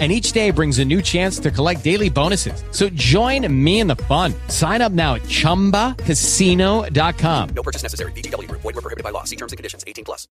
and 0.00 0.10
each 0.10 0.32
day 0.32 0.50
brings 0.50 0.80
a 0.80 0.84
new 0.84 1.00
chance 1.00 1.38
to 1.38 1.52
collect 1.52 1.84
daily 1.84 2.10
bonuses. 2.10 2.64
So 2.72 2.88
join 2.88 3.46
me 3.64 3.78
in 3.78 3.86
the 3.86 3.94
fun. 3.96 4.34
Sign 4.48 4.82
up 4.82 4.90
now 4.90 5.14
at 5.14 5.22
ChumbaCasino.com. 5.22 7.48
No 7.50 7.62
purchase 7.62 7.84
necessary. 7.84 8.10
VGW. 8.12 8.48
Void 8.50 8.64
were 8.64 8.72
prohibited 8.72 9.04
by 9.04 9.10
law. 9.10 9.22
See 9.22 9.36
terms 9.36 9.52
and 9.52 9.56
conditions. 9.56 9.84
18 9.86 10.04
plus. 10.04 10.26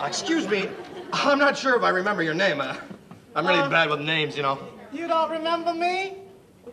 Uh, 0.00 0.06
excuse 0.06 0.48
me. 0.48 0.68
I'm 1.12 1.38
not 1.38 1.56
sure 1.56 1.76
if 1.76 1.84
I 1.84 1.90
remember 1.90 2.24
your 2.24 2.34
name. 2.34 2.60
Uh, 2.60 2.74
I'm 3.36 3.46
really 3.46 3.68
bad 3.70 3.90
with 3.90 4.00
names, 4.00 4.36
you 4.36 4.42
know. 4.42 4.58
You 4.92 5.06
don't 5.06 5.30
remember 5.30 5.72
me? 5.72 6.16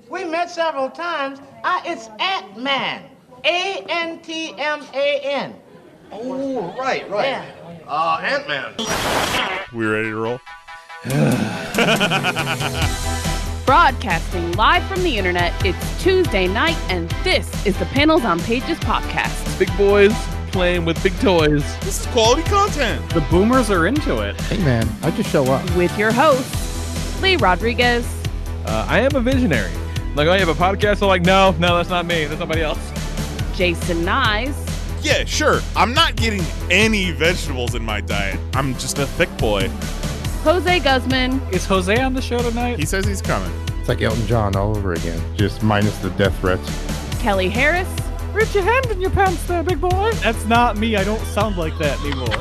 We 0.10 0.24
met 0.26 0.50
several 0.50 0.90
times. 0.90 1.40
I, 1.64 1.84
it's 1.86 2.08
Ant-Man. 2.20 3.04
A-N-T-M-A-N. 3.46 5.56
Oh, 6.12 6.76
right, 6.78 7.10
right. 7.10 7.26
Yeah. 7.26 7.46
Uh, 7.88 8.20
Ant-Man. 8.22 8.76
We 9.74 9.86
ready 9.86 10.10
to 10.10 10.16
roll? 10.16 10.40
Broadcasting 13.66 14.52
live 14.52 14.84
from 14.86 15.02
the 15.02 15.18
internet, 15.18 15.52
it's 15.66 16.04
Tuesday 16.04 16.48
night, 16.48 16.78
and 16.92 17.10
this 17.24 17.66
is 17.66 17.76
the 17.80 17.86
Panels 17.88 18.24
on 18.24 18.40
Pages 18.42 18.78
podcast. 18.82 19.58
Big 19.58 19.76
boys 19.78 20.14
playing 20.52 20.86
with 20.86 21.02
big 21.02 21.18
toys. 21.20 21.64
This 21.80 22.02
is 22.02 22.06
quality 22.12 22.44
content. 22.44 23.10
The 23.16 23.22
boomers 23.32 23.72
are 23.72 23.88
into 23.88 24.20
it. 24.20 24.40
Hey 24.42 24.60
man, 24.64 24.88
I 25.02 25.10
just 25.10 25.32
show 25.32 25.44
up. 25.46 25.68
With 25.76 25.98
your 25.98 26.12
host, 26.12 26.54
Lee 27.24 27.36
Rodriguez, 27.38 28.06
Uh, 28.68 28.86
I 28.88 29.00
am 29.00 29.16
a 29.16 29.22
visionary. 29.22 29.72
Like, 30.14 30.28
oh, 30.28 30.34
you 30.34 30.40
have 30.46 30.50
a 30.50 30.54
podcast? 30.54 31.02
I'm 31.02 31.08
like, 31.08 31.24
no, 31.24 31.50
no, 31.58 31.78
that's 31.78 31.90
not 31.90 32.06
me. 32.06 32.26
That's 32.26 32.38
somebody 32.38 32.62
else. 32.62 32.78
Jason 33.56 34.04
Nyes, 34.06 34.54
Yeah, 35.02 35.26
sure. 35.26 35.62
I'm 35.76 35.96
not 35.96 36.16
getting 36.16 36.44
any 36.70 37.10
vegetables 37.10 37.74
in 37.74 37.84
my 37.84 38.02
diet. 38.02 38.40
I'm 38.54 38.74
just 38.76 39.00
a 39.00 39.08
thick 39.08 39.36
boy. 39.40 39.68
Jose 40.44 40.80
Guzman, 40.80 41.40
Is 41.52 41.66
Jose 41.66 41.96
on 42.02 42.14
the 42.14 42.22
show 42.22 42.40
tonight? 42.40 42.80
He 42.80 42.86
says 42.86 43.06
he's 43.06 43.22
coming. 43.22 43.52
It's 43.80 43.88
like 43.88 44.02
Elton 44.02 44.26
John 44.26 44.56
all 44.56 44.76
over 44.76 44.94
again, 44.94 45.22
just 45.38 45.62
minus 45.62 45.98
the 46.00 46.10
death 46.12 46.38
threats. 46.40 46.68
Kelly 47.22 47.50
Harris, 47.50 47.88
Rip 48.34 48.54
your 48.54 48.64
hand 48.64 48.86
in 48.86 49.02
your 49.02 49.10
pants 49.12 49.44
there, 49.44 49.62
big 49.62 49.82
boy. 49.82 50.12
That's 50.24 50.46
not 50.46 50.78
me. 50.78 50.96
I 50.96 51.04
don't 51.04 51.20
sound 51.26 51.58
like 51.58 51.78
that 51.80 52.00
anymore. 52.00 52.34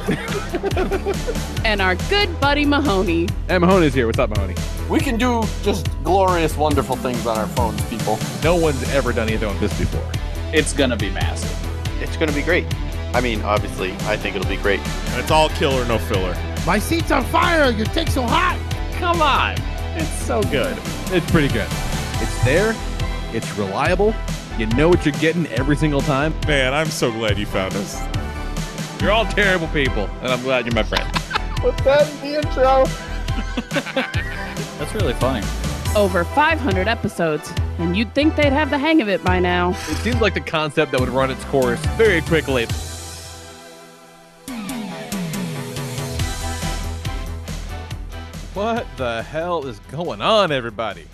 and 1.65 1.83
our 1.83 1.97
good 2.09 2.41
buddy 2.41 2.65
Mahoney. 2.65 3.29
And 3.49 3.61
Mahoney's 3.61 3.93
here. 3.93 4.07
What's 4.07 4.21
up, 4.21 4.31
Mahoney? 4.31 4.55
We 4.89 5.01
can 5.01 5.17
do 5.17 5.43
just 5.63 5.89
glorious, 6.05 6.57
wonderful 6.57 6.95
things 6.95 7.27
on 7.27 7.37
our 7.37 7.49
phones, 7.49 7.83
people. 7.87 8.21
No 8.45 8.55
one's 8.55 8.89
ever 8.91 9.13
done 9.13 9.29
anything 9.29 9.49
like 9.49 9.59
this 9.59 9.77
before. 9.77 10.09
it's 10.55 10.73
gonna 10.73 10.97
be 10.97 11.11
massive. 11.11 11.71
It's 12.01 12.17
going 12.17 12.29
to 12.29 12.35
be 12.35 12.43
great. 12.43 12.67
I 13.13 13.21
mean, 13.21 13.43
obviously, 13.43 13.93
I 14.03 14.17
think 14.17 14.35
it'll 14.37 14.49
be 14.49 14.57
great. 14.57 14.81
And 14.81 15.21
it's 15.21 15.31
all 15.31 15.51
killer, 15.51 15.85
no 15.87 15.99
filler. 15.99 16.35
My 16.67 16.79
seat's 16.79 17.11
on 17.11 17.25
fire. 17.25 17.71
Your 17.71 17.87
take's 17.87 18.15
so 18.15 18.23
hot. 18.23 18.59
Come 18.99 19.23
on. 19.23 19.57
It's 19.99 20.11
so 20.27 20.43
good. 20.43 20.77
It's 21.07 21.29
pretty 21.31 21.49
good. 21.49 21.69
It's 22.21 22.45
there. 22.45 22.75
It's 23.33 23.51
reliable. 23.57 24.15
You 24.59 24.67
know 24.67 24.89
what 24.89 25.07
you're 25.07 25.15
getting 25.15 25.47
every 25.47 25.75
single 25.75 26.03
time. 26.03 26.35
Man, 26.47 26.75
I'm 26.75 26.89
so 26.89 27.11
glad 27.11 27.39
you 27.39 27.47
found 27.47 27.75
us. 27.75 27.99
You're 29.01 29.11
all 29.11 29.25
terrible 29.25 29.69
people, 29.69 30.05
and 30.21 30.29
I'm 30.29 30.43
glad 30.43 30.67
you're 30.67 30.75
my 30.75 30.83
friend. 30.83 31.11
Put 31.57 31.79
that 31.79 32.11
in 32.11 32.21
the 32.21 32.37
intro. 32.37 32.85
That's 34.79 34.95
really 34.95 35.15
funny. 35.15 35.47
Over 35.97 36.25
500 36.25 36.89
episodes, 36.89 37.51
and 37.79 37.97
you'd 37.97 38.15
think 38.15 38.37
they'd 38.37 38.53
have 38.53 38.69
the 38.69 38.79
hang 38.79 39.01
of 39.01 39.09
it 39.09 39.25
by 39.25 39.41
now. 39.41 39.71
It 39.71 39.97
seems 39.97 40.21
like 40.21 40.35
the 40.35 40.41
concept 40.41 40.93
that 40.93 41.01
would 41.01 41.09
run 41.09 41.31
its 41.31 41.45
course 41.47 41.81
very 41.97 42.21
quickly. 42.21 42.67
What 48.55 48.85
the 48.97 49.23
hell 49.23 49.65
is 49.65 49.79
going 49.93 50.21
on, 50.21 50.51
everybody? 50.51 51.07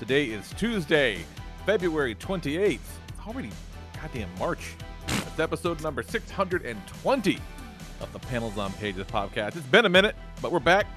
Today 0.00 0.24
is 0.24 0.52
Tuesday, 0.54 1.24
February 1.64 2.16
28th. 2.16 2.80
Already 3.24 3.50
goddamn 3.94 4.28
March. 4.36 4.74
It's 5.06 5.38
episode 5.38 5.80
number 5.80 6.02
620 6.02 7.38
of 8.00 8.12
the 8.12 8.18
Panels 8.18 8.58
on 8.58 8.72
Pages 8.72 9.06
podcast. 9.06 9.54
It's 9.54 9.66
been 9.66 9.86
a 9.86 9.88
minute, 9.88 10.16
but 10.40 10.50
we're 10.50 10.58
back. 10.58 10.88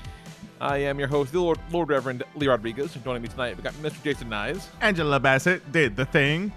I 0.60 0.78
am 0.78 0.98
your 0.98 1.08
host, 1.08 1.34
the 1.34 1.40
Lord, 1.40 1.60
Lord 1.70 1.90
Reverend 1.90 2.24
Lee 2.34 2.48
Rodriguez. 2.48 2.96
And 2.96 3.04
joining 3.04 3.22
me 3.22 3.28
tonight, 3.28 3.56
we 3.56 3.62
got 3.62 3.74
Mr. 3.76 4.04
Jason 4.04 4.28
Nyes. 4.28 4.66
Angela 4.82 5.20
Bassett 5.20 5.72
did 5.72 5.96
the 5.96 6.06
thing. 6.06 6.52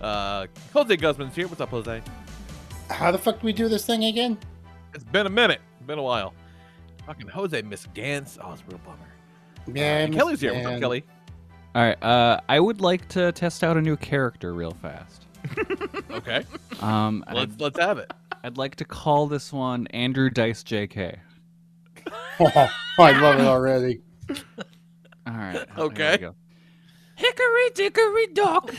Uh, 0.00 0.46
Jose 0.72 0.96
Guzman's 0.96 1.34
here. 1.34 1.48
What's 1.48 1.60
up, 1.60 1.70
Jose? 1.70 2.02
How 2.88 3.10
the 3.10 3.18
fuck 3.18 3.40
do 3.40 3.46
we 3.46 3.52
do 3.52 3.68
this 3.68 3.84
thing 3.84 4.04
again? 4.04 4.38
It's 4.94 5.02
been 5.02 5.26
a 5.26 5.30
minute. 5.30 5.60
Been 5.88 5.98
a 5.98 6.02
while. 6.04 6.34
Fucking 7.08 7.28
Jose 7.28 7.62
Miss 7.62 7.86
Gantz. 7.94 8.36
Oh, 8.44 8.52
it's 8.52 8.60
a 8.60 8.64
real 8.66 8.80
bummer. 8.84 8.98
Yeah, 9.74 10.00
And 10.00 10.12
Kelly's 10.14 10.42
here. 10.42 10.52
What's 10.52 10.66
up. 10.66 10.78
Kelly? 10.78 11.04
All 11.74 11.82
right. 11.82 12.02
Uh, 12.02 12.38
I 12.50 12.60
would 12.60 12.82
like 12.82 13.08
to 13.08 13.32
test 13.32 13.64
out 13.64 13.78
a 13.78 13.80
new 13.80 13.96
character 13.96 14.52
real 14.52 14.76
fast. 14.82 15.24
Okay. 16.10 16.44
Um, 16.80 17.24
let's 17.32 17.52
I'd, 17.52 17.60
let's 17.60 17.78
have 17.78 17.98
it. 17.98 18.12
I'd 18.42 18.58
like 18.58 18.74
to 18.76 18.84
call 18.84 19.28
this 19.28 19.52
one 19.52 19.86
Andrew 19.88 20.30
Dice 20.30 20.62
JK. 20.62 21.16
Oh, 22.40 22.70
I 22.98 23.12
love 23.20 23.40
it 23.40 23.46
already. 23.46 24.00
All 25.26 25.34
right. 25.34 25.66
Okay. 25.76 26.28
Hickory 27.16 27.70
dickory 27.74 28.26
dock. 28.28 28.74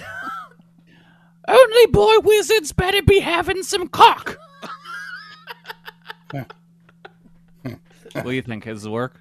Only 1.47 1.85
boy 1.87 2.19
wizards 2.23 2.71
better 2.73 3.01
be 3.03 3.19
having 3.19 3.63
some 3.63 3.87
cock. 3.87 4.37
What 8.13 8.25
do 8.25 8.31
you 8.31 8.41
think? 8.41 8.63
His 8.63 8.87
work? 8.87 9.19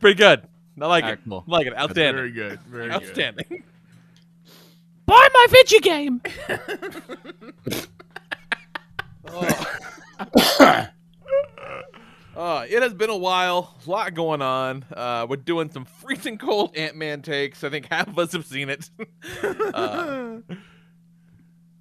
Pretty 0.00 0.16
good. 0.16 0.42
I 0.80 0.86
like 0.86 1.04
All 1.04 1.10
it. 1.10 1.20
cool. 1.28 1.44
I 1.46 1.50
like 1.50 1.66
it. 1.66 1.76
Outstanding. 1.76 2.16
Very 2.16 2.30
good. 2.32 2.60
Very 2.62 2.88
good. 2.88 2.94
Outstanding. 2.94 3.64
Buy 5.06 5.28
my 5.34 5.46
video 5.50 5.80
game. 5.80 6.22
Uh, 12.36 12.64
it 12.70 12.82
has 12.82 12.94
been 12.94 13.10
a 13.10 13.16
while. 13.16 13.74
A 13.86 13.90
lot 13.90 14.14
going 14.14 14.40
on. 14.40 14.84
Uh, 14.94 15.26
we're 15.28 15.36
doing 15.36 15.70
some 15.70 15.84
freezing 15.84 16.38
cold 16.38 16.76
Ant 16.76 16.96
Man 16.96 17.22
takes. 17.22 17.64
I 17.64 17.70
think 17.70 17.88
half 17.90 18.08
of 18.08 18.18
us 18.18 18.32
have 18.32 18.46
seen 18.46 18.70
it. 18.70 18.88
uh, 19.42 20.38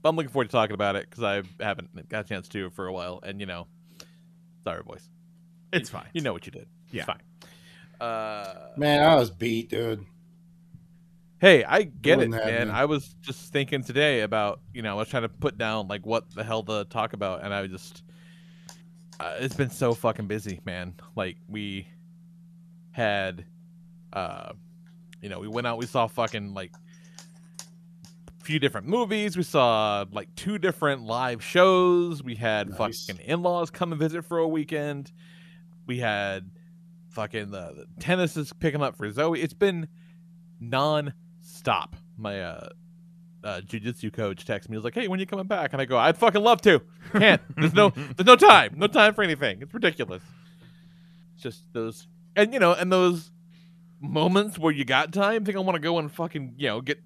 but 0.01 0.09
I'm 0.09 0.15
looking 0.15 0.31
forward 0.31 0.45
to 0.45 0.51
talking 0.51 0.73
about 0.73 0.95
it 0.95 1.09
because 1.09 1.23
I 1.23 1.43
haven't 1.63 2.09
got 2.09 2.25
a 2.25 2.27
chance 2.27 2.47
to 2.49 2.69
for 2.71 2.87
a 2.87 2.91
while. 2.93 3.19
And 3.21 3.39
you 3.39 3.45
know, 3.45 3.67
sorry, 4.63 4.81
boys. 4.83 5.07
It's 5.71 5.89
fine. 5.89 6.07
You 6.13 6.21
know 6.21 6.33
what 6.33 6.45
you 6.45 6.51
did. 6.51 6.67
Yeah. 6.91 7.01
It's 7.01 7.05
fine. 7.07 7.21
Uh, 8.01 8.69
Man, 8.77 9.03
I 9.03 9.15
was 9.15 9.29
beat, 9.29 9.69
dude. 9.69 10.05
Hey, 11.39 11.63
I 11.63 11.83
get 11.83 12.19
it, 12.19 12.31
that, 12.31 12.45
man. 12.45 12.67
man. 12.67 12.71
I 12.71 12.85
was 12.85 13.15
just 13.21 13.53
thinking 13.53 13.83
today 13.83 14.21
about, 14.21 14.59
you 14.73 14.81
know, 14.81 14.91
I 14.91 14.93
was 14.95 15.07
trying 15.07 15.23
to 15.23 15.29
put 15.29 15.57
down 15.57 15.87
like 15.87 16.05
what 16.05 16.29
the 16.33 16.43
hell 16.43 16.63
to 16.63 16.85
talk 16.85 17.13
about, 17.13 17.43
and 17.43 17.53
I 17.53 17.65
just, 17.67 18.03
uh, 19.19 19.35
it's 19.39 19.55
been 19.55 19.69
so 19.69 19.93
fucking 19.93 20.27
busy, 20.27 20.59
man. 20.65 20.95
Like 21.15 21.37
we 21.47 21.87
had, 22.91 23.45
uh, 24.11 24.51
you 25.21 25.29
know, 25.29 25.39
we 25.39 25.47
went 25.47 25.65
out, 25.67 25.77
we 25.77 25.85
saw 25.85 26.07
fucking 26.07 26.53
like 26.53 26.73
a 27.61 28.43
few 28.43 28.59
different 28.59 28.87
movies, 28.87 29.37
we 29.37 29.43
saw 29.43 30.05
like 30.11 30.33
two 30.35 30.57
different 30.57 31.03
live 31.03 31.41
shows, 31.41 32.21
we 32.21 32.35
had 32.35 32.69
Nice. 32.77 33.05
fucking 33.05 33.21
in-laws 33.23 33.69
come 33.69 33.93
and 33.93 33.99
visit 33.99 34.25
for 34.25 34.39
a 34.39 34.47
weekend, 34.47 35.11
we 35.89 35.97
had 35.97 36.51
fucking 37.09 37.49
the, 37.49 37.73
the 37.75 37.85
tennis 37.99 38.37
is 38.37 38.53
picking 38.53 38.83
up 38.83 38.95
for 38.95 39.11
Zoe. 39.11 39.41
It's 39.41 39.55
been 39.55 39.87
non-stop. 40.59 41.95
My 42.15 42.41
uh, 42.43 42.69
uh 43.43 43.61
jujitsu 43.61 44.13
coach 44.13 44.45
texts 44.45 44.69
me. 44.69 44.77
He's 44.77 44.83
like, 44.83 44.93
"Hey, 44.93 45.07
when 45.07 45.19
you 45.19 45.25
coming 45.25 45.47
back?" 45.47 45.73
And 45.73 45.81
I 45.81 45.85
go, 45.85 45.97
"I'd 45.97 46.15
fucking 46.15 46.43
love 46.43 46.61
to. 46.61 46.81
Can't. 47.11 47.41
There's 47.57 47.73
no. 47.73 47.89
There's 47.95 48.27
no 48.27 48.35
time. 48.35 48.75
No 48.77 48.85
time 48.85 49.15
for 49.15 49.23
anything. 49.23 49.63
It's 49.63 49.73
ridiculous. 49.73 50.21
It's 51.33 51.41
just 51.43 51.63
those, 51.73 52.07
and 52.35 52.53
you 52.53 52.59
know, 52.59 52.73
and 52.73 52.91
those 52.91 53.31
moments 53.99 54.59
where 54.59 54.71
you 54.71 54.85
got 54.85 55.11
time. 55.11 55.43
Think 55.45 55.57
I 55.57 55.61
want 55.61 55.75
to 55.75 55.81
go 55.81 55.97
and 55.97 56.11
fucking 56.11 56.53
you 56.57 56.67
know 56.67 56.81
get 56.81 57.01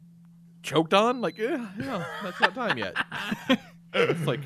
choked 0.62 0.94
on? 0.94 1.22
Like, 1.22 1.38
yeah, 1.38 1.70
yeah, 1.80 2.04
that's 2.22 2.42
not 2.42 2.54
time 2.54 2.78
yet. 2.78 2.96
it's 3.94 4.28
like 4.28 4.42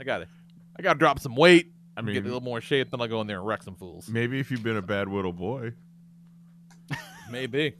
I 0.00 0.04
got 0.04 0.18
to 0.18 0.28
I 0.76 0.82
got 0.82 0.94
to 0.94 0.98
drop 0.98 1.20
some 1.20 1.36
weight. 1.36 1.70
I 1.96 2.02
mean, 2.02 2.14
get 2.14 2.22
a 2.22 2.26
little 2.26 2.40
more 2.42 2.60
shape. 2.60 2.90
Then 2.90 3.00
I'll 3.00 3.08
go 3.08 3.20
in 3.20 3.26
there 3.26 3.38
and 3.38 3.46
wreck 3.46 3.62
some 3.62 3.74
fools. 3.76 4.08
maybe 4.08 4.38
if 4.38 4.50
you've 4.50 4.62
been 4.62 4.76
a 4.76 4.82
bad 4.82 5.08
little 5.08 5.32
boy. 5.32 5.72
Maybe. 7.30 7.74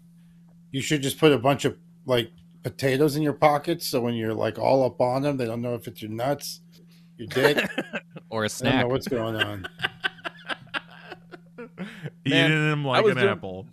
You 0.72 0.80
should 0.80 1.02
just 1.02 1.18
put 1.18 1.30
a 1.32 1.38
bunch 1.38 1.64
of 1.64 1.76
like 2.06 2.32
potatoes 2.64 3.14
in 3.14 3.22
your 3.22 3.32
pockets, 3.34 3.86
so 3.86 4.00
when 4.00 4.14
you're 4.14 4.34
like 4.34 4.58
all 4.58 4.84
up 4.84 5.00
on 5.00 5.22
them, 5.22 5.36
they 5.36 5.44
don't 5.44 5.62
know 5.62 5.74
if 5.74 5.86
it's 5.86 6.02
your 6.02 6.10
nuts. 6.10 6.60
Your 7.16 7.28
dick. 7.28 7.58
or 8.30 8.42
a 8.42 8.46
I 8.46 8.48
don't 8.48 8.50
snack. 8.50 8.80
know 8.82 8.88
what's 8.88 9.06
going 9.08 9.36
on. 9.36 9.68
Eating 12.24 12.48
them 12.70 12.84
like 12.84 13.04
an 13.06 13.14
doing- 13.14 13.28
apple. 13.28 13.66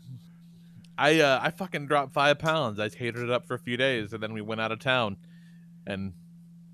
I 0.98 1.22
uh, 1.22 1.40
I 1.42 1.50
fucking 1.50 1.88
dropped 1.88 2.14
five 2.14 2.38
pounds. 2.38 2.80
I 2.80 2.88
hated 2.90 3.24
it 3.24 3.32
up 3.32 3.48
for 3.48 3.56
a 3.56 3.60
few 3.60 3.78
days, 3.78 4.14
and 4.14 4.22
then 4.22 4.32
we 4.34 4.42
went 4.42 4.62
out 4.62 4.72
of 4.72 4.80
town 4.80 5.18
and 5.88 6.14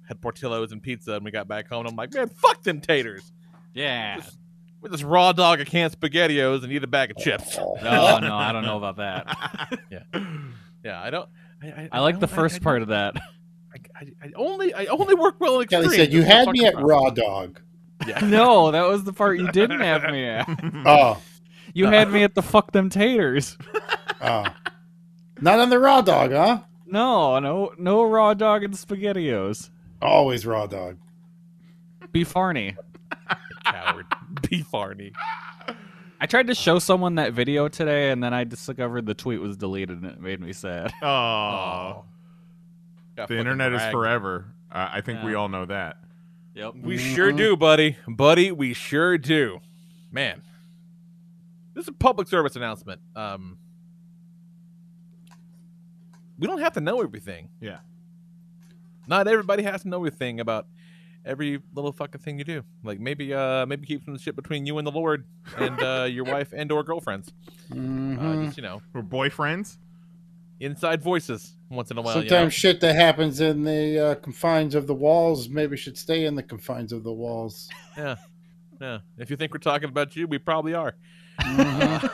had 0.07 0.19
Portillo's 0.21 0.71
and 0.73 0.83
pizza, 0.83 1.13
and 1.13 1.23
we 1.23 1.31
got 1.31 1.47
back 1.47 1.69
home. 1.69 1.81
and 1.85 1.89
I'm 1.89 1.95
like, 1.95 2.13
man, 2.13 2.27
fuck 2.27 2.61
them 2.63 2.81
taters. 2.81 3.31
Yeah. 3.73 4.17
Just, 4.17 4.37
with 4.81 4.91
this 4.93 5.03
raw 5.03 5.31
dog, 5.33 5.59
a 5.59 5.65
can 5.65 5.87
of 5.87 5.99
SpaghettiOs, 5.99 6.63
and 6.63 6.71
eat 6.71 6.83
a 6.83 6.87
bag 6.87 7.11
of 7.11 7.17
chips. 7.17 7.57
No, 7.57 8.19
no, 8.19 8.35
I 8.35 8.51
don't 8.53 8.63
know 8.63 8.77
about 8.77 8.95
that. 8.97 9.79
yeah, 9.91 10.03
yeah, 10.85 11.01
I 11.01 11.09
don't. 11.09 11.27
I, 11.61 11.67
I, 11.67 11.89
I 11.93 11.99
like 11.99 12.19
the 12.19 12.27
don't- 12.27 12.35
first 12.35 12.55
I, 12.55 12.59
part 12.59 12.81
of 12.81 12.87
that. 12.87 13.15
I, 13.95 14.05
I 14.23 14.31
only 14.35 14.73
I 14.73 14.85
only 14.85 15.15
work 15.15 15.35
well 15.39 15.59
in 15.59 15.67
Kelly 15.67 15.85
extremes. 15.87 16.07
said, 16.07 16.13
"You 16.13 16.21
had 16.23 16.47
me 16.49 16.65
at 16.65 16.71
talking 16.73 16.87
raw 16.87 17.09
dog." 17.09 17.61
Yeah. 18.07 18.19
No, 18.25 18.71
that 18.71 18.83
was 18.87 19.03
the 19.03 19.11
part 19.11 19.37
you 19.39 19.51
didn't 19.51 19.81
have 19.81 20.03
me 20.03 20.23
at. 20.25 20.47
Oh, 20.85 21.21
You 21.73 21.87
uh. 21.87 21.91
had 21.91 22.09
me 22.11 22.23
at 22.23 22.33
the 22.33 22.41
fuck 22.41 22.71
them 22.71 22.89
taters. 22.89 23.57
oh, 24.21 24.45
not 25.41 25.59
on 25.59 25.69
the 25.69 25.77
raw 25.79 25.99
dog, 26.01 26.31
huh? 26.31 26.61
No, 26.87 27.39
no, 27.39 27.73
no 27.77 28.03
raw 28.03 28.33
dog 28.33 28.63
and 28.63 28.73
spaghettios. 28.73 29.69
Always 30.01 30.45
raw 30.45 30.65
dog. 30.65 30.97
Beef 32.13 32.33
Arnie. 32.33 32.77
Coward. 34.41 34.49
Beef 34.49 34.71
Arnie. 34.71 35.13
I 36.21 36.25
tried 36.25 36.47
to 36.47 36.55
show 36.55 36.79
someone 36.79 37.15
that 37.15 37.33
video 37.33 37.67
today, 37.69 38.11
and 38.11 38.21
then 38.23 38.33
I 38.33 38.43
discovered 38.43 39.05
the 39.05 39.13
tweet 39.13 39.39
was 39.39 39.55
deleted, 39.55 40.01
and 40.01 40.05
it 40.11 40.19
made 40.19 40.41
me 40.41 40.51
sad. 40.53 40.91
Oh, 41.01 42.03
Got 43.15 43.27
the 43.29 43.35
fucking 43.35 43.37
internet 43.39 43.73
is 43.73 43.81
forever. 43.91 44.53
Uh, 44.71 44.89
I 44.91 45.01
think 45.01 45.23
we 45.23 45.33
all 45.33 45.47
know 45.49 45.65
that. 45.65 45.97
Yep. 46.55 46.73
We 46.81 46.97
sure 46.97 47.31
do, 47.31 47.55
buddy. 47.55 47.97
Buddy, 48.07 48.51
we 48.51 48.73
sure 48.73 49.17
do. 49.17 49.59
Man. 50.11 50.41
This 51.73 51.83
is 51.83 51.89
a 51.89 51.93
public 51.93 52.27
service 52.27 52.55
announcement. 52.57 52.99
Um 53.15 53.57
We 56.37 56.47
don't 56.47 56.59
have 56.59 56.73
to 56.73 56.81
know 56.81 57.01
everything. 57.01 57.49
Yeah. 57.61 57.77
Not 59.07 59.27
everybody 59.27 59.63
has 59.63 59.83
to 59.83 59.87
know 59.89 59.97
everything 59.97 60.39
about 60.39 60.67
every 61.25 61.61
little 61.75 61.91
fucking 61.91 62.21
thing 62.21 62.37
you 62.39 62.45
do. 62.45 62.63
Like 62.83 62.99
maybe 62.99 63.33
uh 63.33 63.65
maybe 63.65 63.85
keep 63.85 64.03
some 64.05 64.17
shit 64.17 64.35
between 64.35 64.65
you 64.65 64.77
and 64.77 64.87
the 64.87 64.91
Lord 64.91 65.25
and 65.57 65.81
uh 65.81 66.03
your 66.09 66.23
wife 66.25 66.53
and 66.55 66.71
or 66.71 66.83
girlfriends. 66.83 67.29
Uh, 67.71 67.75
Mhm. 67.75 68.45
just, 68.45 68.57
you 68.57 68.63
know, 68.63 68.81
We're 68.93 69.01
boyfriends. 69.03 69.77
inside 70.59 71.01
voices 71.01 71.55
once 71.69 71.91
in 71.91 71.97
a 71.97 72.01
while. 72.01 72.15
you 72.15 72.21
Sometimes 72.29 72.45
know? 72.47 72.49
shit 72.49 72.81
that 72.81 72.95
happens 72.95 73.39
in 73.41 73.63
the 73.63 73.99
uh, 74.11 74.15
confines 74.15 74.75
of 74.75 74.87
the 74.87 74.93
walls 74.95 75.47
maybe 75.49 75.77
should 75.77 75.97
stay 75.97 76.25
in 76.25 76.35
the 76.35 76.43
confines 76.43 76.91
of 76.91 77.03
the 77.03 77.13
walls. 77.13 77.69
Yeah. 77.97 78.15
Yeah. 78.81 78.99
If 79.17 79.29
you 79.29 79.35
think 79.37 79.53
we're 79.53 79.59
talking 79.59 79.89
about 79.89 80.15
you, 80.15 80.25
we 80.27 80.37
probably 80.37 80.73
are. 80.73 80.95
Mhm. 81.41 82.09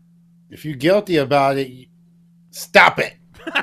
if 0.50 0.64
you're 0.64 0.76
guilty 0.76 1.16
about 1.16 1.56
it, 1.58 1.88
stop 2.50 2.98
it. 2.98 3.14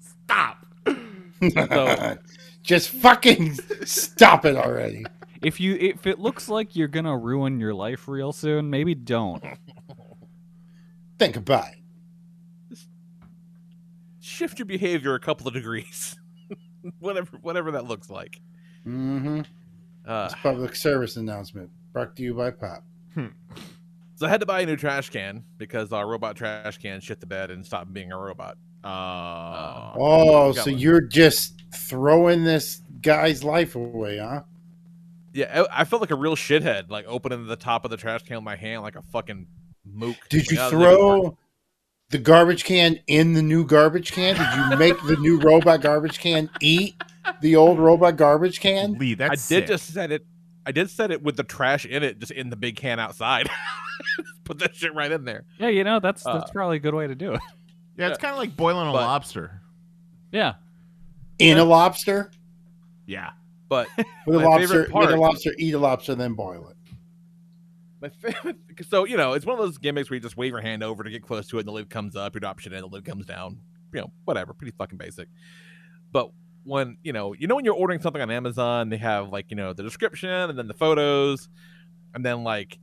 Stop. 0.00 0.66
So- 0.86 2.18
Just 2.68 2.90
fucking 2.90 3.54
stop 3.86 4.44
it 4.44 4.54
already. 4.54 5.06
If 5.40 5.58
you 5.58 5.74
if 5.80 6.06
it 6.06 6.18
looks 6.18 6.50
like 6.50 6.76
you're 6.76 6.86
gonna 6.86 7.16
ruin 7.16 7.58
your 7.60 7.72
life 7.72 8.06
real 8.08 8.30
soon, 8.30 8.68
maybe 8.68 8.94
don't. 8.94 9.42
Think 11.18 11.36
about 11.36 11.68
it. 12.70 12.78
shift 14.20 14.58
your 14.58 14.66
behavior 14.66 15.14
a 15.14 15.20
couple 15.20 15.48
of 15.48 15.54
degrees. 15.54 16.16
whatever 17.00 17.38
whatever 17.40 17.70
that 17.70 17.86
looks 17.86 18.10
like. 18.10 18.40
Mm-hmm. 18.86 19.40
Uh, 20.06 20.24
It's 20.26 20.34
a 20.34 20.36
public 20.36 20.76
service 20.76 21.16
announcement 21.16 21.70
brought 21.94 22.16
to 22.16 22.22
you 22.22 22.34
by 22.34 22.50
Pop. 22.50 22.84
so 23.16 24.26
I 24.26 24.28
had 24.28 24.40
to 24.40 24.46
buy 24.46 24.60
a 24.60 24.66
new 24.66 24.76
trash 24.76 25.08
can 25.08 25.42
because 25.56 25.90
our 25.92 26.06
robot 26.06 26.36
trash 26.36 26.76
can 26.76 27.00
shit 27.00 27.20
the 27.20 27.26
bed 27.26 27.50
and 27.50 27.64
stopped 27.64 27.94
being 27.94 28.12
a 28.12 28.18
robot. 28.18 28.58
Uh, 28.84 29.92
Oh, 29.96 30.52
so 30.52 30.70
one. 30.70 30.78
you're 30.78 31.00
just 31.00 31.57
throwing 31.74 32.44
this 32.44 32.80
guy's 33.02 33.44
life 33.44 33.74
away, 33.76 34.18
huh? 34.18 34.42
Yeah, 35.32 35.64
I, 35.70 35.82
I 35.82 35.84
felt 35.84 36.00
like 36.02 36.10
a 36.10 36.16
real 36.16 36.36
shithead, 36.36 36.90
like 36.90 37.04
opening 37.06 37.46
the 37.46 37.56
top 37.56 37.84
of 37.84 37.90
the 37.90 37.96
trash 37.96 38.22
can 38.22 38.36
with 38.36 38.44
my 38.44 38.56
hand 38.56 38.82
like 38.82 38.96
a 38.96 39.02
fucking 39.02 39.46
mook. 39.84 40.16
Did 40.30 40.50
you 40.50 40.56
Like, 40.58 40.72
I 40.72 40.76
was 40.76 40.84
throw 40.84 41.38
the 42.10 42.18
garbage 42.18 42.64
can 42.64 42.98
in 43.06 43.34
the 43.34 43.42
new 43.42 43.64
garbage 43.64 44.12
can? 44.12 44.34
Did 44.36 44.70
you 44.72 44.76
make 44.78 45.00
the 45.06 45.16
new 45.16 45.38
robot 45.38 45.80
garbage 45.82 46.18
can 46.18 46.48
eat 46.60 46.94
the 47.42 47.56
old 47.56 47.78
robot 47.78 48.16
garbage 48.16 48.60
can? 48.60 48.94
Lee, 48.94 49.14
that's 49.14 49.30
I 49.30 49.34
that's 49.34 49.48
did 49.48 49.60
sick. 49.60 49.66
just 49.68 49.92
set 49.92 50.10
it. 50.12 50.24
I 50.66 50.72
did 50.72 50.90
set 50.90 51.10
it 51.10 51.22
with 51.22 51.36
the 51.36 51.44
trash 51.44 51.84
in 51.86 52.02
it, 52.02 52.18
just 52.18 52.32
in 52.32 52.50
the 52.50 52.56
big 52.56 52.76
can 52.76 52.98
outside. 52.98 53.48
Put 54.44 54.58
that 54.60 54.74
shit 54.74 54.94
right 54.94 55.10
in 55.12 55.24
there. 55.24 55.44
Yeah, 55.58 55.68
you 55.68 55.84
know 55.84 56.00
that's 56.00 56.26
Uh, 56.26 56.38
that's 56.38 56.50
probably 56.50 56.76
a 56.78 56.80
good 56.80 56.94
way 56.94 57.06
to 57.06 57.14
do 57.14 57.34
it. 57.34 57.40
yeah, 57.96 58.08
it's 58.08 58.18
kind 58.18 58.32
of 58.32 58.38
like 58.38 58.56
boiling 58.56 58.88
a 58.88 58.92
But- 58.92 59.02
lobster. 59.02 59.60
Yeah. 60.32 60.54
In 61.38 61.58
a 61.58 61.64
lobster? 61.64 62.30
Yeah. 63.06 63.30
But 63.68 63.88
With 64.26 64.42
a 64.42 64.44
lobster, 64.44 64.84
favorite 64.84 64.94
make 64.94 65.10
a 65.10 65.16
lobster, 65.16 65.52
eat 65.58 65.74
a 65.74 65.78
lobster, 65.78 66.14
then 66.14 66.34
boil 66.34 66.68
it. 66.68 66.76
My 68.00 68.08
favorite, 68.08 68.56
so 68.88 69.04
you 69.04 69.16
know, 69.16 69.32
it's 69.32 69.44
one 69.44 69.58
of 69.58 69.64
those 69.64 69.78
gimmicks 69.78 70.10
where 70.10 70.16
you 70.16 70.20
just 70.20 70.36
wave 70.36 70.52
your 70.52 70.60
hand 70.60 70.82
over 70.82 71.02
to 71.04 71.10
get 71.10 71.22
close 71.22 71.48
to 71.48 71.58
it, 71.58 71.60
and 71.60 71.68
the 71.68 71.72
lid 71.72 71.90
comes 71.90 72.16
up. 72.16 72.34
You 72.34 72.40
drop 72.40 72.58
shit 72.58 72.72
in, 72.72 72.80
the 72.80 72.86
lid 72.86 73.04
comes 73.04 73.26
down. 73.26 73.58
You 73.92 74.02
know, 74.02 74.12
whatever, 74.24 74.54
pretty 74.54 74.74
fucking 74.76 74.98
basic. 74.98 75.28
But 76.12 76.30
when 76.64 76.96
you 77.02 77.12
know, 77.12 77.34
you 77.34 77.46
know, 77.46 77.56
when 77.56 77.64
you're 77.64 77.74
ordering 77.74 78.00
something 78.00 78.22
on 78.22 78.30
Amazon, 78.30 78.88
they 78.88 78.98
have 78.98 79.30
like 79.30 79.46
you 79.50 79.56
know 79.56 79.72
the 79.72 79.82
description 79.82 80.30
and 80.30 80.58
then 80.58 80.68
the 80.68 80.74
photos, 80.74 81.48
and 82.14 82.24
then 82.24 82.44
like 82.44 82.78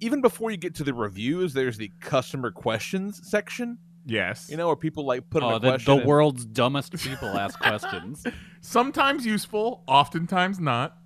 even 0.00 0.20
before 0.20 0.50
you 0.50 0.56
get 0.56 0.74
to 0.76 0.84
the 0.84 0.94
reviews, 0.94 1.52
there's 1.52 1.76
the 1.76 1.90
customer 2.00 2.50
questions 2.50 3.20
section. 3.28 3.78
Yes. 4.10 4.48
You 4.50 4.56
know, 4.56 4.66
where 4.66 4.76
people 4.76 5.06
like 5.06 5.30
put 5.30 5.42
in 5.44 5.48
Oh, 5.48 5.54
a 5.56 5.60
the, 5.60 5.68
question. 5.70 5.94
the 5.94 6.00
and- 6.00 6.08
world's 6.08 6.44
dumbest 6.44 6.92
people 6.96 7.28
ask 7.28 7.58
questions. 7.60 8.24
Sometimes 8.60 9.24
useful, 9.24 9.84
oftentimes 9.86 10.58
not. 10.58 10.96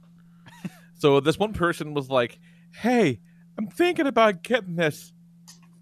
So 0.97 1.21
this 1.21 1.39
one 1.39 1.53
person 1.53 1.93
was 1.93 2.09
like, 2.09 2.39
"Hey, 2.73 3.21
I'm 3.59 3.67
thinking 3.69 4.07
about 4.07 4.43
getting 4.43 4.77
this. 4.77 5.13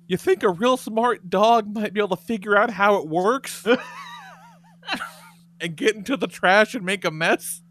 You 0.09 0.17
think 0.17 0.43
a 0.43 0.49
real 0.51 0.77
smart 0.77 1.31
dog 1.31 1.73
might 1.73 1.93
be 1.95 2.01
able 2.01 2.17
to 2.17 2.23
figure 2.23 2.57
out 2.57 2.71
how 2.71 2.97
it 2.97 3.07
works 3.09 3.65
and 5.61 5.77
get 5.77 5.95
into 5.95 6.17
the 6.17 6.27
trash 6.27 6.75
and 6.75 6.85
make 6.85 7.05
a 7.05 7.11
mess?" 7.11 7.63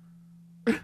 Yes. 0.65 0.80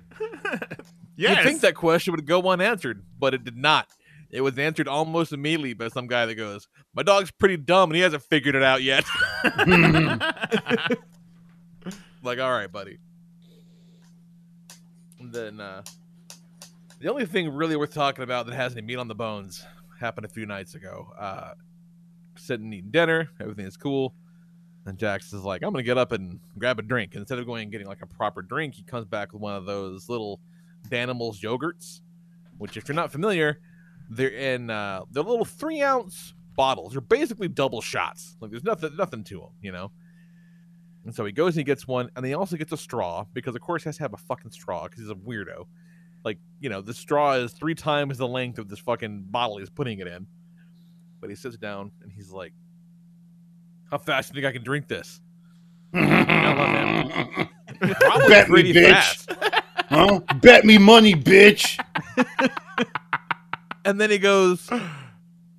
You'd 1.15 1.43
think 1.43 1.61
that 1.61 1.75
question 1.75 2.11
would 2.13 2.25
go 2.25 2.41
unanswered, 2.50 3.03
but 3.17 3.33
it 3.33 3.43
did 3.43 3.55
not. 3.57 3.88
It 4.29 4.41
was 4.41 4.57
answered 4.60 4.88
almost 4.88 5.31
immediately 5.31 5.74
by 5.74 5.88
some 5.88 6.07
guy 6.07 6.25
that 6.25 6.36
goes, 6.36 6.67
"My 6.93 7.03
dog's 7.03 7.31
pretty 7.31 7.57
dumb 7.57 7.89
and 7.91 7.96
he 7.96 8.01
hasn't 8.01 8.24
figured 8.24 8.55
it 8.55 8.63
out 8.63 8.84
yet." 8.84 9.05
like, 12.24 12.39
all 12.39 12.51
right, 12.51 12.72
buddy. 12.72 12.98
And 15.19 15.34
then 15.34 15.60
uh, 15.60 15.84
the 17.00 17.10
only 17.10 17.25
thing 17.25 17.50
really 17.50 17.75
worth 17.75 17.93
talking 17.93 18.24
about 18.24 18.46
that 18.48 18.55
has 18.55 18.74
any 18.74 18.81
meat 18.81 18.98
on 18.98 19.07
the 19.07 19.15
bones 19.15 19.65
happened 20.00 20.25
a 20.25 20.29
few 20.29 20.46
nights 20.46 20.75
ago. 20.75 21.07
Uh, 21.17 21.51
sitting 22.36 22.72
eating 22.74 22.91
dinner, 22.91 23.29
everything 23.39 23.65
is 23.65 23.77
cool. 23.77 24.13
And 24.86 24.98
Jax 24.98 25.34
is 25.34 25.43
like, 25.43 25.63
I'm 25.63 25.72
gonna 25.72 25.84
get 25.84 25.98
up 25.98 26.12
and 26.12 26.39
grab 26.57 26.79
a 26.79 26.81
drink. 26.81 27.13
And 27.13 27.22
instead 27.22 27.39
of 27.39 27.46
going 27.46 27.63
and 27.63 27.72
getting 27.72 27.88
like 27.88 28.01
a 28.01 28.07
proper 28.07 28.41
drink, 28.41 28.75
he 28.75 28.84
comes 28.84 29.05
back 29.05 29.34
with 29.34 29.41
one 29.41 29.55
of 29.55 29.65
those 29.65 30.07
little 30.10 30.39
Danimals 30.89 31.41
yogurts, 31.41 32.01
which 32.57 32.77
if 32.77 32.88
you're 32.88 32.96
not 32.96 33.12
familiar, 33.12 33.60
they're 34.09 34.29
in 34.29 34.69
uh, 34.69 35.01
they're 35.11 35.23
little 35.23 35.45
three 35.45 35.81
ounce 35.81 36.33
bottles. 36.55 36.93
They're 36.93 37.01
basically 37.01 37.47
double 37.47 37.81
shots. 37.81 38.35
Like 38.39 38.51
there's 38.51 38.63
nothing 38.63 38.95
nothing 38.97 39.23
to 39.25 39.39
them, 39.39 39.49
you 39.61 39.71
know. 39.71 39.91
And 41.05 41.15
so 41.15 41.23
he 41.23 41.31
goes 41.31 41.55
and 41.55 41.59
he 41.59 41.63
gets 41.63 41.87
one, 41.87 42.09
and 42.15 42.25
he 42.25 42.33
also 42.33 42.57
gets 42.57 42.71
a 42.73 42.77
straw 42.77 43.25
because 43.33 43.55
of 43.55 43.61
course 43.61 43.83
he 43.83 43.87
has 43.87 43.97
to 43.97 44.03
have 44.03 44.13
a 44.13 44.17
fucking 44.17 44.51
straw 44.51 44.83
because 44.83 44.99
he's 45.01 45.09
a 45.09 45.15
weirdo. 45.15 45.65
Like 46.25 46.39
you 46.59 46.69
know, 46.69 46.81
the 46.81 46.93
straw 46.93 47.33
is 47.33 47.53
three 47.53 47.75
times 47.75 48.17
the 48.17 48.27
length 48.27 48.59
of 48.59 48.67
this 48.67 48.79
fucking 48.79 49.27
bottle 49.29 49.57
he's 49.57 49.69
putting 49.69 49.99
it 49.99 50.07
in. 50.07 50.27
But 51.21 51.29
he 51.29 51.35
sits 51.35 51.57
down 51.57 51.91
and 52.01 52.11
he's 52.11 52.31
like, 52.31 52.53
"How 53.89 53.97
fast 53.97 54.31
do 54.31 54.37
you 54.39 54.43
think 54.43 54.49
I 54.49 54.53
can 54.53 54.63
drink 54.63 54.87
this?" 54.87 55.21
I 55.93 56.53
love 56.53 57.11
him. 57.11 57.49
Probably 57.99 58.27
Bet 58.27 58.49
me, 58.49 58.73
bitch. 58.73 58.91
fast. 58.91 59.31
Huh? 59.89 60.19
Bet 60.41 60.65
me 60.65 60.77
money, 60.77 61.13
bitch. 61.13 61.79
And 63.88 64.01
then 64.01 64.10
he 64.12 64.17
goes, 64.17 64.70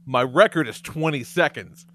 My 0.04 0.22
record 0.22 0.68
is 0.68 0.82
20 0.82 1.24
seconds. 1.24 1.86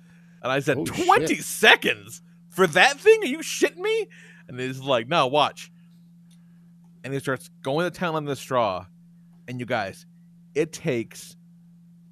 And 0.41 0.51
I 0.51 0.61
said, 0.61 0.79
Oh, 0.79 0.85
20 0.85 1.27
shit. 1.27 1.43
seconds? 1.43 2.23
For 2.49 2.65
that 2.65 2.99
thing? 2.99 3.19
Are 3.21 3.27
you 3.27 3.37
shitting 3.39 3.77
me? 3.77 4.07
And 4.47 4.59
he's 4.59 4.79
like, 4.79 5.07
No, 5.07 5.27
watch. 5.27 5.71
And 7.03 7.13
he 7.13 7.19
starts 7.19 7.51
going 7.61 7.85
to 7.89 7.95
town 7.95 8.15
on 8.15 8.25
the 8.25 8.35
straw. 8.35 8.87
And 9.47 9.59
you 9.59 9.67
guys, 9.67 10.07
it 10.55 10.73
takes 10.73 11.37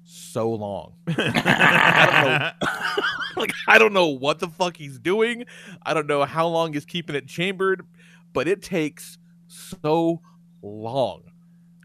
so 0.04 0.50
long. 0.50 0.94
I 1.08 2.52
like, 3.36 3.52
I 3.66 3.76
don't 3.78 3.92
know 3.92 4.06
what 4.06 4.38
the 4.38 4.46
fuck 4.46 4.76
he's 4.76 5.00
doing. 5.00 5.46
I 5.82 5.94
don't 5.94 6.06
know 6.06 6.24
how 6.24 6.46
long 6.46 6.74
he's 6.74 6.84
keeping 6.84 7.16
it 7.16 7.26
chambered, 7.26 7.84
but 8.32 8.46
it 8.46 8.62
takes 8.62 9.18
so 9.48 10.20
long 10.62 11.22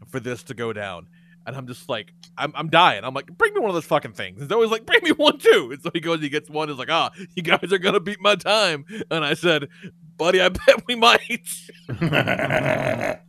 for 0.06 0.20
this 0.20 0.44
to 0.44 0.54
go 0.54 0.72
down. 0.72 1.08
And 1.48 1.56
I'm 1.56 1.66
just 1.66 1.88
like, 1.88 2.12
I'm, 2.36 2.52
I'm 2.54 2.68
dying. 2.68 3.04
I'm 3.04 3.14
like, 3.14 3.26
bring 3.36 3.54
me 3.54 3.60
one 3.60 3.70
of 3.70 3.74
those 3.74 3.86
fucking 3.86 4.12
things. 4.12 4.40
And 4.40 4.48
Zoe's 4.48 4.70
like, 4.70 4.86
bring 4.86 5.00
me 5.02 5.10
one 5.10 5.38
too. 5.38 5.70
And 5.72 5.82
so 5.82 5.90
he 5.92 6.00
goes, 6.00 6.20
he 6.20 6.28
gets 6.28 6.48
one. 6.48 6.68
He's 6.68 6.78
like, 6.78 6.90
ah, 6.90 7.10
you 7.34 7.42
guys 7.42 7.72
are 7.72 7.78
gonna 7.78 8.00
beat 8.00 8.20
my 8.20 8.36
time. 8.36 8.84
And 9.10 9.24
I 9.24 9.34
said, 9.34 9.68
buddy, 10.16 10.40
I 10.40 10.50
bet 10.50 10.86
we 10.86 10.94
might. 10.94 11.48
And 11.88 13.18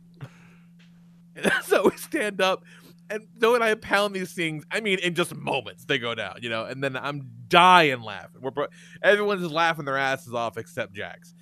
so 1.64 1.84
we 1.84 1.96
stand 1.96 2.40
up, 2.40 2.64
and 3.08 3.26
Zoe 3.40 3.54
and 3.54 3.64
I 3.64 3.74
pound 3.74 4.14
these 4.14 4.32
things. 4.32 4.64
I 4.70 4.80
mean, 4.80 4.98
in 5.00 5.14
just 5.14 5.34
moments 5.34 5.84
they 5.84 5.98
go 5.98 6.14
down, 6.14 6.36
you 6.42 6.48
know. 6.48 6.64
And 6.64 6.82
then 6.82 6.96
I'm 6.96 7.28
dying 7.48 8.02
laughing. 8.02 8.40
We're 8.40 8.50
bro- 8.50 8.66
everyone's 9.02 9.42
just 9.42 9.52
laughing 9.52 9.84
their 9.84 9.96
asses 9.96 10.34
off 10.34 10.56
except 10.56 10.92
Jax. 10.92 11.34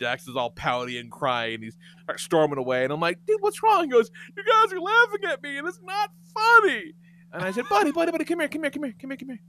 Jax 0.00 0.26
is 0.28 0.36
all 0.36 0.50
pouty 0.50 0.98
and 0.98 1.10
crying. 1.10 1.62
He's 1.62 1.76
like, 2.08 2.18
storming 2.18 2.58
away, 2.58 2.84
and 2.84 2.92
I'm 2.92 3.00
like, 3.00 3.18
dude, 3.26 3.40
what's 3.40 3.62
wrong? 3.62 3.84
He 3.84 3.90
goes, 3.90 4.10
you 4.36 4.42
guys 4.44 4.72
are 4.72 4.80
laughing 4.80 5.24
at 5.28 5.42
me, 5.42 5.58
and 5.58 5.66
it's 5.68 5.80
not 5.82 6.10
funny. 6.34 6.92
And 7.32 7.42
I 7.42 7.50
said, 7.52 7.64
buddy, 7.68 7.92
buddy, 7.92 8.12
buddy, 8.12 8.24
come 8.24 8.40
here, 8.40 8.48
come 8.48 8.62
here, 8.62 8.70
come 8.70 8.84
here, 8.84 8.94
come 9.00 9.10
here, 9.10 9.16
come 9.16 9.28
here. 9.28 9.40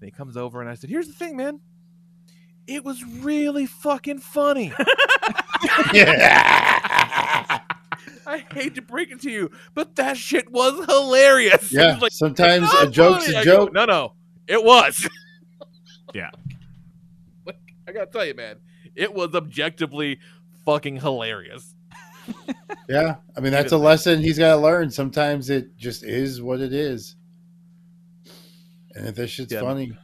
And 0.00 0.04
he 0.06 0.10
comes 0.10 0.36
over, 0.36 0.60
and 0.60 0.68
I 0.70 0.74
said, 0.74 0.90
here's 0.90 1.06
the 1.06 1.12
thing, 1.14 1.36
man. 1.36 1.60
It 2.66 2.84
was 2.84 3.02
really 3.04 3.66
fucking 3.66 4.18
funny. 4.18 4.72
I 8.24 8.44
hate 8.52 8.74
to 8.76 8.82
break 8.82 9.10
it 9.10 9.20
to 9.22 9.30
you, 9.30 9.50
but 9.74 9.96
that 9.96 10.16
shit 10.16 10.50
was 10.50 10.84
hilarious. 10.86 11.72
Yeah, 11.72 11.94
He's 11.94 12.02
like, 12.02 12.12
sometimes 12.12 12.64
"It's 12.64 12.72
not 12.72 12.86
a 12.86 12.90
joke's 12.90 13.24
funny." 13.26 13.36
a 13.36 13.40
I 13.40 13.44
go, 13.44 13.56
joke. 13.66 13.72
no, 13.72 13.84
no, 13.84 14.14
it 14.46 14.62
was. 14.62 15.08
Yeah. 16.14 16.28
I 17.88 17.92
gotta 17.92 18.04
tell 18.10 18.26
you, 18.26 18.34
man, 18.34 18.56
it 18.96 19.14
was 19.14 19.34
objectively 19.34 20.18
fucking 20.64 20.96
hilarious. 20.96 21.74
Yeah, 22.88 23.16
I 23.36 23.40
mean 23.40 23.52
that's 23.52 23.72
a 23.72 23.78
lesson 23.78 24.20
he's 24.20 24.38
got 24.38 24.54
to 24.56 24.60
learn. 24.60 24.90
Sometimes 24.90 25.50
it 25.50 25.76
just 25.76 26.02
is 26.02 26.42
what 26.42 26.60
it 26.60 26.72
is, 26.72 27.16
and 28.94 29.06
if 29.08 29.14
this 29.14 29.30
shit's 29.30 29.52
Yeah. 29.52 29.60
funny, 29.60 29.96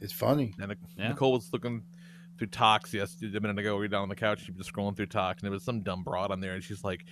it's 0.00 0.12
funny. 0.12 0.54
And 0.58 0.76
Nicole 0.96 1.32
was 1.32 1.50
looking 1.52 1.82
through 2.38 2.46
talks 2.48 2.94
yesterday, 2.94 3.36
a 3.36 3.40
minute 3.40 3.58
ago. 3.58 3.74
We 3.74 3.80
were 3.80 3.88
down 3.88 4.02
on 4.02 4.08
the 4.08 4.14
couch. 4.16 4.44
She 4.44 4.52
was 4.52 4.58
just 4.64 4.72
scrolling 4.74 4.96
through 4.96 5.06
talks, 5.06 5.42
and 5.42 5.46
there 5.46 5.52
was 5.52 5.64
some 5.64 5.82
dumb 5.82 6.02
broad 6.04 6.30
on 6.30 6.40
there, 6.40 6.54
and 6.54 6.62
she's 6.62 6.84
like, 6.84 7.04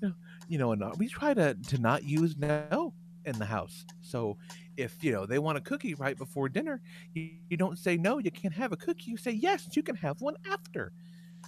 you 0.00 0.08
know, 0.08 0.14
you 0.48 0.58
know, 0.58 0.72
and 0.72 0.82
we 0.98 1.08
try 1.08 1.34
to 1.34 1.54
to 1.54 1.78
not 1.78 2.04
use 2.04 2.36
no 2.36 2.94
in 3.24 3.38
the 3.38 3.44
house. 3.44 3.84
So 4.00 4.36
if 4.76 5.02
you 5.02 5.12
know 5.12 5.26
they 5.26 5.38
want 5.38 5.58
a 5.58 5.60
cookie 5.60 5.94
right 5.94 6.16
before 6.16 6.48
dinner, 6.48 6.80
you, 7.12 7.30
you 7.48 7.56
don't 7.56 7.78
say 7.78 7.96
no, 7.96 8.18
you 8.18 8.30
can't 8.30 8.54
have 8.54 8.72
a 8.72 8.76
cookie. 8.76 9.10
You 9.10 9.16
say 9.16 9.32
yes, 9.32 9.68
you 9.72 9.82
can 9.82 9.96
have 9.96 10.20
one 10.20 10.34
after. 10.50 10.92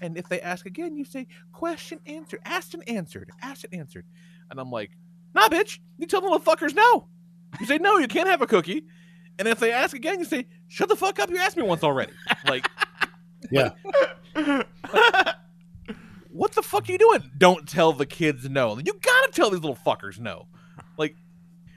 And 0.02 0.18
if 0.18 0.28
they 0.28 0.40
ask 0.40 0.66
again, 0.66 0.96
you 0.96 1.04
say 1.04 1.26
question 1.52 2.00
answered, 2.06 2.40
asked 2.44 2.74
and 2.74 2.86
answered, 2.88 3.30
asked 3.42 3.64
and 3.64 3.74
answered. 3.80 4.04
And 4.50 4.60
I'm 4.60 4.70
like, 4.70 4.90
nah, 5.34 5.48
bitch, 5.48 5.78
you 5.98 6.06
tell 6.06 6.20
the 6.20 6.28
little 6.28 6.40
fuckers 6.40 6.74
no. 6.74 7.08
You 7.60 7.66
say 7.66 7.78
no, 7.78 7.96
you 7.98 8.08
can't 8.08 8.28
have 8.28 8.42
a 8.42 8.46
cookie. 8.46 8.84
And 9.38 9.48
if 9.48 9.58
they 9.58 9.72
ask 9.72 9.94
again, 9.94 10.18
you 10.18 10.24
say, 10.24 10.46
shut 10.68 10.88
the 10.88 10.96
fuck 10.96 11.18
up, 11.18 11.30
you 11.30 11.38
asked 11.38 11.56
me 11.56 11.62
once 11.62 11.82
already. 11.82 12.12
Like, 12.46 12.68
Yeah, 13.50 13.70
what 16.30 16.52
the 16.52 16.62
fuck 16.62 16.88
are 16.88 16.92
you 16.92 16.98
doing? 16.98 17.30
Don't 17.38 17.68
tell 17.68 17.92
the 17.92 18.06
kids 18.06 18.48
no. 18.48 18.78
You 18.78 18.92
gotta 19.00 19.30
tell 19.32 19.50
these 19.50 19.60
little 19.60 19.78
fuckers 19.86 20.18
no. 20.18 20.48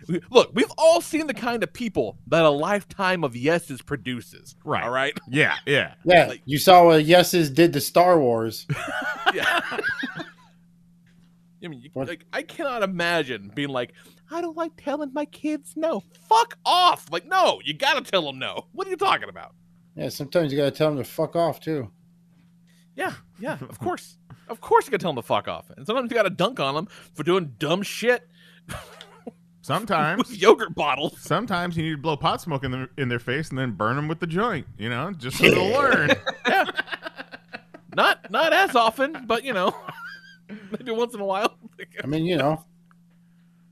Like, 0.09 0.21
we- 0.21 0.27
look, 0.35 0.51
we've 0.53 0.71
all 0.77 1.01
seen 1.01 1.27
the 1.27 1.33
kind 1.33 1.63
of 1.63 1.71
people 1.71 2.17
that 2.27 2.43
a 2.43 2.49
lifetime 2.49 3.23
of 3.23 3.35
yeses 3.35 3.81
produces. 3.81 4.55
Right. 4.65 4.83
All 4.83 4.89
right. 4.89 5.17
Yeah, 5.29 5.55
yeah. 5.65 5.93
yeah. 6.03 6.33
you 6.45 6.57
saw 6.57 6.85
what 6.85 7.05
yeses 7.05 7.49
did 7.49 7.73
to 7.73 7.81
Star 7.81 8.19
Wars. 8.19 8.65
yeah. 9.33 9.61
I 11.63 11.67
mean, 11.67 11.81
you, 11.81 11.89
like, 11.93 12.25
I 12.31 12.41
cannot 12.41 12.83
imagine 12.83 13.51
being 13.53 13.69
like, 13.69 13.93
I 14.31 14.41
don't 14.41 14.55
like 14.55 14.71
telling 14.77 15.11
my 15.13 15.25
kids 15.25 15.73
no. 15.75 16.01
Fuck 16.29 16.57
off. 16.65 17.07
Like, 17.11 17.25
no, 17.25 17.59
you 17.65 17.73
gotta 17.73 18.01
tell 18.01 18.21
them 18.25 18.39
no. 18.39 18.67
What 18.71 18.87
are 18.87 18.91
you 18.91 18.95
talking 18.97 19.27
about? 19.29 19.53
Yeah, 19.95 20.09
sometimes 20.09 20.51
you 20.53 20.57
got 20.57 20.65
to 20.65 20.71
tell 20.71 20.89
them 20.89 20.97
to 20.97 21.03
fuck 21.03 21.35
off 21.35 21.59
too. 21.59 21.91
Yeah, 22.95 23.13
yeah, 23.39 23.57
of 23.69 23.79
course. 23.79 24.17
Of 24.47 24.61
course 24.61 24.85
you 24.85 24.91
gotta 24.91 25.01
tell 25.01 25.11
them 25.13 25.21
to 25.21 25.27
fuck 25.27 25.47
off. 25.47 25.69
And 25.75 25.85
sometimes 25.85 26.09
you 26.11 26.15
gotta 26.15 26.29
dunk 26.29 26.59
on 26.59 26.75
them 26.75 26.87
for 27.13 27.23
doing 27.23 27.55
dumb 27.59 27.81
shit. 27.83 28.27
Sometimes 29.61 30.29
with 30.29 30.37
yogurt 30.41 30.73
bottles. 30.73 31.19
Sometimes 31.19 31.75
you 31.75 31.83
need 31.83 31.91
to 31.91 31.97
blow 31.97 32.17
pot 32.17 32.41
smoke 32.41 32.63
in, 32.63 32.71
the, 32.71 32.89
in 32.97 33.09
their 33.09 33.19
face 33.19 33.49
and 33.49 33.57
then 33.57 33.71
burn 33.71 33.95
them 33.95 34.07
with 34.07 34.19
the 34.19 34.27
joint. 34.27 34.67
You 34.77 34.89
know, 34.89 35.11
just 35.11 35.37
so 35.37 35.49
they'll 35.49 35.71
learn. 35.71 36.11
Not 37.95 38.31
not 38.31 38.53
as 38.53 38.75
often, 38.75 39.25
but 39.25 39.43
you 39.43 39.51
know, 39.51 39.75
maybe 40.71 40.91
once 40.91 41.13
in 41.13 41.19
a 41.19 41.25
while. 41.25 41.57
I 42.01 42.07
mean, 42.07 42.23
you 42.23 42.37
know, 42.37 42.63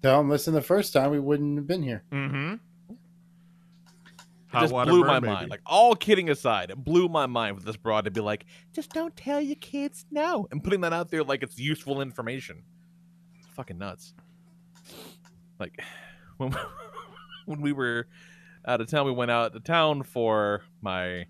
tell 0.02 0.18
them 0.18 0.30
listen 0.30 0.54
the 0.54 0.62
first 0.62 0.92
time 0.92 1.12
we 1.12 1.20
wouldn't 1.20 1.58
have 1.58 1.68
been 1.68 1.84
here. 1.84 2.04
Mm-hmm. 2.12 2.56
It 2.90 4.60
just 4.60 4.74
blew 4.74 5.04
my 5.04 5.20
mind. 5.20 5.50
Like 5.50 5.62
all 5.66 5.96
kidding 5.96 6.30
aside, 6.30 6.72
it 6.72 6.84
blew 6.84 7.08
my 7.08 7.26
mind 7.26 7.56
with 7.56 7.66
this 7.66 7.78
broad 7.78 8.06
to 8.06 8.12
be 8.12 8.22
like, 8.22 8.46
just 8.74 8.92
don't 8.92 9.16
tell 9.16 9.40
your 9.40 9.56
kids 9.56 10.06
no, 10.12 10.48
and 10.52 10.64
putting 10.64 10.82
that 10.82 10.94
out 10.94 11.10
there 11.10 11.24
like 11.24 11.44
it's 11.44 11.60
useful 11.60 12.02
information. 12.02 12.64
It's 13.38 13.48
fucking 13.50 13.78
nuts. 13.78 14.14
Like 15.60 15.82
when 16.38 16.56
when 17.46 17.62
we 17.62 17.72
were 17.72 18.08
out 18.68 18.82
of 18.82 18.90
town, 18.90 19.06
we 19.06 19.12
went 19.12 19.32
out 19.32 19.54
to 19.54 19.60
town 19.60 20.04
for 20.04 20.62
my 20.82 21.26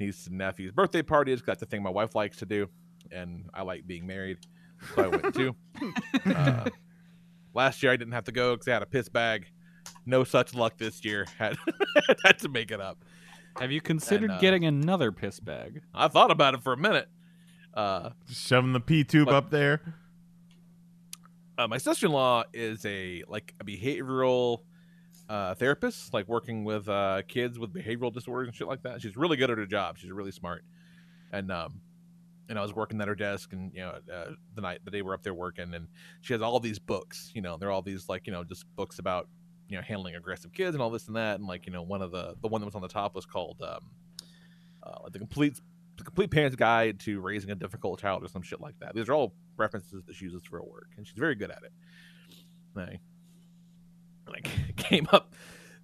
niece 0.00 0.26
and 0.26 0.38
nephew's 0.38 0.72
birthday 0.72 1.02
party. 1.02 1.32
It's 1.32 1.42
got 1.42 1.58
the 1.58 1.66
thing 1.66 1.82
my 1.82 1.90
wife 1.90 2.14
likes 2.14 2.38
to 2.38 2.46
do, 2.46 2.68
and 3.10 3.48
I 3.52 3.62
like 3.62 3.86
being 3.86 4.06
married, 4.06 4.38
so 4.94 5.04
I 5.04 5.06
went 5.08 5.34
too. 5.34 5.54
uh, 6.34 6.64
last 7.54 7.82
year 7.82 7.92
I 7.92 7.96
didn't 7.96 8.14
have 8.14 8.24
to 8.24 8.32
go 8.32 8.54
because 8.54 8.68
I 8.68 8.72
had 8.72 8.82
a 8.82 8.86
piss 8.86 9.08
bag. 9.08 9.46
No 10.06 10.24
such 10.24 10.54
luck 10.54 10.78
this 10.78 11.04
year. 11.04 11.26
Had 11.38 11.56
had 12.24 12.38
to 12.40 12.48
make 12.48 12.70
it 12.70 12.80
up. 12.80 13.04
Have 13.60 13.70
you 13.70 13.80
considered 13.80 14.30
And, 14.30 14.38
uh, 14.38 14.40
getting 14.40 14.64
another 14.64 15.12
piss 15.12 15.38
bag? 15.38 15.82
I 15.94 16.08
thought 16.08 16.30
about 16.30 16.54
it 16.54 16.62
for 16.62 16.72
a 16.72 16.76
minute. 16.76 17.08
Uh, 17.74 18.10
shoving 18.28 18.72
the 18.72 18.80
pee 18.80 19.04
tube 19.04 19.26
But- 19.26 19.34
up 19.34 19.50
there. 19.50 19.94
Uh, 21.58 21.68
my 21.68 21.78
sister-in-law 21.78 22.44
is 22.52 22.84
a 22.86 23.24
like 23.28 23.54
a 23.60 23.64
behavioral 23.64 24.60
uh, 25.28 25.54
therapist, 25.54 26.12
like 26.12 26.28
working 26.28 26.64
with 26.64 26.88
uh, 26.88 27.22
kids 27.28 27.58
with 27.58 27.72
behavioral 27.72 28.12
disorders 28.12 28.48
and 28.48 28.56
shit 28.56 28.68
like 28.68 28.82
that. 28.82 29.00
She's 29.00 29.16
really 29.16 29.36
good 29.36 29.50
at 29.50 29.58
her 29.58 29.66
job. 29.66 29.98
She's 29.98 30.10
really 30.10 30.32
smart. 30.32 30.64
And 31.32 31.50
um, 31.50 31.80
and 32.48 32.58
I 32.58 32.62
was 32.62 32.74
working 32.74 33.00
at 33.00 33.08
her 33.08 33.14
desk, 33.14 33.52
and 33.52 33.72
you 33.72 33.80
know, 33.80 33.98
uh, 34.12 34.32
the 34.54 34.60
night 34.60 34.80
the 34.84 34.90
day 34.90 35.02
we're 35.02 35.14
up 35.14 35.22
there 35.22 35.34
working, 35.34 35.74
and 35.74 35.88
she 36.20 36.32
has 36.32 36.42
all 36.42 36.60
these 36.60 36.78
books. 36.78 37.30
You 37.34 37.42
know, 37.42 37.56
they're 37.56 37.70
all 37.70 37.82
these 37.82 38.08
like 38.08 38.26
you 38.26 38.32
know 38.32 38.44
just 38.44 38.64
books 38.76 38.98
about 38.98 39.28
you 39.68 39.76
know 39.76 39.82
handling 39.82 40.16
aggressive 40.16 40.52
kids 40.52 40.74
and 40.74 40.82
all 40.82 40.90
this 40.90 41.06
and 41.06 41.16
that. 41.16 41.38
And 41.38 41.48
like 41.48 41.66
you 41.66 41.72
know, 41.72 41.82
one 41.82 42.02
of 42.02 42.10
the 42.10 42.34
the 42.40 42.48
one 42.48 42.60
that 42.60 42.66
was 42.66 42.74
on 42.74 42.82
the 42.82 42.88
top 42.88 43.14
was 43.14 43.24
called 43.24 43.62
um, 43.62 43.90
uh, 44.82 45.08
the 45.10 45.18
complete 45.18 45.60
the 45.96 46.04
complete 46.04 46.30
parent's 46.30 46.56
guide 46.56 47.00
to 47.00 47.20
raising 47.20 47.50
a 47.50 47.54
difficult 47.54 48.00
child 48.00 48.22
or 48.24 48.28
some 48.28 48.42
shit 48.42 48.60
like 48.60 48.78
that. 48.80 48.94
These 48.94 49.08
are 49.08 49.14
all 49.14 49.34
references 49.56 50.04
that 50.06 50.14
she 50.14 50.26
uses 50.26 50.42
for 50.44 50.58
her 50.58 50.64
work, 50.64 50.90
and 50.96 51.06
she's 51.06 51.18
very 51.18 51.34
good 51.34 51.50
at 51.50 51.62
it. 51.62 51.72
And 52.74 52.84
I 52.84 53.00
like 54.30 54.48
came 54.76 55.08
up 55.12 55.34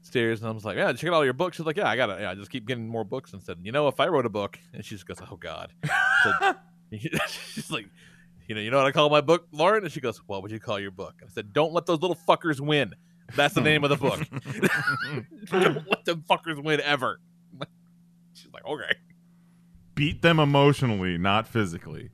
stairs 0.02 0.40
and 0.40 0.48
I 0.48 0.52
was 0.52 0.64
like, 0.64 0.76
"Yeah, 0.76 0.92
check 0.92 1.08
out 1.08 1.14
all 1.14 1.24
your 1.24 1.34
books." 1.34 1.56
She's 1.56 1.66
like, 1.66 1.76
"Yeah, 1.76 1.88
I 1.88 1.96
got 1.96 2.06
to 2.06 2.20
Yeah, 2.20 2.30
I 2.30 2.34
just 2.34 2.50
keep 2.50 2.66
getting 2.66 2.88
more 2.88 3.04
books." 3.04 3.32
And 3.32 3.42
said, 3.42 3.58
"You 3.62 3.72
know, 3.72 3.88
if 3.88 4.00
I 4.00 4.08
wrote 4.08 4.26
a 4.26 4.30
book," 4.30 4.58
and 4.72 4.84
she 4.84 4.94
just 4.94 5.06
goes, 5.06 5.18
"Oh 5.30 5.36
God," 5.36 5.72
said, 6.22 6.56
she's 7.28 7.70
like, 7.70 7.86
"You 8.48 8.54
know, 8.54 8.60
you 8.60 8.70
know 8.70 8.78
what 8.78 8.86
I 8.86 8.92
call 8.92 9.10
my 9.10 9.20
book, 9.20 9.46
Lauren?" 9.52 9.84
And 9.84 9.92
she 9.92 10.00
goes, 10.00 10.18
"What 10.26 10.42
would 10.42 10.50
you 10.50 10.60
call 10.60 10.80
your 10.80 10.90
book?" 10.90 11.14
And 11.20 11.30
I 11.30 11.32
said, 11.32 11.52
"Don't 11.52 11.72
let 11.72 11.86
those 11.86 12.00
little 12.00 12.18
fuckers 12.28 12.60
win." 12.60 12.94
That's 13.36 13.54
the 13.54 13.60
name 13.60 13.84
of 13.84 13.90
the 13.90 13.96
book. 13.96 14.20
Don't 15.50 15.86
let 15.86 16.04
them 16.06 16.24
fuckers 16.28 16.62
win 16.62 16.80
ever. 16.80 17.20
She's 18.34 18.48
like, 18.52 18.64
"Okay." 18.64 18.94
Beat 19.94 20.22
them 20.22 20.38
emotionally, 20.38 21.18
not 21.18 21.46
physically. 21.46 22.10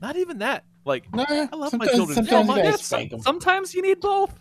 Not 0.00 0.16
even 0.16 0.38
that. 0.38 0.64
Like, 0.84 1.12
Nah, 1.14 1.24
I 1.28 1.48
love 1.56 1.72
my 1.72 1.86
children 1.86 2.14
sometimes 2.14 2.48
you 2.48 2.54
much. 2.54 2.64
gotta 2.64 2.78
spank 2.84 3.12
'em. 3.12 3.20
Sometimes 3.20 3.74
you 3.74 3.82
need 3.82 4.00
both. 4.00 4.38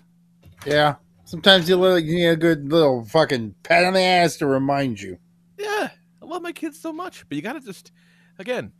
Yeah, 0.65 0.95
sometimes 1.23 1.67
you 1.69 1.75
li- 1.77 2.03
you 2.03 2.15
need 2.15 2.27
a 2.27 2.35
good 2.35 2.71
little 2.71 3.03
fucking 3.05 3.55
pat 3.63 3.83
on 3.83 3.93
the 3.93 4.01
ass 4.01 4.37
to 4.37 4.45
remind 4.47 5.01
you. 5.01 5.17
Yeah, 5.57 5.89
I 6.21 6.25
love 6.25 6.41
my 6.41 6.51
kids 6.51 6.79
so 6.79 6.91
much, 6.93 7.27
but 7.27 7.35
you 7.35 7.41
gotta 7.41 7.61
just, 7.61 7.91
again, 8.37 8.71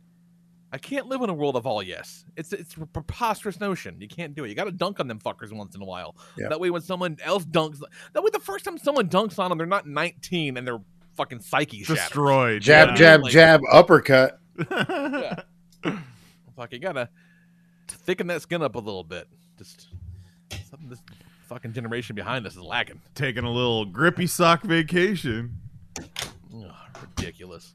I 0.72 0.78
can't 0.78 1.06
live 1.06 1.22
in 1.22 1.30
a 1.30 1.34
world 1.34 1.56
of 1.56 1.66
all 1.66 1.82
yes. 1.82 2.24
It's 2.36 2.52
it's 2.52 2.76
a 2.76 2.86
preposterous 2.86 3.58
notion. 3.60 4.00
You 4.00 4.08
can't 4.08 4.34
do 4.34 4.44
it. 4.44 4.48
You 4.48 4.54
gotta 4.54 4.72
dunk 4.72 5.00
on 5.00 5.08
them 5.08 5.18
fuckers 5.18 5.52
once 5.52 5.74
in 5.74 5.82
a 5.82 5.84
while. 5.86 6.16
Yeah. 6.38 6.48
That 6.48 6.60
way, 6.60 6.70
when 6.70 6.82
someone 6.82 7.16
else 7.24 7.44
dunks, 7.44 7.80
that 8.12 8.22
way 8.22 8.30
the 8.32 8.38
first 8.40 8.64
time 8.64 8.76
someone 8.78 9.08
dunks 9.08 9.38
on 9.38 9.48
them, 9.48 9.58
they're 9.58 9.66
not 9.66 9.86
19 9.88 10.56
and 10.56 10.66
they're 10.66 10.80
fucking 11.16 11.40
psyche 11.40 11.82
shatters. 11.82 11.98
Destroyed. 12.04 12.62
Jab, 12.62 12.90
yeah. 12.90 12.94
jab, 12.94 13.22
Like- 13.22 13.32
jab, 13.32 13.60
uppercut. 13.72 14.38
Yeah. 14.70 15.40
Fuck, 16.56 16.72
you 16.72 16.78
gotta 16.78 17.08
thicken 17.88 18.26
that 18.28 18.42
skin 18.42 18.62
up 18.62 18.74
a 18.74 18.78
little 18.78 19.04
bit. 19.04 19.28
Just 19.58 19.88
something 20.70 20.88
this 20.88 21.02
fucking 21.48 21.72
generation 21.72 22.16
behind 22.16 22.46
us 22.46 22.54
is 22.56 22.62
lacking. 22.62 23.00
Taking 23.14 23.44
a 23.44 23.50
little 23.50 23.84
grippy 23.84 24.26
sock 24.26 24.62
vacation. 24.62 25.58
Ugh, 26.00 26.70
ridiculous. 27.00 27.74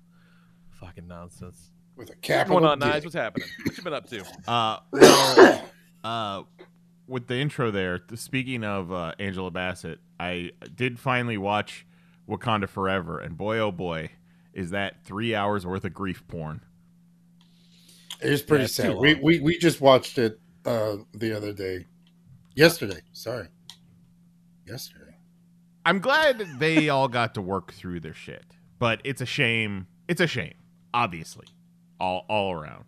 Fucking 0.80 1.08
nonsense. 1.08 1.70
with 1.96 2.10
a 2.10 2.14
What's 2.14 2.22
capital 2.22 2.60
going 2.60 2.72
on, 2.72 2.80
D. 2.80 2.86
Knives? 2.88 3.06
What's 3.06 3.16
happening? 3.16 3.48
What 3.66 3.78
you 3.78 3.84
been 3.84 3.94
up 3.94 4.10
to? 4.10 4.24
Uh, 4.48 4.80
well, 4.92 5.62
uh, 6.04 6.44
with 7.08 7.28
the 7.28 7.36
intro 7.38 7.70
there, 7.70 8.02
speaking 8.16 8.64
of 8.64 8.92
uh, 8.92 9.14
Angela 9.20 9.52
Bassett, 9.52 10.00
I 10.20 10.52
did 10.74 10.98
finally 11.00 11.38
watch 11.38 11.86
Wakanda 12.28 12.68
Forever, 12.68 13.20
and 13.20 13.38
boy, 13.38 13.60
oh 13.60 13.72
boy, 13.72 14.10
is 14.54 14.72
that 14.72 15.04
three 15.04 15.36
hours 15.36 15.66
worth 15.68 15.86
of 15.86 15.94
grief 15.94 16.24
porn. 16.28 16.62
It 18.22 18.32
is 18.32 18.42
pretty 18.42 18.64
Yeah, 18.64 18.68
sad. 18.68 18.96
We, 18.98 19.16
we 19.16 19.40
we 19.40 19.58
just 19.58 19.82
watched 19.82 20.18
it 20.18 20.40
uh, 20.66 20.98
the 21.14 21.36
other 21.36 21.54
day, 21.54 21.88
yesterday. 22.56 23.02
Sorry, 23.14 23.48
yesterday. 24.66 25.18
I'm 25.86 26.00
glad 26.00 26.60
they 26.60 26.90
all 26.90 27.08
got 27.08 27.34
to 27.36 27.42
work 27.42 27.74
through 27.74 28.02
their 28.02 28.14
shit, 28.14 28.46
but 28.80 29.02
it's 29.04 29.22
a 29.22 29.26
shame. 29.26 29.88
It's 30.08 30.22
a 30.22 30.28
shame, 30.28 30.54
obviously, 30.94 31.48
all 32.00 32.26
all 32.30 32.52
around. 32.54 32.86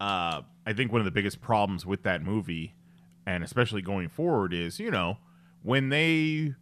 Uh, 0.00 0.42
I 0.66 0.72
think 0.72 0.90
one 0.92 1.00
of 1.00 1.04
the 1.04 1.10
biggest 1.12 1.40
problems 1.40 1.86
with 1.86 2.02
that 2.02 2.22
movie, 2.22 2.74
and 3.26 3.44
especially 3.44 3.82
going 3.82 4.08
forward, 4.08 4.52
is 4.52 4.80
you 4.80 4.90
know 4.90 5.18
when 5.62 5.90
they 5.90 6.54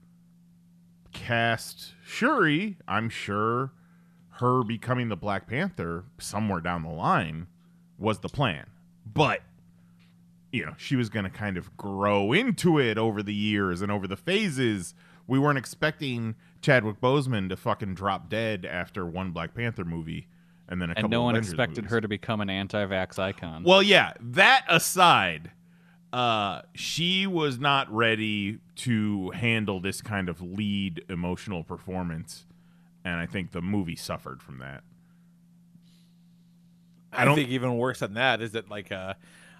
cast 1.13 1.95
Shuri, 2.05 2.77
I'm 2.87 3.09
sure 3.09 3.73
her 4.37 4.63
becoming 4.63 5.09
the 5.09 5.17
Black 5.17 5.47
Panther 5.47 6.05
somewhere 6.19 6.61
down 6.61 6.83
the 6.83 6.91
line 6.91 7.47
was 8.03 8.19
the 8.19 8.29
plan, 8.29 8.67
but 9.07 9.41
you 10.53 10.67
know, 10.67 10.75
she 10.77 10.97
was 10.97 11.09
going 11.09 11.25
to 11.25 11.31
kind 11.31 11.57
of 11.57 11.75
grow 11.79 12.33
into 12.33 12.79
it 12.79 12.99
over 12.99 13.23
the 13.23 13.33
years 13.33 13.81
and 13.81 13.91
over 13.91 14.07
the 14.07 14.17
phases. 14.17 14.95
We 15.27 15.39
weren't 15.39 15.57
expecting 15.57 16.35
Chadwick 16.61 17.01
Boseman 17.01 17.49
to 17.49 17.57
fucking 17.57 17.95
drop 17.95 18.29
dead 18.29 18.67
after 18.67 19.07
one 19.07 19.31
Black 19.31 19.55
Panther 19.55 19.85
movie 19.87 20.29
and 20.69 20.81
then 20.81 20.91
a 20.91 20.95
couple 20.95 21.07
And 21.07 21.11
no 21.11 21.23
one 21.23 21.35
Avengers 21.37 21.53
expected 21.53 21.85
movies. 21.85 21.91
her 21.93 22.01
to 22.03 22.09
become 22.09 22.41
an 22.41 22.51
anti-vax 22.51 23.19
icon. 23.19 23.63
Well, 23.65 23.83
yeah, 23.83 24.13
that 24.21 24.65
aside, 24.69 25.53
uh, 26.13 26.63
she 26.75 27.27
was 27.27 27.59
not 27.59 27.91
ready 27.93 28.59
to 28.77 29.31
handle 29.31 29.81
this 29.81 30.03
kind 30.03 30.29
of 30.29 30.43
lead 30.43 31.05
emotional 31.09 31.65
performance, 31.65 32.45
and 33.05 33.21
I 33.21 33.27
think 33.27 33.53
the 33.53 33.63
movie 33.63 33.97
suffered 33.97 34.43
from 34.43 34.59
that. 34.59 34.85
I, 37.13 37.25
don't- 37.25 37.37
think 37.37 37.51
even 37.51 37.77
worse 37.77 38.01
than 38.01 38.15
that 38.15 38.41
is 38.43 38.53
that 38.53 38.69
like 38.71 38.91
uh, 38.93 39.15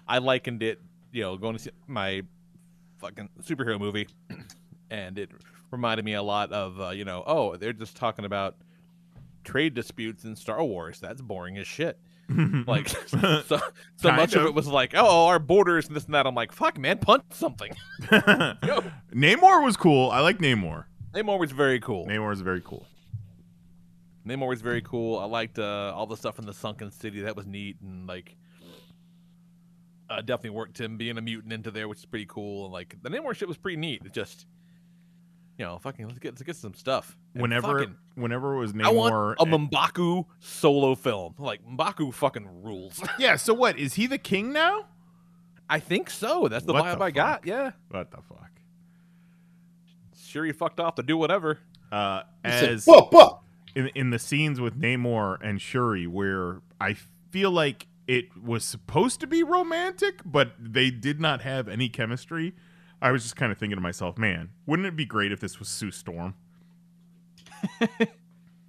I 0.07 0.17
likened 0.17 0.63
it, 0.63 0.81
you 1.11 1.21
know, 1.21 1.37
going 1.37 1.53
to 1.55 1.59
see 1.61 1.71
my 1.87 2.23
fucking 2.97 3.29
superhero 3.41 3.79
movie, 3.79 4.07
and 4.89 5.17
it 5.19 5.29
reminded 5.71 6.05
me 6.05 6.13
a 6.13 6.23
lot 6.23 6.51
of 6.51 6.79
uh, 6.81 6.89
you 6.89 7.05
know, 7.05 7.23
oh, 7.25 7.55
they're 7.57 7.73
just 7.73 7.95
talking 7.95 8.25
about 8.25 8.55
trade 9.43 9.73
disputes 9.73 10.23
in 10.23 10.35
Star 10.35 10.63
Wars. 10.63 10.99
That's 10.99 11.21
boring 11.21 11.57
as 11.57 11.67
shit. 11.67 11.97
like 12.67 12.87
so, 13.07 13.43
so 13.97 14.11
much 14.13 14.33
of. 14.33 14.43
of. 14.43 14.47
it 14.47 14.53
was 14.53 14.67
like, 14.67 14.93
oh, 14.95 15.27
our 15.27 15.39
borders 15.39 15.87
and 15.87 15.95
this 15.95 16.05
and 16.05 16.13
that. 16.13 16.25
I'm 16.25 16.33
like, 16.35 16.51
fuck, 16.53 16.77
man, 16.77 16.97
punch 16.99 17.23
something. 17.31 17.71
Namor 19.13 19.63
was 19.63 19.77
cool. 19.77 20.09
I 20.11 20.19
like 20.21 20.39
Namor. 20.39 20.85
Namor 21.13 21.37
was 21.39 21.51
very 21.51 21.79
cool. 21.79 22.05
Namor 22.07 22.29
was 22.29 22.41
very 22.41 22.61
cool. 22.61 22.85
Namor 24.25 24.47
was 24.47 24.61
very 24.61 24.81
cool. 24.81 25.19
I 25.19 25.25
liked 25.25 25.59
uh, 25.59 25.91
all 25.95 26.05
the 26.07 26.15
stuff 26.17 26.39
in 26.39 26.45
the 26.45 26.53
Sunken 26.53 26.91
City. 26.91 27.21
That 27.21 27.35
was 27.35 27.45
neat, 27.45 27.77
and 27.81 28.07
like, 28.07 28.35
uh, 30.09 30.21
definitely 30.21 30.51
worked 30.51 30.79
him 30.79 30.97
being 30.97 31.17
a 31.17 31.21
mutant 31.21 31.51
into 31.51 31.71
there, 31.71 31.87
which 31.87 31.99
is 31.99 32.05
pretty 32.05 32.25
cool. 32.27 32.65
And 32.65 32.73
like, 32.73 32.95
the 33.01 33.09
Namor 33.09 33.35
shit 33.35 33.47
was 33.47 33.57
pretty 33.57 33.77
neat. 33.77 34.01
It 34.05 34.13
just, 34.13 34.45
you 35.57 35.65
know, 35.65 35.77
fucking 35.79 36.05
let's 36.07 36.19
get 36.19 36.33
let's 36.33 36.43
get 36.43 36.55
some 36.55 36.73
stuff. 36.73 37.17
And 37.33 37.41
Whenever, 37.41 37.79
fucking- 37.79 37.95
whenever 38.15 38.55
it 38.55 38.59
was 38.59 38.73
Namor, 38.73 38.85
I 38.85 38.89
want 38.91 39.39
a 39.39 39.45
M'Baku 39.45 40.25
solo 40.39 40.95
film. 40.95 41.35
Like 41.37 41.61
M'Baku 41.67 42.13
fucking 42.13 42.63
rules. 42.63 43.01
yeah. 43.19 43.35
So 43.35 43.53
what 43.53 43.77
is 43.77 43.95
he 43.95 44.07
the 44.07 44.17
king 44.17 44.53
now? 44.53 44.85
I 45.69 45.79
think 45.79 46.09
so. 46.09 46.47
That's 46.47 46.65
the 46.65 46.73
What 46.73 46.83
vibe 46.85 46.97
the 46.99 47.03
I 47.05 47.11
got. 47.11 47.45
Yeah. 47.47 47.71
What 47.89 48.11
the 48.11 48.17
fuck? 48.17 48.51
Sure, 50.17 50.45
he 50.45 50.51
fucked 50.51 50.79
off 50.79 50.95
to 50.95 51.03
do 51.03 51.15
whatever. 51.17 51.59
Uh, 51.91 52.23
He 52.43 52.51
said, 52.51 52.69
as 52.69 52.85
"Whoa, 52.85 53.07
whoa." 53.11 53.39
In 53.75 53.87
in 53.95 54.09
the 54.09 54.19
scenes 54.19 54.59
with 54.59 54.79
Namor 54.79 55.37
and 55.41 55.61
Shuri, 55.61 56.07
where 56.07 56.61
I 56.79 56.95
feel 57.31 57.51
like 57.51 57.87
it 58.07 58.25
was 58.41 58.65
supposed 58.65 59.19
to 59.21 59.27
be 59.27 59.43
romantic, 59.43 60.19
but 60.25 60.53
they 60.59 60.91
did 60.91 61.19
not 61.19 61.41
have 61.41 61.67
any 61.67 61.89
chemistry. 61.89 62.53
I 63.01 63.11
was 63.11 63.23
just 63.23 63.35
kind 63.35 63.51
of 63.51 63.57
thinking 63.57 63.77
to 63.77 63.81
myself, 63.81 64.17
man, 64.17 64.49
wouldn't 64.65 64.87
it 64.87 64.95
be 64.95 65.05
great 65.05 65.31
if 65.31 65.39
this 65.39 65.59
was 65.59 65.67
Sue 65.67 65.91
Storm? 65.91 66.35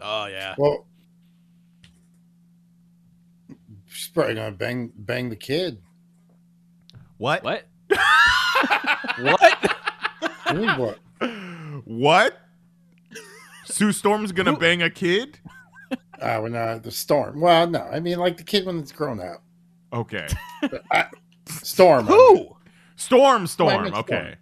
Oh 0.06 0.26
yeah. 0.26 0.54
Well, 0.58 0.86
she's 3.86 4.08
probably 4.08 4.34
gonna 4.34 4.52
bang 4.52 4.92
bang 4.94 5.30
the 5.30 5.36
kid. 5.36 5.80
What? 7.16 7.42
What? 7.42 7.64
what? 9.18 9.76
What? 10.76 10.98
What? 11.86 12.43
Sue 13.74 13.90
Storm's 13.90 14.30
gonna 14.30 14.56
bang 14.56 14.82
a 14.82 14.88
kid? 14.90 15.40
Ah, 16.22 16.38
well, 16.40 16.48
no, 16.48 16.78
the 16.78 16.92
storm. 16.92 17.40
Well, 17.40 17.66
no, 17.66 17.80
I 17.80 17.98
mean 17.98 18.18
like 18.20 18.36
the 18.36 18.44
kid 18.44 18.66
when 18.66 18.78
it's 18.78 18.92
grown 18.92 19.20
up. 19.20 19.42
Okay. 19.92 20.28
Storm. 21.46 22.06
I 22.06 22.10
mean. 22.10 22.36
Who? 22.36 22.56
Storm, 22.94 23.42
Well, 23.42 23.42
I 23.42 23.46
Storm. 23.46 23.94
Okay. 23.94 24.36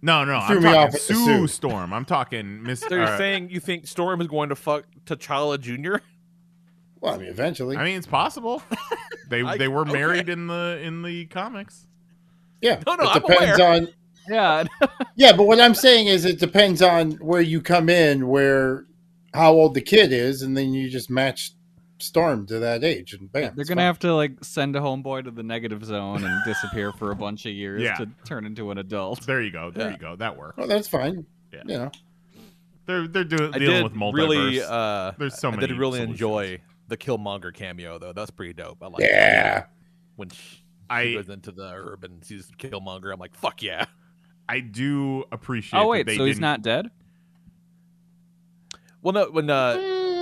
No, 0.00 0.24
no, 0.24 0.40
Threw 0.46 0.56
I'm 0.56 0.62
me 0.62 0.70
talking 0.72 0.94
off 0.94 1.00
Sue 1.00 1.24
Sue. 1.26 1.46
Storm. 1.46 1.92
I'm 1.92 2.06
talking 2.06 2.62
Miss. 2.62 2.80
So 2.80 2.94
you're 2.94 3.04
uh, 3.04 3.18
saying 3.18 3.50
you 3.50 3.60
think 3.60 3.86
Storm 3.86 4.22
is 4.22 4.28
going 4.28 4.48
to 4.48 4.56
fuck 4.56 4.86
T'Challa 5.04 5.60
Jr.? 5.60 6.02
Well, 7.02 7.14
I 7.14 7.18
mean, 7.18 7.28
eventually. 7.28 7.76
I 7.76 7.84
mean, 7.84 7.98
it's 7.98 8.06
possible. 8.06 8.62
They 9.28 9.42
I- 9.44 9.58
they 9.58 9.68
were 9.68 9.82
okay. 9.82 9.92
married 9.92 10.28
in 10.28 10.48
the 10.48 10.80
in 10.82 11.02
the 11.02 11.26
comics. 11.26 11.86
yeah. 12.60 12.82
No, 12.84 12.96
no, 12.96 13.04
it 13.04 13.08
I'm 13.14 13.20
depends 13.22 13.60
aware. 13.60 13.70
on. 13.76 13.88
Yeah. 14.28 14.64
Yeah, 15.16 15.32
but 15.36 15.44
what 15.46 15.60
I'm 15.60 15.74
saying 15.74 16.06
is, 16.06 16.24
it 16.24 16.38
depends 16.38 16.80
on 16.80 17.12
where 17.12 17.40
you 17.42 17.60
come 17.60 17.88
in, 17.90 18.28
where 18.28 18.86
how 19.34 19.52
old 19.52 19.74
the 19.74 19.80
kid 19.82 20.12
is, 20.12 20.40
and 20.42 20.56
then 20.56 20.72
you 20.72 20.88
just 20.88 21.10
match 21.10 21.50
Storm 21.98 22.46
to 22.46 22.58
that 22.60 22.82
age, 22.82 23.12
and 23.12 23.30
bam. 23.30 23.52
They're 23.54 23.66
gonna 23.66 23.80
fine. 23.80 23.86
have 23.86 23.98
to 23.98 24.14
like 24.14 24.42
send 24.42 24.74
a 24.76 24.80
homeboy 24.80 25.24
to 25.24 25.30
the 25.30 25.42
negative 25.42 25.84
zone 25.84 26.24
and 26.24 26.42
disappear 26.46 26.92
for 26.92 27.10
a 27.10 27.14
bunch 27.14 27.44
of 27.44 27.52
years 27.52 27.82
Yeah. 27.82 27.96
to 27.96 28.08
turn 28.24 28.46
into 28.46 28.70
an 28.70 28.78
adult. 28.78 29.26
There 29.26 29.42
you 29.42 29.50
go. 29.50 29.70
There 29.70 29.88
Yeah. 29.88 29.92
you 29.92 29.98
go. 29.98 30.16
That 30.16 30.38
works. 30.38 30.56
Well, 30.56 30.66
that's 30.66 30.88
fine. 30.88 31.26
Yeah. 31.52 31.62
You 31.66 31.78
know. 31.78 31.90
They're 32.86 33.06
they're 33.06 33.24
doing 33.24 33.54
I 33.54 33.58
dealing 33.58 33.74
did 33.74 33.82
with 33.84 33.92
multiverse. 33.94 34.14
really, 34.14 34.62
uh, 34.62 35.12
There's 35.18 35.38
so 35.38 35.48
I 35.48 35.56
many. 35.56 35.66
did 35.66 35.76
really 35.78 35.98
solutions. 35.98 36.14
enjoy 36.14 36.58
the 36.88 36.96
Killmonger 36.96 37.52
cameo 37.52 37.98
though. 37.98 38.14
That's 38.14 38.30
pretty 38.30 38.54
dope. 38.54 38.78
I 38.82 38.86
like. 38.86 39.00
Yeah. 39.00 39.64
When 40.16 40.30
she, 40.30 40.62
I- 40.88 41.04
she 41.04 41.14
goes 41.16 41.28
into 41.28 41.52
the 41.52 41.70
herb 41.70 42.04
and 42.04 42.24
sees 42.24 42.50
Killmonger, 42.58 43.12
I'm 43.12 43.20
like, 43.20 43.34
fuck 43.34 43.62
yeah. 43.62 43.84
I 44.50 44.60
do 44.60 45.24
appreciate. 45.30 45.78
It. 45.78 45.82
Oh 45.82 45.84
that 45.84 45.90
wait, 45.90 46.06
they 46.06 46.16
so 46.16 46.24
he's 46.24 46.36
didn't- 46.36 46.42
not 46.42 46.62
dead? 46.62 46.90
Well, 49.02 49.12
no, 49.14 49.30
when 49.30 49.48
uh, 49.48 49.74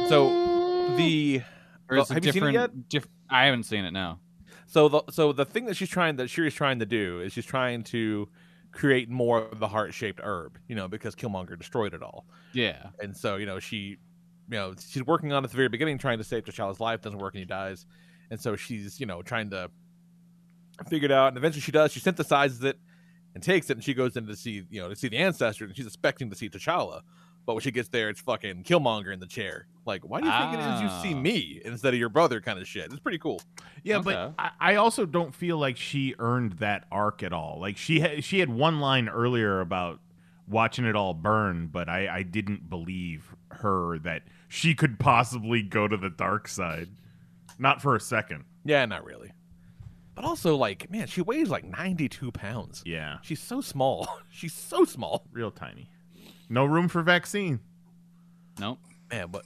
so 0.08 0.94
the 0.96 1.42
Or 1.88 1.96
well, 1.96 2.02
is 2.04 2.10
it 2.10 2.14
have 2.14 2.24
you 2.26 2.32
seen 2.32 2.44
it 2.44 2.52
yet? 2.52 2.88
diff- 2.88 3.08
I 3.28 3.46
haven't 3.46 3.64
seen 3.64 3.84
it 3.84 3.90
now. 3.92 4.20
So 4.66 4.88
the 4.88 5.02
so 5.10 5.32
the 5.32 5.44
thing 5.44 5.64
that 5.66 5.76
she's 5.76 5.88
trying 5.88 6.16
that 6.16 6.28
Shuri's 6.28 6.54
trying 6.54 6.78
to 6.80 6.86
do 6.86 7.20
is 7.20 7.32
she's 7.32 7.46
trying 7.46 7.82
to 7.84 8.28
create 8.70 9.08
more 9.08 9.38
of 9.42 9.58
the 9.58 9.68
heart 9.68 9.94
shaped 9.94 10.20
herb, 10.22 10.58
you 10.68 10.76
know, 10.76 10.86
because 10.88 11.14
Killmonger 11.14 11.56
destroyed 11.58 11.94
it 11.94 12.02
all. 12.02 12.26
Yeah. 12.52 12.88
And 13.00 13.16
so, 13.16 13.36
you 13.36 13.46
know, 13.46 13.58
she 13.58 13.96
you 14.50 14.56
know, 14.56 14.74
she's 14.78 15.02
working 15.04 15.32
on 15.32 15.42
it 15.42 15.46
at 15.46 15.50
the 15.50 15.56
very 15.56 15.68
beginning 15.68 15.98
trying 15.98 16.18
to 16.18 16.24
save 16.24 16.44
T'Challa's 16.44 16.80
life, 16.80 17.00
doesn't 17.02 17.18
work 17.18 17.34
and 17.34 17.40
he 17.40 17.44
dies. 17.46 17.86
And 18.30 18.38
so 18.40 18.56
she's, 18.56 19.00
you 19.00 19.06
know, 19.06 19.22
trying 19.22 19.50
to 19.50 19.70
figure 20.88 21.06
it 21.06 21.12
out 21.12 21.28
and 21.28 21.36
eventually 21.38 21.62
she 21.62 21.72
does, 21.72 21.92
she 21.92 22.00
synthesizes 22.00 22.62
it 22.62 22.78
and 23.34 23.42
takes 23.42 23.70
it 23.70 23.74
and 23.76 23.84
she 23.84 23.94
goes 23.94 24.16
in 24.16 24.26
to 24.26 24.36
see, 24.36 24.64
you 24.70 24.80
know, 24.80 24.88
to 24.88 24.96
see 24.96 25.08
the 25.08 25.18
ancestor 25.18 25.64
and 25.64 25.74
she's 25.76 25.86
expecting 25.86 26.30
to 26.30 26.36
see 26.36 26.48
T'Challa. 26.48 27.02
But 27.46 27.54
when 27.54 27.62
she 27.62 27.70
gets 27.70 27.88
there, 27.88 28.10
it's 28.10 28.20
fucking 28.20 28.64
Killmonger 28.64 29.10
in 29.12 29.20
the 29.20 29.26
chair. 29.26 29.66
Like, 29.86 30.02
why 30.02 30.20
do 30.20 30.26
you 30.26 30.32
think 30.32 30.52
it 30.52 30.60
is 30.60 30.82
you 30.82 30.88
see 31.02 31.14
Ah. 31.14 31.18
me 31.20 31.62
instead 31.64 31.94
of 31.94 31.98
your 32.00 32.10
brother 32.10 32.42
kind 32.42 32.58
of 32.58 32.68
shit? 32.68 32.86
It's 32.92 33.00
pretty 33.00 33.16
cool. 33.18 33.40
Yeah, 33.82 33.96
Okay. 33.98 34.04
but 34.04 34.34
I, 34.38 34.50
I 34.60 34.74
also 34.74 35.06
don't 35.06 35.34
feel 35.34 35.56
like 35.56 35.78
she 35.78 36.14
earned 36.18 36.54
that 36.58 36.84
arc 36.92 37.22
at 37.22 37.32
all. 37.32 37.58
Like 37.58 37.78
she 37.78 38.00
had 38.00 38.22
she 38.22 38.40
had 38.40 38.50
one 38.50 38.80
line 38.80 39.08
earlier 39.08 39.60
about 39.60 39.98
watching 40.46 40.84
it 40.84 40.94
all 40.94 41.14
burn, 41.14 41.68
but 41.68 41.88
I, 41.88 42.16
I 42.18 42.22
didn't 42.22 42.68
believe 42.68 43.34
her 43.50 43.98
that 44.00 44.22
she 44.48 44.74
could 44.74 44.98
possibly 44.98 45.62
go 45.62 45.88
to 45.88 45.96
the 45.96 46.10
dark 46.10 46.48
side. 46.48 46.88
Not 47.58 47.80
for 47.80 47.96
a 47.96 48.00
second. 48.00 48.44
Yeah, 48.66 48.84
not 48.84 49.04
really. 49.06 49.32
But 50.18 50.24
also, 50.24 50.56
like, 50.56 50.90
man, 50.90 51.06
she 51.06 51.22
weighs 51.22 51.48
like 51.48 51.62
92 51.62 52.32
pounds. 52.32 52.82
Yeah. 52.84 53.18
She's 53.22 53.38
so 53.38 53.60
small. 53.60 54.08
She's 54.32 54.52
so 54.52 54.84
small. 54.84 55.24
Real 55.30 55.52
tiny. 55.52 55.88
No 56.48 56.64
room 56.64 56.88
for 56.88 57.02
vaccine. 57.02 57.60
Nope. 58.58 58.80
Man, 59.12 59.28
but 59.30 59.44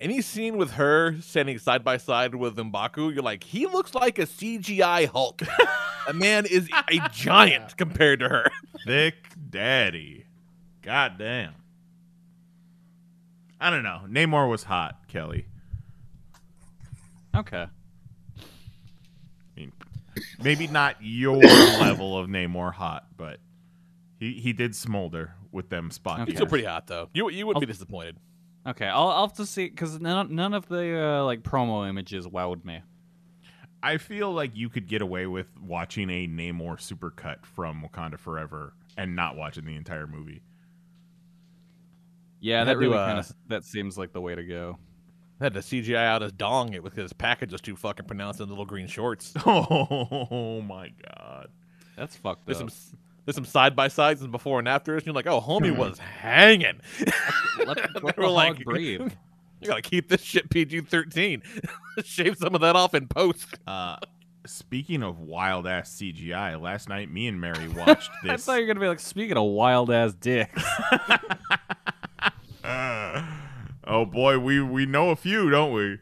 any 0.00 0.22
scene 0.22 0.56
with 0.56 0.70
her 0.72 1.20
standing 1.20 1.58
side 1.58 1.84
by 1.84 1.98
side 1.98 2.34
with 2.34 2.56
M'Baku, 2.56 3.12
you're 3.12 3.22
like, 3.22 3.44
he 3.44 3.66
looks 3.66 3.94
like 3.94 4.18
a 4.18 4.22
CGI 4.22 5.08
Hulk. 5.08 5.42
a 6.08 6.14
man 6.14 6.46
is 6.46 6.70
a 6.72 7.06
giant 7.12 7.76
compared 7.76 8.20
to 8.20 8.30
her. 8.30 8.46
Thick 8.86 9.16
daddy. 9.50 10.24
God 10.80 11.18
damn. 11.18 11.52
I 13.60 13.68
don't 13.68 13.82
know. 13.82 14.00
Namor 14.08 14.48
was 14.48 14.62
hot, 14.62 15.06
Kelly. 15.06 15.44
Okay. 17.36 17.66
I 20.16 20.20
mean, 20.20 20.44
maybe 20.44 20.66
not 20.66 20.96
your 21.00 21.36
level 21.42 22.18
of 22.18 22.28
Namor 22.28 22.72
hot, 22.72 23.06
but 23.16 23.40
he 24.18 24.34
he 24.34 24.52
did 24.52 24.74
smolder 24.74 25.34
with 25.52 25.68
them 25.70 25.90
spot. 25.90 26.26
He's 26.26 26.36
still 26.36 26.46
pretty 26.46 26.64
hot 26.64 26.86
though. 26.86 27.08
You 27.12 27.30
you 27.30 27.46
wouldn't 27.46 27.60
be 27.60 27.66
disappointed. 27.66 28.16
Okay, 28.66 28.86
I'll, 28.86 29.08
I'll 29.08 29.26
have 29.26 29.36
to 29.36 29.46
see 29.46 29.68
because 29.68 30.00
none, 30.00 30.34
none 30.34 30.54
of 30.54 30.68
the 30.68 30.98
uh, 30.98 31.24
like 31.24 31.42
promo 31.42 31.88
images 31.88 32.26
wowed 32.26 32.64
me. 32.64 32.82
I 33.82 33.98
feel 33.98 34.32
like 34.32 34.56
you 34.56 34.70
could 34.70 34.88
get 34.88 35.02
away 35.02 35.26
with 35.26 35.46
watching 35.60 36.08
a 36.08 36.26
Namor 36.26 36.78
supercut 36.78 37.44
from 37.44 37.82
Wakanda 37.82 38.18
Forever 38.18 38.72
and 38.96 39.14
not 39.14 39.36
watching 39.36 39.66
the 39.66 39.76
entire 39.76 40.06
movie. 40.06 40.42
Yeah, 42.40 42.64
that 42.64 42.78
really 42.78 42.96
uh, 42.96 43.06
kind 43.06 43.18
of 43.18 43.30
that 43.48 43.64
seems 43.64 43.98
like 43.98 44.12
the 44.12 44.22
way 44.22 44.34
to 44.34 44.42
go. 44.42 44.78
Had 45.40 45.54
to 45.54 45.60
CGI 45.60 45.96
out 46.06 46.22
his 46.22 46.32
dong 46.32 46.74
it 46.74 46.82
because 46.84 47.02
his 47.02 47.12
package 47.12 47.52
was 47.52 47.60
too 47.60 47.76
fucking 47.76 48.06
pronounced 48.06 48.40
in 48.40 48.46
the 48.46 48.52
little 48.52 48.66
green 48.66 48.86
shorts. 48.86 49.32
Oh 49.46 50.62
my 50.62 50.90
god. 51.16 51.48
That's 51.96 52.16
fucked 52.16 52.46
There's 52.46 52.60
up. 52.60 52.70
some 52.70 52.98
there's 53.24 53.34
some 53.36 53.44
side 53.44 53.74
by 53.74 53.88
sides 53.88 54.20
and 54.22 54.30
before 54.30 54.58
and 54.58 54.68
afters, 54.68 54.98
and 54.98 55.06
you're 55.06 55.14
like, 55.14 55.26
oh, 55.26 55.40
homie 55.40 55.74
was 55.76 55.98
hanging. 55.98 56.78
Let, 57.66 57.76
They 57.76 58.00
let 58.02 58.16
the 58.16 58.22
were 58.22 58.26
hog 58.26 58.32
like, 58.34 58.64
breathe. 58.64 59.12
You 59.60 59.68
gotta 59.70 59.82
keep 59.82 60.10
this 60.10 60.20
shit 60.20 60.50
PG 60.50 60.82
thirteen. 60.82 61.42
Shave 62.04 62.36
some 62.36 62.54
of 62.54 62.60
that 62.60 62.76
off 62.76 62.92
in 62.94 63.06
post. 63.08 63.46
Uh, 63.66 63.96
speaking 64.44 65.02
of 65.02 65.20
wild 65.20 65.66
ass 65.66 65.90
CGI, 65.96 66.60
last 66.60 66.86
night 66.90 67.10
me 67.10 67.28
and 67.28 67.40
Mary 67.40 67.68
watched 67.68 68.10
this. 68.22 68.30
I 68.30 68.32
this. 68.34 68.44
thought 68.44 68.54
you 68.56 68.60
were 68.62 68.66
gonna 68.66 68.80
be 68.80 68.88
like 68.88 69.00
speaking 69.00 69.38
of 69.38 69.44
wild 69.44 69.90
ass 69.90 70.12
dicks. 70.12 70.62
Oh 73.94 74.04
boy, 74.04 74.38
we 74.38 74.60
we 74.60 74.86
know 74.86 75.10
a 75.10 75.16
few, 75.16 75.50
don't 75.50 75.72
we? 75.72 75.98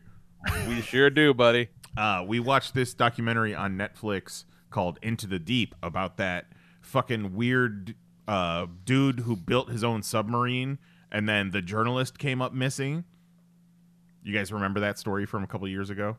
We 0.69 0.81
sure 0.81 1.11
do, 1.11 1.33
buddy. 1.35 1.69
Uh, 1.97 2.25
we 2.27 2.41
watched 2.41 2.75
this 2.75 2.95
documentary 2.95 3.55
on 3.55 3.77
Netflix 3.77 4.45
called 4.71 4.99
Into 5.03 5.27
the 5.27 5.39
Deep 5.39 5.75
about 5.83 6.17
that 6.17 6.47
fucking 6.81 7.35
weird 7.37 7.95
uh, 8.27 8.67
dude 8.85 9.21
who 9.21 9.37
built 9.37 9.69
his 9.71 9.85
own 9.85 10.03
submarine, 10.03 10.79
and 11.13 11.29
then 11.29 11.51
the 11.51 11.61
journalist 11.63 12.19
came 12.19 12.41
up 12.41 12.53
missing. 12.55 13.05
You 14.25 14.33
guys 14.35 14.53
remember 14.53 14.81
that 14.81 14.99
story 14.99 15.27
from 15.27 15.45
a 15.45 15.47
couple 15.47 15.69
years 15.69 15.91
ago? 15.91 16.17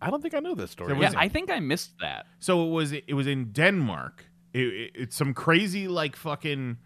I 0.00 0.10
don't 0.10 0.20
think 0.22 0.34
I 0.34 0.40
know 0.40 0.54
this 0.54 0.70
story. 0.70 0.90
So 0.90 0.94
yeah, 1.00 1.06
was- 1.10 1.14
I 1.16 1.28
think 1.28 1.50
I 1.50 1.60
missed 1.60 1.92
that. 2.00 2.26
So 2.40 2.66
it 2.66 2.70
was 2.70 2.92
it 2.92 3.14
was 3.14 3.26
in 3.26 3.52
Denmark. 3.52 4.24
It, 4.52 4.60
it- 4.66 4.90
it's 4.94 5.16
some 5.16 5.32
crazy 5.32 5.86
like 5.88 6.16
fucking 6.16 6.78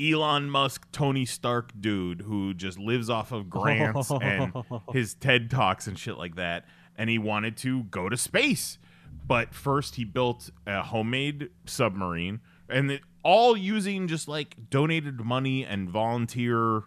Elon 0.00 0.48
Musk, 0.48 0.90
Tony 0.92 1.24
Stark 1.24 1.72
dude 1.78 2.22
who 2.22 2.54
just 2.54 2.78
lives 2.78 3.10
off 3.10 3.32
of 3.32 3.50
grants 3.50 4.10
and 4.10 4.52
his 4.92 5.14
TED 5.14 5.50
talks 5.50 5.86
and 5.86 5.98
shit 5.98 6.16
like 6.16 6.36
that. 6.36 6.64
And 6.96 7.10
he 7.10 7.18
wanted 7.18 7.56
to 7.58 7.84
go 7.84 8.08
to 8.08 8.16
space, 8.16 8.78
but 9.26 9.54
first 9.54 9.96
he 9.96 10.04
built 10.04 10.50
a 10.66 10.82
homemade 10.82 11.50
submarine, 11.64 12.40
and 12.68 12.90
it, 12.90 13.02
all 13.22 13.56
using 13.56 14.06
just 14.06 14.28
like 14.28 14.70
donated 14.70 15.20
money 15.20 15.64
and 15.64 15.88
volunteer 15.88 16.84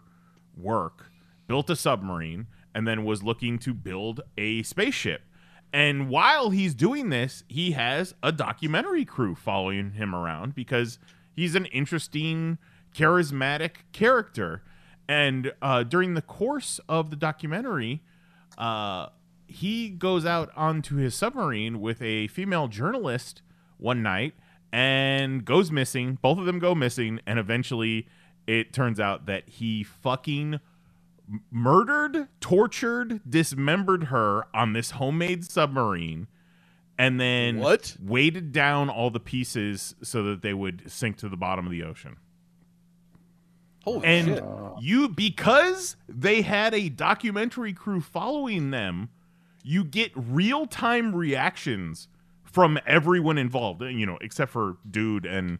work. 0.56 1.10
Built 1.46 1.68
a 1.70 1.76
submarine 1.76 2.46
and 2.74 2.86
then 2.86 3.04
was 3.04 3.22
looking 3.22 3.58
to 3.60 3.74
build 3.74 4.20
a 4.36 4.62
spaceship. 4.62 5.22
And 5.72 6.08
while 6.08 6.50
he's 6.50 6.74
doing 6.74 7.08
this, 7.08 7.42
he 7.48 7.72
has 7.72 8.14
a 8.22 8.30
documentary 8.30 9.04
crew 9.04 9.34
following 9.34 9.92
him 9.92 10.14
around 10.14 10.54
because 10.54 10.98
he's 11.34 11.54
an 11.54 11.66
interesting, 11.66 12.58
charismatic 12.94 13.70
character. 13.92 14.62
And 15.08 15.52
uh, 15.60 15.82
during 15.82 16.14
the 16.14 16.22
course 16.22 16.80
of 16.88 17.10
the 17.10 17.16
documentary, 17.16 18.02
uh, 18.56 19.08
he 19.46 19.90
goes 19.90 20.24
out 20.24 20.50
onto 20.56 20.96
his 20.96 21.14
submarine 21.14 21.80
with 21.80 22.00
a 22.00 22.28
female 22.28 22.68
journalist 22.68 23.42
one 23.76 24.02
night 24.02 24.34
and 24.72 25.44
goes 25.44 25.70
missing. 25.70 26.18
Both 26.22 26.38
of 26.38 26.46
them 26.46 26.58
go 26.58 26.74
missing, 26.74 27.20
and 27.26 27.38
eventually 27.38 28.08
it 28.46 28.72
turns 28.72 28.98
out 28.98 29.26
that 29.26 29.48
he 29.48 29.82
fucking 29.84 30.60
murdered, 31.50 32.28
tortured, 32.40 33.20
dismembered 33.28 34.04
her 34.04 34.46
on 34.54 34.72
this 34.72 34.92
homemade 34.92 35.44
submarine, 35.44 36.26
and 36.98 37.20
then 37.20 37.58
What? 37.58 37.96
weighted 38.00 38.52
down 38.52 38.88
all 38.88 39.10
the 39.10 39.20
pieces 39.20 39.94
so 40.02 40.22
that 40.24 40.42
they 40.42 40.54
would 40.54 40.90
sink 40.90 41.16
to 41.18 41.28
the 41.28 41.36
bottom 41.36 41.66
of 41.66 41.72
the 41.72 41.82
ocean. 41.82 42.16
Holy 43.84 44.04
and 44.06 44.26
shit. 44.28 44.44
you 44.80 45.08
because 45.08 45.96
they 46.08 46.42
had 46.42 46.74
a 46.74 46.88
documentary 46.88 47.72
crew 47.72 48.00
following 48.00 48.70
them, 48.70 49.10
you 49.62 49.84
get 49.84 50.10
real 50.14 50.66
time 50.66 51.14
reactions 51.14 52.08
from 52.44 52.78
everyone 52.86 53.38
involved. 53.38 53.82
You 53.82 54.06
know, 54.06 54.18
except 54.20 54.50
for 54.52 54.76
dude 54.90 55.26
and 55.26 55.58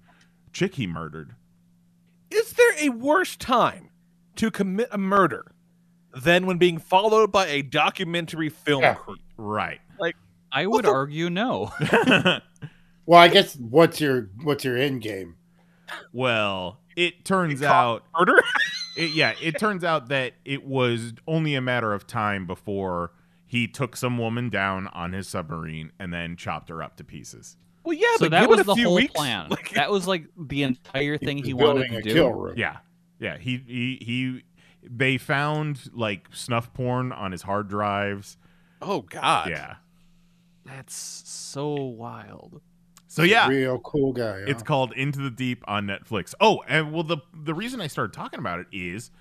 chick 0.52 0.74
he 0.76 0.86
murdered. 0.86 1.34
Is 2.30 2.52
there 2.54 2.72
a 2.80 2.88
worse 2.88 3.36
time 3.36 3.90
to 4.36 4.50
commit 4.50 4.88
a 4.90 4.98
murder 4.98 5.52
than 6.16 6.46
when 6.46 6.58
being 6.58 6.78
followed 6.78 7.30
by 7.30 7.46
a 7.46 7.62
documentary 7.62 8.48
film 8.48 8.82
Yeah. 8.82 8.94
crew? 8.94 9.16
Right. 9.36 9.80
Like 10.00 10.16
I 10.50 10.66
would 10.66 10.86
argue 10.86 11.30
no. 11.30 11.72
Well, 13.06 13.20
I 13.20 13.28
guess 13.28 13.54
what's 13.56 14.00
your 14.00 14.30
what's 14.44 14.64
your 14.64 14.78
end 14.78 15.02
game? 15.02 15.36
Well, 16.14 16.80
it 16.96 17.24
turns 17.24 17.62
out 17.62 18.04
murder. 18.18 18.42
it, 18.96 19.10
yeah, 19.10 19.34
it 19.40 19.58
turns 19.58 19.84
out 19.84 20.08
that 20.08 20.34
it 20.44 20.64
was 20.64 21.14
only 21.26 21.54
a 21.54 21.60
matter 21.60 21.92
of 21.92 22.06
time 22.06 22.46
before 22.46 23.12
he 23.46 23.68
took 23.68 23.96
some 23.96 24.18
woman 24.18 24.50
down 24.50 24.88
on 24.88 25.12
his 25.12 25.28
submarine 25.28 25.92
and 25.98 26.12
then 26.12 26.36
chopped 26.36 26.68
her 26.68 26.82
up 26.82 26.96
to 26.96 27.04
pieces. 27.04 27.56
Well, 27.84 27.94
yeah, 27.94 28.16
so 28.16 28.24
but 28.26 28.30
that 28.30 28.48
was 28.48 28.60
a 28.60 28.64
the 28.64 28.74
few 28.74 28.86
whole 28.86 28.96
weeks. 28.96 29.12
plan. 29.12 29.50
that 29.74 29.90
was 29.90 30.06
like 30.06 30.24
the 30.36 30.62
entire 30.64 31.18
thing 31.18 31.38
he, 31.38 31.52
was 31.52 31.66
wanted 31.66 31.90
to 31.90 31.96
a 31.98 32.02
do. 32.02 32.12
kill 32.12 32.32
room. 32.32 32.54
Yeah, 32.56 32.78
yeah. 33.18 33.38
He 33.38 33.62
he 33.66 33.98
he. 34.00 34.44
They 34.82 35.16
found 35.16 35.90
like 35.94 36.28
snuff 36.32 36.72
porn 36.74 37.12
on 37.12 37.32
his 37.32 37.42
hard 37.42 37.68
drives. 37.68 38.36
Oh 38.82 39.00
God. 39.02 39.50
Yeah. 39.50 39.76
That's 40.66 40.94
so 40.94 41.74
wild. 41.74 42.60
So 43.14 43.22
yeah, 43.22 43.46
Real 43.46 43.78
cool 43.78 44.12
guy. 44.12 44.40
huh? 44.40 44.44
It's 44.48 44.64
called 44.64 44.92
Into 44.94 45.20
the 45.20 45.30
Deep 45.30 45.62
on 45.68 45.86
Netflix. 45.86 46.34
Oh, 46.40 46.64
and 46.66 46.92
well, 46.92 47.04
the 47.04 47.18
the 47.32 47.54
reason 47.54 47.80
I 47.80 47.86
started 47.86 48.12
talking 48.12 48.40
about 48.40 48.58
it 48.58 48.66
is, 48.72 49.12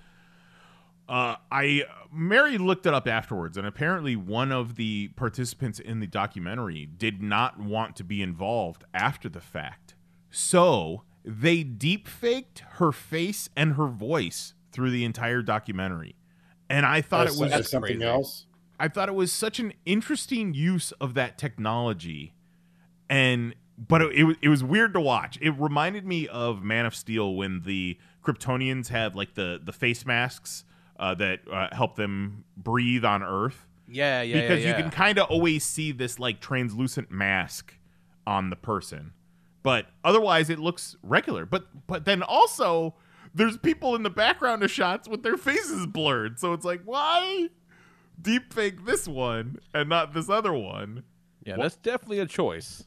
uh, 1.08 1.36
I 1.51 1.84
Mary 2.12 2.58
looked 2.58 2.88
it 2.88 2.93
up 2.95 3.08
afterwards, 3.08 3.56
and 3.56 3.67
apparently 3.67 4.15
one 4.15 4.51
of 4.51 4.77
the 4.77 5.10
participants 5.10 5.77
in 5.79 5.99
the 5.99 6.08
documentary 6.08 6.88
did 6.88 7.21
not 7.21 7.60
want 7.60 7.95
to 7.97 8.03
be 8.03 8.23
involved 8.23 8.84
after 8.95 9.29
the 9.29 9.39
fact, 9.41 9.93
so 10.32 11.03
they 11.23 11.62
deep 11.62 12.08
faked 12.08 12.63
her 12.77 12.91
face 12.91 13.47
and 13.56 13.75
her 13.75 13.88
voice 13.88 14.56
through 14.71 14.89
the 14.89 15.06
entire 15.06 15.43
documentary, 15.43 16.15
and 16.67 16.84
I 16.84 17.01
thought 17.01 17.25
That's- 17.25 17.38
it 17.38 17.41
was 17.43 17.51
that's 17.51 17.69
something 17.69 18.01
else. 18.01 18.47
I 18.79 18.88
thought 18.88 19.08
it 19.08 19.13
was 19.15 19.32
such 19.32 19.60
an 19.60 19.71
interesting 19.86 20.56
use 20.56 20.93
of 20.93 21.13
that 21.13 21.38
technology, 21.38 22.34
and 23.08 23.53
but 23.88 24.02
it, 24.02 24.15
it 24.15 24.24
was 24.24 24.38
it 24.41 24.50
was 24.50 24.63
weird 24.63 24.93
to 24.93 25.02
watch. 25.02 25.38
It 25.41 25.52
reminded 25.52 26.06
me 26.06 26.28
of 26.28 26.63
Man 26.63 26.86
of 26.86 26.96
Steel 26.96 27.36
when 27.36 27.62
the 27.65 27.98
Kryptonians 28.24 28.89
have 28.89 29.15
like 29.15 29.34
the 29.36 29.60
the 29.63 29.74
face 29.74 30.06
masks 30.06 30.65
uh, 31.00 31.13
that 31.15 31.39
uh, 31.52 31.67
help 31.72 31.96
them 31.96 32.46
breathe 32.56 33.04
on 33.04 33.24
Earth. 33.24 33.67
Yeah, 33.88 34.22
yeah, 34.22 34.41
because 34.41 34.63
yeah, 34.63 34.69
you 34.69 34.82
can 34.82 34.91
kind 34.91 35.17
of 35.17 35.30
always 35.30 35.63
see 35.63 35.91
this 35.91 36.19
like 36.19 36.39
translucent 36.39 37.12
mask 37.12 37.74
on 38.26 38.50
the 38.50 38.56
person, 38.56 39.13
but 39.62 39.88
otherwise 40.04 40.50
it 40.50 40.60
looks 40.60 40.96
regular. 41.04 41.46
But 41.46 41.88
but 41.88 42.06
then 42.06 42.24
also 42.24 42.96
there's 43.34 43.58
people 43.58 43.96
in 43.96 44.04
the 44.04 44.10
background 44.10 44.63
of 44.63 44.72
shots 44.72 45.08
with 45.08 45.24
their 45.24 45.38
faces 45.38 45.86
blurred, 45.88 46.39
so 46.39 46.54
it's 46.54 46.65
like 46.65 46.82
why 46.86 47.50
deep 48.22 48.54
fake 48.54 48.86
this 48.86 49.08
one 49.08 49.58
and 49.74 49.89
not 49.89 50.13
this 50.13 50.30
other 50.30 50.54
one? 50.54 51.04
Yeah, 51.43 51.58
that's 51.58 51.76
definitely 51.76 52.19
a 52.19 52.26
choice. 52.26 52.86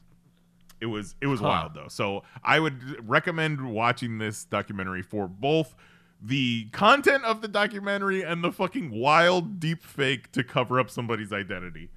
It 0.79 0.85
was 0.87 1.15
it 1.21 1.27
was 1.27 1.39
Huh. 1.39 1.47
wild 1.47 1.73
though. 1.73 1.87
So 1.87 2.23
I 2.43 2.59
would 2.59 3.07
recommend 3.07 3.71
watching 3.71 4.17
this 4.19 4.45
documentary 4.45 5.01
for 5.01 5.27
both 5.27 5.75
the 6.21 6.65
content 6.71 7.23
of 7.25 7.41
the 7.41 7.47
documentary 7.47 8.23
and 8.23 8.43
the 8.43 8.51
fucking 8.51 8.89
wild 8.91 9.59
deep 9.59 9.83
fake 9.83 10.31
to 10.31 10.43
cover 10.43 10.79
up 10.79 10.89
somebody's 10.89 11.31
identity. 11.33 11.89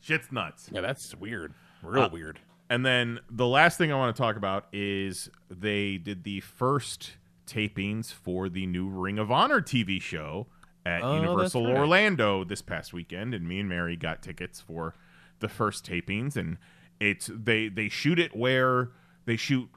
Shit's 0.00 0.30
nuts. 0.30 0.68
Yeah, 0.72 0.80
that's 0.82 1.14
weird. 1.14 1.52
Real 1.82 2.04
Uh, 2.04 2.08
weird. 2.08 2.40
And 2.68 2.84
then 2.84 3.20
the 3.30 3.46
last 3.46 3.78
thing 3.78 3.92
I 3.92 3.96
want 3.96 4.14
to 4.14 4.20
talk 4.20 4.36
about 4.36 4.66
is 4.72 5.30
they 5.48 5.98
did 5.98 6.24
the 6.24 6.40
first 6.40 7.16
tapings 7.46 8.12
for 8.12 8.48
the 8.48 8.66
new 8.66 8.88
Ring 8.88 9.18
of 9.18 9.30
Honor 9.30 9.60
TV 9.60 10.00
show 10.00 10.48
at 10.84 11.02
Oh, 11.02 11.14
Universal 11.16 11.66
right. 11.66 11.76
Orlando 11.76 12.42
this 12.44 12.62
past 12.62 12.92
weekend, 12.92 13.34
and 13.34 13.46
me 13.46 13.60
and 13.60 13.68
Mary 13.68 13.96
got 13.96 14.22
tickets 14.22 14.60
for 14.60 14.94
the 15.38 15.48
first 15.48 15.84
tapings, 15.88 16.36
and 16.36 16.56
it's 17.00 17.30
they 17.32 17.68
they 17.68 17.88
shoot 17.88 18.18
it 18.18 18.36
where 18.36 18.90
they 19.26 19.36
shoot 19.36 19.68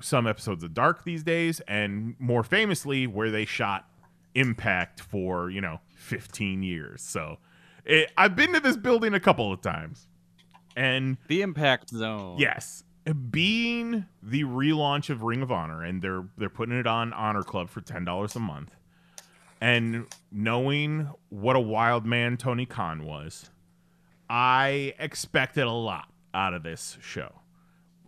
some 0.00 0.26
episodes 0.26 0.62
of 0.62 0.74
Dark 0.74 1.04
these 1.04 1.22
days, 1.22 1.60
and 1.60 2.14
more 2.18 2.42
famously 2.42 3.06
where 3.06 3.30
they 3.30 3.44
shot 3.44 3.88
Impact 4.34 5.00
for 5.00 5.48
you 5.48 5.60
know 5.62 5.80
15 5.94 6.62
years. 6.62 7.00
So 7.02 7.38
It, 7.86 8.12
I've 8.18 8.36
been 8.36 8.52
to 8.52 8.60
this 8.60 8.76
building 8.76 9.14
a 9.14 9.20
couple 9.20 9.50
of 9.50 9.62
times, 9.62 10.06
and 10.76 11.16
the 11.28 11.40
Impact 11.40 11.88
Zone. 11.88 12.36
Yes, 12.38 12.84
being 13.30 14.04
the 14.22 14.44
relaunch 14.44 15.08
of 15.08 15.22
Ring 15.22 15.40
of 15.40 15.50
Honor, 15.50 15.82
and 15.82 16.02
they're 16.02 16.28
they're 16.36 16.50
putting 16.50 16.76
it 16.78 16.86
on 16.86 17.14
Honor 17.14 17.42
Club 17.42 17.70
for 17.70 17.80
ten 17.80 18.04
dollars 18.04 18.36
a 18.36 18.40
month, 18.40 18.76
and 19.60 20.06
knowing 20.30 21.10
what 21.30 21.56
a 21.56 21.60
wild 21.60 22.04
man 22.04 22.36
Tony 22.36 22.66
Khan 22.66 23.04
was, 23.04 23.50
I 24.28 24.92
expected 24.98 25.64
a 25.64 25.70
lot 25.72 26.10
out 26.36 26.54
of 26.54 26.62
this 26.62 26.98
show. 27.00 27.32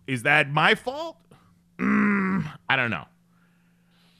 Is 0.06 0.22
that 0.22 0.50
my 0.50 0.74
fault? 0.74 1.16
Mm, 1.78 2.50
I 2.68 2.76
don't 2.76 2.90
know. 2.90 3.06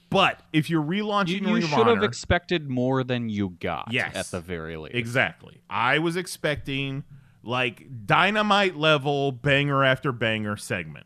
But 0.09 0.41
if 0.51 0.69
you're 0.69 0.83
relaunching 0.83 1.41
You, 1.41 1.47
you 1.47 1.53
Ring 1.55 1.63
of 1.63 1.69
should 1.69 1.87
have 1.87 2.03
expected 2.03 2.69
more 2.69 3.03
than 3.03 3.29
you 3.29 3.51
got. 3.59 3.89
Yes. 3.91 4.15
at 4.15 4.25
the 4.31 4.41
very 4.41 4.75
least. 4.75 4.95
Exactly. 4.95 5.61
I 5.69 5.99
was 5.99 6.15
expecting 6.15 7.03
like 7.43 7.85
dynamite 8.05 8.75
level 8.75 9.31
banger 9.31 9.83
after 9.83 10.11
banger 10.11 10.57
segment. 10.57 11.05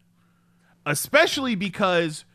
Especially 0.85 1.55
because 1.55 2.25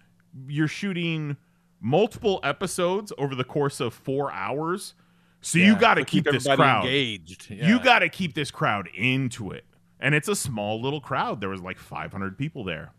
you're 0.47 0.69
shooting 0.69 1.37
multiple 1.81 2.41
episodes 2.43 3.13
over 3.19 3.35
the 3.35 3.45
course 3.45 3.81
of 3.81 3.95
4 3.95 4.31
hours. 4.33 4.95
So 5.41 5.59
you 5.59 5.77
got 5.77 5.95
to 5.95 6.05
to 6.05 6.11
keep, 6.11 6.25
keep 6.25 6.33
this 6.35 6.47
crowd 6.47 6.85
engaged. 6.85 7.51
You 7.51 7.81
got 7.81 8.01
to 8.01 8.09
keep 8.09 8.35
this 8.35 8.51
crowd 8.51 8.89
into 8.95 9.53
it. 9.53 9.65
And 10.01 10.15
it's 10.15 10.29
a 10.29 10.37
small 10.37 10.81
little 10.81 11.01
crowd. 11.01 11.41
There 11.41 11.49
was 11.49 11.61
like 11.61 11.79
500 11.79 12.39
people 12.39 12.65
there 12.65 12.93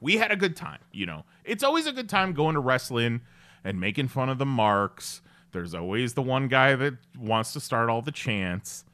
we 0.00 0.16
had 0.16 0.32
a 0.32 0.36
good 0.36 0.56
time. 0.56 0.80
You 0.92 1.06
know, 1.06 1.24
it's 1.44 1.62
always 1.62 1.86
a 1.86 1.92
good 1.92 2.08
time 2.08 2.32
going 2.32 2.54
to 2.54 2.60
wrestling 2.60 3.20
and 3.64 3.80
making 3.80 4.08
fun 4.08 4.28
of 4.28 4.38
the 4.38 4.46
marks. 4.46 5.20
There's 5.52 5.74
always 5.74 6.14
the 6.14 6.22
one 6.22 6.48
guy 6.48 6.74
that 6.74 6.94
wants 7.18 7.52
to 7.52 7.60
start 7.60 7.90
all 7.90 8.02
the 8.02 8.12
chants. 8.12 8.84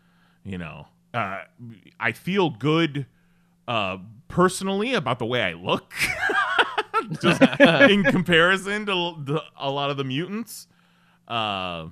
You 0.44 0.58
know, 0.58 0.88
uh, 1.14 1.42
I 1.98 2.12
feel 2.12 2.50
good 2.50 3.06
uh, 3.68 3.98
personally 4.28 4.94
about 4.94 5.18
the 5.18 5.26
way 5.26 5.42
I 5.42 5.52
look, 5.54 5.92
just 7.20 7.42
in 7.60 8.04
comparison 8.04 8.86
to 8.86 9.14
the, 9.18 9.42
a 9.56 9.70
lot 9.70 9.90
of 9.90 9.96
the 9.96 10.04
mutants. 10.04 10.66
Uh, 11.28 11.88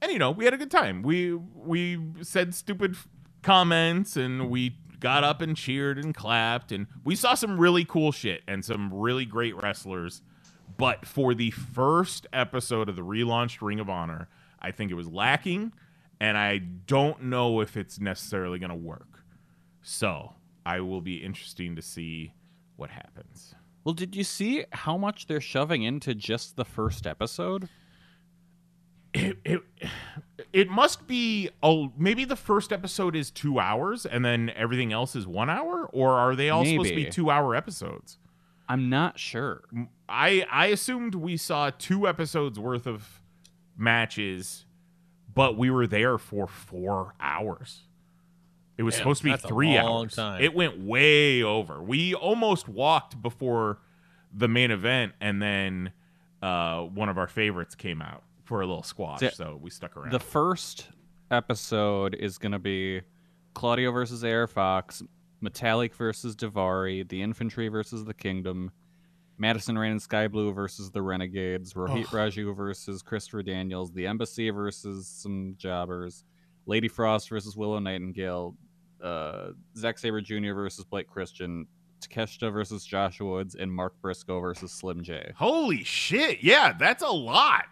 and 0.00 0.12
you 0.12 0.18
know, 0.18 0.30
we 0.30 0.44
had 0.44 0.54
a 0.54 0.58
good 0.58 0.70
time. 0.70 1.02
We 1.02 1.34
we 1.34 2.00
said 2.22 2.54
stupid 2.54 2.96
comments 3.42 4.16
and 4.16 4.50
we 4.50 4.76
got 5.00 5.22
up 5.24 5.40
and 5.40 5.56
cheered 5.56 5.98
and 5.98 6.14
clapped 6.14 6.72
and 6.72 6.86
we 7.04 7.14
saw 7.14 7.34
some 7.34 7.58
really 7.58 7.84
cool 7.84 8.10
shit 8.10 8.42
and 8.48 8.64
some 8.64 8.92
really 8.92 9.24
great 9.24 9.60
wrestlers. 9.60 10.22
But 10.76 11.06
for 11.06 11.34
the 11.34 11.50
first 11.50 12.26
episode 12.32 12.88
of 12.88 12.96
the 12.96 13.02
relaunched 13.02 13.62
Ring 13.62 13.80
of 13.80 13.88
Honor, 13.88 14.28
I 14.60 14.70
think 14.70 14.90
it 14.90 14.94
was 14.94 15.08
lacking 15.08 15.72
and 16.20 16.36
I 16.36 16.58
don't 16.58 17.24
know 17.24 17.60
if 17.60 17.76
it's 17.76 18.00
necessarily 18.00 18.58
going 18.58 18.70
to 18.70 18.76
work. 18.76 19.24
So, 19.82 20.34
I 20.66 20.80
will 20.80 21.00
be 21.00 21.16
interesting 21.16 21.76
to 21.76 21.82
see 21.82 22.34
what 22.76 22.90
happens. 22.90 23.54
Well, 23.84 23.94
did 23.94 24.14
you 24.14 24.24
see 24.24 24.64
how 24.72 24.98
much 24.98 25.26
they're 25.26 25.40
shoving 25.40 25.82
into 25.82 26.14
just 26.14 26.56
the 26.56 26.64
first 26.64 27.06
episode? 27.06 27.68
It, 29.14 29.38
it, 29.44 29.60
it 30.52 30.68
must 30.68 31.06
be 31.06 31.50
oh 31.62 31.92
maybe 31.96 32.24
the 32.24 32.36
first 32.36 32.72
episode 32.72 33.16
is 33.16 33.30
two 33.30 33.58
hours 33.58 34.06
and 34.06 34.24
then 34.24 34.50
everything 34.54 34.92
else 34.92 35.16
is 35.16 35.26
one 35.26 35.50
hour? 35.50 35.86
Or 35.92 36.12
are 36.12 36.36
they 36.36 36.50
all 36.50 36.64
supposed 36.64 36.90
to 36.90 36.96
be 36.96 37.06
two 37.06 37.30
hour 37.30 37.54
episodes? 37.54 38.18
I'm 38.68 38.90
not 38.90 39.18
sure. 39.18 39.62
i 40.08 40.44
i 40.50 40.66
assumed 40.66 41.14
we 41.14 41.36
saw 41.36 41.70
two 41.70 42.06
episodes 42.06 42.58
worth 42.58 42.86
of 42.86 43.22
matches 43.76 44.66
but 45.34 45.56
we 45.56 45.70
were 45.70 45.86
there 45.86 46.18
for 46.18 46.48
four 46.48 47.14
hours. 47.20 47.84
It 48.76 48.82
was 48.82 48.94
Damn, 48.94 49.00
supposed 49.02 49.18
to 49.18 49.24
be 49.24 49.30
that's 49.30 49.44
a 49.44 49.48
three 49.48 49.76
long 49.76 50.04
hours. 50.04 50.16
time. 50.16 50.42
it 50.42 50.54
went 50.54 50.80
way 50.80 51.42
over. 51.42 51.82
We 51.82 52.14
almost 52.14 52.68
walked 52.68 53.20
before 53.22 53.78
the 54.32 54.48
main 54.48 54.70
event 54.70 55.12
and 55.20 55.40
then 55.40 55.92
uh 56.42 56.82
one 56.82 57.08
of 57.08 57.16
our 57.18 57.26
favorites 57.26 57.74
came 57.74 58.02
out 58.02 58.22
for 58.48 58.62
a 58.62 58.66
little 58.66 58.82
squash 58.82 59.20
The- 59.20 59.30
so 59.30 59.58
we 59.60 59.68
stuck 59.68 59.94
around 59.94 60.10
The 60.12 60.18
first 60.18 60.88
episode 61.30 62.14
is 62.14 62.38
going 62.38 62.52
to 62.52 62.58
be 62.58 63.02
Claudio 63.54 63.92
versus 63.92 64.24
AR 64.24 64.46
Fox, 64.46 65.02
Metalik 65.44 65.92
versus 65.94 66.34
Davari, 66.34 67.06
the 67.06 67.20
Infantry 67.20 67.68
versus 67.68 68.04
the 68.06 68.14
Kingdom, 68.14 68.70
Madison 69.36 69.76
Rain 69.76 69.92
and 69.92 70.00
Sky 70.02 70.28
Blue 70.28 70.50
versus 70.52 70.90
the 70.90 71.02
Renegades, 71.02 71.74
Rohit 71.74 72.04
Ugh. 72.04 72.06
Raju 72.06 72.56
versus 72.56 73.02
Christopher 73.02 73.42
Daniels, 73.42 73.92
the 73.92 74.06
Embassy 74.06 74.48
versus 74.48 75.06
some 75.06 75.54
jobbers, 75.58 76.24
Lady 76.64 76.88
Frost 76.88 77.28
versus 77.28 77.54
Willow 77.56 77.78
Nightingale, 77.78 78.56
uh, 79.02 79.48
Zack 79.76 79.98
Sabre 79.98 80.20
Jr. 80.22 80.54
versus 80.54 80.84
Blake 80.86 81.06
Christian, 81.06 81.66
Takeshita 82.00 82.50
versus 82.52 82.84
Joshua 82.86 83.28
Woods, 83.30 83.54
and 83.54 83.70
Mark 83.72 83.94
Briscoe 84.00 84.40
versus 84.40 84.72
Slim 84.72 85.02
J. 85.02 85.32
Holy 85.36 85.84
shit! 85.84 86.38
Yeah, 86.42 86.72
that's 86.72 87.02
a 87.02 87.10
lot. 87.10 87.66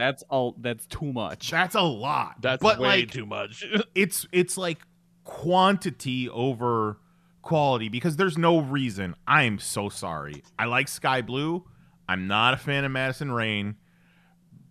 That's 0.00 0.22
all. 0.30 0.56
That's 0.58 0.86
too 0.86 1.12
much. 1.12 1.50
That's 1.50 1.74
a 1.74 1.82
lot. 1.82 2.36
That's 2.40 2.62
but 2.62 2.78
way 2.78 3.00
like, 3.00 3.10
too 3.10 3.26
much. 3.26 3.64
it's 3.94 4.26
it's 4.32 4.56
like 4.56 4.78
quantity 5.24 6.28
over 6.30 6.98
quality 7.42 7.90
because 7.90 8.16
there's 8.16 8.38
no 8.38 8.60
reason. 8.60 9.14
I'm 9.26 9.58
so 9.58 9.90
sorry. 9.90 10.42
I 10.58 10.64
like 10.64 10.88
Sky 10.88 11.20
Blue. 11.20 11.64
I'm 12.08 12.26
not 12.26 12.54
a 12.54 12.56
fan 12.56 12.84
of 12.84 12.92
Madison 12.92 13.30
Rain. 13.30 13.76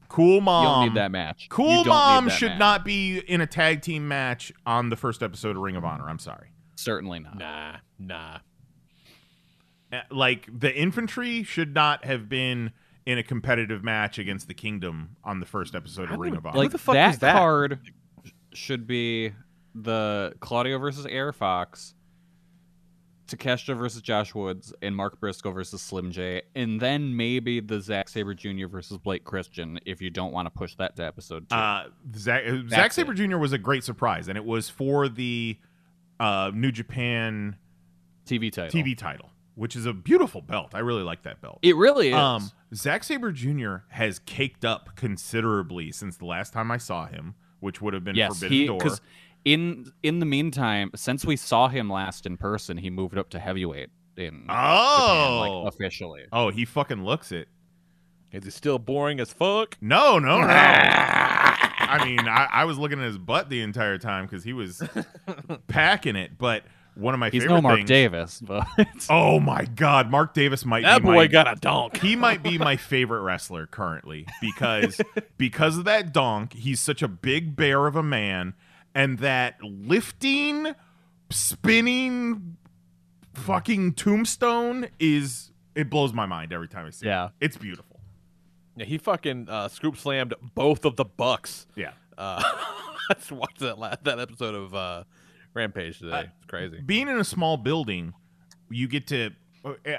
Cool 0.07 0.41
mom. 0.41 0.63
You 0.63 0.69
don't 0.69 0.95
need 0.95 0.99
that 0.99 1.11
match. 1.11 1.47
Cool 1.49 1.85
mom 1.85 2.29
should 2.29 2.49
match. 2.49 2.59
not 2.59 2.85
be 2.85 3.19
in 3.19 3.41
a 3.41 3.47
tag 3.47 3.83
team 3.83 4.07
match 4.07 4.51
on 4.65 4.89
the 4.89 4.95
first 4.95 5.21
episode 5.21 5.55
of 5.55 5.61
Ring 5.61 5.75
of 5.75 5.85
Honor. 5.85 6.09
I'm 6.09 6.17
sorry. 6.17 6.51
Certainly 6.75 7.19
not. 7.19 7.37
Nah, 7.37 7.75
nah. 7.99 8.37
Uh, 9.93 10.01
Like 10.09 10.49
the 10.51 10.75
infantry 10.75 11.43
should 11.43 11.75
not 11.75 12.05
have 12.05 12.27
been 12.27 12.71
in 13.09 13.17
a 13.17 13.23
competitive 13.23 13.83
match 13.83 14.19
against 14.19 14.47
the 14.47 14.53
Kingdom 14.53 15.15
on 15.23 15.39
the 15.39 15.45
first 15.47 15.73
episode 15.73 16.11
of 16.11 16.19
Ring 16.19 16.35
of 16.35 16.45
Honor. 16.45 16.59
Like 16.59 16.71
that, 16.71 17.19
card 17.19 17.79
should 18.53 18.85
be 18.85 19.33
the 19.73 20.35
Claudio 20.41 20.77
versus 20.77 21.07
AR 21.07 21.33
Fox, 21.33 21.95
Takeshita 23.25 23.75
versus 23.75 24.03
Josh 24.03 24.35
Woods, 24.35 24.75
and 24.83 24.95
Mark 24.95 25.19
Briscoe 25.19 25.49
versus 25.49 25.81
Slim 25.81 26.11
J, 26.11 26.43
and 26.53 26.79
then 26.79 27.17
maybe 27.17 27.59
the 27.59 27.81
Zack 27.81 28.09
Sabre 28.09 28.35
Jr. 28.35 28.67
versus 28.67 28.99
Blake 28.99 29.23
Christian 29.23 29.79
if 29.87 30.03
you 30.03 30.11
don't 30.11 30.31
want 30.31 30.45
to 30.45 30.51
push 30.51 30.75
that 30.75 30.95
to 30.97 31.03
episode 31.03 31.49
two. 31.49 31.55
Uh, 31.55 31.85
Zack, 32.15 32.43
uh, 32.47 32.57
Zack 32.67 32.91
Sabre. 32.91 33.15
Jr. 33.15 33.37
was 33.37 33.53
a 33.53 33.57
great 33.57 33.83
surprise, 33.83 34.27
and 34.27 34.37
it 34.37 34.45
was 34.45 34.69
for 34.69 35.09
the 35.09 35.57
uh, 36.19 36.51
New 36.53 36.71
Japan 36.71 37.55
TV 38.27 38.51
title. 38.51 38.79
TV 38.79 38.95
title, 38.95 39.31
which 39.55 39.75
is 39.75 39.87
a 39.87 39.93
beautiful 39.93 40.41
belt. 40.41 40.75
I 40.75 40.79
really 40.81 41.01
like 41.01 41.23
that 41.23 41.41
belt. 41.41 41.57
It 41.63 41.75
really 41.75 42.09
is. 42.09 42.13
Um, 42.13 42.51
Zack 42.73 43.03
Sabre 43.03 43.31
Jr. 43.31 43.77
has 43.89 44.19
caked 44.19 44.63
up 44.63 44.95
considerably 44.95 45.91
since 45.91 46.17
the 46.17 46.25
last 46.25 46.53
time 46.53 46.69
I 46.71 46.77
saw 46.77 47.07
him, 47.07 47.35
which 47.59 47.81
would 47.81 47.93
have 47.93 48.03
been 48.03 48.15
yes, 48.15 48.33
Forbidden 48.39 48.57
he 48.57 48.65
Door. 48.67 48.77
because 48.77 49.01
in 49.45 49.91
in 50.03 50.19
the 50.19 50.25
meantime, 50.25 50.91
since 50.95 51.25
we 51.25 51.35
saw 51.35 51.67
him 51.67 51.89
last 51.89 52.25
in 52.25 52.37
person, 52.37 52.77
he 52.77 52.89
moved 52.89 53.17
up 53.17 53.29
to 53.31 53.39
heavyweight 53.39 53.89
in 54.17 54.41
Japan, 54.41 54.45
Oh, 54.49 55.63
like 55.63 55.73
officially. 55.73 56.21
Oh, 56.31 56.49
he 56.49 56.65
fucking 56.65 57.03
looks 57.03 57.31
it. 57.31 57.47
Is 58.31 58.43
he 58.43 58.51
still 58.51 58.77
boring 58.77 59.19
as 59.19 59.31
fuck? 59.33 59.75
No, 59.81 60.19
no, 60.19 60.39
no. 60.41 60.47
I 60.49 62.05
mean, 62.05 62.19
I, 62.27 62.47
I 62.51 62.65
was 62.65 62.77
looking 62.77 62.99
at 62.99 63.05
his 63.05 63.17
butt 63.17 63.49
the 63.49 63.61
entire 63.61 63.97
time 63.97 64.25
because 64.25 64.43
he 64.43 64.53
was 64.53 64.83
packing 65.67 66.15
it. 66.15 66.37
But 66.37 66.63
one 66.95 67.13
of 67.13 67.19
my 67.19 67.27
favorite. 67.29 67.33
He's 67.33 67.43
favorite 67.43 67.55
no 67.57 67.61
Mark 67.61 67.77
things- 67.79 67.87
Davis, 67.89 68.41
but 68.41 68.67
Oh 69.09 69.39
my 69.39 69.65
God, 69.65 70.09
Mark 70.11 70.33
Davis 70.33 70.65
might 70.65 70.83
That 70.83 70.99
be 71.01 71.05
boy 71.07 71.15
my, 71.15 71.27
got 71.27 71.51
a 71.51 71.55
donk. 71.59 71.97
He 71.97 72.15
might 72.15 72.43
be 72.43 72.57
my 72.57 72.75
favorite 72.77 73.21
wrestler 73.21 73.65
currently 73.67 74.25
because 74.41 74.99
because 75.37 75.77
of 75.77 75.85
that 75.85 76.11
donk. 76.13 76.53
He's 76.53 76.79
such 76.79 77.01
a 77.01 77.07
big 77.07 77.55
bear 77.55 77.87
of 77.87 77.95
a 77.95 78.03
man, 78.03 78.53
and 78.93 79.19
that 79.19 79.55
lifting, 79.63 80.73
spinning, 81.29 82.57
fucking 83.33 83.93
tombstone 83.93 84.87
is 84.99 85.51
it 85.75 85.89
blows 85.89 86.13
my 86.13 86.25
mind 86.25 86.51
every 86.53 86.67
time 86.67 86.85
I 86.85 86.89
see 86.89 87.05
Yeah. 87.05 87.25
it. 87.27 87.31
It's 87.41 87.57
beautiful. 87.57 87.99
Yeah, 88.75 88.85
he 88.85 88.97
fucking 88.97 89.47
uh, 89.49 89.67
scoop 89.67 89.97
slammed 89.97 90.33
both 90.55 90.85
of 90.85 90.95
the 90.95 91.05
Bucks. 91.05 91.67
Yeah. 91.75 91.91
Uh, 92.17 92.41
I 93.11 93.13
just 93.15 93.31
watched 93.31 93.59
that 93.59 93.77
la- 93.79 93.95
that 94.03 94.19
episode 94.19 94.55
of 94.55 94.73
uh, 94.75 95.03
Rampage 95.59 95.99
today. 95.99 96.29
it's 96.37 96.45
crazy. 96.45 96.79
being 96.85 97.07
in 97.07 97.17
a 97.17 97.23
small 97.23 97.57
building, 97.57 98.13
you 98.69 98.87
get 98.87 99.07
to. 99.07 99.31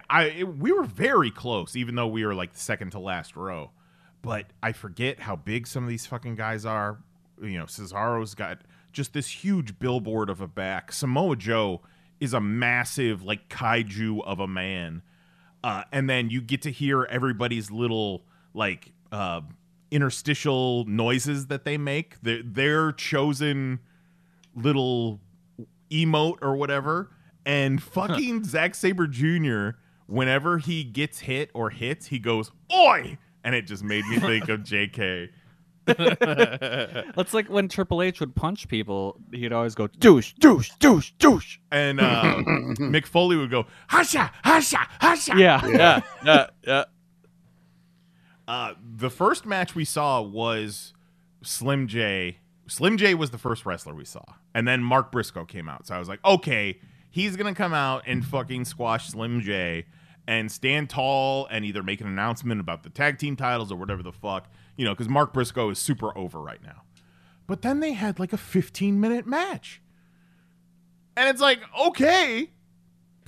I 0.09 0.25
it, 0.25 0.59
we 0.59 0.73
were 0.73 0.85
very 0.85 1.31
close, 1.31 1.77
even 1.77 1.94
though 1.94 2.07
we 2.07 2.25
were 2.25 2.35
like 2.35 2.53
the 2.55 2.59
second 2.59 2.92
to 2.92 2.99
last 2.99 3.37
row. 3.37 3.70
But 4.23 4.46
I 4.62 4.73
forget 4.73 5.20
how 5.20 5.37
big 5.37 5.66
some 5.66 5.83
of 5.85 5.88
these 5.88 6.07
fucking 6.07 6.35
guys 6.35 6.64
are. 6.64 6.99
You 7.42 7.59
know, 7.59 7.64
Cesaro's 7.64 8.35
got 8.35 8.59
just 8.92 9.12
this 9.12 9.29
huge 9.29 9.79
billboard 9.79 10.31
of 10.31 10.40
a 10.40 10.49
back. 10.49 10.92
Samoa 10.92 11.37
Joe 11.37 11.83
is 12.20 12.33
a 12.35 12.40
massive 12.40 13.23
like 13.23 13.49
kaiju 13.49 14.25
of 14.25 14.40
a 14.40 14.49
man, 14.49 15.03
uh, 15.62 15.85
and 15.92 16.09
then 16.09 16.31
you 16.31 16.40
get 16.40 16.62
to 16.62 16.70
hear 16.70 17.05
everybody's 17.05 17.70
little 17.70 18.25
like 18.55 18.92
uh, 19.12 19.40
interstitial 19.90 20.85
noises 20.87 21.46
that 21.46 21.64
they 21.64 21.77
make. 21.79 22.20
Their 22.23 22.42
their 22.42 22.92
chosen 22.92 23.81
little 24.55 25.20
emote 25.90 26.38
or 26.42 26.57
whatever. 26.57 27.11
And 27.46 27.83
fucking 27.83 28.44
Zack 28.44 28.74
Sabre 28.74 29.07
Jr. 29.07 29.70
Whenever 30.07 30.59
he 30.59 30.85
gets 30.85 31.20
hit 31.20 31.50
or 31.55 31.70
hits, 31.70 32.07
he 32.07 32.18
goes 32.18 32.50
"Oi!" 32.72 33.16
and 33.44 33.55
it 33.55 33.62
just 33.62 33.83
made 33.83 34.05
me 34.07 34.18
think 34.20 34.48
of 34.48 34.62
J.K. 34.62 35.31
That's 35.87 37.33
like 37.35 37.48
when 37.48 37.68
Triple 37.68 38.03
H 38.03 38.20
would 38.20 38.37
punch 38.37 38.68
people, 38.68 39.18
he'd 39.33 39.53
always 39.53 39.74
go 39.74 39.87
douche, 39.87 40.35
douche, 40.38 40.70
douche, 40.79 41.12
douche. 41.18 41.59
And 41.72 42.00
uh, 42.00 42.22
Mick 42.79 43.07
Foley 43.07 43.37
would 43.37 43.50
go 43.50 43.66
"Hasha, 43.88 44.31
hasha, 44.44 44.87
hasha." 45.00 45.33
Yeah. 45.37 45.66
yeah, 45.66 46.00
yeah, 46.24 46.46
yeah. 46.66 46.85
Uh, 48.46 48.74
the 48.96 49.11
first 49.11 49.46
match 49.46 49.74
we 49.74 49.85
saw 49.85 50.20
was 50.20 50.92
Slim 51.42 51.87
J. 51.87 52.38
Slim 52.70 52.96
J 52.96 53.14
was 53.14 53.30
the 53.30 53.38
first 53.38 53.66
wrestler 53.66 53.94
we 53.94 54.04
saw, 54.04 54.22
and 54.54 54.66
then 54.66 54.80
Mark 54.80 55.11
Briscoe 55.11 55.44
came 55.44 55.68
out. 55.68 55.88
So 55.88 55.94
I 55.96 55.98
was 55.98 56.09
like, 56.09 56.24
okay, 56.24 56.78
he's 57.11 57.35
gonna 57.35 57.52
come 57.52 57.74
out 57.74 58.04
and 58.06 58.24
fucking 58.24 58.64
squash 58.64 59.09
Slim 59.09 59.40
J 59.40 59.87
and 60.28 60.52
stand 60.52 60.88
tall 60.88 61.48
and 61.50 61.64
either 61.64 61.83
make 61.83 62.00
an 62.00 62.06
announcement 62.06 62.61
about 62.61 62.85
the 62.85 62.88
tag 62.88 63.18
team 63.18 63.35
titles 63.35 63.72
or 63.72 63.76
whatever 63.76 64.04
the 64.04 64.12
fuck, 64.12 64.48
you 64.76 64.85
know, 64.85 64.92
because 64.92 65.09
Mark 65.09 65.33
Briscoe 65.33 65.70
is 65.70 65.80
super 65.80 66.16
over 66.16 66.40
right 66.40 66.62
now. 66.62 66.83
But 67.48 67.62
then 67.62 67.80
they 67.80 67.92
had 67.92 68.20
like 68.20 68.33
a 68.33 68.38
15 68.38 69.00
minute 69.00 69.26
match, 69.26 69.83
and 71.16 71.28
it's 71.28 71.40
like, 71.40 71.59
okay, 71.76 72.50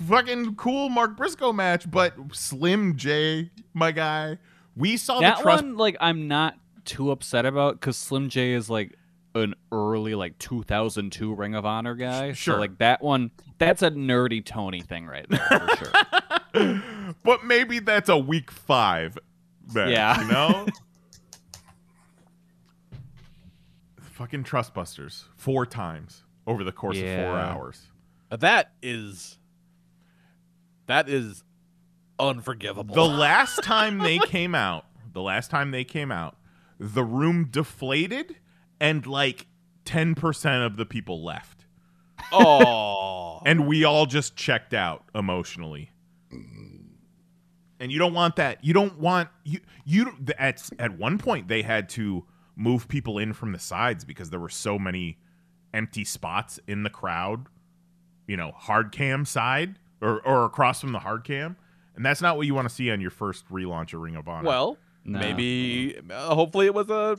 fucking 0.08 0.54
cool 0.54 0.88
Mark 0.88 1.16
Briscoe 1.16 1.52
match, 1.52 1.90
but 1.90 2.14
Slim 2.32 2.96
J, 2.96 3.50
my 3.74 3.90
guy. 3.90 4.38
We 4.76 4.96
saw 4.96 5.18
that 5.18 5.38
the 5.38 5.42
trust 5.42 5.64
one, 5.64 5.76
like, 5.76 5.96
I'm 6.00 6.28
not 6.28 6.54
too 6.84 7.10
upset 7.10 7.44
about 7.44 7.80
because 7.80 7.96
Slim 7.96 8.28
J 8.28 8.52
is 8.52 8.70
like 8.70 8.96
an 9.34 9.54
early, 9.70 10.14
like 10.14 10.38
2002 10.38 11.34
Ring 11.34 11.54
of 11.54 11.64
Honor 11.64 11.94
guy. 11.94 12.32
Sure. 12.32 12.54
So, 12.54 12.60
like, 12.60 12.78
that 12.78 13.02
one, 13.02 13.30
that's 13.58 13.82
a 13.82 13.90
nerdy 13.90 14.44
Tony 14.44 14.80
thing 14.80 15.06
right 15.06 15.26
there 15.28 15.40
for 15.48 15.76
sure. 16.52 16.82
but 17.24 17.44
maybe 17.44 17.78
that's 17.78 18.08
a 18.08 18.18
week 18.18 18.50
five. 18.50 19.16
Match, 19.74 19.90
Yeah. 19.90 20.20
you 20.22 20.30
know. 20.30 20.66
Fucking 24.00 24.44
Trustbusters 24.44 25.24
four 25.36 25.66
times 25.66 26.22
over 26.46 26.62
the 26.64 26.72
course 26.72 26.98
of 26.98 27.04
four 27.04 27.38
hours. 27.38 27.86
That 28.30 28.72
is 28.82 29.38
that 30.86 31.08
is 31.08 31.42
unforgivable. 32.18 32.94
The 32.94 33.04
last 33.04 33.56
time 33.64 33.98
they 33.98 34.18
came 34.18 34.54
out, 34.54 34.86
the 35.12 35.22
last 35.22 35.50
time 35.50 35.70
they 35.70 35.84
came 35.84 36.12
out, 36.12 36.36
the 36.78 37.04
room 37.04 37.48
deflated 37.50 38.36
and 38.82 39.06
like 39.06 39.46
ten 39.86 40.14
percent 40.14 40.62
of 40.64 40.76
the 40.76 40.84
people 40.84 41.24
left. 41.24 41.64
oh, 42.32 43.40
and 43.46 43.66
we 43.66 43.84
all 43.84 44.04
just 44.06 44.36
checked 44.36 44.74
out 44.74 45.04
emotionally. 45.14 45.90
And 47.80 47.90
you 47.90 47.98
don't 47.98 48.14
want 48.14 48.36
that. 48.36 48.64
You 48.64 48.72
don't 48.74 48.98
want 48.98 49.28
you 49.44 49.60
you 49.84 50.12
at 50.38 50.68
at 50.78 50.96
one 50.98 51.18
point 51.18 51.48
they 51.48 51.62
had 51.62 51.88
to 51.90 52.24
move 52.54 52.86
people 52.86 53.18
in 53.18 53.32
from 53.32 53.52
the 53.52 53.58
sides 53.58 54.04
because 54.04 54.30
there 54.30 54.38
were 54.38 54.48
so 54.48 54.78
many 54.78 55.18
empty 55.74 56.04
spots 56.04 56.60
in 56.68 56.84
the 56.84 56.90
crowd. 56.90 57.46
You 58.28 58.36
know, 58.36 58.52
hard 58.56 58.92
cam 58.92 59.24
side 59.24 59.78
or 60.00 60.20
or 60.24 60.44
across 60.44 60.80
from 60.80 60.92
the 60.92 61.00
hard 61.00 61.24
cam, 61.24 61.56
and 61.96 62.06
that's 62.06 62.22
not 62.22 62.36
what 62.36 62.46
you 62.46 62.54
want 62.54 62.68
to 62.68 62.74
see 62.74 62.90
on 62.90 63.00
your 63.00 63.10
first 63.10 63.48
relaunch 63.48 63.94
of 63.94 64.00
Ring 64.00 64.14
of 64.16 64.28
Honor. 64.28 64.46
well, 64.48 64.78
No. 65.04 65.18
maybe 65.18 65.98
uh, 66.08 66.34
hopefully 66.36 66.66
it 66.66 66.74
was 66.74 66.88
a 66.88 67.18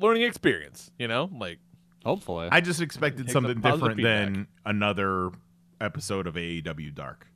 learning 0.00 0.22
experience. 0.22 0.90
You 0.98 1.08
know, 1.08 1.30
like 1.32 1.58
Hopefully. 2.04 2.48
I 2.50 2.60
just 2.60 2.80
expected 2.80 3.26
Take 3.26 3.32
some 3.32 3.44
something 3.44 3.60
positive 3.60 3.96
different 3.98 4.34
than 4.34 4.46
another 4.64 5.30
episode 5.80 6.26
of 6.26 6.36
AEW 6.36 6.94
Dark. 6.94 7.26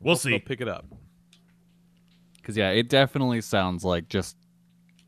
We'll 0.00 0.14
hopefully 0.14 0.34
see. 0.34 0.38
pick 0.38 0.60
it 0.60 0.68
up. 0.68 0.86
Because, 2.36 2.56
yeah, 2.56 2.70
it 2.70 2.88
definitely 2.88 3.40
sounds 3.40 3.84
like 3.84 4.08
just 4.08 4.36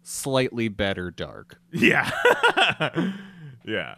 slightly 0.03 0.69
better 0.69 1.11
dark. 1.11 1.59
Yeah. 1.73 2.11
yeah. 3.65 3.95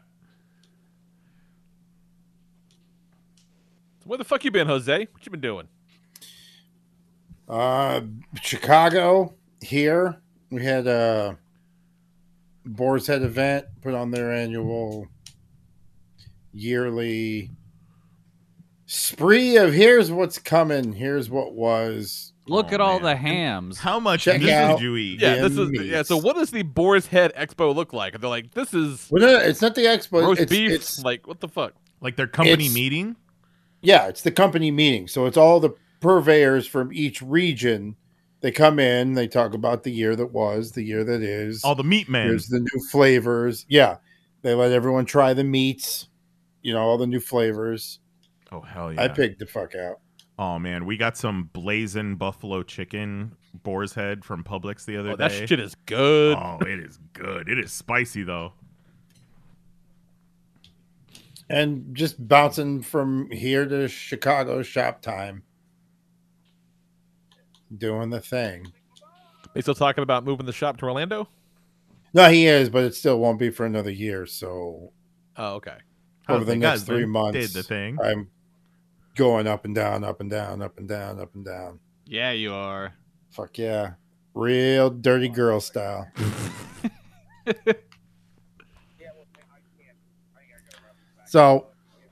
Where 4.04 4.18
the 4.18 4.24
fuck 4.24 4.44
you 4.44 4.50
been, 4.50 4.66
Jose? 4.66 5.08
What 5.10 5.26
you 5.26 5.30
been 5.32 5.40
doing? 5.40 5.68
Uh, 7.48 8.02
Chicago 8.40 9.34
here. 9.62 10.20
We 10.50 10.62
had 10.62 10.86
a 10.86 11.38
Boar's 12.64 13.06
Head 13.06 13.22
event 13.22 13.66
put 13.80 13.94
on 13.94 14.10
their 14.10 14.32
annual 14.32 15.06
yearly 16.52 17.50
spree 18.86 19.56
of 19.56 19.72
here's 19.72 20.10
what's 20.10 20.38
coming, 20.38 20.92
here's 20.92 21.30
what 21.30 21.54
was. 21.54 22.32
Look 22.46 22.68
oh, 22.70 22.74
at 22.74 22.80
all 22.80 22.98
the 22.98 23.14
hams. 23.14 23.78
How 23.78 24.00
much 24.00 24.24
Check 24.24 24.40
this 24.40 24.50
out 24.50 24.78
did 24.78 24.82
you 24.84 24.96
eat? 24.96 25.20
Yeah, 25.20 25.36
this 25.36 25.56
is 25.56 25.70
meats. 25.70 25.84
yeah. 25.84 26.02
So 26.02 26.16
what 26.16 26.36
does 26.36 26.50
the 26.50 26.62
Boar's 26.62 27.06
Head 27.06 27.32
Expo 27.36 27.74
look 27.74 27.92
like? 27.92 28.20
They're 28.20 28.28
like, 28.28 28.52
this 28.52 28.74
is 28.74 29.06
Well, 29.10 29.22
no, 29.22 29.38
it's 29.38 29.62
not 29.62 29.76
the 29.76 29.82
expo. 29.82 30.22
roast 30.22 30.40
it's, 30.40 30.50
beef. 30.50 30.72
It's, 30.72 31.02
like 31.04 31.26
what 31.26 31.40
the 31.40 31.48
fuck? 31.48 31.74
Like 32.00 32.16
their 32.16 32.26
company 32.26 32.68
meeting? 32.68 33.16
Yeah, 33.80 34.08
it's 34.08 34.22
the 34.22 34.32
company 34.32 34.70
meeting. 34.70 35.06
So 35.08 35.26
it's 35.26 35.36
all 35.36 35.60
the 35.60 35.70
purveyors 36.00 36.66
from 36.66 36.92
each 36.92 37.22
region. 37.22 37.96
They 38.42 38.50
come 38.50 38.78
in, 38.80 39.14
they 39.14 39.28
talk 39.28 39.54
about 39.54 39.84
the 39.84 39.90
year 39.92 40.16
that 40.16 40.32
was, 40.32 40.72
the 40.72 40.82
year 40.82 41.04
that 41.04 41.22
is. 41.22 41.62
All 41.64 41.76
the 41.76 41.84
meat 41.84 42.08
men. 42.08 42.26
Here's 42.26 42.48
the 42.48 42.58
new 42.58 42.88
flavors. 42.90 43.64
Yeah. 43.68 43.98
They 44.42 44.52
let 44.54 44.72
everyone 44.72 45.04
try 45.04 45.32
the 45.32 45.44
meats, 45.44 46.08
you 46.60 46.72
know, 46.74 46.80
all 46.80 46.98
the 46.98 47.06
new 47.06 47.20
flavors. 47.20 48.00
Oh 48.50 48.60
hell 48.60 48.92
yeah. 48.92 49.02
I 49.04 49.08
picked 49.08 49.38
the 49.38 49.46
fuck 49.46 49.76
out. 49.76 50.00
Oh 50.38 50.58
man, 50.58 50.84
we 50.86 50.96
got 50.96 51.16
some 51.16 51.50
blazing 51.52 52.16
buffalo 52.16 52.64
chicken 52.64 53.36
boar's 53.62 53.94
head 53.94 54.24
from 54.24 54.42
Publix 54.42 54.84
the 54.84 54.96
other 54.96 55.10
Oh, 55.10 55.16
day. 55.16 55.28
that 55.28 55.48
shit 55.48 55.60
is 55.60 55.76
good. 55.86 56.36
Oh, 56.36 56.58
it 56.62 56.80
is 56.80 56.98
good. 57.12 57.48
It 57.48 57.60
is 57.60 57.72
spicy 57.72 58.24
though. 58.24 58.54
And 61.48 61.94
just 61.94 62.26
bouncing 62.26 62.82
from 62.82 63.30
here 63.30 63.66
to 63.66 63.86
Chicago 63.86 64.62
shop 64.62 65.02
time. 65.02 65.44
Doing 67.76 68.10
the 68.10 68.20
thing. 68.20 68.72
They 69.54 69.60
still 69.60 69.74
talking 69.74 70.02
about 70.02 70.24
moving 70.24 70.46
the 70.46 70.52
shop 70.52 70.78
to 70.78 70.86
Orlando? 70.86 71.28
No, 72.14 72.28
he 72.28 72.46
is, 72.46 72.68
but 72.68 72.84
it 72.84 72.94
still 72.94 73.18
won't 73.18 73.38
be 73.38 73.50
for 73.50 73.64
another 73.66 73.90
year. 73.90 74.26
So 74.26 74.92
Oh, 75.36 75.54
okay. 75.54 75.76
Over 76.28 76.44
the 76.44 76.52
the 76.52 76.58
next 76.58 76.82
three 76.82 77.06
months, 77.06 77.38
did 77.38 77.50
the 77.50 77.62
thing? 77.62 77.98
I'm 78.02 78.28
going 79.16 79.46
up 79.46 79.64
and 79.64 79.74
down, 79.74 80.04
up 80.04 80.20
and 80.20 80.30
down, 80.30 80.62
up 80.62 80.78
and 80.78 80.88
down, 80.88 81.18
up 81.20 81.34
and 81.34 81.44
down. 81.44 81.80
Yeah, 82.06 82.32
you 82.32 82.52
are. 82.54 82.94
Fuck 83.30 83.58
yeah. 83.58 83.94
Real 84.34 84.88
dirty 84.90 85.28
girl 85.28 85.60
style. 85.60 86.06
so 91.26 91.66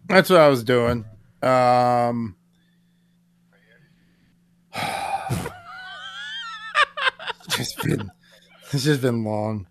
that's 0.08 0.28
what 0.30 0.40
I 0.40 0.48
was 0.48 0.64
doing. 0.64 1.04
Um 1.42 2.36
it's 7.58 7.74
just 7.74 7.82
been 7.82 8.10
it's 8.72 8.84
just 8.84 9.02
been 9.02 9.24
long. 9.24 9.66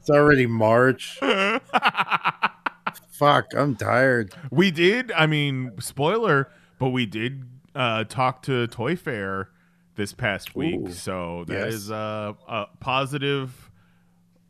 It's 0.00 0.10
already 0.10 0.46
March. 0.46 1.18
Fuck, 3.10 3.46
I'm 3.56 3.74
tired. 3.76 4.34
We 4.50 4.70
did. 4.70 5.10
I 5.12 5.26
mean, 5.26 5.72
spoiler, 5.80 6.50
but 6.78 6.90
we 6.90 7.06
did 7.06 7.44
uh, 7.74 8.04
talk 8.04 8.42
to 8.42 8.66
Toy 8.66 8.96
Fair 8.96 9.48
this 9.94 10.12
past 10.12 10.54
week, 10.54 10.80
Ooh, 10.88 10.92
so 10.92 11.44
that 11.46 11.64
yes. 11.64 11.72
is 11.72 11.90
uh, 11.90 12.34
uh, 12.46 12.66
positive 12.80 13.70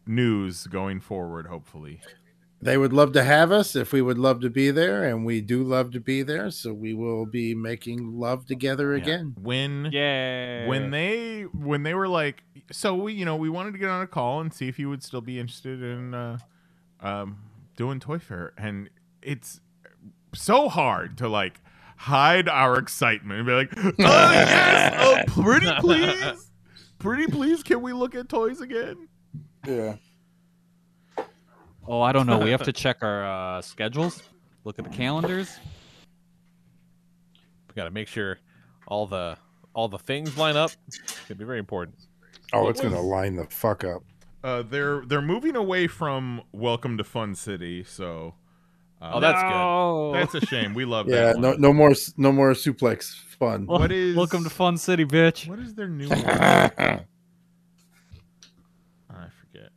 news 0.05 0.67
going 0.67 0.99
forward. 0.99 1.47
Hopefully, 1.47 2.01
They 2.63 2.79
would 2.79 2.93
love 2.93 3.13
to 3.13 3.23
have 3.23 3.53
us 3.53 3.77
if 3.77 3.93
we 3.93 4.01
would 4.01 4.19
love 4.19 4.41
to 4.41 4.49
be 4.51 4.71
there, 4.71 5.05
and 5.05 5.27
we 5.27 5.41
do 5.43 5.63
love 5.63 5.91
to 5.93 6.01
be 6.01 6.23
there. 6.23 6.51
So 6.51 6.73
we 6.73 6.95
will 6.95 7.27
be 7.27 7.55
making 7.55 8.19
love 8.19 8.47
together 8.47 8.97
Yeah. 8.97 9.03
again. 9.03 9.35
when 9.41 9.91
yeah 9.93 10.67
when 10.67 10.91
they 10.91 11.43
when 11.43 11.83
they 11.83 11.93
were 11.95 12.09
like, 12.09 12.43
so 12.73 12.95
we 12.95 13.13
you 13.13 13.25
know 13.27 13.37
we 13.37 13.51
wanted 13.51 13.73
to 13.73 13.79
get 13.79 13.91
on 13.91 14.01
a 14.03 14.07
call 14.07 14.41
and 14.41 14.53
see 14.53 14.69
if 14.69 14.79
you 14.79 14.89
would 14.89 15.03
still 15.03 15.21
be 15.21 15.39
interested 15.39 15.83
in 15.83 16.15
uh, 16.15 16.39
um, 17.01 17.39
doing 17.77 18.01
Toy 18.01 18.19
Fair, 18.19 18.53
and 18.57 18.89
it's 19.23 19.61
so 20.35 20.69
hard 20.71 21.19
to 21.19 21.29
like 21.29 21.61
hide 21.99 22.49
our 22.49 22.79
excitement 22.79 23.39
and 23.41 23.47
be 23.47 23.53
like, 23.53 23.71
oh 23.77 23.93
yes, 23.99 24.95
oh 24.99 25.43
pretty 25.43 25.71
please, 25.81 26.51
pretty 26.99 27.27
please, 27.27 27.63
can 27.63 27.83
we 27.83 27.93
look 27.93 28.15
at 28.15 28.29
toys 28.31 28.61
again? 28.63 29.09
Yeah. 29.67 29.97
Oh, 31.89 32.01
I 32.01 32.12
don't 32.12 32.26
know. 32.26 32.39
We 32.39 32.51
have 32.51 32.62
to 32.64 32.72
check 32.84 32.99
our 33.03 33.24
uh, 33.59 33.62
schedules, 33.62 34.22
look 34.64 34.78
at 34.78 34.84
the 34.84 34.91
calendars. 34.91 35.57
We 37.68 37.74
got 37.74 37.84
to 37.84 37.91
make 37.91 38.09
sure 38.09 38.39
all 38.89 39.07
the 39.07 39.37
all 39.74 39.89
the 39.89 39.99
things 39.99 40.37
line 40.39 40.57
up. 40.57 40.70
It's 40.89 40.99
gonna 41.28 41.39
be 41.39 41.45
very 41.45 41.59
important. 41.59 41.97
Oh, 42.53 42.68
it's 42.68 42.80
gonna 42.80 43.01
line 43.01 43.37
the 43.37 43.45
fuck 43.47 43.84
up. 43.84 44.03
Uh, 44.43 44.62
they're 44.62 45.03
they're 45.07 45.20
moving 45.22 45.57
away 45.57 45.87
from 45.87 46.43
Welcome 46.53 46.97
to 46.99 47.05
Fun 47.05 47.34
City, 47.34 47.84
so. 47.84 48.34
Uh, 49.03 49.11
Oh, 49.14 49.20
that's 49.20 49.43
good. 49.43 49.51
No. 49.51 50.12
That's 50.14 50.34
a 50.37 50.41
shame. 50.47 50.72
We 50.72 50.87
love 50.87 51.07
Yeah, 51.07 51.32
that. 51.34 51.39
no, 51.39 51.53
no 51.53 51.70
more, 51.74 51.93
no 52.16 52.32
more 52.32 52.53
suplex 52.53 53.14
fun. 53.39 53.66
What 53.66 53.93
is 53.93 54.16
Welcome 54.16 54.43
to 54.45 54.49
Fun 54.51 54.78
City, 54.78 55.05
bitch. 55.05 55.47
What 55.47 55.59
is 55.59 55.74
their 55.74 55.87
new 55.89 56.09
one? 56.09 56.16
I 56.24 57.03
forget. 59.39 59.70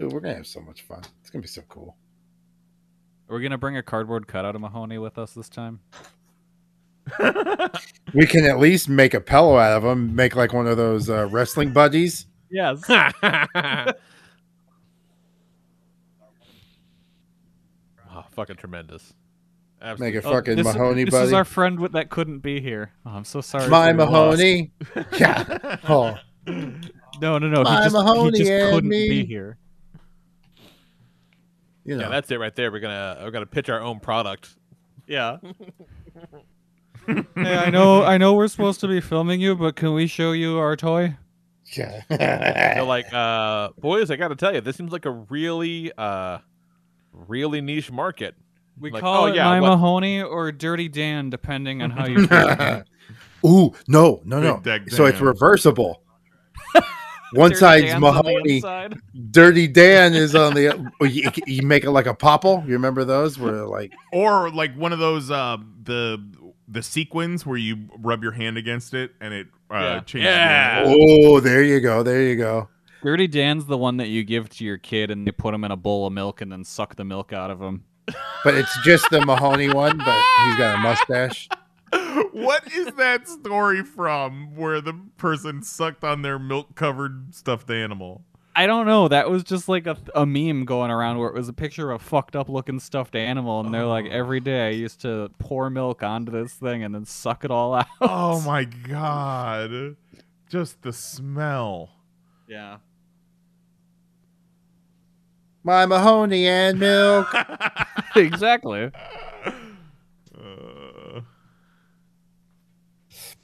Dude, 0.00 0.12
we're 0.14 0.20
gonna 0.20 0.34
have 0.34 0.46
so 0.46 0.60
much 0.62 0.80
fun. 0.82 1.02
It's 1.20 1.28
gonna 1.28 1.42
be 1.42 1.48
so 1.48 1.60
cool. 1.68 1.94
Are 3.28 3.36
we 3.36 3.42
gonna 3.42 3.58
bring 3.58 3.76
a 3.76 3.82
cardboard 3.82 4.26
cutout 4.26 4.54
of 4.54 4.62
Mahoney 4.62 4.96
with 4.96 5.18
us 5.18 5.34
this 5.34 5.50
time? 5.50 5.80
We 8.12 8.26
can 8.26 8.44
at 8.44 8.58
least 8.58 8.88
make 8.88 9.14
a 9.14 9.20
pillow 9.20 9.56
out 9.56 9.76
of 9.76 9.84
them. 9.84 10.16
Make 10.16 10.34
like 10.34 10.52
one 10.52 10.66
of 10.66 10.76
those 10.76 11.08
uh, 11.08 11.28
wrestling 11.30 11.72
buddies. 11.72 12.26
Yes. 12.50 12.82
oh, 12.88 13.12
fucking 18.32 18.56
tremendous. 18.56 19.14
Make 19.80 20.14
a 20.14 20.18
Absolutely. 20.18 20.22
fucking 20.22 20.56
this, 20.56 20.64
Mahoney 20.66 21.04
this 21.04 21.12
buddy. 21.12 21.22
This 21.22 21.28
is 21.28 21.32
our 21.32 21.44
friend 21.44 21.78
with, 21.78 21.92
that 21.92 22.10
couldn't 22.10 22.40
be 22.40 22.60
here. 22.60 22.90
Oh, 23.06 23.10
I'm 23.10 23.24
so 23.24 23.40
sorry. 23.40 23.68
My 23.68 23.92
for 23.92 23.98
your 23.98 24.06
loss. 24.06 24.38
Mahoney. 24.38 24.72
yeah. 25.18 25.76
Oh, 25.88 26.16
No, 27.20 27.38
no, 27.38 27.48
no. 27.48 27.62
My 27.62 27.76
he 27.76 27.82
just, 27.84 27.94
Mahoney 27.94 28.38
he 28.38 28.44
just 28.44 28.72
couldn't 28.72 28.88
me. 28.88 29.08
be 29.08 29.24
here. 29.24 29.56
You 31.90 31.96
know. 31.96 32.04
Yeah, 32.04 32.08
that's 32.08 32.30
it 32.30 32.38
right 32.38 32.54
there. 32.54 32.70
We're 32.70 32.80
gonna 32.80 33.18
we're 33.22 33.30
gonna 33.32 33.46
pitch 33.46 33.68
our 33.68 33.80
own 33.80 33.98
product. 34.00 34.56
Yeah. 35.06 35.38
hey, 37.06 37.24
I 37.56 37.70
know, 37.70 38.04
I 38.04 38.16
know, 38.16 38.34
we're 38.34 38.46
supposed 38.48 38.78
to 38.80 38.88
be 38.88 39.00
filming 39.00 39.40
you, 39.40 39.56
but 39.56 39.74
can 39.74 39.92
we 39.94 40.06
show 40.06 40.30
you 40.32 40.58
our 40.58 40.76
toy? 40.76 41.16
yeah. 41.76 42.76
So 42.78 42.84
like, 42.86 43.12
uh, 43.12 43.70
boys, 43.78 44.10
I 44.10 44.16
got 44.16 44.28
to 44.28 44.36
tell 44.36 44.54
you, 44.54 44.60
this 44.60 44.76
seems 44.76 44.92
like 44.92 45.04
a 45.06 45.10
really, 45.10 45.90
uh, 45.98 46.38
really 47.12 47.60
niche 47.60 47.90
market. 47.90 48.34
We 48.78 48.90
Like, 48.92 49.00
call 49.02 49.24
oh, 49.24 49.26
it 49.26 49.34
yeah, 49.34 49.44
My 49.44 49.60
what- 49.60 49.70
Mahoney 49.70 50.22
or 50.22 50.52
Dirty 50.52 50.88
Dan, 50.88 51.28
depending 51.28 51.82
on 51.82 51.90
how 51.90 52.06
you. 52.06 52.26
feel. 52.28 52.82
Ooh, 53.44 53.72
no, 53.88 54.20
no, 54.24 54.40
no. 54.40 54.56
Big 54.58 54.90
So 54.92 55.06
it's 55.06 55.20
reversible. 55.20 56.02
One 57.32 57.50
Dirty 57.50 57.60
side's 57.60 57.84
Dan's 57.86 57.94
on 57.94 58.00
the 58.14 58.22
Mahoney. 58.22 58.54
inside. 58.56 58.98
Dirty 59.30 59.68
Dan 59.68 60.14
is 60.14 60.34
on 60.34 60.54
the. 60.54 60.90
you, 61.02 61.30
you 61.46 61.62
make 61.66 61.84
it 61.84 61.90
like 61.92 62.06
a 62.06 62.14
popple. 62.14 62.62
You 62.66 62.72
remember 62.72 63.04
those? 63.04 63.38
Where 63.38 63.66
like 63.66 63.92
Or 64.12 64.50
like 64.50 64.74
one 64.76 64.92
of 64.92 64.98
those 64.98 65.30
uh, 65.30 65.56
the 65.84 66.22
the 66.66 66.82
sequins 66.82 67.44
where 67.46 67.56
you 67.56 67.88
rub 67.98 68.22
your 68.22 68.32
hand 68.32 68.56
against 68.56 68.94
it 68.94 69.12
and 69.20 69.34
it 69.34 69.46
uh, 69.70 69.74
Yeah. 69.74 70.00
changes. 70.00 70.26
Yeah. 70.26 70.84
the 70.84 70.96
oh, 70.98 71.40
there 71.40 71.62
you 71.62 71.80
go, 71.80 72.02
there 72.02 72.22
you 72.22 72.36
go. 72.36 72.68
Dirty 73.02 73.26
Dan's 73.28 73.64
the 73.66 73.78
one 73.78 73.96
that 73.96 74.08
you 74.08 74.24
give 74.24 74.48
to 74.50 74.64
your 74.64 74.76
kid, 74.78 75.10
and 75.10 75.26
they 75.26 75.32
put 75.32 75.54
him 75.54 75.64
in 75.64 75.70
a 75.70 75.76
bowl 75.76 76.06
of 76.06 76.12
milk 76.12 76.40
and 76.42 76.52
then 76.52 76.64
suck 76.64 76.96
the 76.96 77.04
milk 77.04 77.32
out 77.32 77.50
of 77.50 77.60
him. 77.60 77.84
But 78.44 78.54
it's 78.54 78.76
just 78.84 79.08
the 79.10 79.24
Mahoney 79.24 79.70
one, 79.72 79.96
but 79.98 80.22
he's 80.44 80.56
got 80.56 80.74
a 80.74 80.78
mustache. 80.78 81.48
what 82.32 82.72
is 82.72 82.86
that 82.94 83.28
story 83.28 83.82
from 83.82 84.54
where 84.56 84.80
the 84.80 84.94
person 85.16 85.62
sucked 85.62 86.04
on 86.04 86.22
their 86.22 86.38
milk 86.38 86.74
covered 86.74 87.34
stuffed 87.34 87.70
animal? 87.70 88.24
I 88.54 88.66
don't 88.66 88.86
know. 88.86 89.08
That 89.08 89.30
was 89.30 89.44
just 89.44 89.68
like 89.68 89.86
a, 89.86 89.96
a 90.14 90.26
meme 90.26 90.64
going 90.64 90.90
around 90.90 91.18
where 91.18 91.28
it 91.28 91.34
was 91.34 91.48
a 91.48 91.52
picture 91.52 91.92
of 91.92 92.00
a 92.00 92.04
fucked 92.04 92.34
up 92.34 92.48
looking 92.48 92.80
stuffed 92.80 93.14
animal, 93.14 93.60
and 93.60 93.72
they're 93.72 93.86
like, 93.86 94.06
oh. 94.06 94.10
every 94.10 94.40
day 94.40 94.66
I 94.68 94.70
used 94.70 95.00
to 95.02 95.30
pour 95.38 95.70
milk 95.70 96.02
onto 96.02 96.32
this 96.32 96.52
thing 96.54 96.82
and 96.82 96.94
then 96.94 97.04
suck 97.04 97.44
it 97.44 97.50
all 97.50 97.74
out. 97.76 97.86
Oh 98.00 98.40
my 98.40 98.64
god. 98.64 99.96
Just 100.48 100.82
the 100.82 100.92
smell. 100.92 101.90
Yeah. 102.48 102.78
My 105.62 105.86
Mahoney 105.86 106.46
and 106.48 106.78
milk. 106.78 107.28
exactly. 108.16 108.90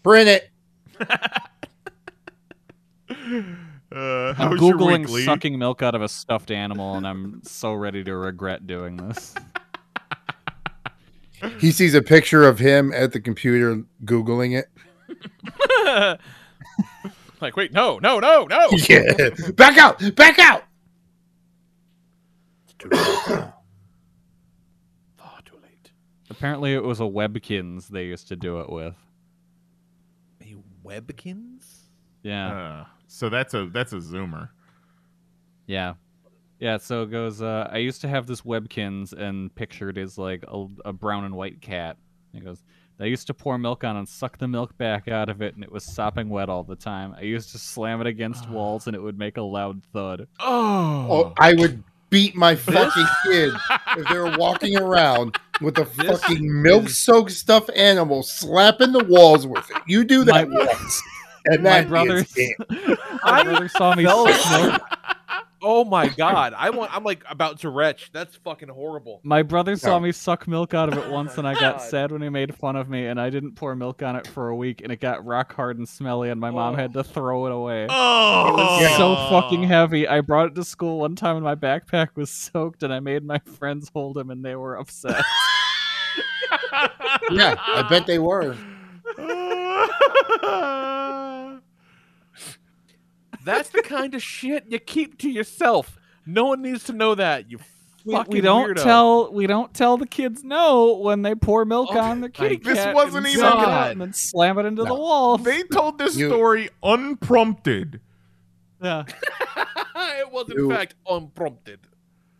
Print 0.06 0.28
it. 0.28 0.50
uh, 1.00 1.08
I'm 3.10 4.56
googling 4.56 5.00
weekly? 5.00 5.24
sucking 5.24 5.58
milk 5.58 5.82
out 5.82 5.96
of 5.96 6.02
a 6.02 6.08
stuffed 6.08 6.52
animal, 6.52 6.94
and 6.94 7.04
I'm 7.04 7.40
so 7.42 7.74
ready 7.74 8.04
to 8.04 8.14
regret 8.14 8.68
doing 8.68 8.98
this. 8.98 9.34
He 11.60 11.70
sees 11.70 11.94
a 11.94 12.00
picture 12.00 12.44
of 12.44 12.58
him 12.58 12.92
at 12.94 13.12
the 13.12 13.20
computer 13.20 13.82
googling 14.04 14.58
it. 14.58 14.70
like, 17.42 17.56
wait, 17.56 17.72
no, 17.72 17.98
no, 17.98 18.20
no, 18.20 18.44
no. 18.44 18.68
Yeah, 18.88 19.30
back 19.54 19.76
out, 19.76 20.00
back 20.16 20.38
out. 20.38 20.62
oh, 22.90 23.52
too 25.44 25.56
late. 25.62 25.90
Apparently, 26.30 26.72
it 26.72 26.82
was 26.82 27.00
a 27.00 27.04
Webkinz 27.04 27.88
they 27.88 28.06
used 28.06 28.28
to 28.28 28.36
do 28.36 28.60
it 28.60 28.70
with. 28.70 28.94
A 30.86 31.00
Webkinz? 31.00 31.82
Yeah. 32.22 32.48
Uh, 32.48 32.84
so 33.06 33.28
that's 33.28 33.54
a 33.54 33.66
that's 33.66 33.92
a 33.92 33.96
zoomer. 33.96 34.50
Yeah. 35.66 35.94
Yeah, 36.58 36.78
so 36.78 37.02
it 37.02 37.10
goes, 37.10 37.42
uh, 37.42 37.68
I 37.70 37.78
used 37.78 38.00
to 38.00 38.08
have 38.08 38.26
this 38.26 38.40
Webkinz 38.40 39.12
and 39.12 39.54
pictured 39.54 39.98
as 39.98 40.16
like 40.16 40.42
a, 40.48 40.66
a 40.86 40.92
brown 40.92 41.24
and 41.24 41.34
white 41.34 41.60
cat. 41.60 41.98
It 42.32 42.44
goes, 42.44 42.62
I 42.98 43.04
used 43.04 43.26
to 43.26 43.34
pour 43.34 43.58
milk 43.58 43.84
on 43.84 43.96
and 43.96 44.08
suck 44.08 44.38
the 44.38 44.48
milk 44.48 44.76
back 44.78 45.06
out 45.06 45.28
of 45.28 45.42
it, 45.42 45.54
and 45.54 45.62
it 45.62 45.70
was 45.70 45.84
sopping 45.84 46.30
wet 46.30 46.48
all 46.48 46.64
the 46.64 46.76
time. 46.76 47.14
I 47.14 47.22
used 47.22 47.52
to 47.52 47.58
slam 47.58 48.00
it 48.00 48.06
against 48.06 48.48
walls, 48.48 48.86
and 48.86 48.96
it 48.96 49.00
would 49.00 49.18
make 49.18 49.36
a 49.36 49.42
loud 49.42 49.82
thud. 49.92 50.28
Oh, 50.40 51.34
I 51.38 51.52
would 51.52 51.84
beat 52.10 52.34
my 52.36 52.54
fucking 52.54 53.06
kid 53.24 53.52
if 53.96 54.08
they 54.08 54.18
were 54.18 54.36
walking 54.38 54.76
around 54.78 55.36
with 55.60 55.78
a 55.78 55.84
fucking 55.84 56.62
milk-soaked 56.62 57.30
stuffed 57.32 57.70
animal 57.74 58.22
slapping 58.22 58.92
the 58.92 59.04
walls 59.04 59.46
with 59.46 59.68
it. 59.70 59.82
You 59.86 60.04
do 60.04 60.24
that 60.24 60.48
once, 60.48 61.02
and 61.46 61.62
My 61.62 61.82
that 61.82 61.84
is 61.84 61.88
brother's, 61.88 62.38
my 63.24 63.42
brother 63.42 63.68
saw 63.68 63.94
me 63.94 64.04
felt- 64.04 64.30
suck 64.30 64.72
milk. 64.72 64.95
Oh 65.68 65.84
my 65.84 66.06
god, 66.06 66.54
I 66.56 66.70
want. 66.70 66.94
I'm 66.94 67.02
like 67.02 67.24
about 67.28 67.58
to 67.62 67.70
retch. 67.70 68.10
That's 68.12 68.36
fucking 68.36 68.68
horrible. 68.68 69.18
My 69.24 69.42
brother 69.42 69.74
saw 69.74 69.98
me 69.98 70.12
suck 70.12 70.46
milk 70.46 70.74
out 70.74 70.92
of 70.92 70.96
it 70.96 71.10
once, 71.10 71.38
and 71.38 71.48
I 71.48 71.54
got 71.54 71.78
God. 71.78 71.90
sad 71.90 72.12
when 72.12 72.22
he 72.22 72.28
made 72.28 72.54
fun 72.54 72.76
of 72.76 72.88
me, 72.88 73.06
and 73.06 73.20
I 73.20 73.30
didn't 73.30 73.56
pour 73.56 73.74
milk 73.74 74.00
on 74.00 74.14
it 74.14 74.28
for 74.28 74.48
a 74.48 74.54
week, 74.54 74.82
and 74.82 74.92
it 74.92 75.00
got 75.00 75.26
rock 75.26 75.52
hard 75.52 75.78
and 75.78 75.88
smelly, 75.88 76.30
and 76.30 76.40
my 76.40 76.52
mom 76.52 76.74
oh. 76.74 76.76
had 76.76 76.92
to 76.92 77.02
throw 77.02 77.46
it 77.46 77.52
away. 77.52 77.88
Oh, 77.90 78.78
It 78.78 78.82
was 78.84 78.96
so 78.96 79.16
fucking 79.28 79.64
heavy. 79.64 80.06
I 80.06 80.20
brought 80.20 80.52
it 80.52 80.54
to 80.54 80.62
school 80.62 81.00
one 81.00 81.16
time, 81.16 81.34
and 81.34 81.44
my 81.44 81.56
backpack 81.56 82.10
was 82.14 82.30
soaked, 82.30 82.84
and 82.84 82.92
I 82.92 83.00
made 83.00 83.24
my 83.24 83.40
friends 83.40 83.90
hold 83.92 84.16
him, 84.16 84.30
and 84.30 84.44
they 84.44 84.54
were 84.54 84.76
upset. 84.76 85.24
Yeah, 87.30 87.56
I 87.58 87.82
bet 87.88 88.06
they 88.06 88.18
were. 88.18 88.56
That's 93.46 93.68
the 93.70 93.80
kind 93.82 94.14
of 94.14 94.22
shit 94.22 94.64
you 94.68 94.78
keep 94.80 95.18
to 95.18 95.30
yourself. 95.30 95.98
No 96.26 96.46
one 96.46 96.62
needs 96.62 96.84
to 96.84 96.92
know 96.92 97.14
that. 97.14 97.48
You 97.50 97.58
we, 98.04 98.12
fucking 98.12 98.32
we 98.32 98.40
don't 98.40 98.70
weirdo. 98.76 98.82
tell 98.82 99.32
we 99.32 99.46
don't 99.46 99.72
tell 99.72 99.96
the 99.96 100.06
kids 100.06 100.42
no 100.44 100.96
when 100.98 101.22
they 101.22 101.34
pour 101.36 101.64
milk 101.64 101.94
on 101.94 102.20
the 102.20 102.28
kitty 102.28 102.56
cat. 102.58 102.74
This 102.74 102.94
wasn't 102.94 103.26
and 103.26 103.26
even- 103.28 103.40
suck 103.40 103.58
it 103.62 103.66
God. 103.66 103.90
and 103.92 104.00
then 104.00 104.12
slam 104.12 104.58
it 104.58 104.66
into 104.66 104.84
the 104.84 104.92
wall. 104.94 105.38
They 105.38 105.62
told 105.62 105.96
this 105.98 106.16
You- 106.16 106.28
story 106.28 106.68
unprompted. 106.82 108.00
Yeah. 108.82 109.04
it 109.96 110.30
was 110.32 110.50
in 110.50 110.56
You- 110.58 110.68
fact 110.70 110.94
unprompted. 111.08 111.80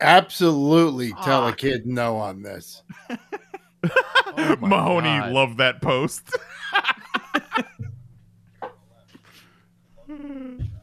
Absolutely 0.00 1.12
tell 1.22 1.46
a 1.46 1.54
kid 1.54 1.86
no 1.86 2.16
on 2.16 2.42
this. 2.42 2.82
Oh 4.38 4.56
Mahoney 4.60 5.06
God. 5.06 5.32
loved 5.32 5.58
that 5.58 5.80
post. 5.80 6.28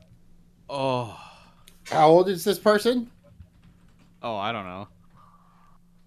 Oh, 0.76 1.16
How 1.86 2.10
old 2.10 2.30
is 2.30 2.44
this 2.44 2.58
person? 2.58 3.12
Oh, 4.24 4.36
I 4.36 4.52
don't 4.52 4.66
know. 4.66 4.88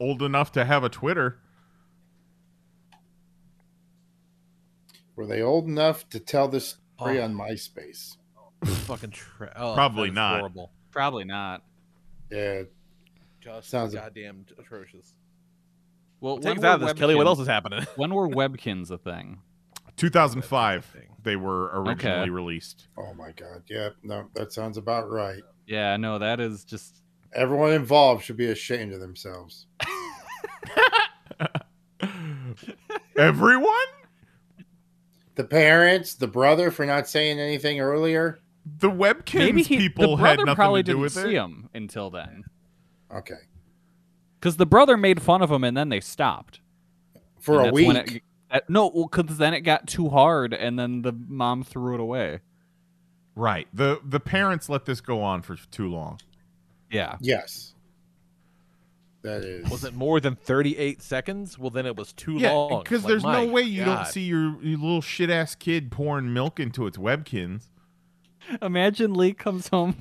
Old 0.00 0.22
enough 0.22 0.50
to 0.52 0.64
have 0.64 0.82
a 0.82 0.88
Twitter. 0.88 1.38
Were 5.14 5.24
they 5.26 5.40
old 5.42 5.66
enough 5.68 6.08
to 6.10 6.18
tell 6.18 6.48
this 6.48 6.76
story 6.96 7.20
Oh. 7.20 7.24
on 7.24 7.34
MySpace? 7.34 8.16
fucking 8.64 9.10
tra- 9.10 9.52
oh, 9.54 9.74
Probably 9.74 10.10
not. 10.10 10.40
Horrible. 10.40 10.72
Probably 10.90 11.24
not. 11.24 11.62
Yeah, 12.30 12.62
Just 13.40 13.68
Sounds- 13.70 13.94
goddamn 13.94 14.46
atrocious. 14.58 15.14
Well, 16.20 16.38
Take 16.38 16.56
when 16.56 16.58
us 16.58 16.64
out 16.64 16.74
of 16.82 16.88
this, 16.88 16.92
Kelly. 16.94 17.14
What 17.14 17.28
else 17.28 17.38
is 17.38 17.46
happening? 17.46 17.86
When 17.94 18.12
were 18.12 18.26
Webkinz 18.28 18.90
a 18.90 18.98
thing? 18.98 19.42
2005, 19.96 20.96
they 21.22 21.36
were 21.36 21.70
originally 21.74 22.20
Okay. 22.22 22.30
released. 22.30 22.88
Oh 22.98 23.12
my 23.14 23.32
god. 23.32 23.62
Yep. 23.68 23.94
No, 24.02 24.28
that 24.34 24.52
sounds 24.52 24.76
about 24.76 25.10
right. 25.10 25.42
Yeah, 25.66 25.96
no, 25.96 26.18
that 26.18 26.40
is 26.40 26.64
just 26.64 27.02
Everyone 27.34 27.72
involved 27.72 28.24
should 28.24 28.36
be 28.36 28.46
ashamed 28.50 28.92
of 28.94 29.00
themselves. 29.00 29.66
Everyone? 33.16 33.72
The 35.34 35.44
parents, 35.44 36.14
the 36.14 36.26
brother 36.28 36.70
for 36.70 36.86
not 36.86 37.08
saying 37.08 37.38
anything 37.38 37.80
earlier. 37.80 38.38
The 38.78 38.90
Webkinz 38.90 39.38
Maybe 39.38 39.62
he, 39.62 39.76
people 39.78 40.16
the 40.16 40.22
had 40.22 40.38
nothing 40.40 40.54
probably 40.54 40.80
to 40.82 40.84
do 40.84 40.92
didn't 40.92 41.02
with 41.02 41.12
see 41.12 41.20
it. 41.36 41.42
him 41.42 41.68
until 41.74 42.10
then. 42.10 42.44
Okay. 43.14 43.34
Because 44.40 44.56
the 44.56 44.66
brother 44.66 44.96
made 44.96 45.20
fun 45.22 45.42
of 45.42 45.50
him 45.50 45.62
and 45.64 45.76
then 45.76 45.88
they 45.88 46.00
stopped. 46.00 46.60
For 47.40 47.60
And 47.60 47.60
a 47.60 47.64
that's 47.64 47.74
when 47.86 47.96
week. 47.96 48.16
it- 48.16 48.22
uh, 48.50 48.60
no, 48.68 48.90
because 49.10 49.36
then 49.38 49.54
it 49.54 49.60
got 49.62 49.86
too 49.86 50.08
hard 50.08 50.52
and 50.54 50.78
then 50.78 51.02
the 51.02 51.12
mom 51.12 51.62
threw 51.62 51.94
it 51.94 52.00
away. 52.00 52.40
Right. 53.34 53.68
The 53.74 54.00
the 54.04 54.20
parents 54.20 54.68
let 54.68 54.84
this 54.86 55.00
go 55.00 55.22
on 55.22 55.42
for 55.42 55.56
too 55.70 55.88
long. 55.90 56.20
Yeah. 56.90 57.16
Yes. 57.20 57.74
That 59.22 59.42
is. 59.42 59.68
Was 59.68 59.84
it 59.84 59.92
more 59.94 60.20
than 60.20 60.36
38 60.36 61.02
seconds? 61.02 61.58
Well, 61.58 61.70
then 61.70 61.84
it 61.84 61.96
was 61.96 62.12
too 62.12 62.34
Yeah, 62.34 62.52
long. 62.52 62.82
because 62.84 63.02
Like, 63.02 63.08
there's 63.10 63.24
no 63.24 63.46
way 63.46 63.62
you 63.62 63.84
God. 63.84 63.94
don't 63.96 64.06
see 64.06 64.22
your, 64.22 64.56
your 64.62 64.78
little 64.78 65.00
shit 65.02 65.30
ass 65.30 65.56
kid 65.56 65.90
pouring 65.90 66.32
milk 66.32 66.60
into 66.60 66.86
its 66.86 66.96
Webkinz. 66.96 67.64
Imagine 68.62 69.14
Lee 69.14 69.32
comes 69.32 69.66
home 69.66 69.96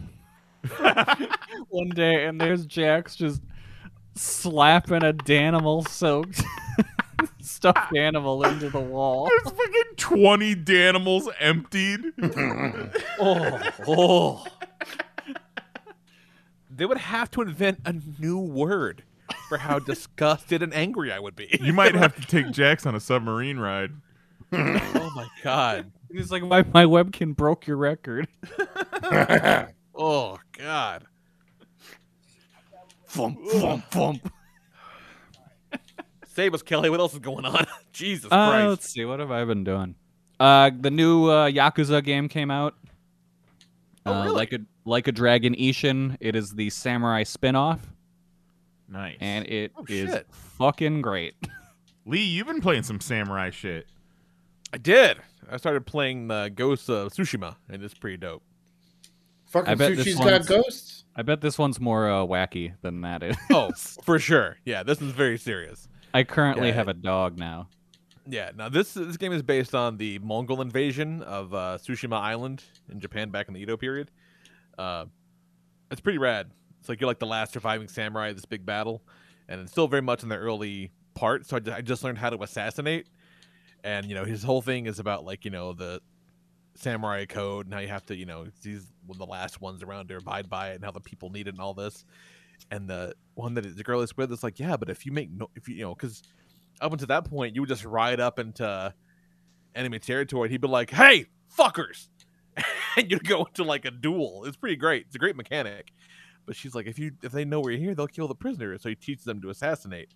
one 1.69 1.89
day 1.89 2.25
and 2.25 2.39
there's 2.39 2.67
Jax 2.67 3.15
just 3.15 3.41
slapping 4.13 5.03
a 5.03 5.11
Danimal 5.13 5.87
soaked 5.87 6.43
stuffed 7.41 7.95
animal 7.95 8.43
into 8.43 8.69
the 8.69 8.79
wall. 8.79 9.27
There's 9.27 9.55
fucking 9.55 9.95
twenty 9.97 10.55
Danimals 10.55 11.27
emptied. 11.39 12.01
oh, 13.19 13.61
oh. 13.87 14.45
They 16.69 16.85
would 16.85 16.97
have 16.97 17.31
to 17.31 17.41
invent 17.41 17.79
a 17.85 17.95
new 18.19 18.37
word 18.37 19.03
for 19.47 19.57
how 19.57 19.79
disgusted 19.79 20.61
and 20.61 20.73
angry 20.73 21.11
I 21.11 21.19
would 21.19 21.35
be. 21.35 21.57
You 21.61 21.71
might 21.73 21.95
have 21.95 22.15
to 22.15 22.21
take 22.27 22.51
Jax 22.51 22.85
on 22.85 22.95
a 22.95 22.99
submarine 22.99 23.57
ride. 23.57 23.91
oh 24.51 25.11
my 25.15 25.27
god. 25.41 25.91
He's 26.11 26.31
like, 26.31 26.43
my, 26.43 26.63
my 26.73 26.85
webkin 26.85 27.35
broke 27.35 27.65
your 27.65 27.77
record. 27.77 28.27
Oh 29.95 30.37
god. 30.57 31.05
Thump, 33.07 33.39
thump, 33.47 33.85
thump. 33.91 34.31
Save 36.35 36.53
us, 36.53 36.61
Kelly. 36.61 36.89
What 36.89 36.99
else 36.99 37.13
is 37.13 37.19
going 37.19 37.45
on? 37.45 37.65
Jesus 37.93 38.25
Uh, 38.31 38.49
Christ. 38.51 38.67
let's 38.69 38.89
see. 38.89 39.05
What 39.05 39.19
have 39.19 39.31
I 39.31 39.45
been 39.45 39.63
doing? 39.63 39.95
Uh, 40.39 40.69
the 40.77 40.91
new 40.91 41.29
uh, 41.29 41.49
Yakuza 41.49 42.03
game 42.03 42.27
came 42.27 42.51
out. 42.51 42.75
Oh, 44.05 44.13
uh, 44.13 44.23
really? 44.25 44.35
Like 44.35 44.53
a 44.53 44.59
like 44.83 45.07
a 45.07 45.11
Dragon 45.11 45.55
Ishin. 45.55 46.17
It 46.19 46.35
is 46.35 46.51
the 46.53 46.69
samurai 46.69 47.23
spin-off, 47.23 47.79
Nice. 48.89 49.17
and 49.21 49.47
it 49.47 49.71
Oh, 49.77 49.85
is 49.87 50.11
shit. 50.11 50.27
fucking 50.29 51.01
great. 51.01 51.35
Lee, 52.05 52.19
you've 52.21 52.45
been 52.47 52.61
playing 52.61 52.83
some 52.83 52.99
samurai 52.99 53.49
shit. 53.49 53.87
I 54.73 54.77
did. 54.77 55.17
I 55.49 55.57
started 55.57 55.85
playing 55.85 56.27
the 56.27 56.51
Ghost 56.53 56.89
of 56.89 57.13
Tsushima, 57.13 57.55
and 57.69 57.81
it's 57.81 57.93
pretty 57.93 58.17
dope. 58.17 58.43
Fucking 59.47 59.69
I 59.69 59.75
bet 59.75 59.95
this 59.95 60.05
Sushi's 60.05 60.17
one's- 60.17 60.47
got 60.47 60.47
ghosts. 60.47 61.03
I 61.15 61.21
bet 61.21 61.39
this 61.39 61.57
one's 61.57 61.79
more 61.79 62.11
uh, 62.11 62.25
wacky 62.25 62.73
than 62.81 63.01
that 63.01 63.23
is. 63.23 63.37
Oh, 63.49 63.71
for 64.03 64.19
sure. 64.19 64.57
Yeah, 64.65 64.83
this 64.83 65.01
is 65.01 65.13
very 65.13 65.37
serious. 65.37 65.87
I 66.15 66.23
currently 66.23 66.69
Yeah. 66.69 66.75
have 66.75 66.87
a 66.87 66.93
dog 66.93 67.37
now. 67.37 67.67
Yeah, 68.27 68.51
now 68.55 68.69
this 68.69 68.93
this 68.93 69.17
game 69.17 69.33
is 69.33 69.43
based 69.43 69.75
on 69.75 69.97
the 69.97 70.17
Mongol 70.19 70.61
invasion 70.61 71.21
of 71.21 71.53
uh, 71.53 71.77
Tsushima 71.79 72.19
Island 72.19 72.63
in 72.89 72.99
Japan 72.99 73.29
back 73.29 73.47
in 73.47 73.53
the 73.53 73.59
Edo 73.61 73.77
period. 73.77 74.09
Uh, 74.77 75.05
it's 75.91 76.01
pretty 76.01 76.17
rad. 76.17 76.49
It's 76.79 76.89
like 76.89 76.99
you're 77.01 77.07
like 77.07 77.19
the 77.19 77.27
last 77.27 77.53
surviving 77.53 77.87
samurai 77.87 78.29
of 78.29 78.35
this 78.35 78.45
big 78.45 78.65
battle, 78.65 79.03
and 79.47 79.61
it's 79.61 79.71
still 79.71 79.87
very 79.87 80.01
much 80.01 80.23
in 80.23 80.29
the 80.29 80.37
early 80.37 80.91
part. 81.13 81.45
So 81.45 81.57
I, 81.57 81.75
I 81.75 81.81
just 81.81 82.03
learned 82.03 82.17
how 82.17 82.29
to 82.31 82.41
assassinate, 82.41 83.07
and 83.83 84.07
you 84.07 84.15
know 84.15 84.25
his 84.25 84.41
whole 84.41 84.61
thing 84.61 84.87
is 84.87 84.97
about 84.99 85.23
like 85.25 85.45
you 85.45 85.51
know 85.51 85.73
the 85.73 86.01
samurai 86.75 87.25
code 87.25 87.67
and 87.67 87.73
how 87.73 87.79
you 87.79 87.87
have 87.87 88.05
to 88.05 88.15
you 88.15 88.25
know 88.25 88.45
he's 88.63 88.91
one 89.05 89.15
of 89.15 89.19
the 89.19 89.25
last 89.31 89.61
ones 89.61 89.81
around 89.83 90.07
to 90.09 90.17
abide 90.17 90.49
by 90.49 90.71
it 90.71 90.75
and 90.75 90.83
how 90.83 90.91
the 90.91 90.99
people 90.99 91.29
need 91.29 91.47
it 91.47 91.51
and 91.51 91.61
all 91.61 91.73
this. 91.75 92.05
And 92.71 92.89
the 92.89 93.13
one 93.35 93.53
that 93.55 93.75
the 93.75 93.83
girl 93.83 94.01
is 94.01 94.15
with 94.17 94.31
is 94.31 94.43
like, 94.43 94.59
yeah, 94.59 94.77
but 94.77 94.89
if 94.89 95.05
you 95.05 95.11
make 95.11 95.29
no, 95.31 95.49
if 95.55 95.67
you 95.67 95.75
you 95.75 95.83
know, 95.83 95.93
because 95.93 96.23
up 96.81 96.91
until 96.91 97.07
that 97.07 97.25
point, 97.25 97.55
you 97.55 97.61
would 97.61 97.69
just 97.69 97.85
ride 97.85 98.19
up 98.19 98.39
into 98.39 98.93
enemy 99.75 99.99
territory. 99.99 100.47
And 100.47 100.51
he'd 100.51 100.61
be 100.61 100.67
like, 100.67 100.89
"Hey, 100.89 101.27
fuckers!" 101.57 102.07
and 102.97 103.11
you'd 103.11 103.27
go 103.27 103.45
into 103.45 103.63
like 103.63 103.85
a 103.85 103.91
duel. 103.91 104.45
It's 104.45 104.57
pretty 104.57 104.75
great. 104.75 105.05
It's 105.07 105.15
a 105.15 105.19
great 105.19 105.35
mechanic. 105.35 105.91
But 106.45 106.55
she's 106.55 106.75
like, 106.75 106.87
if 106.87 106.99
you 106.99 107.11
if 107.23 107.31
they 107.31 107.45
know 107.45 107.59
we're 107.59 107.77
here, 107.77 107.95
they'll 107.95 108.07
kill 108.07 108.27
the 108.27 108.35
prisoner. 108.35 108.77
So 108.77 108.89
he 108.89 108.95
teaches 108.95 109.25
them 109.25 109.41
to 109.41 109.49
assassinate. 109.49 110.09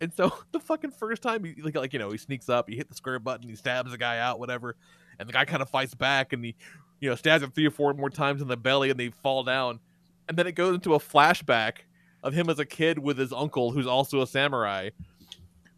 And 0.00 0.12
so 0.12 0.32
the 0.52 0.60
fucking 0.60 0.92
first 0.92 1.22
time, 1.22 1.44
he 1.44 1.60
like, 1.62 1.74
like 1.74 1.92
you 1.92 1.98
know, 1.98 2.10
he 2.10 2.18
sneaks 2.18 2.48
up, 2.48 2.68
he 2.68 2.76
hit 2.76 2.88
the 2.88 2.94
square 2.94 3.18
button, 3.18 3.48
he 3.48 3.56
stabs 3.56 3.90
the 3.90 3.98
guy 3.98 4.18
out, 4.18 4.38
whatever, 4.38 4.76
and 5.18 5.28
the 5.28 5.32
guy 5.32 5.44
kind 5.44 5.62
of 5.62 5.70
fights 5.70 5.94
back, 5.94 6.32
and 6.32 6.44
he, 6.44 6.54
you 7.00 7.08
know, 7.08 7.16
stabs 7.16 7.42
him 7.42 7.50
three 7.50 7.66
or 7.66 7.70
four 7.70 7.92
more 7.94 8.10
times 8.10 8.42
in 8.42 8.48
the 8.48 8.56
belly, 8.56 8.90
and 8.90 8.98
they 8.98 9.10
fall 9.10 9.42
down, 9.42 9.80
and 10.28 10.36
then 10.36 10.46
it 10.46 10.52
goes 10.52 10.74
into 10.74 10.94
a 10.94 10.98
flashback 10.98 11.78
of 12.22 12.34
him 12.34 12.48
as 12.50 12.58
a 12.58 12.64
kid 12.64 12.98
with 12.98 13.18
his 13.18 13.32
uncle, 13.32 13.70
who's 13.70 13.86
also 13.86 14.20
a 14.20 14.26
samurai, 14.26 14.90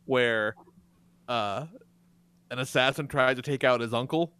where, 0.07 0.55
uh, 1.28 1.66
an 2.51 2.59
assassin 2.59 3.07
tries 3.07 3.36
to 3.36 3.42
take 3.42 3.64
out 3.64 3.80
his 3.80 3.92
uncle, 3.92 4.32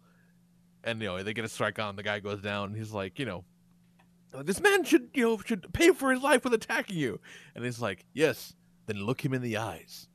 and 0.83 1.01
you 1.01 1.07
know 1.07 1.21
they 1.21 1.33
get 1.33 1.45
a 1.45 1.49
strike 1.49 1.77
on, 1.77 1.95
the 1.95 2.03
guy 2.03 2.19
goes 2.19 2.41
down, 2.41 2.73
he's 2.73 2.91
like, 2.91 3.19
you 3.19 3.25
know, 3.25 3.43
this 4.43 4.59
man 4.59 4.83
should 4.83 5.09
you 5.13 5.23
know 5.23 5.37
should 5.45 5.71
pay 5.73 5.91
for 5.91 6.11
his 6.11 6.21
life 6.21 6.43
with 6.43 6.53
attacking 6.53 6.97
you, 6.97 7.19
and 7.55 7.63
he's 7.63 7.81
like, 7.81 8.05
yes, 8.13 8.55
then 8.87 8.97
look 8.97 9.23
him 9.23 9.33
in 9.33 9.41
the 9.41 9.57
eyes. 9.57 10.07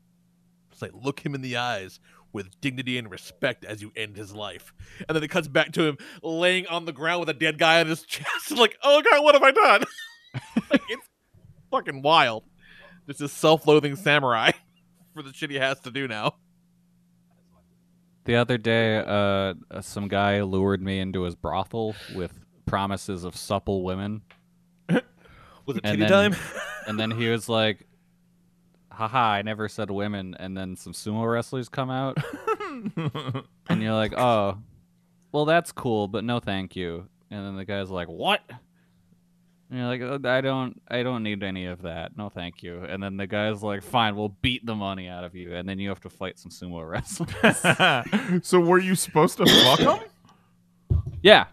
It's 0.73 0.83
like 0.83 0.93
look 0.93 1.25
him 1.25 1.37
in 1.37 1.43
the 1.43 1.57
eyes 1.57 2.01
with 2.35 2.61
dignity 2.61 2.99
and 2.99 3.11
respect 3.11 3.65
as 3.65 3.81
you 3.81 3.91
end 3.97 4.17
his 4.19 4.35
life, 4.35 4.75
and 5.09 5.17
then 5.17 5.23
it 5.23 5.29
cuts 5.29 5.49
back 5.49 5.73
to 5.73 5.85
him 5.85 5.97
laying 6.23 6.67
on 6.67 6.85
the 6.85 6.93
ground 6.93 7.21
with 7.21 7.31
a 7.31 7.35
dead 7.35 7.57
guy 7.59 7.81
on 7.81 7.87
his 7.87 8.03
chest, 8.07 8.51
like, 8.51 8.77
oh 8.83 9.01
god, 9.01 9.23
what 9.25 9.35
have 9.35 9.43
I 9.43 9.53
done? 9.53 9.85
like, 10.71 10.83
it's 10.91 11.09
fucking 11.71 12.03
wild. 12.03 12.45
This 13.07 13.21
is 13.23 13.33
self-loathing 13.33 13.97
samurai 13.97 14.51
for 15.15 15.23
the 15.23 15.33
shit 15.33 15.51
he 15.51 15.57
has 15.57 15.81
to 15.81 15.91
do 15.91 16.07
now. 16.09 16.35
The 18.25 18.37
other 18.37 18.57
day, 18.59 18.97
uh, 18.99 19.55
some 19.83 20.09
guy 20.09 20.41
lured 20.43 20.83
me 20.83 20.99
into 20.99 21.23
his 21.23 21.35
brothel 21.35 21.95
with 22.15 22.33
promises 22.67 23.23
of 23.25 23.37
supple 23.37 23.85
women. 23.85 24.23
Was 25.67 25.77
it 25.77 25.85
And 25.85 25.99
titty 25.99 25.99
then- 26.09 26.33
time? 26.33 26.37
And 26.87 26.99
then 26.99 27.11
he 27.11 27.29
was 27.29 27.49
like, 27.49 27.87
haha, 28.95 29.19
I 29.33 29.43
never 29.43 29.69
said 29.69 29.91
women. 29.91 30.37
And 30.39 30.57
then 30.57 30.77
some 30.77 30.93
sumo 30.93 31.31
wrestlers 31.31 31.69
come 31.69 31.91
out. 31.91 32.19
and 33.69 33.83
you're 33.83 33.93
like, 33.93 34.13
oh, 34.17 34.59
well, 35.33 35.45
that's 35.45 35.73
cool, 35.73 36.09
but 36.09 36.25
no 36.25 36.41
thank 36.41 36.77
you. 36.77 37.09
And 37.31 37.45
then 37.45 37.57
the 37.57 37.65
guy's 37.65 37.91
like, 37.91 38.09
what? 38.09 38.41
And 39.71 39.79
you're 39.79 39.89
like, 39.89 40.03
"Uh, 40.25 40.29
I 40.29 40.41
don't, 40.41 40.81
I 40.89 41.03
don't 41.03 41.23
need 41.23 41.43
any 41.43 41.67
of 41.67 41.83
that. 41.83 42.17
No, 42.17 42.29
thank 42.29 42.63
you. 42.63 42.85
And 42.85 43.03
then 43.03 43.17
the 43.17 43.27
guy's 43.27 43.63
like, 43.63 43.83
fine, 43.83 44.15
we'll 44.15 44.37
beat 44.43 44.65
the 44.65 44.75
money 44.75 45.09
out 45.09 45.25
of 45.25 45.35
you. 45.35 45.55
And 45.55 45.69
then 45.69 45.79
you 45.79 45.89
have 45.89 46.01
to 46.01 46.11
fight 46.11 46.39
some 46.39 46.51
sumo 46.51 46.89
wrestlers. 46.89 48.45
so 48.47 48.61
were 48.61 48.79
you 48.79 48.95
supposed 48.95 49.39
to 49.39 49.47
fuck 49.47 49.79
him? 50.01 50.09
Yeah. 51.23 51.47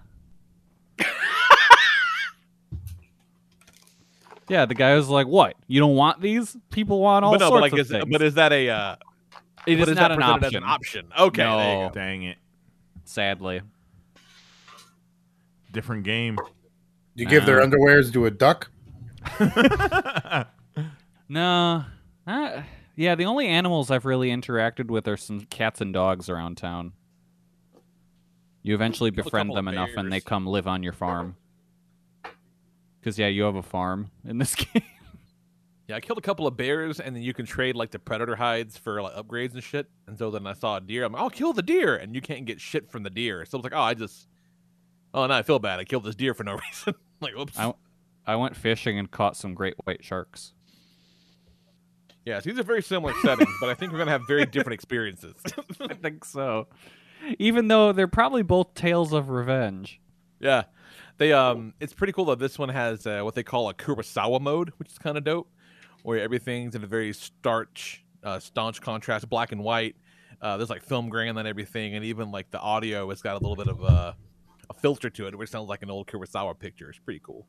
Yeah, 4.52 4.66
the 4.66 4.76
guy 4.76 4.96
was 4.96 5.08
like, 5.08 5.28
"What? 5.28 5.56
You 5.68 5.80
don't 5.80 5.96
want 5.96 6.20
these? 6.22 6.58
People 6.72 7.00
want 7.00 7.24
all 7.24 7.32
but 7.32 7.40
no, 7.40 7.48
sorts 7.48 7.56
but 7.56 7.62
like, 7.62 7.74
of 7.74 7.80
is, 7.80 7.88
things." 7.90 8.06
but 8.12 8.22
is 8.22 8.34
that 8.34 8.52
a? 8.52 8.70
Uh, 8.70 8.96
It 9.66 9.78
but 9.78 9.84
is 9.84 9.90
is 9.90 9.96
not 9.96 10.10
that 10.10 10.12
an 10.12 10.22
option. 10.24 10.56
an 10.58 10.64
option? 10.64 11.08
Okay, 11.18 11.42
no, 11.44 11.58
there 11.58 11.74
you 11.84 11.88
go. 11.88 11.94
Dang 11.94 12.24
it. 12.24 12.38
sadly. 13.06 13.62
Different 15.72 16.04
game. 16.04 16.38
You 17.16 17.26
give 17.26 17.46
their 17.46 17.62
underwears 17.66 18.12
to 18.14 18.26
a 18.26 18.32
duck? 18.32 18.70
No, 21.30 21.86
uh, 22.28 22.62
yeah. 22.98 23.16
The 23.16 23.24
only 23.24 23.48
animals 23.48 23.90
I've 23.90 24.04
really 24.04 24.32
interacted 24.32 24.88
with 24.88 25.08
are 25.08 25.16
some 25.16 25.42
cats 25.46 25.80
and 25.80 25.94
dogs 25.94 26.28
around 26.28 26.58
town. 26.58 26.92
You 28.64 28.76
eventually 28.76 29.12
befriend 29.12 29.56
them 29.56 29.70
enough, 29.70 29.92
and 29.96 30.08
they 30.12 30.18
bears. 30.18 30.24
come 30.26 30.46
live 30.46 30.68
on 30.68 30.84
your 30.84 30.92
farm. 30.92 31.38
Because 33.02 33.18
yeah, 33.18 33.28
you 33.28 33.44
have 33.44 33.56
a 33.56 33.64
farm 33.64 34.12
in 34.24 34.38
this 34.38 34.56
game. 34.74 34.84
Yeah, 35.88 35.98
I 35.98 36.00
killed 36.00 36.20
a 36.20 36.22
couple 36.22 36.48
of 36.48 36.56
bears, 36.56 37.02
and 37.02 37.14
then 37.14 37.22
you 37.22 37.34
can 37.34 37.46
trade 37.46 37.76
like 37.76 37.92
the 37.92 38.00
predator 38.00 38.38
hides 38.38 38.78
for 38.78 39.02
like 39.02 39.14
upgrades 39.14 39.54
and 39.56 39.64
shit. 39.64 39.88
And 40.08 40.18
so 40.18 40.32
then 40.32 40.48
I 40.48 40.54
saw 40.54 40.78
a 40.78 40.82
deer. 40.82 41.04
I'm 41.04 41.12
like, 41.12 41.22
I'll 41.22 41.30
kill 41.30 41.52
the 41.52 41.62
deer, 41.64 41.98
and 41.98 42.16
you 42.16 42.22
can't 42.22 42.46
get 42.46 42.62
shit 42.62 42.90
from 42.90 43.04
the 43.04 43.10
deer. 43.10 43.44
So 43.46 43.58
I 43.58 43.60
was 43.60 43.64
like, 43.66 43.74
oh, 43.74 43.82
I 43.82 43.94
just, 43.94 44.30
oh, 45.14 45.26
no, 45.28 45.34
I 45.34 45.42
feel 45.44 45.60
bad. 45.60 45.80
I 45.80 45.84
killed 45.84 46.06
this 46.06 46.16
deer 46.16 46.34
for 46.34 46.46
no 46.46 46.54
reason. 46.72 46.94
like, 47.20 47.36
oops. 47.36 47.60
I, 47.60 47.74
I 48.26 48.36
went 48.38 48.56
fishing 48.56 49.00
and 49.00 49.12
caught 49.12 49.36
some 49.36 49.54
great 49.54 49.74
white 49.84 50.02
sharks. 50.02 50.54
Yeah, 52.24 52.40
so 52.40 52.52
these 52.52 52.60
are 52.60 52.64
very 52.64 52.84
similar 52.84 53.14
settings, 53.22 53.50
but 53.60 53.70
I 53.70 53.74
think 53.74 53.92
we're 53.92 53.98
gonna 53.98 54.12
have 54.12 54.28
very 54.28 54.46
different 54.46 54.76
experiences. 54.76 55.36
I 55.82 55.96
think 55.96 56.24
so. 56.24 56.68
Even 57.40 57.68
though 57.68 57.92
they're 57.92 58.08
probably 58.08 58.44
both 58.44 58.76
tales 58.76 59.12
of 59.12 59.30
revenge. 59.30 60.00
Yeah, 60.40 60.66
they 61.22 61.34
um, 61.34 61.76
it's 61.80 61.94
pretty 61.94 62.14
cool 62.14 62.26
that 62.26 62.40
this 62.40 62.58
one 62.58 62.70
has 62.70 63.06
uh, 63.06 63.22
what 63.22 63.36
they 63.36 63.44
call 63.44 63.70
a 63.70 63.76
Kurosawa 63.76 64.42
mode, 64.42 64.72
which 64.78 64.90
is 64.90 64.98
kind 64.98 65.20
of 65.20 65.24
dope, 65.24 65.48
where 66.02 66.20
everything's 66.20 66.74
in 66.74 66.84
a 66.84 66.88
very 66.88 67.14
starch, 67.14 68.04
uh, 68.24 68.40
staunch 68.40 68.82
contrast, 68.82 69.30
black 69.30 69.52
and 69.52 69.64
white. 69.64 69.96
Uh, 70.42 70.58
there's 70.58 70.72
like 70.72 70.82
film 70.82 71.10
grain 71.10 71.38
on 71.38 71.46
everything, 71.46 71.94
and 71.94 72.04
even 72.04 72.32
like 72.32 72.50
the 72.50 72.60
audio, 72.60 73.12
it's 73.12 73.22
got 73.22 73.34
a 73.34 73.38
little 73.38 73.56
bit 73.56 73.68
of 73.68 73.84
a, 73.84 74.16
a 74.72 74.74
filter 74.74 75.12
to 75.12 75.28
it, 75.28 75.38
which 75.38 75.52
sounds 75.52 75.70
like 75.70 75.84
an 75.84 75.92
old 75.92 76.08
Kurosawa 76.08 76.58
picture. 76.58 76.90
It's 76.90 76.98
pretty 76.98 77.22
cool. 77.24 77.46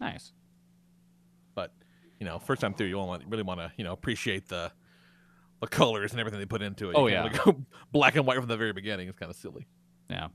Nice. 0.00 0.32
But 1.54 1.72
you 2.18 2.26
know, 2.26 2.40
first 2.40 2.60
time 2.60 2.74
through, 2.74 2.88
you 2.88 2.98
want 2.98 3.22
really 3.28 3.44
want 3.44 3.60
to 3.60 3.70
you 3.76 3.84
know 3.84 3.92
appreciate 3.92 4.48
the 4.48 4.72
the 5.60 5.68
colors 5.68 6.10
and 6.10 6.18
everything 6.18 6.40
they 6.40 6.46
put 6.46 6.60
into 6.60 6.90
it. 6.90 6.96
Oh, 6.96 7.06
You 7.06 7.14
can't 7.14 7.32
yeah. 7.32 7.40
really 7.44 7.52
go 7.52 7.64
black 7.92 8.16
and 8.16 8.26
white 8.26 8.38
from 8.38 8.48
the 8.48 8.56
very 8.56 8.72
beginning. 8.72 9.08
It's 9.08 9.16
kind 9.16 9.30
of 9.30 9.36
silly. 9.36 9.68
Yeah. 10.10 10.26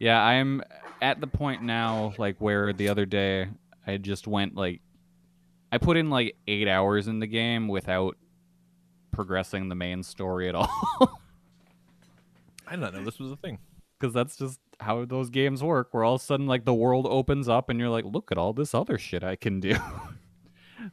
Yeah, 0.00 0.20
I'm 0.20 0.62
at 1.02 1.20
the 1.20 1.26
point 1.26 1.62
now, 1.62 2.14
like 2.18 2.36
where 2.38 2.72
the 2.72 2.88
other 2.88 3.06
day 3.06 3.48
I 3.86 3.98
just 3.98 4.26
went 4.26 4.56
like 4.56 4.80
I 5.70 5.78
put 5.78 5.96
in 5.96 6.10
like 6.10 6.36
eight 6.48 6.66
hours 6.66 7.06
in 7.06 7.20
the 7.20 7.26
game 7.26 7.68
without 7.68 8.16
progressing 9.12 9.68
the 9.68 9.74
main 9.74 10.02
story 10.02 10.48
at 10.48 10.54
all. 10.56 10.68
I 12.66 12.72
did 12.72 12.80
not 12.80 12.94
know 12.94 13.04
this 13.04 13.18
was 13.18 13.30
a 13.30 13.36
thing. 13.36 13.58
Because 13.98 14.14
that's 14.14 14.36
just 14.36 14.58
how 14.80 15.04
those 15.04 15.28
games 15.28 15.62
work. 15.62 15.88
Where 15.92 16.02
all 16.02 16.14
of 16.14 16.22
a 16.22 16.24
sudden, 16.24 16.46
like 16.46 16.64
the 16.64 16.72
world 16.72 17.06
opens 17.08 17.48
up, 17.48 17.68
and 17.68 17.78
you're 17.78 17.90
like, 17.90 18.06
"Look 18.06 18.32
at 18.32 18.38
all 18.38 18.54
this 18.54 18.74
other 18.74 18.96
shit 18.96 19.22
I 19.22 19.36
can 19.36 19.60
do." 19.60 19.76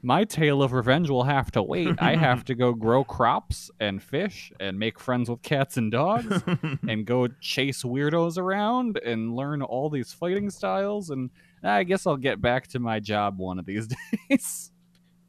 My 0.01 0.23
tale 0.23 0.61
of 0.61 0.73
revenge 0.73 1.09
will 1.09 1.23
have 1.23 1.51
to 1.51 1.63
wait. 1.63 1.95
I 1.99 2.15
have 2.15 2.45
to 2.45 2.55
go 2.55 2.73
grow 2.73 3.03
crops 3.03 3.71
and 3.79 4.01
fish 4.01 4.51
and 4.59 4.77
make 4.77 4.99
friends 4.99 5.29
with 5.29 5.41
cats 5.41 5.77
and 5.77 5.91
dogs 5.91 6.43
and 6.87 7.05
go 7.05 7.27
chase 7.41 7.83
weirdos 7.83 8.37
around 8.37 8.97
and 8.97 9.35
learn 9.35 9.61
all 9.61 9.89
these 9.89 10.13
fighting 10.13 10.49
styles. 10.49 11.09
And 11.09 11.29
I 11.63 11.83
guess 11.83 12.05
I'll 12.05 12.17
get 12.17 12.41
back 12.41 12.67
to 12.69 12.79
my 12.79 12.99
job 12.99 13.37
one 13.37 13.59
of 13.59 13.65
these 13.65 13.87
days. 14.29 14.71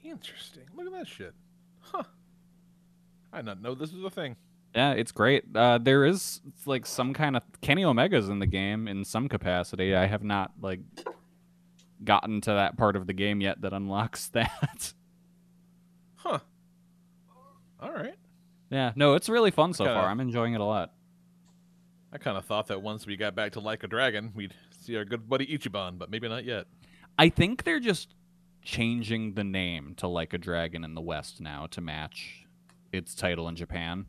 Interesting. 0.04 0.64
Look 0.76 0.86
at 0.86 0.92
that 0.92 1.09
shit. 1.09 1.34
Huh. 1.80 2.04
I 3.32 3.38
did 3.38 3.46
not 3.46 3.62
know 3.62 3.74
this 3.74 3.92
was 3.92 4.04
a 4.04 4.11
thing. 4.11 4.36
Yeah, 4.74 4.92
it's 4.92 5.12
great. 5.12 5.44
Uh, 5.54 5.78
there 5.78 6.04
is 6.04 6.40
like 6.66 6.86
some 6.86 7.14
kind 7.14 7.36
of 7.36 7.42
Kenny 7.62 7.84
Omega's 7.84 8.28
in 8.28 8.38
the 8.38 8.46
game 8.46 8.86
in 8.86 9.04
some 9.04 9.28
capacity. 9.28 9.94
I 9.96 10.06
have 10.06 10.22
not 10.22 10.52
like 10.61 10.80
gotten 12.05 12.40
to 12.42 12.51
that 12.51 12.76
part 12.76 12.96
of 12.96 13.07
the 13.07 13.12
game 13.12 13.40
yet 13.40 13.61
that 13.62 13.72
unlocks 13.72 14.28
that. 14.34 14.92
Huh. 16.16 16.38
All 17.80 17.92
right. 17.92 18.16
yeah, 18.70 18.92
no, 18.96 19.14
it's 19.14 19.28
really 19.28 19.51
fun 19.53 19.72
so 19.72 19.84
Kinda- 19.84 20.01
far. 20.01 20.09
I'm 20.11 20.20
enjoying 20.20 20.55
it 20.55 20.61
a 20.61 20.64
lot. 20.64 20.92
I 22.12 22.18
kind 22.18 22.36
of 22.38 22.44
thought 22.46 22.68
that 22.68 22.80
once 22.82 23.07
we 23.07 23.16
got 23.16 23.34
back 23.34 23.53
to 23.53 23.61
Like 23.61 23.84
a 23.84 23.86
Dragon, 23.86 24.32
we'd 24.34 24.55
see 24.80 24.96
our 24.96 25.05
good 25.05 25.28
buddy 25.28 25.46
Ichiban, 25.46 25.99
but 25.99 26.11
maybe 26.11 26.26
not 26.28 26.44
yet. 26.44 26.66
I 27.18 27.28
think 27.28 27.64
they're 27.64 27.80
just 27.80 28.14
changing 28.62 29.34
the 29.34 29.44
name 29.44 29.94
to 29.99 30.09
Like 30.09 30.32
a 30.32 30.38
Dragon 30.38 30.84
in 30.84 30.94
the 30.94 31.01
West 31.03 31.40
now 31.40 31.66
to 31.68 31.80
match 31.80 32.46
its 32.92 33.14
title 33.14 33.46
in 33.49 33.57
Japan. 33.57 34.07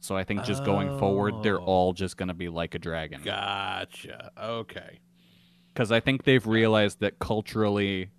So 0.00 0.16
I 0.16 0.24
think 0.24 0.44
just 0.44 0.64
going 0.64 0.98
forward, 0.98 1.42
they're 1.42 1.60
Oh. 1.60 1.64
all 1.64 1.92
just 1.92 2.16
going 2.16 2.28
to 2.28 2.34
be 2.34 2.48
Like 2.48 2.74
a 2.74 2.78
Dragon. 2.78 3.20
Gotcha. 3.22 4.30
Okay. 4.40 5.00
because 5.72 5.92
I 5.92 6.00
think 6.00 6.24
they've 6.24 6.46
realized 6.46 7.00
that 7.00 7.18
culturally 7.20 8.10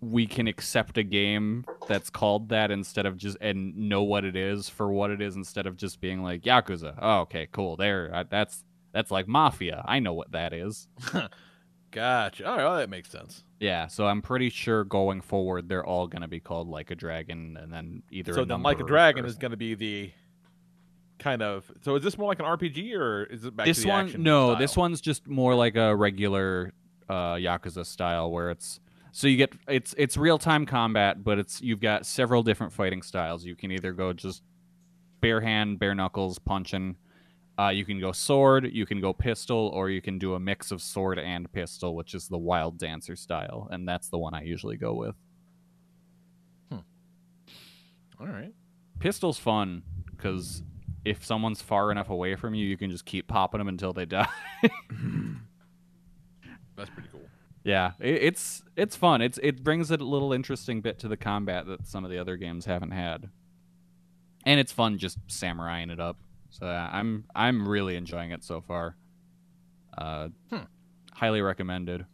we 0.00 0.26
can 0.28 0.46
accept 0.46 0.96
a 0.96 1.02
game 1.02 1.64
that's 1.88 2.08
called 2.08 2.50
that 2.50 2.70
instead 2.70 3.04
of 3.04 3.16
just 3.16 3.36
and 3.40 3.76
know 3.76 4.04
what 4.04 4.24
it 4.24 4.36
is 4.36 4.68
for 4.68 4.92
what 4.92 5.10
it 5.10 5.20
is 5.20 5.34
instead 5.34 5.66
of 5.66 5.76
just 5.76 6.00
being 6.00 6.22
like 6.22 6.42
yakuza. 6.42 6.94
Oh, 7.02 7.20
okay, 7.22 7.48
cool. 7.50 7.76
There, 7.76 8.10
I, 8.14 8.22
that's 8.22 8.62
that's 8.92 9.10
like 9.10 9.26
mafia. 9.26 9.82
I 9.86 9.98
know 9.98 10.12
what 10.14 10.30
that 10.32 10.52
is. 10.52 10.86
Gotcha. 11.90 12.46
All 12.46 12.56
right, 12.56 12.64
well, 12.64 12.76
that 12.76 12.90
makes 12.90 13.10
sense. 13.10 13.42
Yeah, 13.60 13.86
so 13.88 14.06
I'm 14.06 14.22
pretty 14.22 14.50
sure 14.50 14.84
going 14.84 15.20
forward 15.20 15.68
they're 15.68 15.84
all 15.86 16.06
gonna 16.06 16.28
be 16.28 16.38
called 16.38 16.68
like 16.68 16.90
a 16.92 16.94
dragon, 16.94 17.56
and 17.60 17.72
then 17.72 18.02
either 18.12 18.34
so 18.34 18.44
then, 18.44 18.62
Like 18.62 18.78
a 18.80 18.84
Dragon 18.84 19.24
or- 19.24 19.28
is 19.28 19.36
going 19.36 19.50
to 19.50 19.56
be 19.56 19.74
the 19.74 20.12
kind 21.18 21.42
of. 21.42 21.70
So 21.82 21.96
is 21.96 22.02
this 22.02 22.16
more 22.16 22.28
like 22.28 22.38
an 22.38 22.44
RPG 22.46 22.94
or 22.94 23.24
is 23.24 23.44
it 23.44 23.56
back 23.56 23.66
this 23.66 23.78
to 23.78 23.82
the 23.84 23.88
one 23.88 24.06
action? 24.06 24.22
no 24.22 24.48
style? 24.48 24.58
this 24.58 24.76
one's 24.76 25.00
just 25.00 25.26
more 25.28 25.54
like 25.54 25.76
a 25.76 25.94
regular 25.94 26.72
uh, 27.08 27.34
yakuza 27.34 27.84
style 27.86 28.30
where 28.30 28.50
it's 28.50 28.80
so 29.12 29.26
you 29.26 29.36
get 29.36 29.52
it's 29.66 29.94
it's 29.96 30.16
real 30.16 30.38
time 30.38 30.66
combat 30.66 31.24
but 31.24 31.38
it's 31.38 31.60
you've 31.62 31.80
got 31.80 32.04
several 32.04 32.42
different 32.42 32.72
fighting 32.72 33.00
styles 33.02 33.44
you 33.44 33.56
can 33.56 33.72
either 33.72 33.92
go 33.92 34.12
just 34.12 34.42
bare 35.20 35.40
hand 35.40 35.78
bare 35.78 35.94
knuckles 35.94 36.38
punching 36.38 36.96
uh, 37.58 37.70
you 37.70 37.84
can 37.84 37.98
go 37.98 38.12
sword 38.12 38.68
you 38.72 38.84
can 38.84 39.00
go 39.00 39.12
pistol 39.12 39.70
or 39.74 39.88
you 39.88 40.02
can 40.02 40.18
do 40.18 40.34
a 40.34 40.38
mix 40.38 40.70
of 40.70 40.82
sword 40.82 41.18
and 41.18 41.50
pistol 41.52 41.96
which 41.96 42.14
is 42.14 42.28
the 42.28 42.36
wild 42.38 42.78
dancer 42.78 43.16
style 43.16 43.66
and 43.70 43.88
that's 43.88 44.10
the 44.10 44.18
one 44.18 44.34
i 44.34 44.42
usually 44.42 44.76
go 44.76 44.92
with 44.94 45.14
All 48.20 48.26
right. 48.26 48.52
pistol's 48.98 49.38
fun 49.38 49.82
because 50.10 50.62
if 51.04 51.24
someone's 51.24 51.62
far 51.62 51.90
enough 51.90 52.10
away 52.10 52.34
from 52.34 52.54
you 52.54 52.66
you 52.66 52.76
can 52.76 52.90
just 52.90 53.04
keep 53.04 53.28
popping 53.28 53.58
them 53.58 53.68
until 53.68 53.92
they 53.92 54.04
die 54.04 54.28
That's 56.78 56.90
pretty 56.90 57.08
cool. 57.10 57.22
Yeah, 57.64 57.92
it, 57.98 58.22
it's 58.22 58.62
it's 58.76 58.96
fun. 58.96 59.20
It's 59.20 59.38
it 59.42 59.62
brings 59.62 59.90
a 59.90 59.96
little 59.96 60.32
interesting 60.32 60.80
bit 60.80 61.00
to 61.00 61.08
the 61.08 61.16
combat 61.16 61.66
that 61.66 61.86
some 61.86 62.04
of 62.04 62.10
the 62.10 62.18
other 62.18 62.36
games 62.36 62.64
haven't 62.64 62.92
had, 62.92 63.28
and 64.46 64.60
it's 64.60 64.72
fun 64.72 64.96
just 64.96 65.18
samuraiing 65.26 65.90
it 65.90 66.00
up. 66.00 66.16
So 66.50 66.66
yeah, 66.66 66.88
I'm 66.90 67.24
I'm 67.34 67.68
really 67.68 67.96
enjoying 67.96 68.30
it 68.30 68.44
so 68.44 68.60
far. 68.60 68.96
Uh, 69.96 70.28
hmm. 70.50 70.62
highly 71.12 71.42
recommended. 71.42 72.06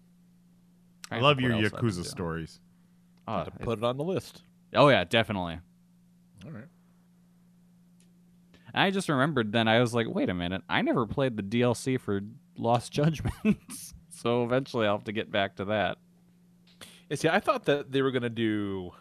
I 1.11 1.19
Trying 1.19 1.21
to 1.21 1.27
love 1.27 1.41
your 1.41 1.51
what 1.53 1.63
else 1.63 1.73
I've 1.75 1.81
been 1.81 1.91
Yakuza 1.91 2.07
stories. 2.07 2.61
Oh, 3.29 3.45
to 3.45 3.51
put 3.51 3.79
it 3.79 3.85
on 3.85 3.99
the 3.99 4.05
list. 4.05 4.43
Oh 4.75 4.89
yeah, 4.89 5.05
definitely. 5.05 5.59
All 6.45 6.51
right. 6.51 6.65
I 8.75 8.91
just 8.91 9.09
remembered 9.09 9.53
then 9.53 9.69
I 9.69 9.81
was 9.81 9.95
like, 9.95 10.07
wait 10.09 10.29
a 10.29 10.35
minute, 10.35 10.63
I 10.69 10.83
never 10.83 11.07
played 11.07 11.37
the 11.37 11.43
DLC 11.43 12.01
for 12.01 12.21
Lost 12.57 12.93
Judgments. 12.93 13.95
so 14.11 14.45
eventually 14.45 14.87
I'll 14.87 14.97
have 14.97 15.05
to 15.05 15.13
get 15.13 15.31
back 15.31 15.57
to 15.57 15.65
that. 15.67 15.99
Yeah, 17.09 17.17
see, 17.17 17.29
I 17.29 17.41
thought 17.41 17.65
that 17.67 17.93
they 17.93 18.03
were 18.03 18.11
going 18.11 18.23
to 18.23 18.31
do 18.31 18.93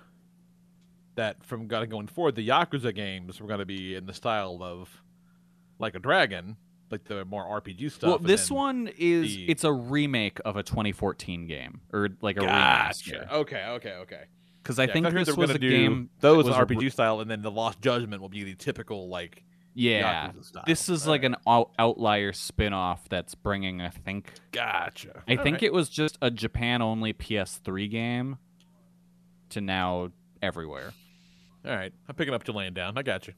that 1.15 1.43
from 1.43 1.67
going 1.67 2.07
forward. 2.07 2.35
The 2.35 2.47
Yakuza 2.47 2.93
games 2.93 3.39
were 3.39 3.47
going 3.47 3.59
to 3.59 3.65
be 3.65 3.95
in 3.95 4.05
the 4.05 4.13
style 4.13 4.59
of 4.61 4.89
like 5.79 5.95
a 5.95 5.99
dragon, 5.99 6.57
like 6.91 7.03
the 7.05 7.23
more 7.25 7.45
RPG 7.61 7.91
stuff. 7.91 8.07
well, 8.09 8.19
this 8.19 8.49
one 8.51 8.89
is 8.97 9.35
the- 9.35 9.49
it's 9.49 9.63
a 9.63 9.71
remake 9.73 10.39
of 10.45 10.55
a 10.57 10.63
2014 10.63 11.47
game 11.47 11.81
or 11.91 12.09
like 12.21 12.37
a 12.37 12.41
Gotcha. 12.41 13.11
remaster. 13.11 13.31
Okay, 13.31 13.63
okay, 13.69 13.91
okay. 13.93 14.23
Because 14.61 14.79
I 14.79 14.85
Yeah, 14.85 14.93
think 14.93 15.05
I 15.07 15.09
this 15.11 15.35
was 15.35 15.49
a 15.49 15.59
do 15.59 15.69
game 15.69 16.09
those 16.21 16.45
RPG 16.45 16.79
re- 16.81 16.89
style, 16.89 17.19
and 17.19 17.29
then 17.29 17.41
the 17.41 17.51
Lost 17.51 17.81
Judgment 17.81 18.21
will 18.21 18.29
be 18.29 18.43
the 18.43 18.55
typical 18.55 19.09
like 19.09 19.43
Yeah, 19.75 20.31
this 20.67 20.87
is 20.87 21.07
like 21.07 21.23
an 21.23 21.35
out- 21.47 21.71
outlier 21.79 22.31
spin-off 22.31 23.09
that's 23.09 23.33
bringing. 23.33 23.81
I 23.81 23.89
think. 23.89 24.31
Gotcha. 24.51 25.23
I 25.27 25.35
All 25.35 25.43
think 25.43 25.55
right. 25.55 25.63
it 25.63 25.73
was 25.73 25.89
just 25.89 26.17
a 26.21 26.29
Japan-only 26.29 27.13
PS3 27.13 27.89
game 27.89 28.37
to 29.49 29.61
now 29.61 30.11
everywhere. 30.41 30.93
All 31.65 31.71
right, 31.75 31.91
I'm 32.07 32.15
picking 32.15 32.33
up 32.33 32.47
laying 32.47 32.73
down. 32.73 32.97
I 32.97 33.01
got 33.01 33.25
you. 33.27 33.33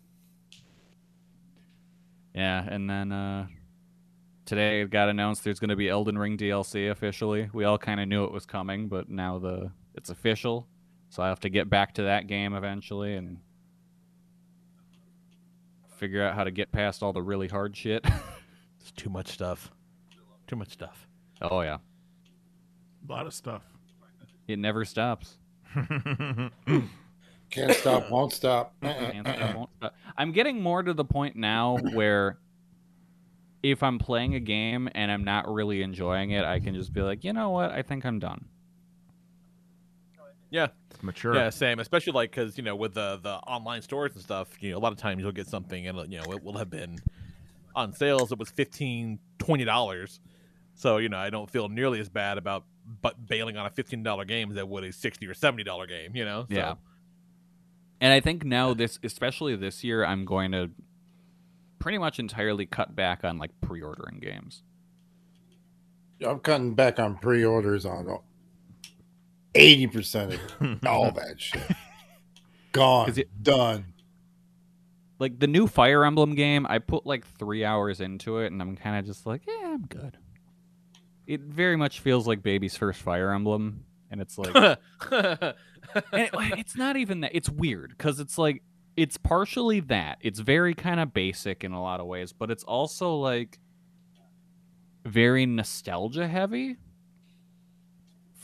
Yeah, 2.33 2.65
and 2.67 2.89
then 2.89 3.11
uh, 3.11 3.47
today 4.45 4.81
it 4.81 4.89
got 4.89 5.07
announced 5.09 5.43
there's 5.43 5.59
going 5.59 5.69
to 5.69 5.75
be 5.75 5.89
Elden 5.89 6.17
Ring 6.17 6.37
DLC 6.37 6.91
officially. 6.91 7.49
We 7.53 7.63
all 7.63 7.77
kind 7.77 7.99
of 8.01 8.07
knew 8.07 8.25
it 8.25 8.31
was 8.31 8.45
coming, 8.45 8.87
but 8.89 9.09
now 9.09 9.39
the 9.39 9.71
it's 9.93 10.09
official. 10.09 10.67
So 11.09 11.23
I 11.23 11.29
have 11.29 11.39
to 11.41 11.49
get 11.49 11.69
back 11.69 11.93
to 11.93 12.03
that 12.03 12.27
game 12.27 12.53
eventually 12.53 13.15
and 13.15 13.37
figure 15.95 16.23
out 16.23 16.35
how 16.35 16.43
to 16.43 16.51
get 16.51 16.71
past 16.71 17.01
all 17.03 17.13
the 17.13 17.21
really 17.21 17.47
hard 17.47 17.75
shit. 17.75 18.05
It's 18.79 18.91
too 18.91 19.09
much 19.09 19.29
stuff. 19.29 19.71
Too 20.45 20.55
much 20.55 20.69
stuff. 20.69 21.07
oh 21.41 21.61
yeah, 21.61 21.77
A 23.09 23.11
lot 23.11 23.25
of 23.25 23.33
stuff. 23.33 23.63
it 24.47 24.59
never 24.59 24.85
stops. 24.85 25.39
Can't 27.49 27.71
stop, 27.71 28.11
won't 28.11 28.31
stop. 28.31 28.75
Uh-uh. 28.83 29.11
Can't 29.11 29.27
stop, 29.27 29.39
uh-uh. 29.41 29.53
won't 29.57 29.69
stop. 29.77 29.95
I'm 30.15 30.31
getting 30.33 30.61
more 30.61 30.83
to 30.83 30.93
the 30.93 31.03
point 31.03 31.35
now 31.35 31.77
where 31.93 32.37
if 33.63 33.81
I'm 33.81 33.97
playing 33.97 34.35
a 34.35 34.39
game 34.39 34.87
and 34.93 35.11
I'm 35.11 35.23
not 35.23 35.51
really 35.51 35.81
enjoying 35.81 36.29
it, 36.29 36.45
I 36.45 36.59
can 36.59 36.75
just 36.75 36.93
be 36.93 37.01
like, 37.01 37.23
you 37.23 37.33
know 37.33 37.49
what? 37.49 37.71
I 37.71 37.81
think 37.81 38.05
I'm 38.05 38.19
done. 38.19 38.45
Yeah, 40.55 40.67
It's 40.89 41.03
mature. 41.03 41.35
yeah, 41.35 41.49
same. 41.49 41.79
Especially 41.79 42.13
like 42.13 42.31
because 42.31 42.57
you 42.57 42.63
know 42.63 42.75
with 42.75 42.93
the 42.93 43.19
the 43.21 43.35
online 43.35 43.81
stores 43.81 44.13
and 44.13 44.21
stuff, 44.23 44.47
you 44.61 44.71
know, 44.71 44.77
a 44.77 44.79
lot 44.79 44.91
of 44.93 44.97
times 44.97 45.21
you'll 45.21 45.31
get 45.31 45.47
something 45.47 45.85
and 45.87 45.99
uh, 45.99 46.03
you 46.07 46.17
know 46.17 46.31
it 46.31 46.41
will 46.43 46.57
have 46.57 46.69
been 46.69 46.97
on 47.75 47.91
sales. 47.93 48.31
It 48.31 48.39
was 48.39 48.49
15 48.49 49.19
20 49.39 49.65
dollars. 49.65 50.19
So 50.75 50.97
you 50.97 51.09
know 51.09 51.17
I 51.17 51.29
don't 51.29 51.49
feel 51.49 51.67
nearly 51.69 51.99
as 51.99 52.09
bad 52.09 52.37
about 52.37 52.63
but 53.01 53.25
bailing 53.27 53.57
on 53.57 53.65
a 53.65 53.69
fifteen 53.69 54.03
dollar 54.03 54.25
game 54.25 54.51
as 54.51 54.57
I 54.57 54.63
would 54.63 54.83
a 54.83 54.91
sixty 54.93 55.27
or 55.27 55.33
seventy 55.33 55.63
dollar 55.63 55.87
game. 55.87 56.15
You 56.15 56.23
know. 56.25 56.45
So, 56.49 56.55
Yeah. 56.55 56.75
And 58.01 58.11
I 58.13 58.19
think 58.19 58.43
now 58.43 58.73
this, 58.73 58.99
especially 59.03 59.55
this 59.55 59.83
year, 59.83 60.05
I'm 60.05 60.25
going 60.25 60.51
to 60.51 60.69
pretty 61.79 61.97
much 61.97 62.19
entirely 62.19 62.65
cut 62.65 62.93
back 62.95 63.23
on 63.23 63.37
like 63.37 63.51
pre-ordering 63.61 64.19
games. 64.19 64.63
I'm 66.25 66.39
cutting 66.39 66.73
back 66.75 66.99
on 66.99 67.15
pre-orders 67.17 67.85
on 67.85 68.07
eighty 69.55 69.87
percent 69.87 70.33
of 70.33 70.39
it. 70.61 70.85
all 70.85 71.11
that 71.11 71.39
shit. 71.41 71.61
Gone. 72.71 73.05
'Cause 73.07 73.17
it- 73.17 73.43
Done. 73.43 73.85
Like 75.17 75.39
the 75.39 75.47
new 75.47 75.65
Fire 75.65 76.03
Emblem 76.03 76.35
game, 76.35 76.65
I 76.69 76.79
put 76.79 77.05
like 77.05 77.25
three 77.25 77.63
hours 77.63 78.01
into 78.01 78.39
it, 78.39 78.51
and 78.51 78.61
I'm 78.61 78.75
kind 78.75 78.97
of 78.99 79.05
just 79.05 79.25
like, 79.25 79.43
yeah, 79.47 79.69
I'm 79.73 79.85
good. 79.85 80.17
It 81.25 81.39
very 81.41 81.77
much 81.77 82.01
feels 82.01 82.27
like 82.27 82.43
baby's 82.43 82.75
first 82.75 83.01
Fire 83.01 83.31
Emblem, 83.31 83.85
and 84.11 84.19
it's 84.21 84.37
like, 84.37 84.53
and 85.11 85.53
it- 86.13 86.29
it's 86.59 86.75
not 86.75 86.97
even 86.97 87.21
that. 87.21 87.31
It's 87.33 87.49
weird 87.49 87.91
because 87.97 88.19
it's 88.19 88.37
like 88.37 88.61
it's 88.97 89.15
partially 89.17 89.79
that. 89.81 90.17
It's 90.21 90.39
very 90.39 90.73
kind 90.73 90.99
of 90.99 91.13
basic 91.13 91.63
in 91.63 91.71
a 91.71 91.81
lot 91.81 92.01
of 92.01 92.07
ways, 92.07 92.33
but 92.33 92.51
it's 92.51 92.63
also 92.65 93.15
like 93.15 93.57
very 95.05 95.45
nostalgia 95.45 96.27
heavy 96.27 96.77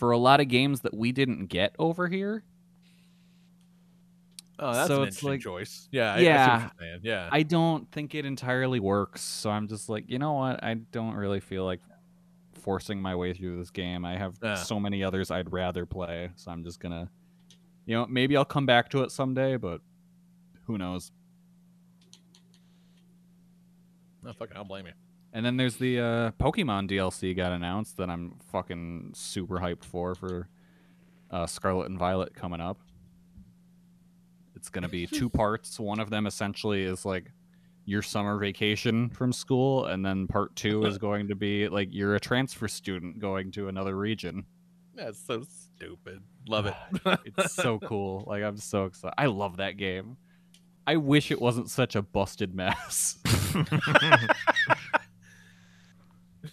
for 0.02 0.10
a 0.10 0.18
lot 0.18 0.40
of 0.40 0.48
games 0.48 0.80
that 0.82 0.96
we 0.98 1.12
didn't 1.12 1.46
get 1.46 1.76
over 1.78 2.08
here. 2.08 2.44
Oh, 4.58 4.74
that's 4.74 4.88
So 4.88 5.04
an 5.04 5.08
it's 5.10 5.18
interesting 5.18 5.30
like- 5.30 5.42
choice. 5.42 5.88
Yeah, 5.92 6.12
I, 6.12 6.16
I 6.18 6.20
yeah. 6.22 6.70
Yeah. 7.04 7.30
I 7.32 7.44
don't 7.44 7.88
think 7.92 8.16
it 8.16 8.26
entirely 8.26 8.80
works. 8.80 9.22
So 9.22 9.52
I'm 9.52 9.68
just 9.68 9.90
like, 9.90 10.06
you 10.10 10.18
know 10.18 10.34
what? 10.34 10.64
I 10.64 10.74
don't 10.74 11.14
really 11.14 11.40
feel 11.40 11.66
like 11.66 11.82
forcing 12.64 13.00
my 13.00 13.16
way 13.16 13.32
through 13.36 13.60
this 13.60 13.70
game. 13.70 14.04
I 14.04 14.18
have 14.18 14.40
Yeah. 14.42 14.56
so 14.56 14.80
many 14.80 15.04
others 15.04 15.30
I'd 15.30 15.54
rather 15.54 15.86
play. 15.86 16.32
So 16.36 16.50
I'm 16.50 16.64
just 16.64 16.80
gonna, 16.80 17.08
you 17.86 17.96
know, 17.96 18.08
maybe 18.08 18.36
I'll 18.36 18.44
come 18.44 18.66
back 18.66 18.90
to 18.90 19.04
it 19.04 19.12
someday, 19.12 19.56
but 19.56 19.82
who 20.66 20.80
knows? 20.80 21.12
No, 24.24 24.34
fucking, 24.34 24.58
I'll 24.58 24.64
blame 24.64 24.88
you. 24.88 24.94
And 25.34 25.46
then 25.46 25.58
there's 25.58 25.78
the 25.78 26.00
uh, 26.00 26.32
Pokemon 26.32 26.90
DLC 26.90 27.36
got 27.36 27.52
announced 27.52 27.98
that 27.98 28.10
I'm 28.10 28.36
fucking 28.52 29.12
super 29.16 29.60
hyped 29.60 29.86
for 29.86 30.14
for 30.14 30.50
uh, 31.30 31.48
Scarlet 31.48 31.90
and 31.90 31.98
Violet 31.98 32.36
coming 32.36 32.60
up. 32.60 32.80
It's 34.56 34.70
gonna 34.70 34.90
be 34.90 35.08
two 35.08 35.30
parts. 35.42 35.80
One 35.80 36.00
of 36.00 36.10
them 36.10 36.28
essentially 36.28 36.84
is 36.84 37.06
like 37.06 37.32
your 37.86 38.02
summer 38.02 38.38
vacation 38.38 39.10
from 39.10 39.32
school, 39.34 39.86
and 39.86 40.06
then 40.06 40.28
part 40.28 40.56
two 40.56 40.86
is 40.86 40.98
going 41.00 41.28
to 41.30 41.36
be 41.36 41.68
like 41.70 41.90
you're 41.92 42.16
a 42.16 42.20
transfer 42.20 42.68
student 42.68 43.20
going 43.20 43.52
to 43.52 43.70
another 43.70 43.96
region. 43.96 44.46
That's 44.96 45.20
so 45.26 45.44
stupid. 45.44 46.22
Love 46.48 46.66
it. 46.66 46.76
It's 47.26 47.54
so 47.54 47.80
cool. 47.84 48.26
Like 48.28 48.44
I'm 48.44 48.58
so 48.58 48.86
excited. 48.86 49.16
I 49.18 49.28
love 49.28 49.58
that 49.58 49.78
game. 49.78 50.18
I 50.86 50.98
wish 50.98 51.32
it 51.32 51.40
wasn't 51.40 51.70
such 51.70 51.96
a 51.96 52.02
busted 52.02 52.54
mess. 52.54 53.20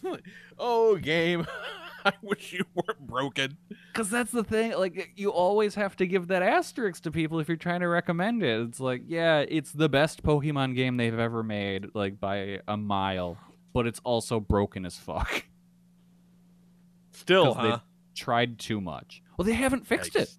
oh, 0.58 0.96
game. 0.96 1.46
I 2.04 2.12
wish 2.22 2.52
you 2.52 2.64
weren't 2.74 3.06
broken. 3.06 3.56
Because 3.92 4.08
that's 4.08 4.30
the 4.30 4.44
thing. 4.44 4.72
Like, 4.72 5.12
you 5.16 5.30
always 5.30 5.74
have 5.74 5.96
to 5.96 6.06
give 6.06 6.28
that 6.28 6.42
asterisk 6.42 7.02
to 7.02 7.10
people 7.10 7.40
if 7.40 7.48
you're 7.48 7.56
trying 7.56 7.80
to 7.80 7.88
recommend 7.88 8.42
it. 8.42 8.60
It's 8.60 8.80
like, 8.80 9.02
yeah, 9.06 9.44
it's 9.46 9.72
the 9.72 9.88
best 9.88 10.22
Pokemon 10.22 10.74
game 10.74 10.96
they've 10.96 11.18
ever 11.18 11.42
made, 11.42 11.88
like 11.94 12.20
by 12.20 12.60
a 12.68 12.76
mile, 12.76 13.36
but 13.72 13.86
it's 13.86 14.00
also 14.04 14.40
broken 14.40 14.86
as 14.86 14.96
fuck. 14.96 15.44
Still, 17.12 17.54
huh? 17.54 17.80
tried 18.14 18.58
too 18.58 18.80
much. 18.80 19.22
Well, 19.36 19.44
they 19.44 19.52
haven't 19.52 19.86
fixed 19.86 20.16
it. 20.16 20.30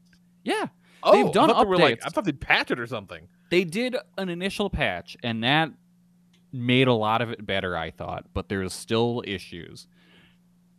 Yeah. 0.43 0.67
Oh, 1.03 1.11
they've 1.11 1.33
done 1.33 1.51
I 1.51 1.63
they 1.63 1.69
updates. 1.69 1.79
like, 1.79 2.05
I 2.05 2.09
thought 2.09 2.25
they'd 2.25 2.39
patch 2.39 2.71
it 2.71 2.79
or 2.79 2.87
something. 2.87 3.27
They 3.49 3.63
did 3.63 3.95
an 4.17 4.29
initial 4.29 4.69
patch, 4.69 5.17
and 5.23 5.43
that 5.43 5.71
made 6.51 6.87
a 6.87 6.93
lot 6.93 7.21
of 7.21 7.31
it 7.31 7.45
better, 7.45 7.77
I 7.77 7.91
thought, 7.91 8.25
but 8.33 8.49
there's 8.49 8.73
still 8.73 9.23
issues. 9.25 9.87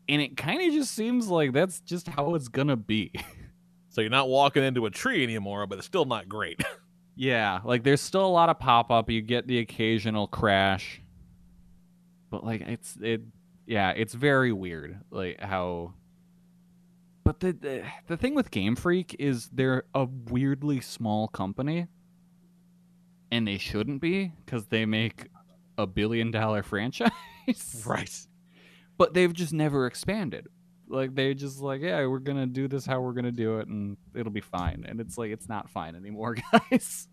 And 0.09 0.21
it 0.21 0.37
kind 0.37 0.61
of 0.63 0.73
just 0.73 0.93
seems 0.93 1.29
like 1.29 1.53
that's 1.53 1.81
just 1.81 2.09
how 2.09 2.35
it's 2.35 2.49
gonna 2.49 2.77
be. 2.77 3.13
So 3.93 4.01
you're 4.01 4.09
not 4.09 4.29
walking 4.29 4.63
into 4.63 4.87
a 4.87 4.91
tree 4.91 5.25
anymore, 5.25 5.67
but 5.67 5.79
it's 5.79 5.87
still 5.87 6.05
not 6.05 6.29
great. 6.29 6.63
Yeah, 7.17 7.61
like 7.65 7.83
there's 7.83 8.01
still 8.01 8.25
a 8.25 8.29
lot 8.29 8.49
of 8.49 8.59
pop 8.59 8.91
up. 8.91 9.11
You 9.11 9.21
get 9.21 9.47
the 9.47 9.59
occasional 9.59 10.27
crash, 10.27 11.03
but 12.31 12.45
like 12.45 12.63
it's 12.63 12.97
it. 12.97 13.21
Yeah, 13.67 13.91
it's 13.91 14.15
very 14.15 14.53
weird. 14.53 15.01
Like 15.11 15.39
how. 15.39 15.93
But 17.23 17.41
the, 17.41 17.53
the 17.53 17.85
the 18.07 18.17
thing 18.17 18.35
with 18.35 18.51
Game 18.51 18.75
Freak 18.75 19.17
is 19.19 19.51
they're 19.53 19.83
a 19.95 20.05
weirdly 20.05 20.81
small 20.81 21.29
company, 21.29 21.89
and 23.31 23.47
they 23.47 23.59
shouldn't 23.59 24.01
be 24.01 24.33
because 24.47 24.69
they 24.69 24.87
make 24.87 25.27
a 25.83 25.87
billion 25.87 26.31
dollar 26.31 26.63
franchise. 26.63 27.11
right. 27.87 28.27
But 28.99 29.15
they've 29.15 29.33
just 29.33 29.53
never 29.53 29.87
expanded. 29.87 30.47
Like 30.89 31.15
they 31.15 31.35
just 31.35 31.61
like, 31.61 31.81
yeah, 31.83 32.05
we're 32.07 32.19
gonna 32.19 32.47
do 32.47 32.67
this 32.69 32.85
how 32.85 33.01
we're 33.01 33.13
gonna 33.13 33.31
do 33.33 33.59
it, 33.59 33.69
and 33.69 33.97
it'll 34.15 34.33
be 34.33 34.41
fine. 34.41 34.85
And 34.89 35.01
it's 35.01 35.17
like 35.17 35.31
it's 35.31 35.49
not 35.49 35.71
fine 35.71 35.95
anymore, 35.95 36.37
guys. 36.71 37.07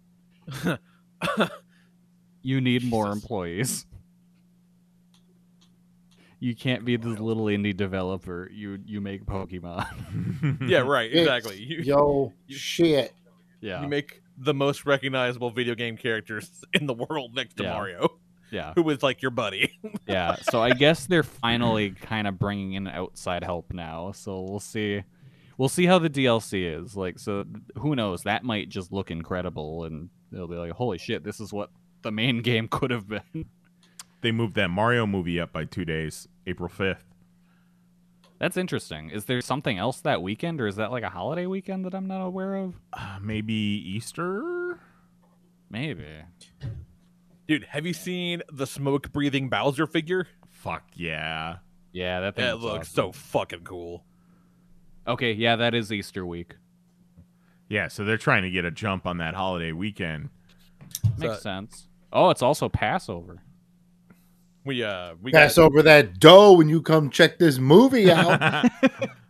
you 2.42 2.60
need 2.62 2.84
more 2.90 3.12
employees. 3.12 3.86
You 6.40 6.56
can't 6.56 6.86
be 6.86 6.98
this 6.98 7.20
little 7.20 7.46
indie 7.46 7.76
developer. 7.76 8.50
You 8.54 8.80
you 8.86 9.02
make 9.02 9.26
Pokemon. 9.26 10.68
yeah, 10.70 10.80
right. 10.80 11.12
Exactly. 11.12 11.58
You, 11.60 11.78
Yo, 11.82 12.34
shit. 12.48 13.14
Yeah. 13.60 13.82
you 13.82 13.88
make 13.88 14.22
the 14.38 14.54
most 14.54 14.86
recognizable 14.86 15.50
video 15.50 15.74
game 15.74 15.98
characters 15.98 16.64
in 16.74 16.86
the 16.86 16.94
world 16.94 17.34
next 17.36 17.58
to 17.58 17.64
Yeah. 17.64 17.74
Mario, 17.74 18.10
yeah. 18.52 18.74
who 18.76 18.84
was 18.84 19.04
like 19.04 19.22
your 19.22 19.32
buddy. 19.32 19.80
yeah. 20.08 20.36
So 20.36 20.62
I 20.62 20.72
guess 20.72 21.06
they're 21.06 21.24
finally 21.24 21.92
kind 21.92 22.28
of 22.28 22.40
bringing 22.40 22.74
in 22.74 22.88
outside 22.88 23.44
help 23.44 23.74
now. 23.74 24.12
So 24.12 24.42
we'll 24.42 24.60
see. 24.60 25.04
We'll 25.58 25.70
see 25.70 25.86
how 25.86 26.00
the 26.00 26.10
DLC 26.10 26.82
is. 26.82 26.96
Like, 26.96 27.18
so 27.18 27.46
who 27.78 27.96
knows? 27.96 28.24
That 28.24 28.44
might 28.44 28.70
just 28.70 28.92
look 28.92 29.10
incredible, 29.10 29.86
and 29.86 30.10
they'll 30.32 30.48
be 30.48 30.56
like, 30.56 30.74
"Holy 30.74 31.00
shit, 31.00 31.24
this 31.24 31.40
is 31.40 31.52
what 31.52 31.72
the 32.04 32.12
main 32.12 32.42
game 32.44 32.68
could 32.68 32.92
have 32.92 33.08
been." 33.08 33.46
They 34.22 34.32
moved 34.32 34.56
that 34.56 34.70
Mario 34.70 35.06
movie 35.06 35.40
up 35.40 35.52
by 35.52 35.66
two 35.66 35.86
days, 35.86 36.28
April 36.46 36.70
5th. 36.70 37.04
That's 38.40 38.58
interesting. 38.58 39.10
Is 39.10 39.26
there 39.26 39.42
something 39.42 39.78
else 39.78 40.02
that 40.02 40.22
weekend, 40.22 40.62
or 40.62 40.68
is 40.68 40.76
that 40.76 40.92
like 40.92 41.04
a 41.04 41.10
holiday 41.10 41.48
weekend 41.48 41.86
that 41.86 41.96
I'm 41.96 42.08
not 42.08 42.22
aware 42.22 42.56
of? 42.56 42.76
Uh, 42.94 43.18
maybe 43.22 43.54
Easter? 43.54 44.80
Maybe. 45.70 46.06
Dude, 47.48 47.64
have 47.66 47.86
you 47.86 47.94
seen 47.94 48.42
the 48.52 48.68
smoke 48.68 49.12
breathing 49.12 49.50
Bowser 49.50 49.88
figure? 49.88 50.28
Fuck 50.50 50.84
yeah. 50.96 51.58
Yeah, 51.94 52.20
that 52.20 52.36
thing 52.36 52.46
That 52.46 52.60
looks 52.60 52.74
looks 52.74 52.90
so 52.90 53.12
fucking 53.12 53.64
cool. 53.64 54.04
Okay, 55.08 55.32
yeah, 55.32 55.56
that 55.56 55.74
is 55.74 55.92
Easter 55.92 56.26
week. 56.26 56.56
Yeah, 57.70 57.88
so 57.88 58.04
they're 58.04 58.18
trying 58.18 58.44
to 58.44 58.50
get 58.50 58.66
a 58.66 58.72
jump 58.72 59.06
on 59.06 59.18
that 59.20 59.34
holiday 59.34 59.72
weekend. 59.72 60.30
Makes 61.18 61.36
So- 61.36 61.40
sense. 61.40 61.88
Oh, 62.14 62.30
it's 62.30 62.42
also 62.42 62.70
Passover. 62.70 63.42
We 64.64 64.84
uh 64.84 65.16
we 65.22 65.32
Pass 65.32 65.56
got, 65.56 65.64
over 65.64 65.82
that 65.84 66.20
dough 66.20 66.54
when 66.54 66.68
you 66.68 66.82
come 66.82 67.10
check 67.10 67.38
this 67.40 67.58
movie 67.58 68.12
out. 68.12 68.66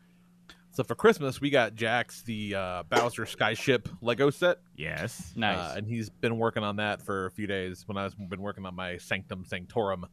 so 0.77 0.83
for 0.83 0.93
Christmas 0.93 1.41
we 1.41 1.49
got 1.49 1.73
Jax 1.73 2.21
the 2.21 2.53
uh, 2.53 2.83
Bowser 2.83 3.25
Skyship 3.25 3.87
Lego 3.99 4.29
set. 4.29 4.59
Yes. 4.75 5.33
Nice. 5.35 5.57
Uh, 5.57 5.73
and 5.75 5.87
he's 5.87 6.11
been 6.11 6.37
working 6.37 6.61
on 6.61 6.75
that 6.75 7.01
for 7.01 7.25
a 7.25 7.31
few 7.31 7.47
days 7.47 7.83
when 7.87 7.97
I've 7.97 8.15
been 8.29 8.41
working 8.41 8.63
on 8.63 8.75
my 8.75 8.97
Sanctum 8.97 9.43
Sanctorum. 9.43 10.05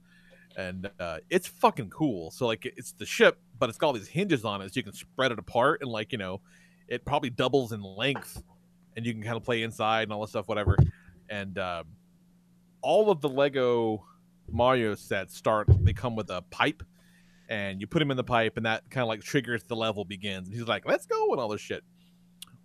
And 0.57 0.91
uh, 0.99 1.19
it's 1.29 1.47
fucking 1.47 1.91
cool. 1.91 2.31
So, 2.31 2.47
like, 2.47 2.65
it's 2.65 2.93
the 2.93 3.05
ship, 3.05 3.41
but 3.59 3.69
it's 3.69 3.77
got 3.77 3.89
all 3.89 3.93
these 3.93 4.09
hinges 4.09 4.47
on 4.47 4.63
it, 4.63 4.73
so 4.73 4.79
you 4.79 4.85
can 4.85 4.95
spread 4.95 5.33
it 5.33 5.39
apart. 5.39 5.83
And, 5.83 5.91
like, 5.91 6.13
you 6.13 6.19
know, 6.19 6.41
it 6.89 7.05
probably 7.05 7.29
doubles 7.29 7.73
in 7.73 7.83
length, 7.83 8.43
and 8.97 9.05
you 9.05 9.13
can 9.13 9.23
kind 9.23 9.37
of 9.37 9.43
play 9.43 9.65
inside 9.65 10.05
and 10.05 10.13
all 10.13 10.23
this 10.23 10.31
stuff, 10.31 10.49
whatever. 10.49 10.79
And 11.29 11.59
um, 11.59 11.85
all 12.81 13.11
of 13.11 13.21
the 13.21 13.29
Lego 13.29 14.07
Mario 14.51 14.95
sets 14.95 15.37
start, 15.37 15.69
they 15.81 15.93
come 15.93 16.17
with 16.17 16.31
a 16.31 16.41
pipe, 16.51 16.83
and 17.49 17.81
you 17.81 17.87
put 17.87 18.01
him 18.03 18.11
in 18.11 18.17
the 18.17 18.25
pipe, 18.25 18.57
and 18.57 18.67
that 18.67 18.89
kind 18.91 19.03
of 19.03 19.09
like 19.09 19.23
triggers 19.23 19.63
the 19.65 19.77
level 19.77 20.05
begins. 20.05 20.49
And 20.49 20.57
he's 20.57 20.67
like, 20.67 20.87
let's 20.87 21.07
go, 21.07 21.31
and 21.33 21.41
all 21.41 21.49
this 21.49 21.61
shit. 21.61 21.83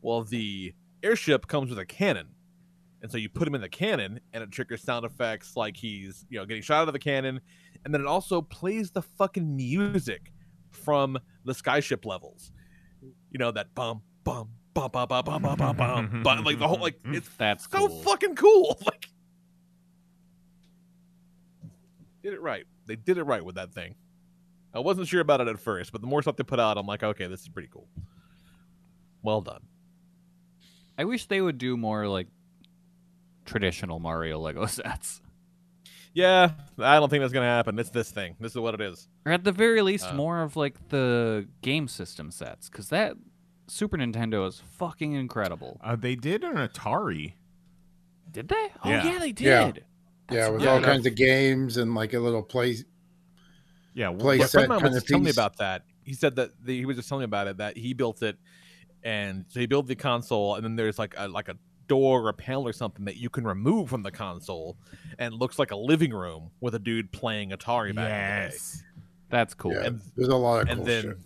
Well, 0.01 0.23
the 0.23 0.73
airship 1.03 1.47
comes 1.47 1.69
with 1.69 1.79
a 1.79 1.85
cannon. 1.85 2.27
And 3.01 3.11
so 3.11 3.17
you 3.17 3.29
put 3.29 3.47
him 3.47 3.55
in 3.55 3.61
the 3.61 3.69
cannon 3.69 4.19
and 4.33 4.43
it 4.43 4.51
triggers 4.51 4.83
sound 4.83 5.05
effects 5.05 5.55
like 5.55 5.77
he's, 5.77 6.25
you 6.29 6.37
know, 6.37 6.45
getting 6.45 6.61
shot 6.61 6.81
out 6.81 6.89
of 6.89 6.93
the 6.93 6.99
cannon. 6.99 7.39
And 7.85 7.93
then 7.93 8.01
it 8.01 8.07
also 8.07 8.41
plays 8.41 8.91
the 8.91 9.01
fucking 9.01 9.55
music 9.55 10.33
from 10.69 11.17
the 11.45 11.53
skyship 11.53 12.05
levels. 12.05 12.51
You 13.01 13.39
know, 13.39 13.51
that 13.51 13.73
bum, 13.73 14.01
bum, 14.25 14.49
bum, 14.73 14.91
bum, 14.91 15.07
bum, 15.07 15.23
bum, 15.23 15.41
bum, 15.41 15.57
bum, 15.57 15.77
bum, 15.77 16.23
bum. 16.23 16.43
Like 16.43 16.59
the 16.59 16.67
whole, 16.67 16.79
like, 16.79 16.99
it's 17.05 17.29
That's 17.37 17.69
so 17.71 17.87
cool. 17.87 18.01
fucking 18.01 18.35
cool. 18.35 18.77
Like, 18.85 19.07
did 22.21 22.33
it 22.33 22.41
right. 22.41 22.65
They 22.85 22.97
did 22.97 23.17
it 23.17 23.23
right 23.23 23.43
with 23.43 23.55
that 23.55 23.73
thing. 23.73 23.95
I 24.73 24.79
wasn't 24.79 25.07
sure 25.07 25.21
about 25.21 25.41
it 25.41 25.47
at 25.47 25.59
first, 25.59 25.91
but 25.91 26.01
the 26.01 26.07
more 26.07 26.21
stuff 26.21 26.35
they 26.35 26.43
put 26.43 26.59
out, 26.59 26.77
I'm 26.77 26.85
like, 26.85 27.03
okay, 27.03 27.27
this 27.27 27.41
is 27.41 27.49
pretty 27.49 27.69
cool. 27.71 27.87
Well 29.23 29.41
done. 29.41 29.61
I 30.97 31.05
wish 31.05 31.25
they 31.27 31.41
would 31.41 31.57
do 31.57 31.75
more 31.77 32.07
like 32.07 32.27
traditional 33.45 33.99
Mario 33.99 34.39
Lego 34.39 34.65
sets. 34.67 35.21
Yeah, 36.13 36.51
I 36.79 36.99
don't 36.99 37.09
think 37.09 37.21
that's 37.21 37.33
gonna 37.33 37.45
happen. 37.45 37.77
It's 37.79 37.91
this 37.91 38.11
thing. 38.11 38.35
This 38.39 38.51
is 38.53 38.57
what 38.57 38.73
it 38.73 38.81
is. 38.81 39.07
Or 39.25 39.31
at 39.31 39.43
the 39.43 39.51
very 39.51 39.81
least, 39.81 40.07
Uh, 40.07 40.13
more 40.15 40.41
of 40.41 40.55
like 40.55 40.89
the 40.89 41.47
game 41.61 41.87
system 41.87 42.31
sets, 42.31 42.69
because 42.69 42.89
that 42.89 43.15
Super 43.67 43.97
Nintendo 43.97 44.47
is 44.47 44.61
fucking 44.77 45.13
incredible. 45.13 45.79
Uh, 45.83 45.95
they 45.95 46.15
did 46.15 46.43
an 46.43 46.55
Atari. 46.55 47.33
Did 48.31 48.47
they? 48.47 48.67
Oh 48.83 48.89
Yeah. 48.89 49.05
yeah, 49.13 49.19
they 49.19 49.31
did. 49.31 49.45
Yeah. 49.45 49.71
Yeah, 50.31 50.49
with 50.49 50.61
Yeah, 50.61 50.73
all 50.73 50.81
kinds 50.81 51.05
of 51.07 51.15
games 51.15 51.77
and 51.77 51.95
like 51.95 52.13
a 52.13 52.19
little 52.19 52.43
place. 52.43 52.83
Yeah, 53.93 54.11
Play 54.11 54.37
Yeah, 54.37 54.45
a 54.45 54.47
friend 54.47 54.63
set 54.65 54.69
kind 54.69 54.81
was 54.83 54.91
of 54.91 54.93
just 54.97 55.07
telling 55.07 55.23
me 55.23 55.31
about 55.31 55.57
that. 55.57 55.83
He 56.03 56.13
said 56.13 56.35
that 56.37 56.51
the, 56.63 56.77
he 56.77 56.85
was 56.85 56.97
just 56.97 57.09
telling 57.09 57.21
me 57.21 57.25
about 57.25 57.47
it 57.47 57.57
that 57.57 57.77
he 57.77 57.93
built 57.93 58.21
it, 58.23 58.37
and 59.03 59.45
so 59.49 59.59
he 59.59 59.65
built 59.65 59.87
the 59.87 59.95
console, 59.95 60.55
and 60.55 60.63
then 60.63 60.75
there's 60.75 60.99
like 60.99 61.13
a 61.17 61.27
like 61.27 61.49
a 61.49 61.55
door 61.87 62.21
or 62.21 62.29
a 62.29 62.33
panel 62.33 62.67
or 62.67 62.73
something 62.73 63.05
that 63.05 63.17
you 63.17 63.29
can 63.29 63.45
remove 63.45 63.89
from 63.89 64.03
the 64.03 64.11
console, 64.11 64.77
and 65.17 65.33
it 65.33 65.37
looks 65.37 65.57
like 65.57 65.71
a 65.71 65.75
living 65.75 66.11
room 66.13 66.51
with 66.61 66.75
a 66.75 66.79
dude 66.79 67.11
playing 67.11 67.49
Atari 67.49 67.87
back 67.87 67.89
in 67.89 67.95
the 67.95 68.01
day. 68.01 68.07
Yes. 68.45 68.83
That's 69.29 69.53
cool. 69.53 69.73
Yeah, 69.73 69.85
And- 69.85 70.01
there's 70.15 70.29
a 70.29 70.35
lot 70.35 70.61
of 70.63 70.69
and 70.69 70.77
cool 70.77 70.85
then 70.85 71.01
shit. 71.03 71.17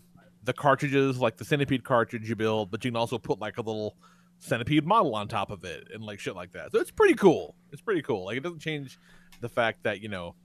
the 0.43 0.53
cartridges, 0.53 1.17
like 1.19 1.37
the 1.37 1.45
centipede 1.45 1.83
cartridge 1.83 2.27
you 2.29 2.35
build, 2.35 2.71
but 2.71 2.83
you 2.83 2.91
can 2.91 2.97
also 2.97 3.17
put 3.17 3.39
like 3.39 3.57
a 3.57 3.61
little 3.61 3.95
centipede 4.39 4.85
model 4.85 5.15
on 5.15 5.27
top 5.29 5.51
of 5.51 5.63
it 5.63 5.87
and 5.93 6.03
like 6.03 6.19
shit 6.19 6.35
like 6.35 6.51
that. 6.51 6.71
So 6.73 6.79
it's 6.79 6.91
pretty 6.91 7.13
cool. 7.15 7.55
It's 7.71 7.81
pretty 7.81 8.01
cool. 8.01 8.25
Like 8.25 8.37
it 8.37 8.43
doesn't 8.43 8.59
change 8.59 8.97
the 9.39 9.47
fact 9.49 9.83
that 9.83 10.01
you 10.01 10.09
know 10.09 10.35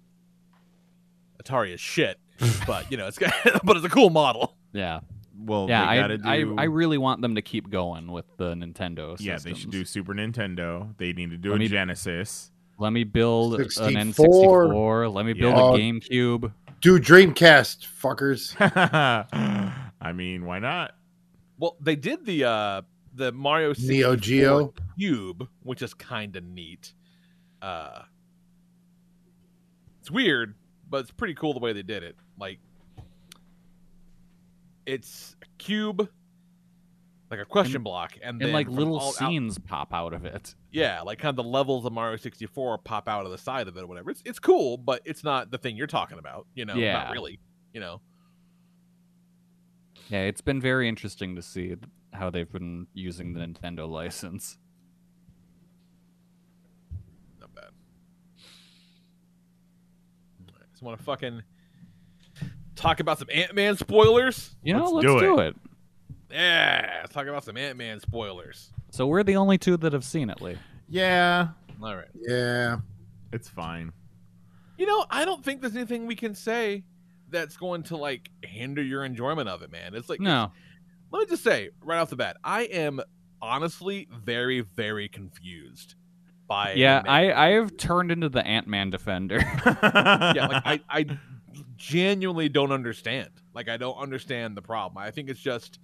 Atari 1.43 1.72
is 1.74 1.80
shit, 1.80 2.18
but 2.66 2.91
you 2.91 2.97
know 2.97 3.07
it's 3.07 3.18
but 3.64 3.76
it's 3.76 3.86
a 3.86 3.91
cool 3.91 4.11
model. 4.11 4.57
Yeah. 4.72 5.01
Well, 5.41 5.66
yeah, 5.68 5.82
they 5.82 5.86
I, 5.86 5.97
gotta 6.01 6.18
do. 6.18 6.28
I 6.59 6.62
I 6.62 6.64
really 6.64 6.99
want 6.99 7.22
them 7.22 7.36
to 7.36 7.43
keep 7.43 7.70
going 7.70 8.11
with 8.11 8.24
the 8.39 8.55
Nintendo. 8.55 9.16
yeah, 9.20 9.39
they 9.39 9.55
should 9.55 9.70
do 9.70 9.84
Super 9.84 10.12
Nintendo. 10.14 10.97
They 10.99 11.12
need 11.12 11.30
to 11.30 11.36
do 11.36 11.51
Let 11.51 11.57
a 11.57 11.59
me- 11.61 11.68
Genesis. 11.68 12.51
Let 12.80 12.93
me 12.93 13.03
build 13.05 13.55
an 13.55 13.66
N64. 13.68 15.12
Let 15.12 15.26
me 15.26 15.32
build 15.32 15.57
Yeah. 15.57 15.74
a 15.74 15.78
GameCube. 15.93 16.53
Do 16.80 17.01
Dreamcast, 17.01 17.86
fuckers. 18.01 18.55
I 20.01 20.12
mean, 20.12 20.45
why 20.45 20.61
not? 20.61 20.93
Well, 21.59 21.76
they 21.80 21.97
did 21.97 22.24
the 22.24 22.45
uh 22.45 22.82
the 23.14 23.32
Mario 23.32 23.74
Neo 23.80 24.14
Geo. 24.16 24.72
Cube, 24.97 25.49
which 25.64 25.82
is 25.82 25.93
kind 25.95 26.36
of 26.36 26.45
neat. 26.45 26.93
Uh 27.61 28.03
It's 30.01 30.11
weird, 30.11 30.55
but 30.89 30.99
it's 30.99 31.11
pretty 31.11 31.34
cool 31.34 31.53
the 31.55 31.61
way 31.61 31.72
they 31.72 31.82
did 31.82 32.03
it. 32.03 32.16
Like 32.39 32.59
it's 34.86 35.36
a 35.43 35.47
cube 35.59 36.09
like 37.30 37.41
a 37.41 37.45
question 37.45 37.82
block 37.82 38.14
and, 38.22 38.30
And 38.36 38.41
then 38.41 38.53
like 38.55 38.68
little 38.68 38.99
all 38.99 39.09
out- 39.09 39.14
scenes 39.14 39.59
pop 39.59 39.93
out 39.93 40.14
of 40.14 40.24
it. 40.24 40.55
yeah, 40.72 41.03
like 41.03 41.18
kind 41.18 41.28
of 41.28 41.36
the 41.36 41.43
levels 41.51 41.84
of 41.84 41.93
Mario 41.93 42.16
64 42.16 42.78
pop 42.78 43.07
out 43.07 43.26
of 43.26 43.30
the 43.30 43.36
side 43.36 43.68
of 43.68 43.76
it 43.76 43.82
or 43.82 43.86
whatever. 43.86 44.11
It's 44.11 44.22
it's 44.24 44.39
cool, 44.39 44.78
but 44.78 45.03
it's 45.05 45.22
not 45.22 45.51
the 45.51 45.59
thing 45.59 45.76
you're 45.76 45.86
talking 45.86 46.18
about, 46.18 46.47
you 46.55 46.64
know, 46.64 46.74
Yeah. 46.74 46.95
not 46.95 47.12
really, 47.12 47.39
you 47.74 47.80
know. 47.80 48.01
Yeah, 50.09 50.22
it's 50.22 50.41
been 50.41 50.59
very 50.59 50.89
interesting 50.89 51.36
to 51.36 51.43
see 51.43 51.76
how 52.14 52.30
they've 52.30 52.51
been 52.51 52.86
using 52.95 53.34
the 53.34 53.41
Nintendo 53.41 53.86
license. 53.86 54.57
Not 57.39 57.55
bad. 57.55 57.64
I 60.49 60.53
just 60.79 60.85
want 60.85 60.97
to 60.97 61.05
fucking 61.05 61.43
talk 62.76 63.01
about 63.01 63.18
some 63.18 63.26
Ant 63.35 63.53
Man 63.53 63.76
spoilers. 63.76 64.55
You 64.62 64.74
know, 64.74 64.85
Let's 64.85 65.07
let's, 65.07 65.07
do 65.07 65.18
do, 65.20 65.39
it. 65.41 65.49
it. 65.49 65.57
Yeah, 66.31 66.99
let's 67.01 67.12
talk 67.12 67.26
about 67.26 67.45
some 67.45 67.57
Ant 67.57 67.76
Man 67.76 67.99
spoilers. 67.99 68.70
So 68.93 69.09
we're 69.09 69.24
the 69.24 69.35
only 69.35 69.59
two 69.59 69.76
that 69.79 69.93
have 69.93 70.05
seen 70.05 70.31
it, 70.31 70.41
Lee. 70.41 70.57
Yeah, 70.89 71.49
All 71.83 71.97
right. 71.97 72.07
Yeah. 72.14 72.76
it's 73.33 73.49
fine. 73.49 73.93
You 74.79 74.87
know, 74.87 75.05
I 75.11 75.24
don't 75.24 75.45
think 75.45 75.62
there's 75.62 75.74
anything 75.74 76.07
we 76.07 76.14
can 76.14 76.37
say 76.37 76.85
that's 77.29 77.57
going 77.57 77.83
to 77.85 77.97
like 77.97 78.31
hinder 78.45 78.81
your 78.83 79.05
enjoyment 79.05 79.49
of 79.49 79.62
it, 79.62 79.72
man. 79.72 79.97
It's 79.97 80.09
like 80.09 80.20
No. 80.20 80.53
let 81.11 81.18
me 81.20 81.26
just 81.26 81.43
say 81.43 81.70
right 81.83 81.99
off 81.99 82.09
the 82.11 82.16
bat, 82.16 82.37
I 82.45 82.62
am 82.62 83.01
honestly 83.43 84.07
very, 84.12 84.61
very 84.61 85.09
confused 85.09 85.97
by 86.49 86.73
Yeah, 86.73 87.03
I 87.07 87.33
I 87.33 87.49
have 87.51 87.77
turned 87.77 88.11
into 88.11 88.29
the 88.29 88.45
Ant 88.45 88.67
Man 88.67 88.91
defender. 88.91 89.39
yeah, 89.67 90.49
like 90.51 90.63
I, 90.65 90.81
I 90.89 91.07
genuinely 91.77 92.49
don't 92.49 92.73
understand. 92.73 93.31
Like 93.55 93.69
I 93.69 93.77
don't 93.77 93.97
understand 93.97 94.57
the 94.57 94.63
problem. 94.63 94.99
I 94.99 95.11
think 95.11 95.29
it's 95.29 95.41
just 95.41 95.79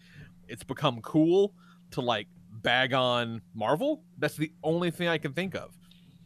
it's 0.49 0.65
become 0.65 1.01
cool 1.03 1.55
to 1.93 2.01
like 2.01 2.27
bag 2.51 2.93
on 2.93 3.43
Marvel. 3.55 4.03
That's 4.19 4.37
the 4.37 4.53
only 4.63 4.91
thing 4.91 5.09
I 5.09 5.19
can 5.19 5.33
think 5.33 5.55
of. 5.55 5.71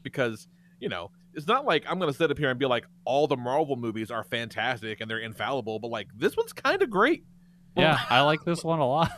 Because, 0.03 0.49
you 0.81 0.89
know, 0.89 1.11
it's 1.35 1.47
not 1.47 1.67
like 1.67 1.85
I'm 1.89 1.99
gonna 1.99 2.13
sit 2.13 2.31
up 2.31 2.39
here 2.39 2.51
and 2.51 2.59
be 2.59 2.67
like, 2.67 2.87
all 3.05 3.27
the 3.27 3.37
Marvel 3.37 3.77
movies 3.77 4.11
are 4.11 4.25
fantastic 4.25 5.01
and 5.01 5.11
they're 5.11 5.19
infallible, 5.19 5.79
but 5.79 5.89
like 5.89 6.09
this 6.17 6.37
one's 6.37 6.53
kind 6.53 6.83
of 6.83 6.89
great. 6.89 7.25
yeah, 7.77 7.99
I 8.11 8.23
like 8.23 8.45
this 8.45 8.65
one 8.65 8.79
a 8.79 8.87
lot. 8.87 9.13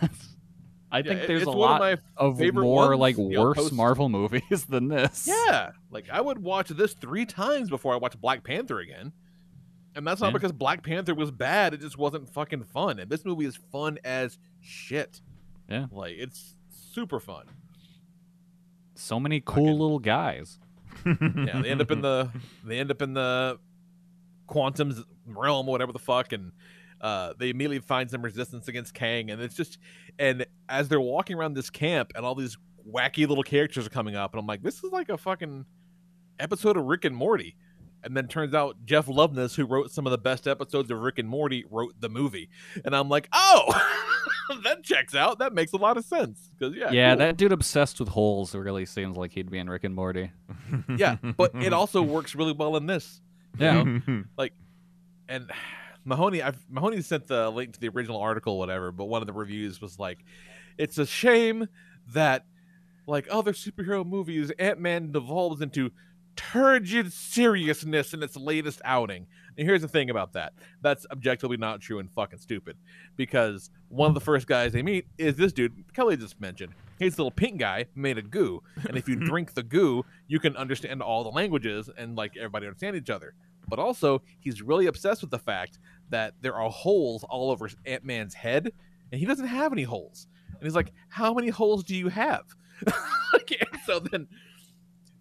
I 0.92 1.02
think 1.02 1.20
it- 1.22 1.26
there's 1.28 1.42
a 1.44 1.50
lot 1.50 1.80
of 1.82 2.00
of 2.16 2.40
more 2.54 2.88
ones, 2.88 2.98
like 3.00 3.16
you 3.16 3.28
know, 3.30 3.42
worse 3.42 3.56
post- 3.58 3.72
Marvel 3.72 4.08
movies 4.18 4.64
than 4.68 4.88
this. 4.88 5.26
Yeah, 5.28 5.70
like 5.90 6.08
I 6.10 6.20
would 6.20 6.38
watch 6.40 6.68
this 6.68 6.94
three 6.94 7.24
times 7.26 7.68
before 7.70 7.94
I 7.94 7.96
watch 7.96 8.20
Black 8.20 8.42
Panther 8.44 8.80
again. 8.80 9.12
And 9.94 10.06
that's 10.06 10.20
not 10.20 10.28
Yeah. 10.28 10.32
because 10.34 10.52
Black 10.52 10.82
Panther 10.84 11.14
was 11.14 11.30
bad; 11.30 11.74
it 11.74 11.80
just 11.80 11.98
wasn't 11.98 12.28
fucking 12.28 12.64
fun. 12.64 12.98
And 12.98 13.10
this 13.10 13.24
movie 13.24 13.44
is 13.46 13.56
fun 13.72 13.98
as 14.04 14.38
shit. 14.60 15.20
Yeah. 15.68 15.86
like 15.92 16.14
it's 16.16 16.56
super 16.70 17.20
fun. 17.20 17.44
So 18.94 19.18
many 19.20 19.40
cool 19.40 19.72
little 19.78 19.98
guys. 19.98 20.58
Yeah, 21.06 21.60
they 21.62 21.70
end 21.70 21.80
up 21.80 21.90
in 21.90 22.02
the 22.02 22.30
they 22.64 22.78
end 22.78 22.90
up 22.90 23.00
in 23.00 23.14
the 23.14 23.58
quantum 24.46 25.04
realm, 25.26 25.68
or 25.68 25.72
whatever 25.72 25.92
the 25.92 25.98
fuck, 25.98 26.32
and 26.32 26.52
uh, 27.00 27.32
they 27.38 27.50
immediately 27.50 27.78
find 27.80 28.10
some 28.10 28.22
resistance 28.22 28.68
against 28.68 28.94
Kang, 28.94 29.30
and 29.30 29.40
it's 29.40 29.54
just 29.54 29.78
and 30.18 30.46
as 30.68 30.88
they're 30.88 31.00
walking 31.00 31.36
around 31.36 31.54
this 31.54 31.70
camp, 31.70 32.12
and 32.14 32.24
all 32.26 32.34
these 32.34 32.56
wacky 32.88 33.26
little 33.28 33.44
characters 33.44 33.86
are 33.86 33.90
coming 33.90 34.16
up, 34.16 34.32
and 34.32 34.40
I'm 34.40 34.46
like, 34.46 34.62
this 34.62 34.82
is 34.82 34.90
like 34.92 35.08
a 35.08 35.16
fucking 35.18 35.64
episode 36.38 36.76
of 36.76 36.84
Rick 36.84 37.04
and 37.04 37.16
Morty. 37.16 37.56
And 38.02 38.16
then 38.16 38.28
turns 38.28 38.54
out 38.54 38.76
Jeff 38.86 39.08
Loveness, 39.08 39.54
who 39.54 39.66
wrote 39.66 39.90
some 39.90 40.06
of 40.06 40.10
the 40.10 40.16
best 40.16 40.48
episodes 40.48 40.90
of 40.90 40.98
Rick 41.00 41.18
and 41.18 41.28
Morty, 41.28 41.66
wrote 41.70 41.92
the 42.00 42.08
movie, 42.08 42.48
and 42.82 42.96
I'm 42.96 43.10
like, 43.10 43.28
oh, 43.30 43.78
that 44.64 44.82
checks 44.82 45.14
out. 45.14 45.38
That 45.40 45.52
makes 45.52 45.72
a 45.74 45.76
lot 45.76 45.98
of 45.98 46.04
sense 46.06 46.48
because 46.58 46.74
yeah, 46.74 46.90
Yeah, 46.90 47.10
cool. 47.10 47.18
that 47.18 47.36
dude 47.36 47.52
obsessed 47.52 48.00
with 48.00 48.08
holes 48.08 48.54
really 48.54 48.86
seems 48.86 49.18
like 49.18 49.32
he'd 49.32 49.50
be 49.50 49.58
in 49.58 49.68
Rick 49.68 49.84
and 49.84 49.94
Morty. 49.94 50.30
yeah, 50.96 51.16
but 51.36 51.54
it 51.56 51.72
also 51.74 52.00
works 52.00 52.34
really 52.34 52.52
well 52.54 52.74
in 52.78 52.86
this. 52.86 53.20
you 53.58 53.66
Yeah. 53.66 53.82
know? 53.82 54.24
like, 54.38 54.54
and 55.28 55.50
Mahoney, 56.04 56.42
I've 56.42 56.58
Mahoney 56.68 57.02
sent 57.02 57.26
the 57.26 57.50
link 57.50 57.74
to 57.74 57.80
the 57.80 57.88
original 57.88 58.20
article, 58.20 58.58
whatever. 58.58 58.92
But 58.92 59.06
one 59.06 59.22
of 59.22 59.26
the 59.26 59.32
reviews 59.32 59.80
was 59.80 59.98
like, 59.98 60.24
"It's 60.78 60.98
a 60.98 61.06
shame 61.06 61.68
that, 62.08 62.46
like 63.06 63.26
other 63.30 63.52
superhero 63.52 64.06
movies, 64.06 64.50
Ant 64.58 64.80
Man 64.80 65.12
devolves 65.12 65.60
into 65.60 65.90
turgid 66.36 67.12
seriousness 67.12 68.14
in 68.14 68.22
its 68.22 68.36
latest 68.36 68.80
outing." 68.84 69.26
And 69.58 69.66
here's 69.66 69.82
the 69.82 69.88
thing 69.88 70.08
about 70.08 70.32
that: 70.32 70.54
that's 70.80 71.06
objectively 71.10 71.58
not 71.58 71.80
true 71.80 71.98
and 71.98 72.10
fucking 72.10 72.38
stupid, 72.38 72.76
because 73.16 73.70
one 73.88 74.08
of 74.08 74.14
the 74.14 74.20
first 74.20 74.46
guys 74.46 74.72
they 74.72 74.82
meet 74.82 75.06
is 75.18 75.36
this 75.36 75.52
dude 75.52 75.84
Kelly 75.92 76.16
just 76.16 76.40
mentioned. 76.40 76.72
He's 76.98 77.14
a 77.14 77.22
little 77.22 77.30
pink 77.30 77.58
guy 77.58 77.86
made 77.94 78.18
of 78.18 78.30
goo, 78.30 78.62
and 78.88 78.96
if 78.96 79.08
you 79.08 79.16
drink 79.26 79.54
the 79.54 79.62
goo, 79.62 80.04
you 80.28 80.38
can 80.38 80.56
understand 80.56 81.02
all 81.02 81.24
the 81.24 81.30
languages 81.30 81.90
and 81.96 82.16
like 82.16 82.36
everybody 82.36 82.66
understand 82.66 82.96
each 82.96 83.10
other. 83.10 83.34
But 83.70 83.78
also, 83.78 84.22
he's 84.40 84.60
really 84.60 84.86
obsessed 84.86 85.22
with 85.22 85.30
the 85.30 85.38
fact 85.38 85.78
that 86.10 86.34
there 86.40 86.54
are 86.56 86.68
holes 86.68 87.24
all 87.24 87.50
over 87.50 87.70
Ant 87.86 88.04
Man's 88.04 88.34
head, 88.34 88.72
and 89.12 89.18
he 89.18 89.26
doesn't 89.26 89.46
have 89.46 89.72
any 89.72 89.84
holes. 89.84 90.26
And 90.48 90.62
he's 90.62 90.74
like, 90.74 90.92
"How 91.08 91.32
many 91.32 91.48
holes 91.48 91.84
do 91.84 91.94
you 91.94 92.08
have?" 92.08 92.44
So 93.90 93.98
then 93.98 94.28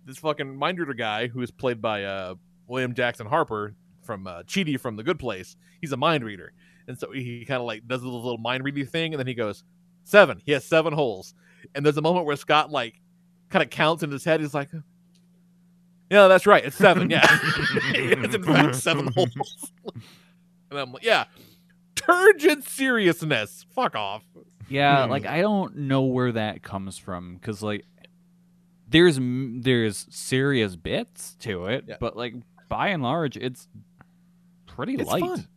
this 0.06 0.18
fucking 0.18 0.56
mind 0.56 0.80
reader 0.80 0.93
guy, 0.93 1.28
who 1.28 1.41
is 1.41 1.50
played 1.50 1.82
by 1.82 2.04
uh, 2.04 2.36
William 2.68 2.93
Jackson 2.93 3.26
Harper 3.26 3.74
from 4.04 4.28
uh, 4.28 4.43
from 4.80 4.95
The 4.95 5.04
Good 5.04 5.18
Place, 5.18 5.56
he's 5.82 5.91
a 5.91 5.97
mind 5.97 6.24
reader, 6.24 6.54
and 6.88 7.00
so 7.00 7.12
he 7.12 7.45
kind 7.45 7.60
of 7.60 7.66
like 7.66 7.88
does 7.88 8.04
a 8.04 8.08
little 8.08 8.38
mind 8.38 8.64
reading 8.64 8.86
thing, 8.86 9.14
and 9.14 9.20
then 9.20 9.28
he 9.28 9.34
goes, 9.34 9.64
seven. 10.04 10.41
He 10.45 10.52
has 10.52 10.66
seven 10.66 10.93
holes, 10.93 11.34
and 11.76 11.86
there's 11.86 11.97
a 11.97 12.02
moment 12.02 12.26
where 12.26 12.36
Scott 12.36 12.72
like 12.72 13.02
kind 13.50 13.64
of 13.64 13.70
counts 13.70 14.04
in 14.04 14.12
his 14.12 14.24
head. 14.24 14.41
He's 14.41 14.54
like, 14.54 14.70
"Yeah, 16.10 16.28
that's 16.28 16.45
right. 16.47 16.64
It's 16.66 16.76
seven. 16.76 17.10
Yeah, 17.10 17.26
it's 17.93 18.36
in 18.36 18.43
fact 18.43 18.76
seven 18.76 19.07
holes." 19.16 19.72
and 20.72 20.80
I'm 20.80 20.91
like, 20.93 21.03
"Yeah, 21.03 21.26
turgid 21.95 22.64
seriousness. 22.64 23.66
Fuck 23.76 23.95
off." 23.95 24.24
Yeah, 24.70 25.05
Hmm. 25.05 25.12
like 25.12 25.26
I 25.26 25.41
don't 25.41 25.76
know 25.78 26.03
where 26.03 26.32
that 26.32 26.62
comes 26.64 26.97
from 26.97 27.36
because 27.36 27.62
like 27.64 27.86
there's 28.88 29.20
there's 29.22 30.07
serious 30.10 30.76
bits 30.76 31.36
to 31.41 31.66
it, 31.66 31.86
Yeah. 31.88 31.97
but 31.99 32.16
like 32.18 32.34
by 32.68 32.89
and 32.89 33.01
large, 33.03 33.36
it's 33.38 33.68
pretty 34.68 34.95
It's 34.95 35.10
light. 35.10 35.22
fun. 35.22 35.47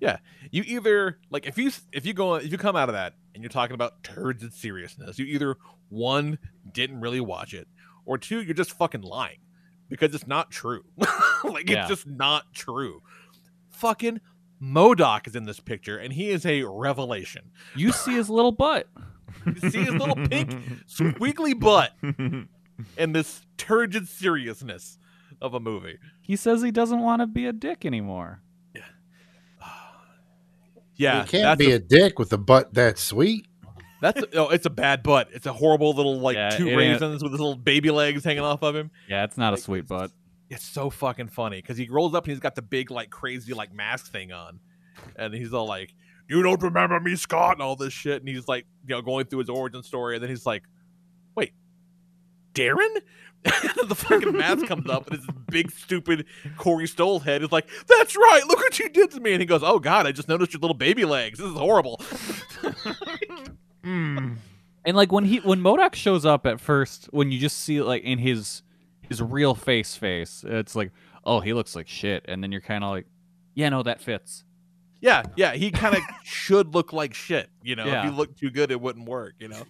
Yeah, 0.00 0.18
you 0.50 0.62
either 0.66 1.18
like 1.30 1.46
if 1.46 1.56
you 1.58 1.70
if 1.92 2.04
you 2.04 2.12
go 2.12 2.34
if 2.34 2.50
you 2.52 2.58
come 2.58 2.76
out 2.76 2.88
of 2.88 2.94
that 2.94 3.14
and 3.34 3.42
you're 3.42 3.50
talking 3.50 3.74
about 3.74 4.02
turgid 4.02 4.52
seriousness, 4.52 5.18
you 5.18 5.26
either 5.26 5.56
one 5.88 6.38
didn't 6.72 7.00
really 7.00 7.20
watch 7.20 7.54
it, 7.54 7.66
or 8.04 8.18
two 8.18 8.42
you're 8.42 8.54
just 8.54 8.72
fucking 8.72 9.02
lying 9.02 9.38
because 9.88 10.14
it's 10.14 10.26
not 10.26 10.50
true. 10.50 10.84
like 11.44 11.68
Yeah. 11.68 11.80
it's 11.80 11.88
just 11.88 12.06
not 12.06 12.52
true. 12.54 13.02
Fucking 13.70 14.20
MODOK 14.62 15.26
is 15.26 15.36
in 15.36 15.44
this 15.44 15.60
picture, 15.60 15.98
and 15.98 16.12
he 16.12 16.30
is 16.30 16.46
a 16.46 16.62
revelation. 16.62 17.50
You 17.74 17.92
see 17.92 18.14
his 18.14 18.30
little 18.30 18.52
butt. 18.52 18.88
You 19.44 19.70
see 19.70 19.84
his 19.84 19.94
little 19.94 20.16
pink 20.16 20.50
squiggly 20.88 21.58
butt 21.58 21.92
in 22.96 23.12
this 23.12 23.42
turgid 23.58 24.08
seriousness 24.08 24.98
of 25.42 25.52
a 25.52 25.60
movie. 25.60 25.98
He 26.22 26.36
says 26.36 26.62
he 26.62 26.70
doesn't 26.70 27.00
want 27.00 27.20
to 27.20 27.26
be 27.26 27.46
a 27.46 27.52
dick 27.52 27.84
anymore. 27.84 28.40
Yeah, 30.96 31.20
you 31.22 31.28
can't 31.28 31.58
be 31.58 31.72
a- 31.72 31.76
a, 31.76 31.78
dick 31.78 32.18
with 32.18 32.32
a 32.32 32.38
butt 32.38 32.72
that 32.74 32.98
sweet. 32.98 33.46
That's 34.00 34.22
a, 34.22 34.36
oh, 34.36 34.48
it's 34.50 34.66
a 34.66 34.70
bad 34.70 35.02
butt. 35.02 35.28
It's 35.32 35.46
a 35.46 35.52
horrible 35.52 35.92
little 35.94 36.20
like 36.20 36.36
Yeah, 36.36 36.50
two 36.50 36.66
it 36.66 36.70
ain't- 36.72 36.76
raisins 36.78 37.22
with 37.22 37.32
his 37.32 37.40
little 37.40 37.56
baby 37.56 37.90
legs 37.90 38.24
hanging 38.24 38.42
off 38.42 38.62
of 38.62 38.74
him. 38.76 38.90
Yeah, 39.08 39.24
it's 39.24 39.38
not 39.38 39.54
a 39.54 39.56
sweet 39.56 39.86
butt. 39.88 40.10
It's 40.50 40.64
so 40.64 40.90
fucking 40.90 41.28
funny 41.28 41.60
because 41.60 41.76
he 41.76 41.88
rolls 41.88 42.14
up 42.14 42.24
and 42.24 42.30
he's 42.32 42.40
got 42.40 42.54
the 42.54 42.62
big 42.62 42.90
like 42.90 43.10
crazy 43.10 43.52
like 43.54 43.72
mask 43.74 44.12
thing 44.12 44.32
on, 44.32 44.60
and 45.16 45.34
he's 45.34 45.52
all 45.52 45.66
like, 45.66 45.92
"You 46.28 46.42
don't 46.42 46.62
remember 46.62 47.00
me, 47.00 47.16
Scott," 47.16 47.54
and 47.54 47.62
all 47.62 47.74
this 47.74 47.92
shit, 47.92 48.20
and 48.22 48.28
he's 48.28 48.46
like, 48.46 48.66
you 48.86 48.94
know, 48.94 49.02
going 49.02 49.26
through 49.26 49.40
his 49.40 49.48
origin 49.48 49.82
story, 49.82 50.14
and 50.14 50.22
then 50.22 50.30
he's 50.30 50.46
like, 50.46 50.62
"Wait, 51.34 51.52
Darren?" 52.54 53.00
the 53.88 53.94
fucking 53.94 54.36
mask 54.36 54.66
comes 54.66 54.90
up 54.90 55.06
and 55.06 55.18
it's 55.18 55.26
this 55.26 55.36
big 55.50 55.70
stupid 55.70 56.26
Corey 56.56 56.86
Stoll 56.88 57.20
head 57.20 57.42
is 57.42 57.50
like, 57.52 57.68
"That's 57.88 58.16
right, 58.16 58.42
look 58.46 58.58
what 58.58 58.78
you 58.78 58.88
did 58.88 59.10
to 59.12 59.20
me," 59.20 59.32
and 59.32 59.40
he 59.40 59.46
goes, 59.46 59.62
"Oh 59.64 59.78
God, 59.78 60.06
I 60.06 60.12
just 60.12 60.28
noticed 60.28 60.52
your 60.52 60.60
little 60.60 60.74
baby 60.76 61.04
legs. 61.04 61.38
This 61.38 61.48
is 61.48 61.56
horrible." 61.56 62.00
And 63.86 64.96
like 64.96 65.10
when 65.12 65.24
he 65.24 65.38
when 65.38 65.60
MODOK 65.60 65.94
shows 65.94 66.24
up 66.24 66.46
at 66.46 66.60
first, 66.60 67.06
when 67.12 67.30
you 67.32 67.38
just 67.38 67.58
see 67.60 67.80
like 67.82 68.02
in 68.02 68.18
his 68.18 68.62
his 69.02 69.22
real 69.22 69.54
face 69.54 69.94
face, 69.96 70.44
it's 70.46 70.74
like, 70.76 70.92
oh, 71.24 71.40
he 71.40 71.52
looks 71.52 71.74
like 71.76 71.88
shit, 71.88 72.24
and 72.28 72.42
then 72.42 72.52
you're 72.52 72.60
kind 72.60 72.84
of 72.84 72.90
like, 72.90 73.06
yeah, 73.54 73.68
no, 73.68 73.82
that 73.82 74.00
fits. 74.00 74.44
Yeah, 75.00 75.22
yeah, 75.36 75.54
he 75.54 75.70
kind 75.70 75.94
of 75.94 76.02
should 76.24 76.74
look 76.74 76.92
like 76.92 77.14
shit. 77.14 77.48
You 77.62 77.76
know, 77.76 77.84
Yeah. 77.86 77.98
if 78.06 78.10
he 78.10 78.16
looked 78.16 78.38
too 78.38 78.50
good, 78.50 78.70
it 78.70 78.80
wouldn't 78.80 79.08
work. 79.08 79.34
You 79.38 79.48
know, 79.48 79.62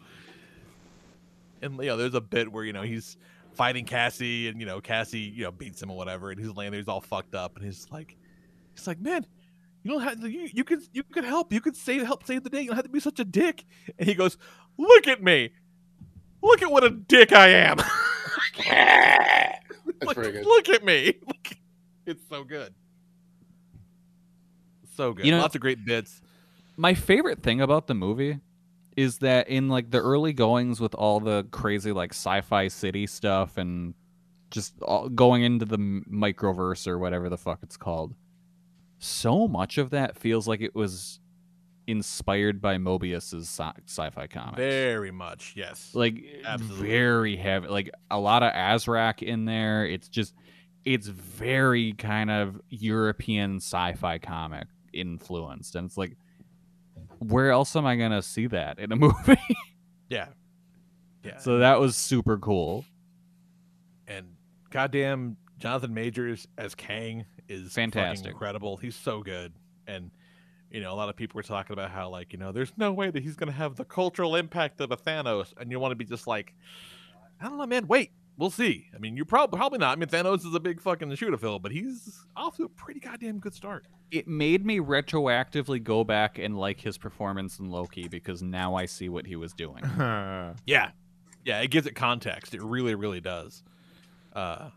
and 1.62 1.76
you 1.78 1.86
know, 1.86 1.96
there's 1.96 2.14
a 2.14 2.20
bit 2.20 2.50
where 2.52 2.64
you 2.64 2.72
know 2.72 2.82
he's 2.82 3.16
fighting 3.54 3.84
Cassie, 3.84 4.48
and 4.48 4.60
you 4.60 4.66
know 4.66 4.80
Cassie, 4.80 5.18
you 5.20 5.44
know, 5.44 5.50
beats 5.50 5.82
him 5.82 5.90
or 5.90 5.96
whatever, 5.96 6.30
and 6.30 6.38
he's 6.38 6.50
laying 6.54 6.72
there, 6.72 6.80
he's 6.80 6.88
all 6.88 7.00
fucked 7.00 7.34
up, 7.34 7.56
and 7.56 7.64
he's 7.64 7.86
like, 7.90 8.16
he's 8.74 8.86
like, 8.86 9.00
man, 9.00 9.26
you 9.86 9.92
don't 9.92 10.02
have 10.02 10.18
you, 10.28 10.48
you 10.52 10.64
could 10.64 10.80
you 10.92 11.04
could 11.04 11.22
help, 11.24 11.52
you 11.52 11.60
could 11.60 11.76
save 11.76 12.02
help 12.02 12.26
save 12.26 12.42
the 12.42 12.50
day. 12.50 12.60
You 12.62 12.66
don't 12.68 12.76
have 12.76 12.84
to 12.86 12.90
be 12.90 12.98
such 12.98 13.20
a 13.20 13.24
dick. 13.24 13.64
And 13.98 14.08
he 14.08 14.14
goes, 14.14 14.36
look 14.76 15.06
at 15.06 15.22
me, 15.22 15.50
look 16.42 16.60
at 16.60 16.70
what 16.72 16.82
a 16.82 16.90
dick 16.90 17.32
I 17.32 17.48
am. 17.50 17.76
That's 20.00 20.12
pretty 20.14 20.32
good. 20.32 20.44
look 20.44 20.68
at 20.68 20.84
me, 20.84 21.14
it's 22.04 22.22
so 22.28 22.42
good, 22.42 22.74
so 24.96 25.12
good. 25.12 25.24
You 25.24 25.30
know- 25.32 25.38
Lots 25.40 25.54
of 25.54 25.60
great 25.60 25.84
bits. 25.84 26.20
My 26.76 26.92
favorite 26.94 27.42
thing 27.42 27.60
about 27.60 27.86
the 27.86 27.94
movie 27.94 28.40
is 28.96 29.18
that 29.18 29.48
in 29.48 29.68
like 29.68 29.90
the 29.92 29.98
early 30.00 30.32
goings 30.32 30.80
with 30.80 30.94
all 30.96 31.20
the 31.20 31.46
crazy 31.52 31.92
like 31.92 32.10
sci-fi 32.12 32.66
city 32.68 33.06
stuff 33.06 33.56
and 33.56 33.94
just 34.50 34.74
all, 34.82 35.08
going 35.08 35.42
into 35.42 35.64
the 35.64 35.78
microverse 35.78 36.86
or 36.88 36.98
whatever 36.98 37.28
the 37.28 37.38
fuck 37.38 37.60
it's 37.62 37.76
called. 37.76 38.14
So 38.98 39.46
much 39.46 39.78
of 39.78 39.90
that 39.90 40.16
feels 40.16 40.48
like 40.48 40.60
it 40.60 40.74
was 40.74 41.20
inspired 41.86 42.60
by 42.60 42.78
Moebius's 42.78 43.48
sci- 43.48 43.80
sci-fi 43.86 44.26
comics. 44.26 44.56
Very 44.56 45.10
much, 45.12 45.54
yes. 45.56 45.90
like 45.94 46.24
Absolutely. 46.44 46.88
very 46.88 47.36
heavy 47.36 47.68
like 47.68 47.90
a 48.10 48.18
lot 48.18 48.42
of 48.42 48.52
azrak 48.52 49.22
in 49.22 49.44
there 49.44 49.86
it's 49.86 50.08
just 50.08 50.34
it's 50.84 51.06
very 51.06 51.92
kind 51.92 52.28
of 52.30 52.60
european 52.70 53.56
sci-fi 53.58 54.18
comic 54.18 54.66
influenced 54.92 55.76
and 55.76 55.86
it's 55.86 55.96
like 55.96 56.16
where 57.20 57.50
else 57.52 57.76
am 57.76 57.86
i 57.86 57.94
gonna 57.94 58.22
see 58.22 58.46
that 58.48 58.78
in 58.80 58.90
a 58.90 58.96
movie 59.06 59.36
Yeah. 60.08 60.26
Yeah. 61.24 61.38
so 61.38 61.58
that 61.58 61.78
was 61.78 61.94
super 61.96 62.36
cool 62.38 62.84
and 64.08 64.26
goddamn 64.70 65.36
Jonathan 65.58 65.94
Majors 65.94 66.46
as 66.58 66.74
Kang 66.74 67.24
is 67.48 67.72
Fantastic. 67.72 68.32
incredible. 68.32 68.76
He's 68.76 68.96
so 68.96 69.22
good. 69.22 69.52
And 69.86 70.10
you 70.70 70.80
know, 70.80 70.92
a 70.92 70.96
lot 70.96 71.08
of 71.08 71.16
people 71.16 71.38
were 71.38 71.42
talking 71.44 71.72
about 71.72 71.90
how 71.90 72.08
like, 72.08 72.32
you 72.32 72.38
know, 72.38 72.50
there's 72.52 72.72
no 72.76 72.92
way 72.92 73.10
that 73.10 73.22
he's 73.22 73.36
gonna 73.36 73.52
have 73.52 73.76
the 73.76 73.84
cultural 73.84 74.34
impact 74.36 74.80
of 74.80 74.90
a 74.90 74.96
Thanos. 74.96 75.52
And 75.58 75.70
you 75.70 75.78
want 75.78 75.92
to 75.92 75.96
be 75.96 76.04
just 76.04 76.26
like, 76.26 76.54
I 77.40 77.44
don't 77.48 77.58
know, 77.58 77.66
man, 77.66 77.86
wait. 77.86 78.10
We'll 78.38 78.50
see. 78.50 78.88
I 78.94 78.98
mean, 78.98 79.16
you're 79.16 79.24
probably 79.24 79.56
probably 79.56 79.78
not. 79.78 79.96
I 79.96 79.98
mean, 79.98 80.08
Thanos 80.10 80.44
is 80.46 80.54
a 80.54 80.60
big 80.60 80.78
fucking 80.82 81.14
shooter 81.14 81.38
film, 81.38 81.62
but 81.62 81.72
he's 81.72 82.26
off 82.36 82.56
to 82.58 82.64
a 82.64 82.68
pretty 82.68 83.00
goddamn 83.00 83.38
good 83.38 83.54
start. 83.54 83.86
it 84.10 84.28
made 84.28 84.66
me 84.66 84.78
retroactively 84.78 85.82
go 85.82 86.04
back 86.04 86.38
and 86.38 86.54
like 86.58 86.78
his 86.78 86.98
performance 86.98 87.58
in 87.58 87.70
loki 87.70 88.06
because 88.08 88.40
now 88.42 88.74
i 88.76 88.86
see 88.86 89.08
what 89.08 89.26
he 89.26 89.34
was 89.36 89.52
doing 89.54 89.82
Yeah, 90.66 90.90
yeah, 91.44 91.60
it 91.60 91.70
gives 91.70 91.86
it 91.86 91.94
context. 91.94 92.54
It 92.54 92.62
really, 92.62 92.94
really 92.94 93.20
does. 93.20 93.62
Uh, 94.34 94.68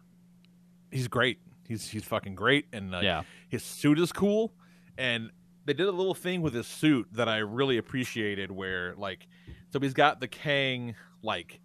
he's 0.91 1.07
great. 1.09 1.39
He's 1.69 1.87
he's 1.87 2.03
fucking 2.03 2.35
great, 2.35 2.65
and 2.73 2.93
uh, 2.93 2.99
Yeah. 2.99 3.21
his 3.47 3.63
suit 3.63 3.97
is 3.99 4.11
cool. 4.11 4.53
And 4.97 5.31
they 5.65 5.73
did 5.73 5.87
a 5.87 5.91
little 5.91 6.15
thing 6.15 6.41
with 6.41 6.53
his 6.53 6.67
suit 6.67 7.07
that 7.13 7.29
I 7.29 7.37
really 7.37 7.77
appreciated, 7.77 8.51
where 8.51 8.95
like, 8.97 9.27
so 9.71 9.79
he's 9.79 9.93
got 9.93 10.19
the 10.19 10.27
Kang 10.27 10.95
like 11.21 11.61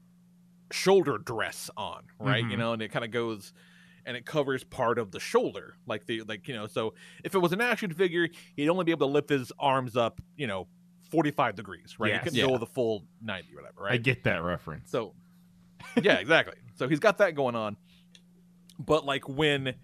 shoulder 0.70 1.18
dress 1.18 1.70
on, 1.76 2.02
right? 2.20 2.44
You 2.44 2.50
Mhm. 2.50 2.58
know, 2.58 2.72
and 2.74 2.82
it 2.82 2.88
kind 2.92 3.04
of 3.04 3.10
goes. 3.10 3.52
And 4.06 4.18
it 4.18 4.26
covers 4.26 4.62
part 4.62 4.98
of 4.98 5.12
the 5.12 5.18
shoulder, 5.18 5.76
like 5.86 6.04
the 6.04 6.20
like 6.24 6.46
you 6.46 6.52
know. 6.52 6.66
So 6.66 6.92
if 7.24 7.34
it 7.34 7.38
was 7.38 7.52
an 7.54 7.62
action 7.62 7.90
figure, 7.94 8.28
he'd 8.54 8.68
only 8.68 8.84
be 8.84 8.90
able 8.90 9.06
to 9.06 9.12
lift 9.14 9.30
his 9.30 9.50
arms 9.58 9.96
up, 9.96 10.20
you 10.36 10.46
know, 10.46 10.68
forty 11.10 11.30
five 11.30 11.54
degrees, 11.54 11.98
right? 11.98 12.08
Yes. 12.10 12.18
He 12.20 12.24
couldn't 12.24 12.38
Yeah. 12.40 12.46
go 12.54 12.58
the 12.58 12.66
full 12.66 13.06
ninety, 13.22 13.54
or 13.54 13.62
whatever, 13.62 13.84
right? 13.84 13.92
I 13.94 13.96
get 13.96 14.24
that 14.24 14.42
reference. 14.42 14.90
So, 14.90 15.14
yeah, 16.02 16.16
exactly. 16.18 16.56
So 16.74 16.86
he's 16.86 17.00
got 17.00 17.16
that 17.16 17.34
going 17.34 17.54
on. 17.54 17.78
But 18.78 19.06
like 19.06 19.26
when, 19.26 19.74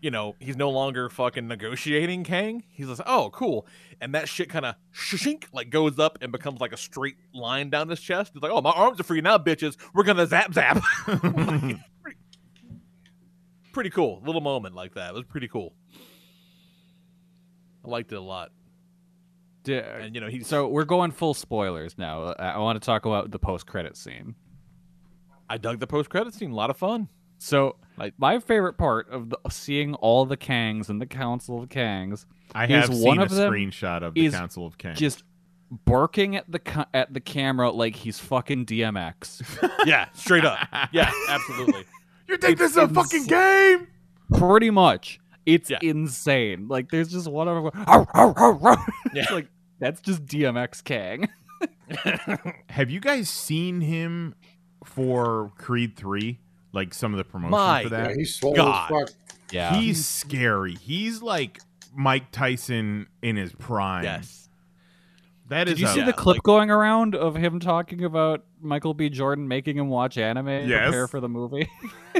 you 0.00 0.10
know, 0.10 0.34
he's 0.38 0.56
no 0.56 0.70
longer 0.70 1.08
fucking 1.08 1.48
negotiating 1.48 2.24
Kang, 2.24 2.64
he's 2.68 2.86
like, 2.86 3.00
oh, 3.06 3.30
cool. 3.32 3.66
And 4.00 4.14
that 4.14 4.28
shit 4.28 4.48
kind 4.48 4.64
of 4.64 4.74
shink 4.94 5.44
like 5.52 5.70
goes 5.70 5.98
up 5.98 6.18
and 6.20 6.30
becomes 6.32 6.60
like 6.60 6.72
a 6.72 6.76
straight 6.76 7.16
line 7.34 7.70
down 7.70 7.88
his 7.88 8.00
chest. 8.00 8.32
It's 8.34 8.42
like, 8.42 8.52
oh, 8.52 8.60
my 8.60 8.70
arms 8.70 9.00
are 9.00 9.04
free 9.04 9.20
now, 9.20 9.38
bitches. 9.38 9.76
We're 9.94 10.04
gonna 10.04 10.26
zap 10.26 10.52
zap. 10.54 10.82
pretty, 11.06 11.78
pretty 13.72 13.90
cool. 13.90 14.22
Little 14.24 14.40
moment 14.40 14.74
like 14.74 14.94
that. 14.94 15.10
It 15.10 15.14
was 15.14 15.24
pretty 15.24 15.48
cool. 15.48 15.72
I 17.84 17.88
liked 17.88 18.12
it 18.12 18.16
a 18.16 18.20
lot. 18.20 18.50
Di- 19.64 19.78
And 19.78 20.14
you 20.14 20.20
know, 20.20 20.28
he's 20.28 20.46
so 20.46 20.68
we're 20.68 20.84
going 20.84 21.10
full 21.10 21.34
spoilers 21.34 21.98
now 21.98 22.34
i, 22.38 22.58
want 22.58 22.80
to 22.80 22.84
talk 22.86 23.04
about 23.04 23.30
the 23.32 23.38
post-credit 23.38 23.96
scene 23.96 24.36
I 25.48 25.58
dug 25.58 25.78
the 25.80 25.86
post 25.86 26.10
credit 26.10 26.34
scene. 26.34 26.50
A 26.50 26.54
lot 26.54 26.70
of 26.70 26.76
fun. 26.76 27.08
So 27.38 27.76
Like- 27.98 28.14
my 28.18 28.38
favorite 28.38 28.74
part 28.78 29.08
of 29.10 29.30
the, 29.30 29.38
seeing 29.50 29.94
all 29.94 30.24
the 30.26 30.36
Kangs 30.36 30.88
and 30.88 31.00
the 31.00 31.06
Council 31.06 31.62
of 31.62 31.68
Kangs, 31.68 32.26
I 32.54 32.64
is 32.66 32.70
have 32.70 32.90
one 32.90 32.98
seen 33.16 33.20
of 33.22 33.32
a 33.32 33.34
them 33.34 33.52
screenshot 33.52 34.02
of 34.02 34.14
the 34.14 34.26
is 34.26 34.34
Council 34.34 34.66
of 34.66 34.76
Kangs. 34.78 34.96
just 34.96 35.24
barking 35.84 36.36
at 36.36 36.50
the 36.50 36.58
ca- 36.60 36.86
at 36.94 37.12
the 37.12 37.20
camera 37.20 37.70
like 37.70 37.96
he's 37.96 38.18
fucking 38.18 38.66
DMX. 38.66 39.42
Yeah, 39.86 40.08
straight 40.14 40.44
up. 40.44 40.58
Yeah, 40.92 41.10
absolutely. 41.28 41.84
you 42.28 42.36
think 42.36 42.58
this 42.58 42.72
is 42.72 42.76
a 42.76 42.88
fucking 42.88 43.26
game? 43.26 43.86
Pretty 44.36 44.70
much, 44.70 45.18
it's 45.44 45.70
Yeah. 45.70 45.78
insane. 45.82 46.66
Like 46.68 46.90
there's 46.90 47.08
just 47.08 47.28
one 47.30 47.46
of 47.48 47.72
them. 47.72 47.84
"Arr, 47.86 48.06
arr, 48.14 48.34
arr, 48.36 48.58
arr." 48.62 48.76
It's 49.06 49.14
Yeah. 49.30 49.34
like 49.34 49.48
that's 49.78 50.00
just 50.00 50.24
DMX 50.26 50.82
Kang. 50.84 51.28
Have 52.68 52.90
you 52.90 53.00
guys 53.00 53.28
seen 53.30 53.80
him 53.80 54.34
for 54.84 55.52
Creed 55.58 55.96
3? 55.96 56.38
Like 56.72 56.92
some 56.94 57.12
of 57.12 57.18
the 57.18 57.24
promotion 57.24 57.50
My 57.52 57.82
for 57.84 57.88
that? 57.90 58.10
Yeah, 58.10 58.16
he's 58.16 58.34
swole 58.34 58.54
God. 58.54 58.92
as 58.92 58.98
fuck. 59.08 59.16
Yeah, 59.50 59.76
He's 59.76 60.04
scary. 60.04 60.74
He's 60.74 61.22
like 61.22 61.60
Mike 61.94 62.30
Tyson 62.32 63.06
in 63.22 63.36
his 63.36 63.52
prime. 63.52 64.04
Yes. 64.04 64.48
That 65.48 65.64
Did 65.64 65.74
is 65.74 65.80
you 65.80 65.86
a- 65.86 65.92
see 65.92 66.02
the 66.02 66.12
clip 66.12 66.36
like- 66.38 66.42
going 66.42 66.70
around 66.70 67.14
of 67.14 67.36
him 67.36 67.60
talking 67.60 68.04
about 68.04 68.44
Michael 68.60 68.94
B. 68.94 69.08
Jordan 69.08 69.46
making 69.46 69.76
him 69.78 69.88
watch 69.88 70.18
anime 70.18 70.48
and 70.48 70.68
Yes. 70.68 70.86
prepare 70.88 71.06
for 71.08 71.20
the 71.20 71.28
movie? 71.28 71.68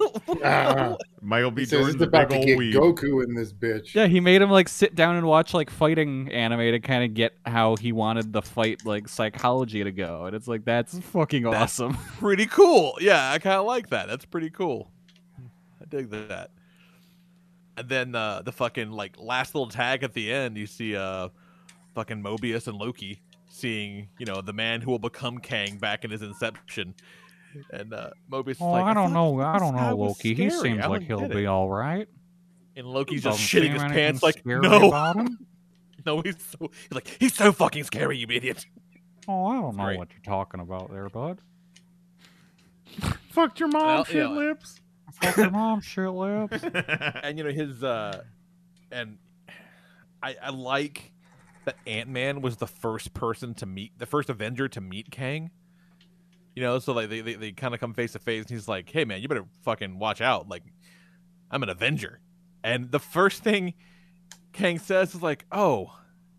Ah, 0.44 0.96
Michael 1.20 1.50
B. 1.50 1.62
he 1.62 1.66
Jordan's 1.66 1.94
he's 1.94 2.02
about 2.02 2.28
big 2.28 2.40
to 2.42 2.46
get 2.46 2.58
weeb. 2.58 2.72
Goku 2.74 3.24
in 3.24 3.34
this 3.34 3.52
bitch. 3.52 3.94
Yeah, 3.94 4.06
he 4.06 4.20
made 4.20 4.40
him 4.40 4.50
like 4.50 4.68
sit 4.68 4.94
down 4.94 5.16
and 5.16 5.26
watch 5.26 5.52
like 5.54 5.70
fighting 5.70 6.30
anime 6.32 6.60
to 6.60 6.80
kind 6.80 7.04
of 7.04 7.14
get 7.14 7.34
how 7.44 7.76
he 7.76 7.92
wanted 7.92 8.32
the 8.32 8.42
fight 8.42 8.84
like 8.84 9.08
psychology 9.08 9.82
to 9.82 9.90
go, 9.92 10.26
and 10.26 10.36
it's 10.36 10.46
like 10.46 10.64
that's 10.64 10.98
fucking 11.10 11.42
That's- 11.44 11.62
awesome. 11.62 11.94
pretty 12.18 12.46
cool. 12.46 12.96
Yeah, 13.00 13.32
I 13.32 13.38
kind 13.38 13.56
of 13.56 13.66
like 13.66 13.90
that. 13.90 14.06
That's 14.08 14.24
pretty 14.24 14.50
cool. 14.50 14.90
I 15.80 15.84
dig 15.88 16.10
that. 16.10 16.50
And 17.76 17.88
then 17.88 18.14
uh, 18.14 18.42
the 18.42 18.52
fucking 18.52 18.90
like 18.90 19.16
last 19.18 19.54
little 19.54 19.68
tag 19.68 20.02
at 20.02 20.12
the 20.12 20.32
end, 20.32 20.56
you 20.56 20.66
see 20.66 20.96
uh, 20.96 21.28
fucking 21.94 22.22
Mobius 22.22 22.66
and 22.68 22.76
Loki 22.76 23.20
seeing 23.50 24.08
you 24.18 24.26
know 24.26 24.40
the 24.42 24.52
man 24.52 24.80
who 24.80 24.90
will 24.90 24.98
become 24.98 25.38
Kang 25.38 25.78
back 25.78 26.04
in 26.04 26.10
his 26.10 26.22
inception. 26.22 26.94
And 27.72 27.92
uh, 27.94 28.10
Mobius 28.30 28.52
is 28.52 28.60
Oh, 28.60 28.70
like, 28.70 28.84
I 28.84 28.94
don't 28.94 29.12
thought 29.12 29.34
know. 29.34 29.40
I 29.40 29.58
don't 29.58 29.74
know, 29.74 29.96
Loki. 29.96 30.34
He 30.34 30.50
seems 30.50 30.84
like 30.86 31.02
he'll 31.02 31.20
get 31.20 31.30
be 31.32 31.46
all 31.46 31.68
right. 31.68 32.08
And 32.76 32.86
Loki's 32.86 33.22
Doesn't 33.24 33.40
just 33.40 33.52
shitting 33.52 33.72
his 33.72 33.82
pants 33.82 34.22
like, 34.22 34.44
no, 34.46 34.88
about 34.88 35.16
no, 36.06 36.20
he's 36.22 36.36
so 36.38 36.70
he's 36.70 36.92
like 36.92 37.08
he's 37.18 37.34
so 37.34 37.50
fucking 37.52 37.84
scary, 37.84 38.18
you 38.18 38.26
idiot. 38.30 38.64
Oh, 39.26 39.46
I 39.46 39.54
don't 39.60 39.76
know 39.76 39.84
Great. 39.84 39.98
what 39.98 40.08
you're 40.12 40.22
talking 40.22 40.60
about 40.60 40.90
there, 40.90 41.08
bud. 41.08 41.40
Fucked 43.30 43.60
your 43.60 43.68
mom, 43.68 43.82
Well, 43.84 44.04
shit 44.04 44.14
you 44.16 44.22
know, 44.22 44.30
lips. 44.34 44.80
Fuck 45.20 45.36
your 45.36 45.50
mom, 45.52 45.80
shit 45.80 46.08
lips. 46.10 46.62
and 47.22 47.36
you 47.38 47.44
know 47.44 47.50
his 47.50 47.82
uh 47.82 48.22
and 48.90 49.18
I, 50.22 50.36
I 50.42 50.50
like 50.50 51.12
that 51.64 51.76
Ant 51.86 52.08
Man 52.08 52.40
was 52.40 52.56
the 52.56 52.66
first 52.66 53.12
person 53.14 53.54
to 53.54 53.66
meet 53.66 53.98
the 53.98 54.06
first 54.06 54.30
Avenger 54.30 54.68
to 54.68 54.80
meet 54.80 55.10
Kang. 55.10 55.50
You 56.58 56.64
know, 56.64 56.80
so 56.80 56.92
like 56.92 57.08
they 57.08 57.20
they, 57.20 57.34
they 57.34 57.52
kind 57.52 57.72
of 57.72 57.78
come 57.78 57.94
face 57.94 58.14
to 58.14 58.18
face, 58.18 58.40
and 58.40 58.50
he's 58.50 58.66
like, 58.66 58.90
"Hey 58.90 59.04
man, 59.04 59.22
you 59.22 59.28
better 59.28 59.44
fucking 59.62 59.96
watch 59.96 60.20
out! 60.20 60.48
Like, 60.48 60.64
I'm 61.52 61.62
an 61.62 61.68
Avenger." 61.68 62.18
And 62.64 62.90
the 62.90 62.98
first 62.98 63.44
thing 63.44 63.74
Kang 64.52 64.80
says 64.80 65.14
is 65.14 65.22
like, 65.22 65.44
"Oh, 65.52 65.96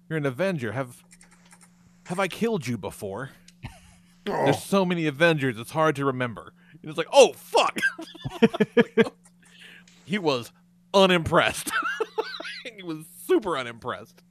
you're 0.09 0.17
an 0.17 0.25
Avenger. 0.25 0.73
Have 0.73 1.01
have 2.07 2.19
I 2.19 2.27
killed 2.27 2.67
you 2.67 2.77
before?" 2.77 3.29
Oh. 4.27 4.43
There's 4.43 4.61
so 4.61 4.85
many 4.85 5.07
Avengers, 5.07 5.57
it's 5.57 5.71
hard 5.71 5.95
to 5.95 6.05
remember. 6.05 6.53
And 6.81 6.89
it's 6.89 6.97
like, 6.97 7.07
oh 7.11 7.31
fuck. 7.33 7.79
he 10.05 10.19
was 10.19 10.51
unimpressed. 10.93 11.71
he 12.75 12.83
was 12.83 13.05
super 13.25 13.57
unimpressed. 13.57 14.21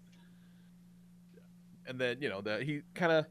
And 1.87 1.99
then, 1.99 2.19
you 2.21 2.29
know, 2.29 2.43
that 2.43 2.63
he 2.63 2.83
kind 2.95 3.11
of 3.11 3.27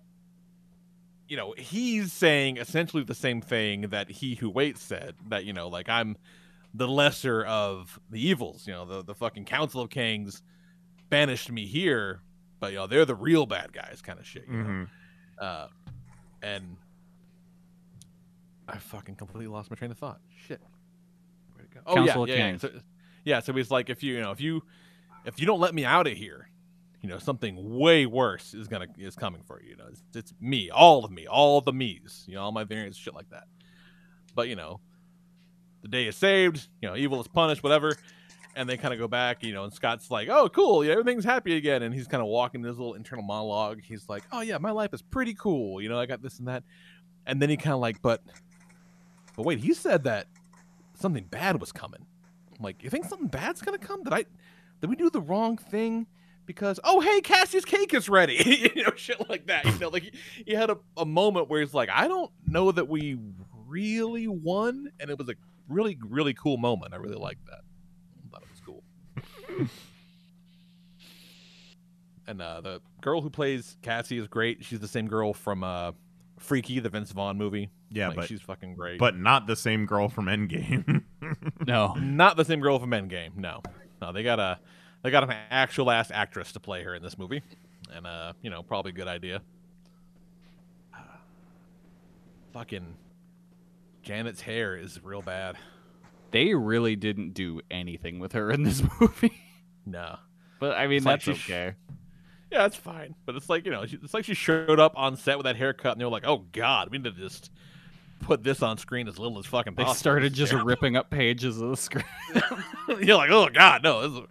you 1.28 1.36
know, 1.38 1.54
he's 1.58 2.14
saying 2.14 2.58
essentially 2.58 3.04
the 3.04 3.16
same 3.16 3.42
thing 3.42 3.82
that 3.90 4.10
he 4.10 4.36
who 4.36 4.50
waits 4.50 4.82
said 4.82 5.16
that, 5.30 5.46
you 5.46 5.54
know, 5.54 5.68
like 5.68 5.90
I'm 5.90 6.16
the 6.74 6.88
lesser 6.88 7.44
of 7.46 8.00
the 8.10 8.26
evils, 8.26 8.68
you 8.68 8.74
know, 8.74 8.86
the 8.86 9.04
the 9.04 9.16
fucking 9.16 9.46
Council 9.46 9.82
of 9.82 9.90
Kings 9.90 10.42
banished 11.10 11.52
me 11.52 11.66
here, 11.66 12.22
but 12.60 12.72
you 12.72 12.78
know, 12.78 12.88
they're 12.88 13.06
the 13.06 13.16
real 13.16 13.46
bad 13.46 13.74
guys 13.74 14.02
kind 14.02 14.20
of 14.20 14.26
shit, 14.26 14.46
you 14.48 14.58
know. 14.58 14.64
Mhm. 14.66 14.90
Uh 15.40 15.68
and 16.42 16.78
I 18.68 18.78
fucking 18.78 19.16
completely 19.16 19.48
lost 19.48 19.70
my 19.70 19.76
train 19.76 19.92
of 19.92 19.98
thought. 19.98 20.20
Shit. 20.48 20.62
Where'd 21.56 21.70
it 21.72 21.74
go? 21.74 21.82
Oh 21.86 21.96
Council 21.96 22.24
of 22.24 22.30
yeah, 22.30 22.36
yeah, 22.36 22.42
yeah. 22.42 22.50
Kings. 22.50 22.62
So, 22.62 22.72
yeah, 23.24 23.40
so 23.40 23.54
he's 23.54 23.72
like, 23.72 23.90
if 23.90 24.04
you, 24.04 24.14
you 24.16 24.22
know, 24.22 24.32
if 24.32 24.40
you, 24.40 24.64
if 25.26 25.40
you 25.40 25.46
don't 25.46 25.60
let 25.60 25.74
me 25.74 25.84
out 25.84 26.08
of 26.08 26.14
here, 26.14 26.50
you 27.02 27.10
know, 27.10 27.20
something 27.20 27.78
way 27.78 28.06
worse 28.06 28.54
is 28.54 28.68
gonna 28.68 28.88
is 28.98 29.16
coming 29.16 29.42
for 29.46 29.62
you. 29.62 29.70
You 29.72 29.78
know, 29.78 29.86
it's, 29.90 30.04
it's 30.16 30.34
me, 30.42 30.70
all 30.70 31.06
of 31.06 31.12
me, 31.12 31.28
all 31.28 31.62
the 31.62 31.74
me's, 31.74 32.26
you 32.28 32.36
know, 32.36 32.42
all 32.42 32.52
my 32.52 32.64
variants, 32.64 32.98
shit 32.98 33.14
like 33.14 33.30
that. 33.30 33.46
But 34.36 34.50
you 34.50 34.56
know, 34.56 34.80
the 35.82 35.88
day 35.88 36.08
is 36.08 36.16
saved. 36.16 36.68
You 36.82 36.90
know, 36.90 36.96
evil 36.96 37.22
is 37.22 37.28
punished, 37.28 37.64
whatever. 37.64 37.96
And 38.56 38.68
they 38.68 38.76
kind 38.76 38.92
of 38.92 39.00
go 39.00 39.08
back, 39.08 39.44
you 39.44 39.54
know, 39.54 39.64
and 39.64 39.72
Scott's 39.72 40.10
like, 40.10 40.30
"Oh, 40.30 40.50
cool, 40.50 40.84
yeah, 40.84 40.94
everything's 40.94 41.26
happy 41.26 41.56
again." 41.56 41.84
And 41.84 41.94
he's 41.94 42.08
kind 42.08 42.22
of 42.22 42.28
walking 42.28 42.64
this 42.64 42.76
little 42.76 42.96
internal 42.96 43.24
monologue. 43.24 43.82
He's 43.84 44.10
like, 44.10 44.24
"Oh 44.32 44.42
yeah, 44.42 44.58
my 44.58 44.72
life 44.72 44.94
is 44.94 45.04
pretty 45.04 45.36
cool. 45.36 45.80
You 45.80 45.90
know, 45.90 46.00
I 46.00 46.08
got 46.08 46.24
this 46.24 46.40
and 46.40 46.48
that." 46.48 46.64
And 47.28 47.40
then 47.40 47.50
he 47.50 47.58
kind 47.58 47.76
of 47.76 47.80
like, 47.80 48.02
"But, 48.02 48.24
but 49.36 49.46
wait, 49.46 49.60
he 49.60 49.76
said 49.76 50.06
that 50.06 50.28
something 50.96 51.26
bad 51.26 51.60
was 51.60 51.72
coming." 51.72 52.04
I'm 52.58 52.64
like, 52.64 52.84
"You 52.84 52.90
think 52.90 53.06
something 53.06 53.28
bad's 53.28 53.62
gonna 53.62 53.78
come? 53.78 54.04
Did 54.04 54.14
I, 54.14 54.26
did 54.82 54.90
we 54.90 54.96
do 54.96 55.12
the 55.12 55.22
wrong 55.22 55.58
thing?" 55.58 56.08
Because 56.48 56.80
oh 56.84 57.02
hey, 57.02 57.22
Cassie's 57.22 57.66
cake 57.66 57.94
is 57.94 58.10
ready, 58.10 58.72
you 58.76 58.84
know, 58.84 58.94
shit 58.96 59.30
like 59.30 59.46
that. 59.48 59.66
You 59.66 59.78
know, 59.78 59.90
like 59.90 60.04
he, 60.04 60.12
he 60.46 60.54
had 60.54 60.72
a, 60.72 60.78
a 60.96 61.06
moment 61.06 61.50
where 61.50 61.60
he's 61.60 61.74
like, 61.74 61.90
"I 61.94 62.08
don't 62.08 62.32
know 62.48 62.72
that 62.72 62.88
we 62.88 63.18
really 63.68 64.28
won," 64.28 64.90
and 65.00 65.12
it 65.12 65.18
was 65.20 65.30
a 65.30 65.36
really 65.68 65.98
really 66.02 66.34
cool 66.34 66.58
moment. 66.58 66.94
I 66.94 66.98
really 66.98 67.18
liked 67.18 67.46
that. 67.48 67.60
I 68.26 68.30
thought 68.32 68.44
it 68.44 68.50
was 68.50 68.62
cool. 68.66 69.68
and 72.28 72.42
uh, 72.42 72.62
the 72.62 72.82
girl 73.02 73.22
who 73.22 73.30
plays 73.30 73.78
Cassie 73.82 74.18
is 74.18 74.28
great. 74.28 74.64
She's 74.64 74.80
the 74.80 74.88
same 74.88 75.08
girl 75.08 75.34
from 75.34 75.64
uh, 75.64 75.92
Freaky, 76.40 76.80
the 76.80 76.90
Vince 76.90 77.12
Vaughn 77.12 77.38
movie. 77.38 77.72
Yeah, 77.90 78.08
Like, 78.08 78.18
but 78.18 78.28
she's 78.28 78.42
fucking 78.42 78.76
great. 78.76 79.00
But 79.00 79.18
not 79.18 79.48
the 79.48 79.56
same 79.56 79.86
girl 79.86 80.10
from 80.10 80.26
Endgame. 80.26 81.04
no, 81.68 81.94
not 81.96 82.38
the 82.38 82.46
same 82.46 82.60
girl 82.60 82.80
from 82.80 82.92
Endgame. 82.92 83.36
No, 83.36 83.62
no, 84.02 84.12
they 84.12 84.24
got 84.24 84.40
a 84.40 84.60
they 85.04 85.12
got 85.12 85.24
an 85.24 85.36
actual 85.50 85.92
ass 85.92 86.12
actress 86.12 86.52
to 86.54 86.60
play 86.60 86.84
her 86.84 86.96
in 86.96 87.04
this 87.04 87.18
movie, 87.18 87.42
and 87.94 88.06
uh, 88.08 88.34
you 88.42 88.50
know, 88.50 88.64
probably 88.64 88.92
a 88.92 88.96
good 88.96 89.08
idea. 89.08 89.42
Uh, 90.94 91.00
fucking 92.54 92.96
Janet's 94.04 94.42
hair 94.42 94.76
is 94.76 95.04
real 95.04 95.22
bad. 95.22 95.58
They 96.32 96.54
really 96.54 96.96
didn't 96.96 97.34
do 97.34 97.62
anything 97.72 98.20
with 98.20 98.34
her 98.34 98.52
in 98.52 98.64
this 98.64 98.82
movie. 99.00 99.34
No, 99.86 100.18
but 100.60 100.78
I 100.78 100.88
mean 100.88 100.98
It's 100.98 101.06
like 101.06 101.24
that's 101.24 101.40
sh- 101.40 101.50
okay. 101.50 101.76
Yeah, 102.52 102.66
it's 102.66 102.76
fine. 102.76 103.16
But 103.26 103.36
it's 103.36 103.50
like, 103.50 103.66
you 103.66 103.72
know, 103.72 103.84
it's 103.84 104.14
like 104.14 104.26
she 104.26 104.34
showed 104.34 104.80
up 104.80 104.94
on 104.96 105.18
set 105.18 105.38
with 105.38 105.46
that 105.46 105.58
haircut 105.58 105.94
and 105.94 106.02
they 106.02 106.06
were 106.06 106.12
like, 106.12 106.26
oh, 106.26 106.46
God, 106.52 106.90
we 106.90 106.98
need 106.98 107.04
to 107.04 107.12
just 107.12 107.52
put 108.20 108.44
this 108.44 108.64
on 108.64 108.78
screen 108.78 109.08
as 109.08 109.20
little 109.20 109.38
as 109.38 109.46
fucking 109.46 109.76
They 109.76 109.86
started 109.94 110.34
just 110.34 110.52
terrible." 110.52 110.68
ripping 110.70 110.96
up 110.96 111.10
pages 111.10 111.60
of 111.60 111.70
the 111.70 111.78
script. 111.78 112.08
You're 113.02 113.18
like, 113.18 113.32
oh, 113.32 113.50
God, 113.50 113.84
no. 113.84 114.08
This 114.08 114.22
is... 114.22 114.28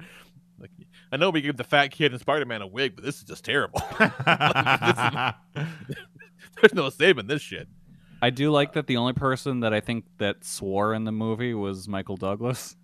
I 1.12 1.16
know 1.16 1.30
we 1.30 1.40
give 1.40 1.56
the 1.56 1.64
fat 1.64 1.88
kid 1.92 2.12
in 2.12 2.18
Spider 2.18 2.44
Man 2.44 2.62
a 2.62 2.66
wig, 2.66 2.94
but 2.96 3.04
this 3.04 3.16
is 3.18 3.22
just 3.24 3.44
terrible. 3.44 3.80
Like, 4.00 5.34
is- 5.56 5.66
There's 6.60 6.74
no 6.74 6.88
saving 6.90 7.26
this 7.26 7.42
shit. 7.42 7.68
I 8.22 8.30
do 8.30 8.50
like 8.50 8.72
that 8.72 8.86
the 8.86 8.96
only 8.96 9.12
person 9.12 9.60
that 9.60 9.74
I 9.74 9.80
think 9.80 10.04
that 10.18 10.42
swore 10.44 10.94
in 10.94 11.04
the 11.04 11.12
movie 11.12 11.52
was 11.54 11.86
Michael 11.86 12.16
Douglas. 12.16 12.76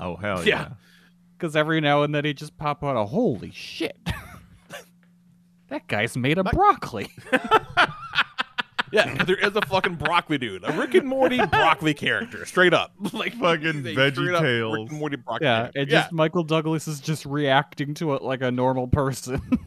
Oh 0.00 0.16
hell 0.16 0.44
Yeah. 0.44 0.70
Because 1.38 1.54
every 1.56 1.80
now 1.80 2.02
and 2.02 2.14
then 2.14 2.24
he 2.24 2.34
just 2.34 2.56
pop 2.58 2.82
out 2.84 2.96
a 2.96 3.04
holy 3.04 3.50
shit. 3.52 3.96
that 5.68 5.86
guy's 5.86 6.16
made 6.16 6.38
of 6.38 6.46
broccoli. 6.46 7.10
Yeah, 8.92 9.24
there 9.24 9.36
is 9.36 9.56
a 9.56 9.62
fucking 9.62 9.94
broccoli 9.96 10.36
dude, 10.38 10.64
a 10.64 10.72
Rick 10.72 10.94
and 10.94 11.08
Morty 11.08 11.38
broccoli 11.50 11.94
character, 11.94 12.44
straight 12.44 12.74
up, 12.74 12.92
like 13.12 13.32
Fucking 13.34 13.82
Veggie 13.82 13.96
a 13.96 14.12
straight 14.12 14.34
up 14.34 14.42
VeggieTales. 14.42 14.72
Rick 14.82 14.90
and 14.90 14.98
Morty 14.98 15.16
broccoli 15.16 15.46
yeah, 15.46 15.58
character. 15.60 15.80
and 15.80 15.88
just 15.90 16.12
Michael 16.12 16.44
Douglas 16.44 16.86
is 16.86 17.00
just 17.00 17.24
reacting 17.24 17.94
to 17.94 18.14
it 18.14 18.22
like 18.22 18.42
a 18.42 18.50
normal 18.50 18.86
person. 18.88 19.40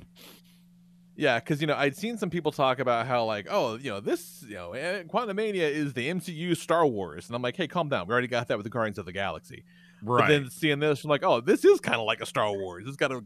Yeah, 1.17 1.39
because 1.39 1.61
you 1.61 1.67
know 1.67 1.75
I'd 1.75 1.95
seen 1.95 2.17
some 2.17 2.29
people 2.29 2.51
talk 2.51 2.79
about 2.79 3.07
how 3.07 3.23
like, 3.23 3.47
oh, 3.49 3.77
you 3.77 3.89
know, 3.89 4.01
this, 4.01 4.43
you 4.45 4.55
know, 4.55 4.73
eh, 4.73 5.03
Quantumania 5.03 5.61
is 5.71 5.93
the 5.93 6.09
MCU 6.09 6.57
Star 6.57 6.85
Wars, 6.85 7.27
and 7.27 7.35
I'm 7.37 7.41
like, 7.41 7.55
hey, 7.55 7.67
calm 7.69 7.87
down. 7.87 8.05
We 8.07 8.11
already 8.11 8.27
got 8.27 8.49
that 8.49 8.57
with 8.57 8.65
the 8.65 8.69
Guardians 8.69 8.97
of 8.97 9.05
the 9.05 9.13
Galaxy. 9.13 9.63
But 10.03 10.11
Right. 10.11 10.27
then 10.29 10.49
seeing 10.49 10.79
this, 10.79 11.05
I'm 11.05 11.09
like, 11.09 11.23
oh, 11.23 11.39
this 11.39 11.63
is 11.63 11.79
kind 11.79 11.95
of 11.99 12.05
like 12.05 12.19
a 12.19 12.25
Star 12.25 12.51
Wars. 12.51 12.83
It's 12.85 12.97
got 12.97 13.13
a 13.13 13.23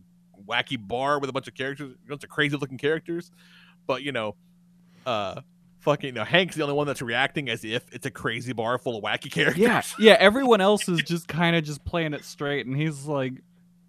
wacky 0.48 0.78
bar 0.80 1.20
with 1.20 1.32
a 1.32 1.34
bunch 1.34 1.48
of 1.48 1.56
characters, 1.56 1.96
a 2.06 2.08
bunch 2.08 2.24
of 2.24 2.30
crazy 2.30 2.56
looking 2.58 2.78
characters, 2.78 3.32
but 3.88 4.04
you 4.04 4.12
know, 4.12 4.36
uh, 5.08 5.42
fucking, 5.80 6.08
you 6.08 6.14
know, 6.14 6.24
Hank's 6.24 6.56
the 6.56 6.64
only 6.64 6.76
one 6.76 6.88
that's 6.88 7.02
reacting 7.02 7.50
as 7.50 7.64
if 7.64 7.84
it's 7.92 8.06
a 8.06 8.12
crazy 8.12 8.54
bar 8.54 8.78
full 8.78 8.98
of 8.98 9.04
wacky 9.04 9.32
characters. 9.32 9.58
yeah, 9.58 9.82
yeah. 10.00 10.18
Everyone 10.20 10.62
else 10.62 10.88
is 10.88 11.02
just 11.02 11.28
kind 11.28 11.56
of 11.56 11.64
just 11.64 11.84
playing 11.86 12.14
it 12.14 12.24
straight, 12.26 12.66
and 12.66 12.76
he's 12.76 13.06
like, 13.06 13.34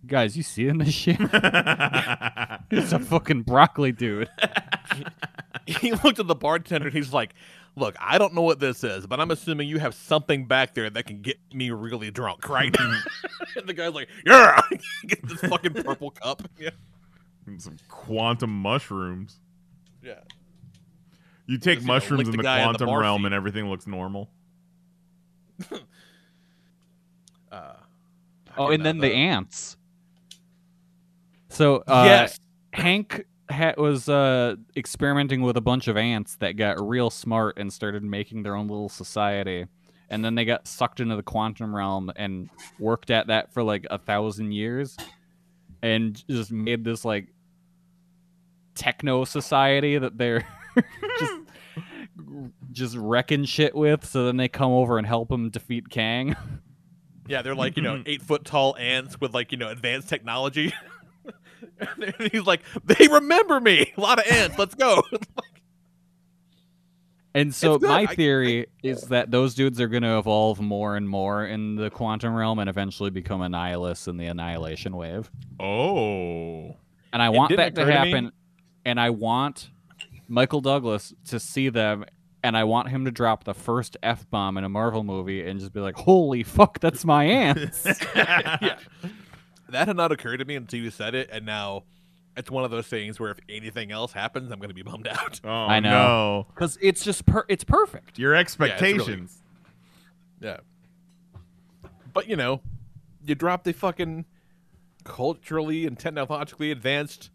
"Guys, 0.07 0.37
you 0.37 0.43
seeing 0.43 0.79
this 0.79 0.95
shit? 0.95 1.17
it's 2.71 2.93
a 2.93 2.99
fucking 2.99 3.43
broccoli 3.43 3.93
dude." 3.93 4.29
he 5.67 5.93
looked 5.93 6.19
at 6.19 6.27
the 6.27 6.35
bartender 6.35 6.89
and 6.89 6.97
he's 6.97 7.13
like, 7.13 7.35
Look, 7.77 7.95
I 8.01 8.19
don't 8.19 8.35
know 8.35 8.43
what 8.43 8.59
this 8.59 8.83
is, 8.83 9.07
but 9.07 9.21
I'm 9.21 9.31
assuming 9.31 9.69
you 9.69 9.79
have 9.79 9.95
something 9.95 10.47
back 10.47 10.75
there 10.75 10.91
that 10.91 11.07
can 11.07 11.23
get 11.23 11.39
me 11.55 11.71
really 11.71 12.11
drunk, 12.11 12.49
right? 12.49 12.75
and 13.57 13.67
the 13.69 13.73
guy's 13.73 13.95
like, 13.95 14.09
Yeah, 14.27 14.61
get 15.07 15.27
this 15.27 15.41
fucking 15.41 15.75
purple 15.75 16.11
cup. 16.11 16.43
Yeah. 16.59 16.71
And 17.47 17.63
some 17.63 17.77
quantum 17.89 18.51
mushrooms. 18.51 19.39
Yeah. 20.03 20.21
You 21.51 21.59
take 21.59 21.79
Just, 21.79 21.83
you 21.83 21.87
know, 21.89 21.95
mushrooms 21.95 22.29
in 22.29 22.31
the 22.33 22.37
the 22.39 22.43
guy 22.45 22.61
in 22.63 22.73
the 22.73 22.79
quantum 22.79 23.01
realm 23.01 23.21
seat. 23.23 23.27
and 23.27 23.35
everything 23.35 23.69
looks 23.69 23.87
normal. 23.87 24.31
Uh, 27.53 27.73
Oh, 28.57 28.69
and 28.69 28.83
uh, 28.83 28.85
then 28.85 28.99
the 28.99 29.13
ants. 29.13 29.77
So 31.49 31.79
uh, 31.87 32.03
Yes. 32.07 32.39
Hank 32.73 33.25
ha- 33.51 33.75
was 33.77 34.09
uh, 34.09 34.55
experimenting 34.77 35.43
with 35.43 35.57
a 35.57 35.61
bunch 35.61 35.89
of 35.89 35.97
ants 35.97 36.37
that 36.37 36.57
got 36.57 36.81
real 36.81 37.11
smart 37.11 37.59
and 37.59 37.73
started 37.73 38.03
making 38.05 38.43
their 38.45 38.55
own 38.55 38.69
little 38.69 38.89
society. 38.89 39.67
And 40.11 40.25
then 40.25 40.35
they 40.37 40.45
got 40.45 40.67
sucked 40.69 41.01
into 41.01 41.17
the 41.17 41.23
quantum 41.23 41.75
realm 41.75 42.13
and 42.17 42.51
worked 42.79 43.11
at 43.11 43.27
that 43.29 43.53
for 43.53 43.63
like 43.65 43.87
a 43.91 43.99
thousand 43.99 44.53
years, 44.53 44.97
and 45.83 46.23
just 46.29 46.51
made 46.53 46.85
this 46.85 47.05
like 47.05 47.29
techno 48.75 49.25
society 49.25 49.99
that 49.99 50.19
they're 50.19 50.45
just 51.19 51.33
just 52.73 52.97
wrecking 52.97 53.45
shit 53.45 53.75
with. 53.75 54.05
So 54.05 54.27
then 54.27 54.37
they 54.37 54.49
come 54.49 54.73
over 54.73 54.99
and 54.99 55.07
help 55.07 55.31
him 55.31 55.51
defeat 55.51 55.89
Kang. 55.91 56.37
Yeah, 57.27 57.43
they're 57.43 57.55
like, 57.55 57.77
you 57.77 57.83
know, 57.83 57.95
mm-hmm. 57.95 58.09
eight 58.09 58.23
foot 58.23 58.45
tall 58.45 58.77
ants 58.77 59.21
with 59.21 59.35
like, 59.35 59.53
you 59.53 59.59
know, 59.59 59.69
advanced 59.69 60.09
technology. 60.09 60.73
And 61.79 62.15
he's 62.33 62.45
like, 62.47 62.63
They 62.85 63.09
remember 63.09 63.61
me. 63.61 63.93
A 63.97 64.01
lot 64.01 64.19
of 64.19 64.27
ants. 64.31 64.59
Let's 64.59 64.75
go. 64.75 65.03
And 67.33 67.55
so 67.55 67.75
It's 67.75 67.83
good. 67.83 67.89
my 67.89 68.03
I- 68.03 68.15
theory 68.15 68.67
is 68.83 69.03
that 69.03 69.31
those 69.31 69.55
dudes 69.55 69.81
are 69.81 69.87
going 69.87 70.03
to 70.03 70.19
evolve 70.19 70.61
more 70.61 70.97
and 70.97 71.09
more 71.09 71.47
in 71.47 71.77
the 71.77 71.89
quantum 71.89 72.35
realm 72.35 72.59
and 72.59 72.69
eventually 72.69 73.11
become 73.11 73.41
Annihilus 73.41 74.09
in 74.09 74.17
the 74.17 74.27
annihilation 74.27 74.97
wave. 74.97 75.31
Oh. 75.61 76.75
And 77.13 77.23
I 77.23 77.27
It 77.27 77.33
want 77.33 77.57
that 77.57 77.77
to 77.77 77.83
occur 77.83 77.93
to 77.93 78.01
me- 78.01 78.11
happen. 78.11 78.33
And 78.85 78.99
I 78.99 79.11
want 79.11 79.71
Michael 80.31 80.61
Douglas 80.63 81.13
to 81.27 81.39
see 81.41 81.69
them, 81.69 82.05
and 82.43 82.57
I 82.57 82.65
want 82.65 82.89
him 82.89 83.05
to 83.05 83.11
drop 83.11 83.45
the 83.45 83.53
first 83.53 83.97
f 84.03 84.31
bomb 84.31 84.57
in 84.57 84.65
a 84.65 84.69
Marvel 84.69 85.05
movie 85.05 85.45
and 85.47 85.59
just 85.61 85.73
be 85.73 85.81
like, 85.81 85.97
"Holy 85.97 86.43
fuck, 86.45 86.79
that's 86.79 87.05
my 87.05 87.25
ant." 87.25 87.59
yeah. 88.15 88.79
That 89.69 89.89
had 89.89 89.97
not 89.97 90.13
occurred 90.13 90.39
to 90.39 90.45
me 90.45 90.55
until 90.57 90.81
you 90.81 90.91
said 90.91 91.15
it, 91.15 91.29
and 91.33 91.45
now 91.45 91.83
it's 92.37 92.51
one 92.51 92.65
of 92.65 92.71
those 92.71 92.87
things 92.87 93.19
where 93.21 93.31
if 93.33 93.39
anything 93.49 93.91
else 93.93 94.13
happens, 94.13 94.51
I'm 94.53 94.59
going 94.61 94.71
to 94.71 94.75
be 94.75 94.83
bummed 94.83 95.09
out. 95.09 95.41
Oh 95.45 95.51
I 95.51 95.81
know 95.81 95.91
no. 95.91 96.47
because 96.55 96.79
it's 96.81 97.03
just 97.05 97.27
per- 97.27 97.45
it's 97.49 97.65
perfect. 97.65 98.19
Your 98.19 98.31
Yeah, 98.31 98.37
really- 98.37 98.41
expectations. 98.41 99.43
Yeah. 100.41 100.59
But 102.13 102.29
you 102.29 102.37
know, 102.37 102.63
you 103.25 103.35
drop 103.35 103.65
the 103.65 103.73
fucking 103.73 104.25
culturally 105.05 105.87
and 105.87 105.99
technologically 105.99 106.71
advanced 106.71 107.31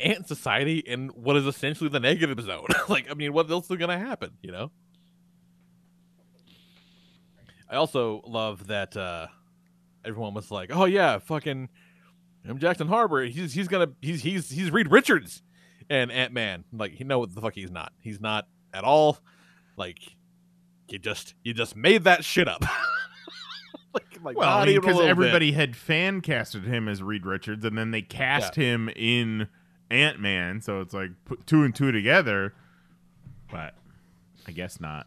ant 0.00 0.28
society 0.28 0.78
in 0.78 1.08
what 1.08 1.36
is 1.36 1.46
essentially 1.46 1.88
the 1.88 2.00
negative 2.00 2.40
zone. 2.40 2.66
like, 2.88 3.10
I 3.10 3.14
mean, 3.14 3.32
what 3.32 3.50
else 3.50 3.70
is 3.70 3.76
gonna 3.76 3.98
happen? 3.98 4.30
You 4.42 4.52
know. 4.52 4.70
I 7.68 7.76
also 7.76 8.22
love 8.26 8.68
that 8.68 8.96
uh 8.96 9.26
everyone 10.04 10.34
was 10.34 10.50
like, 10.50 10.70
"Oh 10.72 10.84
yeah, 10.84 11.18
fucking 11.18 11.68
M. 12.48 12.58
Jackson 12.58 12.88
Harper. 12.88 13.22
He's 13.22 13.52
he's 13.52 13.68
gonna 13.68 13.88
he's 14.00 14.22
he's 14.22 14.50
he's 14.50 14.70
Reed 14.70 14.90
Richards 14.90 15.42
and 15.90 16.10
Ant 16.10 16.32
Man. 16.32 16.64
Like, 16.72 16.98
you 16.98 17.06
know 17.06 17.18
what 17.18 17.34
the 17.34 17.40
fuck 17.40 17.54
he's 17.54 17.70
not. 17.70 17.92
He's 18.00 18.20
not 18.20 18.46
at 18.72 18.84
all. 18.84 19.18
Like, 19.76 19.98
you 20.88 20.98
just 20.98 21.34
you 21.42 21.54
just 21.54 21.76
made 21.76 22.04
that 22.04 22.24
shit 22.24 22.48
up. 22.48 22.62
like, 23.94 24.18
like 24.22 24.36
Well, 24.36 24.58
not 24.58 24.68
even 24.68 24.78
a 24.78 24.80
because 24.86 25.00
bit. 25.00 25.08
everybody 25.08 25.52
had 25.52 25.76
fan 25.76 26.20
casted 26.20 26.64
him 26.64 26.88
as 26.88 27.02
Reed 27.02 27.26
Richards, 27.26 27.64
and 27.64 27.76
then 27.76 27.90
they 27.90 28.02
cast 28.02 28.54
him 28.54 28.88
in 28.94 29.48
Ant 29.90 30.20
Man, 30.20 30.60
so 30.60 30.80
it's 30.80 30.94
like 30.94 31.10
put 31.24 31.46
two 31.46 31.62
and 31.62 31.74
two 31.74 31.92
together. 31.92 32.52
But 33.50 33.74
I 34.46 34.52
guess 34.52 34.80
not. 34.80 35.06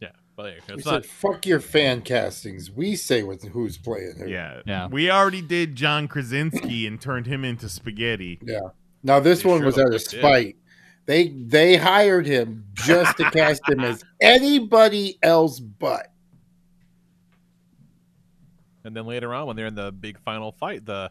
Yeah, 0.00 0.10
but 0.36 0.54
yeah, 0.54 0.60
We 0.68 0.74
it's 0.74 0.84
said, 0.84 1.06
fuck 1.06 1.46
your 1.46 1.60
fan 1.60 2.02
castings. 2.02 2.70
We 2.70 2.96
say 2.96 3.22
what, 3.22 3.42
who's 3.42 3.78
playing 3.78 4.16
who. 4.18 4.28
Yeah, 4.28 4.60
Yeah. 4.66 4.88
We 4.88 5.10
already 5.10 5.42
did 5.42 5.74
John 5.76 6.08
Krasinski 6.08 6.86
and 6.86 7.00
turned 7.00 7.26
him 7.26 7.44
into 7.44 7.68
spaghetti. 7.68 8.38
Yeah. 8.42 8.60
Now 9.02 9.20
this 9.20 9.42
You 9.44 9.50
one 9.50 9.60
sure 9.60 9.66
was 9.66 9.78
out 9.78 9.86
of 9.94 10.00
fuck 10.02 10.10
did. 10.10 10.18
spite. 10.20 10.56
They 11.04 11.28
they 11.28 11.76
hired 11.76 12.26
him 12.26 12.66
just 12.74 13.16
to 13.16 13.28
cast 13.30 13.68
him 13.68 13.80
as 13.80 14.04
anybody 14.20 15.18
else 15.22 15.58
but. 15.58 16.08
And 18.84 18.96
then 18.96 19.06
later 19.06 19.32
on, 19.34 19.46
when 19.46 19.56
they're 19.56 19.66
in 19.66 19.74
the 19.74 19.92
big 19.92 20.18
final 20.20 20.52
fight, 20.52 20.84
the 20.84 21.10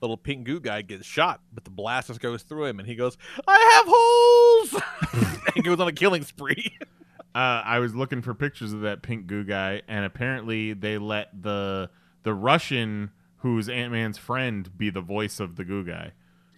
little 0.00 0.16
pink 0.16 0.44
goo 0.44 0.60
guy 0.60 0.82
gets 0.82 1.06
shot, 1.06 1.40
but 1.52 1.64
the 1.64 1.70
blast 1.70 2.08
just 2.08 2.20
goes 2.20 2.42
through 2.42 2.66
him, 2.66 2.78
and 2.78 2.88
he 2.88 2.94
goes, 2.94 3.16
"I 3.46 3.58
have 3.76 3.86
holes," 3.88 5.38
and 5.54 5.64
goes 5.64 5.80
on 5.80 5.88
a 5.88 5.92
killing 5.92 6.22
spree. 6.24 6.76
Uh, 7.32 7.62
I 7.64 7.78
was 7.78 7.94
looking 7.94 8.22
for 8.22 8.34
pictures 8.34 8.72
of 8.72 8.80
that 8.80 9.02
pink 9.02 9.28
goo 9.28 9.44
guy, 9.44 9.82
and 9.86 10.04
apparently 10.04 10.72
they 10.72 10.98
let 10.98 11.28
the 11.40 11.88
the 12.24 12.34
Russian 12.34 13.12
who's 13.36 13.68
Ant 13.68 13.92
Man's 13.92 14.18
friend 14.18 14.68
be 14.76 14.90
the 14.90 15.00
voice 15.00 15.38
of 15.38 15.54
the 15.54 15.64
goo 15.64 15.84
guy. 15.84 16.10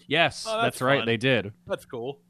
Yes, 0.07 0.47
Oh, 0.49 0.53
that's, 0.53 0.77
that's 0.77 0.81
right. 0.81 1.05
They 1.05 1.19
did. 1.19 1.53
That's 1.67 1.85
cool. 1.85 2.21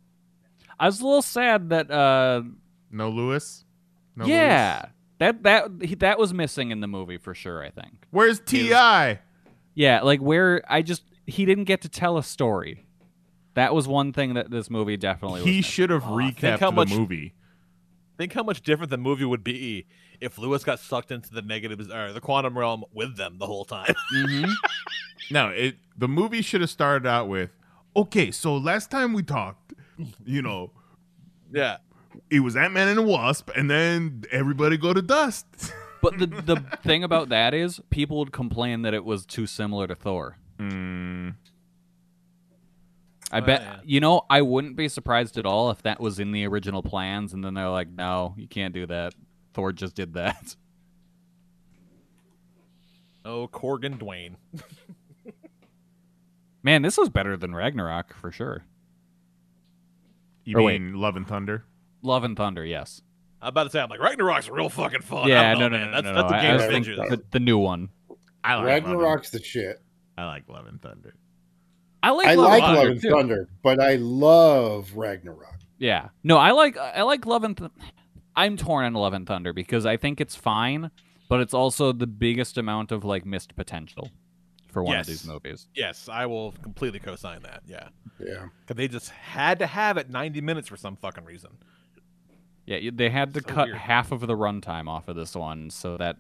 I 0.79 0.87
was 0.87 1.01
a 1.01 1.05
little 1.05 1.23
sad 1.23 1.69
that 1.71 1.89
uh 1.89 2.43
No 2.91 3.11
Lewis. 3.11 3.65
No 4.17 4.27
yeah, 4.27 4.81
Lewis? 4.87 4.93
that 5.19 5.43
that 5.45 5.89
he, 5.89 5.95
that 5.95 6.19
was 6.19 6.35
missing 6.35 6.73
in 6.73 6.81
the 6.81 6.89
movie 6.89 7.19
for 7.19 7.35
sure, 7.35 7.63
I 7.63 7.71
think. 7.71 8.07
Where's 8.11 8.41
Ti? 8.41 8.71
Yeah, 9.75 10.01
like 10.03 10.21
where 10.21 10.63
I 10.69 10.83
just 10.83 11.03
he 11.27 11.45
didn't 11.45 11.65
get 11.65 11.81
to 11.83 11.89
tell 11.89 12.19
a 12.19 12.23
story. 12.23 12.85
That 13.55 13.75
was 13.75 13.87
one 13.87 14.13
thing 14.13 14.35
that 14.35 14.51
this 14.51 14.71
movie 14.71 14.97
definitely 14.97 15.41
He 15.43 15.57
missing. 15.59 15.63
should 15.63 15.91
have 15.91 16.05
Aw, 16.05 16.17
think 16.19 16.39
recapped 16.39 16.59
how 16.61 16.71
the 16.71 16.77
much- 16.77 16.91
movie. 16.91 17.35
Think 18.19 18.35
how 18.35 18.43
much 18.43 18.61
different 18.63 18.91
the 18.91 18.99
movie 18.99 19.25
would 19.25 19.43
be 19.43 19.87
if 20.21 20.37
Lewis 20.39 20.63
got 20.65 20.79
sucked 20.79 21.11
into 21.11 21.33
the 21.33 21.41
negative 21.43 21.81
or 21.91 22.13
the 22.13 22.21
quantum 22.21 22.57
realm 22.57 22.85
with 22.93 23.17
them 23.17 23.39
the 23.39 23.47
whole 23.47 23.65
time. 23.65 23.93
Mhm. 24.15 24.51
No, 25.31 25.49
it 25.49 25.77
the 25.97 26.09
movie 26.09 26.43
should 26.43 26.61
have 26.61 26.71
started 26.71 27.07
out 27.09 27.29
with, 27.29 27.51
okay, 27.97 28.31
so 28.31 28.57
last 28.57 28.91
time 28.91 29.13
we 29.15 29.23
talked, 29.23 29.73
you 30.27 30.43
know, 30.43 30.73
yeah, 31.53 31.79
it 32.31 32.41
was 32.41 32.55
Ant 32.57 32.75
Man 32.75 32.89
and 32.89 32.99
the 32.99 33.03
Wasp, 33.03 33.49
and 33.57 33.71
then 33.71 34.25
everybody 34.31 34.77
go 34.77 34.93
to 34.93 35.01
dust. 35.03 35.47
But 36.03 36.19
the 36.19 36.27
the 36.27 36.57
thing 36.83 37.05
about 37.05 37.29
that 37.31 37.55
is 37.55 37.81
people 37.91 38.19
would 38.19 38.33
complain 38.33 38.83
that 38.83 38.93
it 38.93 39.05
was 39.05 39.25
too 39.25 39.47
similar 39.47 39.87
to 39.87 39.95
Thor. 39.95 40.37
Mm, 40.59 41.37
I 43.31 43.39
Oh, 43.39 43.41
bet 43.41 43.61
yeah. 43.63 43.77
you 43.85 44.01
know 44.01 44.23
I 44.29 44.43
wouldn't 44.43 44.77
be 44.77 44.89
surprised 44.89 45.39
at 45.39 45.47
all 45.47 45.71
if 45.71 45.81
that 45.83 46.01
was 46.01 46.19
in 46.19 46.33
the 46.33 46.45
original 46.47 46.83
plans, 46.83 47.33
and 47.33 47.43
then 47.45 47.55
they're 47.55 47.71
like, 47.71 47.89
"No, 47.89 48.35
you 48.37 48.49
can't 48.49 48.75
do 48.75 48.85
that. 48.87 49.15
Thor 49.55 49.73
just 49.73 49.95
did 49.95 50.13
that." 50.15 50.57
oh, 53.25 53.49
Corgan 53.49 53.99
Dwayne. 53.99 54.35
Man, 56.65 56.83
this 56.83 56.97
was 56.97 57.09
better 57.09 57.37
than 57.37 57.55
Ragnarok 57.55 58.15
for 58.15 58.31
sure. 58.31 58.65
you 60.45 60.57
Or 60.59 60.63
wait. 60.63 60.81
mean 60.81 60.95
Love 60.95 61.17
and 61.17 61.27
Thunder? 61.27 61.65
Love 62.03 62.25
and 62.25 62.37
Thunder, 62.37 62.65
yes. 62.65 63.03
I'm 63.43 63.49
about 63.49 63.65
to 63.65 63.71
say, 63.71 63.81
I'm 63.81 63.89
like 63.91 64.01
Ragnarok's 64.01 64.49
real 64.49 64.69
fucking 64.69 65.03
fun. 65.03 65.25
I 65.25 65.29
yeah, 65.29 65.51
don't 65.55 65.61
no, 65.61 65.69
no, 65.69 65.79
man. 65.79 65.87
no, 65.91 65.93
that's 65.93 66.05
no, 66.05 66.15
that's 66.15 66.31
no. 66.31 66.37
a 66.37 66.39
I- 66.39 66.43
game 66.43 66.51
I 66.51 66.55
of 66.55 66.87
was 67.09 67.11
the, 67.19 67.23
the 67.33 67.41
new 67.41 67.59
one. 67.59 67.89
I 68.45 68.55
like 68.55 68.59
Love 68.59 68.59
and- 68.61 68.67
Ragnarok's 68.67 69.31
the 69.31 69.43
shit. 69.43 69.83
I 70.17 70.25
like 70.27 70.49
Love 70.49 70.67
and 70.67 70.81
Thunder. 70.81 71.15
I 72.03 72.11
like 72.11 72.27
I 72.29 72.35
Love 72.35 72.47
like 72.49 72.63
and 72.63 72.73
Love 72.73 72.77
Thunder, 72.77 72.91
and 72.93 73.03
too. 73.03 73.11
Thunder, 73.11 73.49
but 73.63 73.81
I 73.81 73.95
love 73.97 74.93
Ragnarok. 74.95 75.57
Yeah. 75.79 76.09
No, 76.25 76.37
I 76.39 76.51
like 76.53 76.77
I 76.77 77.03
like 77.03 77.27
Love 77.27 77.45
and 77.45 77.57
Th- 77.57 77.71
I'm 78.37 78.57
torn 78.57 78.85
on 78.87 78.95
Love 78.95 79.13
and 79.13 79.27
Thunder 79.27 79.53
because 79.53 79.85
I 79.87 79.97
think 79.97 80.21
it's 80.21 80.35
fine, 80.37 80.91
but 81.29 81.41
it's 81.41 81.55
also 81.55 81.93
the 81.93 82.07
biggest 82.07 82.59
amount 82.59 82.93
of 82.93 83.05
like 83.05 83.25
missed 83.27 83.55
potential 83.57 84.11
for 84.73 84.83
one 84.83 84.97
yes. 84.97 85.03
of 85.03 85.07
these 85.09 85.27
movies. 85.27 85.69
Yes, 85.75 86.09
I 86.11 86.27
will 86.27 86.53
completely 86.63 86.99
co-sign 86.99 87.43
that. 87.43 87.63
Yeah, 87.67 87.89
Yeah. 88.19 88.47
because 88.61 88.77
they 88.77 88.89
just 88.89 89.11
had 89.11 89.59
to 89.59 89.67
have 89.67 89.97
it 89.99 90.09
90 90.09 90.41
minutes 90.41 90.67
for 90.69 90.77
some 90.79 90.97
fucking 90.97 91.25
reason. 91.25 91.51
Yeah, 92.67 92.91
they 92.93 93.11
had 93.11 93.35
to 93.35 93.41
So 93.41 93.49
cut 93.49 93.67
weird. 93.69 93.79
half 93.79 94.13
of 94.13 94.21
the 94.21 94.37
runtime 94.37 94.89
off 94.89 95.09
of 95.09 95.17
this 95.17 95.35
one 95.35 95.69
so 95.71 95.97
that 95.97 96.17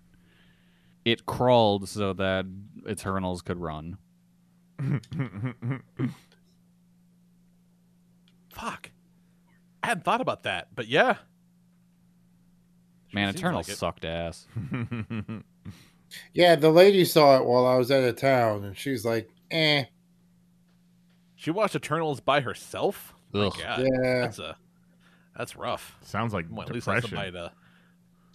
it 1.04 1.24
crawled 1.26 1.88
so 1.88 2.12
that 2.14 2.46
Eternals 2.88 3.42
could 3.42 3.58
run. 3.58 3.98
Fuck, 8.50 8.90
I 9.82 9.88
hadn't 9.88 10.04
thought 10.04 10.20
about 10.20 10.42
that, 10.42 10.68
but 10.74 10.86
yeah, 10.88 11.16
Man, 13.12 13.28
seems 13.28 13.40
Eternals 13.40 13.68
like 13.68 13.76
sucked 13.76 14.04
ass. 14.04 14.46
Yeah, 16.34 16.56
the 16.56 16.68
lady 16.68 17.06
saw 17.06 17.38
it 17.38 17.46
while 17.46 17.64
I 17.64 17.76
was 17.76 17.90
out 17.90 18.02
of 18.04 18.16
town, 18.16 18.64
and 18.64 18.76
she's 18.76 19.02
like, 19.02 19.30
"Eh, 19.50 19.84
she 21.36 21.50
watched 21.50 21.74
Eternals 21.74 22.20
by 22.20 22.42
herself. 22.42 23.14
My 23.32 23.48
God, 23.48 23.58
Yeah. 23.80 24.20
that's 24.20 24.38
a 24.38 24.58
that's 25.36 25.56
rough. 25.56 25.96
Sounds 26.02 26.32
like 26.34 26.46
Well, 26.50 26.66
at 26.66 26.72
least 26.74 26.86
depression. 26.86 27.10
somebody 27.10 27.32
to 27.32 27.52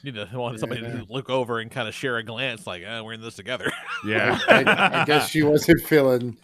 need 0.03 0.15
to 0.15 0.27
want 0.33 0.59
somebody 0.59 0.81
Yeah. 0.81 0.97
to 0.99 1.05
look 1.09 1.29
over 1.29 1.59
and 1.59 1.69
kind 1.71 1.87
of 1.87 1.93
share 1.93 2.17
a 2.17 2.23
glance, 2.23 2.67
like, 2.67 2.83
eh, 2.83 3.01
we're 3.01 3.13
in 3.13 3.21
this 3.21 3.35
together. 3.35 3.71
Yeah. 4.05 4.37
I, 4.47 5.01
I 5.01 5.05
guess 5.05 5.29
she 5.29 5.43
wasn't 5.43 5.81
feeling. 5.81 6.37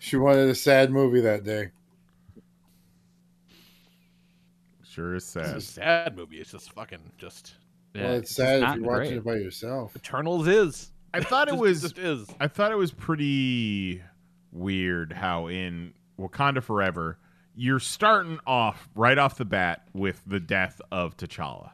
She 0.00 0.16
wanted 0.16 0.48
a 0.48 0.54
sad 0.54 0.90
movie 0.90 1.20
that 1.22 1.44
day. 1.44 1.70
sure 4.84 5.14
is 5.14 5.22
it's 5.24 5.32
sad. 5.32 5.56
a 5.56 5.60
sad 5.60 6.16
movie. 6.16 6.38
It's 6.38 6.50
just 6.52 6.72
fucking 6.72 6.98
just 7.18 7.54
well, 7.94 8.12
it's 8.14 8.30
just 8.30 8.36
sad 8.36 8.62
if 8.62 8.76
you're 8.76 8.84
watching 8.84 9.08
great. 9.08 9.16
it 9.18 9.24
by 9.24 9.34
yourself. 9.36 9.94
Eternals 9.96 10.46
is. 10.48 10.92
I 11.14 11.20
thought 11.20 11.48
it 11.48 11.52
Just- 11.52 11.60
was 11.62 11.80
just 11.82 11.98
is. 11.98 12.26
I 12.40 12.48
thought 12.48 12.70
it 12.72 12.76
was 12.76 12.92
pretty 12.92 14.02
weird 14.52 15.12
how 15.12 15.46
in 15.46 15.94
Wakanda 16.18 16.62
Forever 16.62 17.18
you're 17.60 17.80
starting 17.80 18.38
off 18.46 18.88
right 18.94 19.18
off 19.18 19.36
the 19.36 19.44
bat 19.44 19.82
with 19.92 20.22
the 20.24 20.38
death 20.38 20.80
of 20.92 21.16
T'Challa. 21.16 21.72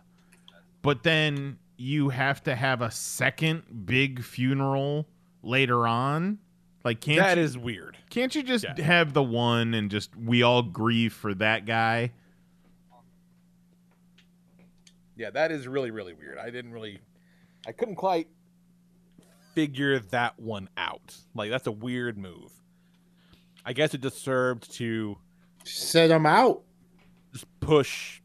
But 0.80 1.02
then 1.02 1.58
you 1.76 2.08
have 2.08 2.42
to 2.44 2.54
have 2.54 2.80
a 2.80 2.90
second 2.90 3.84
big 3.84 4.22
funeral 4.24 5.06
later 5.42 5.86
on. 5.86 6.38
Like 6.84 7.00
can't 7.02 7.18
That 7.18 7.36
you, 7.36 7.42
is 7.44 7.58
weird. 7.58 7.98
can't 8.08 8.34
you 8.34 8.42
just 8.42 8.64
Yeah. 8.64 8.82
have 8.82 9.12
the 9.12 9.22
one 9.22 9.74
and 9.74 9.90
just 9.90 10.16
we 10.16 10.42
all 10.42 10.62
grieve 10.62 11.12
for 11.12 11.34
that 11.34 11.66
guy? 11.66 12.12
Yeah, 15.16 15.30
that 15.30 15.52
is 15.52 15.68
really 15.68 15.90
really 15.90 16.14
weird. 16.14 16.38
I 16.38 16.50
didn't 16.50 16.72
really, 16.72 16.98
I 17.66 17.72
couldn't 17.72 17.96
quite 17.96 18.28
figure 19.54 19.98
that 19.98 20.38
one 20.40 20.68
out. 20.76 21.14
Like 21.34 21.50
that's 21.50 21.66
a 21.66 21.72
weird 21.72 22.16
move. 22.18 22.52
I 23.64 23.72
guess 23.74 23.94
it 23.94 24.00
just 24.00 24.22
served 24.22 24.72
to 24.76 25.16
Set 25.64 26.08
them 26.08 26.26
out. 26.26 26.62
just 27.32 27.46
push 27.60 28.20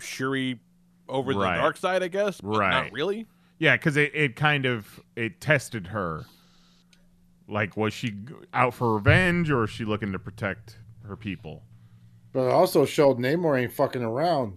Shuri 0.00 0.60
over 1.08 1.32
Right. 1.32 1.56
the 1.56 1.62
dark 1.62 1.76
side. 1.76 2.02
I 2.02 2.08
guess, 2.08 2.40
but 2.40 2.56
Right. 2.58 2.84
Not 2.84 2.92
really. 2.92 3.26
Yeah, 3.58 3.76
because 3.76 3.96
it, 3.96 4.12
it 4.14 4.36
kind 4.36 4.66
of 4.66 5.00
it 5.16 5.40
tested 5.40 5.86
her. 5.88 6.24
Like, 7.48 7.76
was 7.76 7.92
she 7.92 8.14
out 8.52 8.74
for 8.74 8.94
revenge 8.94 9.50
or 9.50 9.64
is 9.64 9.70
she 9.70 9.84
looking 9.84 10.12
to 10.12 10.18
protect 10.18 10.78
her 11.06 11.16
people? 11.16 11.62
But 12.32 12.46
it 12.48 12.52
also 12.52 12.84
showed 12.84 13.18
Namor 13.18 13.60
ain't 13.60 13.72
fucking 13.72 14.02
around. 14.02 14.56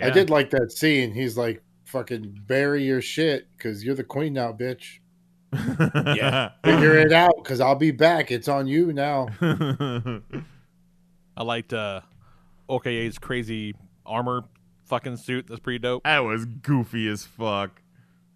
I 0.00 0.10
did 0.10 0.30
like 0.30 0.50
that 0.50 0.70
scene. 0.70 1.12
He's 1.12 1.36
like, 1.36 1.60
fucking 1.86 2.42
bury 2.46 2.84
your 2.84 3.00
shit 3.02 3.48
because 3.56 3.82
you're 3.82 3.96
the 3.96 4.04
queen 4.04 4.32
now, 4.34 4.52
bitch. 4.52 5.00
Yeah. 6.16 6.50
Figure 6.64 6.96
it 6.98 7.12
out 7.12 7.32
because 7.42 7.60
I'll 7.60 7.74
be 7.74 7.90
back. 7.90 8.30
It's 8.30 8.46
on 8.48 8.66
you 8.68 8.92
now. 8.92 9.26
I 11.38 11.44
liked 11.44 11.72
uh, 11.72 12.00
Okoye's 12.68 13.18
crazy 13.18 13.74
armor 14.04 14.42
fucking 14.86 15.16
suit. 15.18 15.46
That's 15.48 15.60
pretty 15.60 15.78
dope. 15.78 16.02
That 16.02 16.18
was 16.24 16.44
goofy 16.44 17.06
as 17.08 17.22
fuck. 17.24 17.80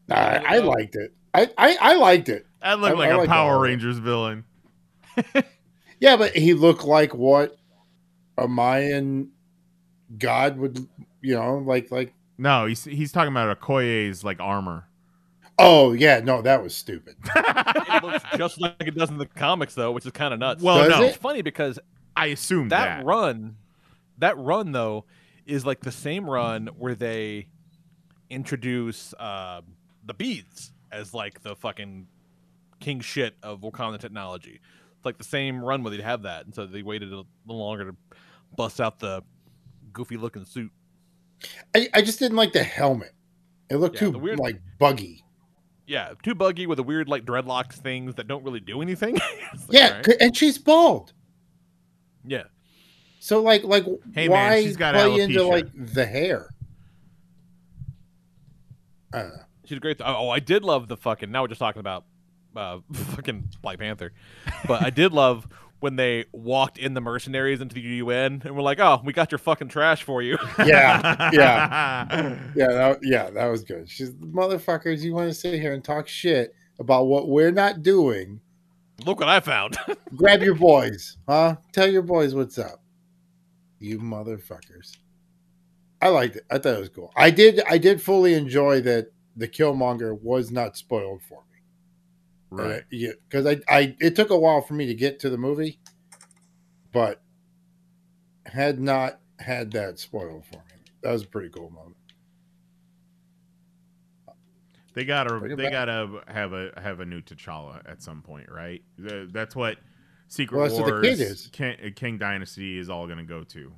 I, 0.09 0.37
I 0.47 0.59
liked 0.59 0.95
it. 0.95 1.13
I, 1.35 1.51
I, 1.59 1.77
I 1.81 1.95
liked 1.97 2.29
it. 2.29 2.47
That 2.63 2.79
looked 2.79 2.95
I- 2.97 2.99
like 2.99 3.11
I 3.11 3.25
a 3.25 3.27
Power 3.27 3.53
all 3.55 3.59
of 3.59 3.65
it. 3.65 3.69
Rangers 3.69 3.99
villain. 3.99 4.45
Yeah, 6.01 6.17
but 6.17 6.37
he 6.37 6.53
looked 6.53 6.83
like 6.83 7.15
what 7.15 7.57
a 8.37 8.49
Mayan 8.49 9.31
god 10.19 10.59
would, 10.59 10.85
you 11.21 11.37
know, 11.37 11.59
like 11.59 11.93
like. 11.93 12.13
No, 12.39 12.67
he's 12.67 12.83
he's 12.83 13.13
talking 13.13 13.31
about 13.33 13.61
Okoye's 13.61 14.25
like 14.25 14.41
armor. 14.41 14.89
Oh 15.61 15.93
yeah, 15.93 16.19
no, 16.19 16.43
that 16.43 16.61
was 16.61 16.75
stupid. 16.75 17.15
it 17.37 18.03
looks 18.03 18.25
just 18.37 18.61
like 18.61 18.75
it 18.81 18.97
does 18.97 19.11
in 19.11 19.19
the 19.19 19.27
comics, 19.27 19.77
though, 19.77 19.93
which 19.93 20.05
is 20.05 20.11
kind 20.11 20.35
of 20.35 20.41
nuts. 20.41 20.61
Well, 20.61 20.89
Does 20.89 20.99
no. 20.99 21.05
it's 21.05 21.17
funny 21.17 21.41
because 21.41 21.79
I 22.17 22.27
assume 22.27 22.69
that, 22.69 22.99
that. 22.99 23.05
run, 23.05 23.57
that 24.19 24.37
run 24.39 24.73
though, 24.73 25.05
is 25.47 25.65
like 25.67 25.81
the 25.81 25.93
same 25.93 26.29
run 26.29 26.69
where 26.79 26.95
they 26.95 27.49
introduce 28.31 29.15
uh, 29.19 29.61
the 30.05 30.15
beads 30.15 30.73
as 30.91 31.15
like 31.15 31.43
the 31.43 31.57
fucking 31.57 32.07
king 32.81 33.01
shit 33.01 33.35
of 33.43 33.61
Wakanda 33.61 33.99
technology. 33.99 34.61
It's 34.97 35.05
like 35.05 35.19
the 35.19 35.25
same 35.25 35.63
run 35.65 35.83
where 35.83 35.91
they'd 35.91 36.01
have 36.03 36.23
that, 36.23 36.45
and 36.45 36.55
so 36.55 36.67
they 36.67 36.83
waited 36.83 37.13
a 37.13 37.17
little 37.17 37.27
longer 37.47 37.91
to 37.91 37.97
bust 38.57 38.81
out 38.81 38.99
the 38.99 39.23
goofy 39.93 40.17
looking 40.17 40.45
suit. 40.45 40.71
I, 41.75 41.89
I 41.95 42.03
just 42.03 42.19
didn't 42.19 42.37
like 42.37 42.53
the 42.53 42.63
helmet. 42.63 43.13
It 43.69 43.77
looked 43.77 43.95
Yeah, 44.01 44.11
too 44.13 44.19
weird- 44.19 44.39
like 44.39 44.61
buggy. 44.79 45.25
Yeah, 45.87 46.13
too 46.23 46.35
buggy 46.37 46.67
with 46.69 46.77
the 46.77 46.85
weird 46.85 47.09
like 47.09 47.25
dreadlocks 47.25 47.73
things 47.75 48.15
that 48.15 48.29
don't 48.29 48.45
really 48.45 48.61
do 48.61 48.81
anything. 48.83 49.17
Like, 49.53 49.61
Yeah, 49.71 49.87
alright. 49.89 50.07
c- 50.07 50.17
and 50.21 50.37
she's 50.37 50.57
bald. 50.57 51.13
Yeah. 52.25 52.45
So 53.21 53.41
like 53.43 53.65
like 53.65 53.85
Hey, 54.15 54.29
man, 54.29 54.51
why 54.51 54.63
she's 54.63 54.77
got 54.77 54.95
play 54.95 55.21
into 55.21 55.45
like 55.45 55.67
the 55.75 56.07
hair? 56.07 56.49
Know. 59.15 59.31
She's 59.65 59.79
great. 59.79 60.01
Oh, 60.05 60.31
I 60.31 60.41
did 60.41 60.65
love 60.65 60.89
the 60.89 60.97
fucking. 60.97 61.31
Now 61.31 61.43
we're 61.43 61.49
just 61.49 61.61
talking 61.61 61.81
about 61.81 62.05
uh, 62.57 62.79
fucking 62.93 63.49
Black 63.63 63.79
Panther, 63.79 64.13
but 64.67 64.83
I 64.83 64.91
did 64.91 65.13
love 65.13 65.47
when 65.83 65.97
they 65.97 66.25
walked 66.33 66.79
in 66.79 66.95
the 66.95 67.01
mercenaries 67.01 67.61
into 67.61 67.75
the 67.75 67.81
UN 67.81 68.43
and 68.45 68.55
were 68.55 68.63
like, 68.63 68.79
"Oh, 68.81 69.01
we 69.05 69.13
got 69.13 69.33
your 69.33 69.39
fucking 69.39 69.69
trash 69.69 70.03
for 70.03 70.23
you." 70.23 70.39
Yeah, 70.59 71.31
yeah, 71.33 72.39
yeah, 72.57 72.69
that, 72.69 72.99
yeah. 73.03 73.31
That 73.31 73.47
was 73.47 73.65
good. 73.65 73.89
She's 73.89 74.13
motherfuckers. 74.13 75.01
You 75.01 75.15
want 75.15 75.29
to 75.29 75.35
sit 75.35 75.61
here 75.61 75.75
and 75.75 75.83
talk 75.83 76.07
shit 76.09 76.55
about 76.79 77.07
what 77.07 77.29
we're 77.29 77.51
not 77.51 77.83
doing? 77.83 78.41
Look 79.05 79.21
what 79.21 79.29
I 79.29 79.41
found. 79.41 79.77
Grab 80.17 80.43
your 80.43 80.55
boys, 80.55 81.17
huh? 81.29 81.57
Tell 81.73 81.89
your 81.89 82.03
boys 82.03 82.35
what's 82.35 82.59
up. 82.59 82.83
You 83.79 83.99
motherfuckers. 83.99 84.97
I 86.01 86.09
liked 86.09 86.37
it. 86.37 86.45
I 86.51 86.59
thought 86.59 86.77
it 86.77 86.81
was 86.81 86.89
cool. 86.89 87.13
I 87.17 87.31
did. 87.31 87.63
I 87.69 87.79
did 87.79 88.03
fully 88.03 88.35
enjoy 88.35 88.81
that 88.83 89.13
the 89.37 89.49
Killmonger 89.49 90.21
was 90.21 90.51
not 90.51 90.77
spoiled 90.77 91.23
for 91.23 91.43
me. 91.53 91.59
Right. 92.51 92.81
Uh, 92.81 92.83
yeah, 92.91 93.13
because 93.29 93.47
I, 93.47 93.61
I, 93.69 93.97
it 94.01 94.15
took 94.15 94.31
a 94.31 94.39
while 94.39 94.61
for 94.61 94.75
me 94.75 94.87
to 94.87 94.95
get 94.95 95.21
to 95.21 95.31
the 95.31 95.39
movie, 95.39 95.79
but 96.93 97.23
had 98.45 98.81
not 98.81 99.21
had 99.39 99.73
that 99.73 99.99
spoiled 99.99 100.45
for 100.47 100.57
me. 100.57 100.83
That 101.03 101.13
was 101.13 101.23
a 101.23 101.27
pretty 101.27 101.49
cool 101.49 101.71
moment. 101.71 101.97
They 104.95 105.05
gotta 105.05 105.39
Bring 105.39 105.57
they 105.57 105.65
back. 105.65 105.73
gotta 105.73 106.23
have 106.29 106.53
a 106.53 106.73
have 106.77 107.01
a 107.01 107.05
new 107.07 107.21
T'Challa 107.23 107.81
at 107.91 108.03
some 108.03 108.21
point, 108.23 108.51
right? 108.51 108.83
That's 108.99 109.57
what 109.57 109.79
Secret 110.29 110.57
Well, 110.59 110.67
that's 110.69 110.79
what 110.79 110.87
the 110.87 110.93
Wars, 110.93 111.07
kid 111.07 111.21
is. 111.21 111.47
King, 111.53 111.77
Kang 111.97 112.19
Dynasty 112.19 112.79
is 112.79 112.91
all 112.91 113.07
gonna 113.07 113.25
go 113.25 113.43
to. 113.45 113.73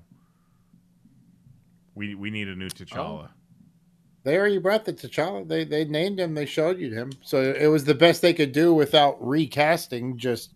We 1.94 2.14
we 2.14 2.30
need 2.30 2.48
a 2.48 2.56
new 2.56 2.68
T'Challa. 2.68 3.28
Oh. 3.28 3.28
They 4.24 4.38
already 4.38 4.58
brought 4.58 4.84
the 4.84 4.92
T'Challa. 4.92 5.46
They 5.46 5.64
they 5.64 5.84
named 5.84 6.18
him. 6.18 6.34
They 6.34 6.46
showed 6.46 6.78
you 6.80 6.92
him. 6.92 7.12
So 7.22 7.40
it 7.42 7.66
was 7.68 7.84
the 7.84 7.94
best 7.94 8.22
they 8.22 8.32
could 8.34 8.52
do 8.52 8.74
without 8.74 9.16
recasting. 9.24 10.18
Just 10.18 10.54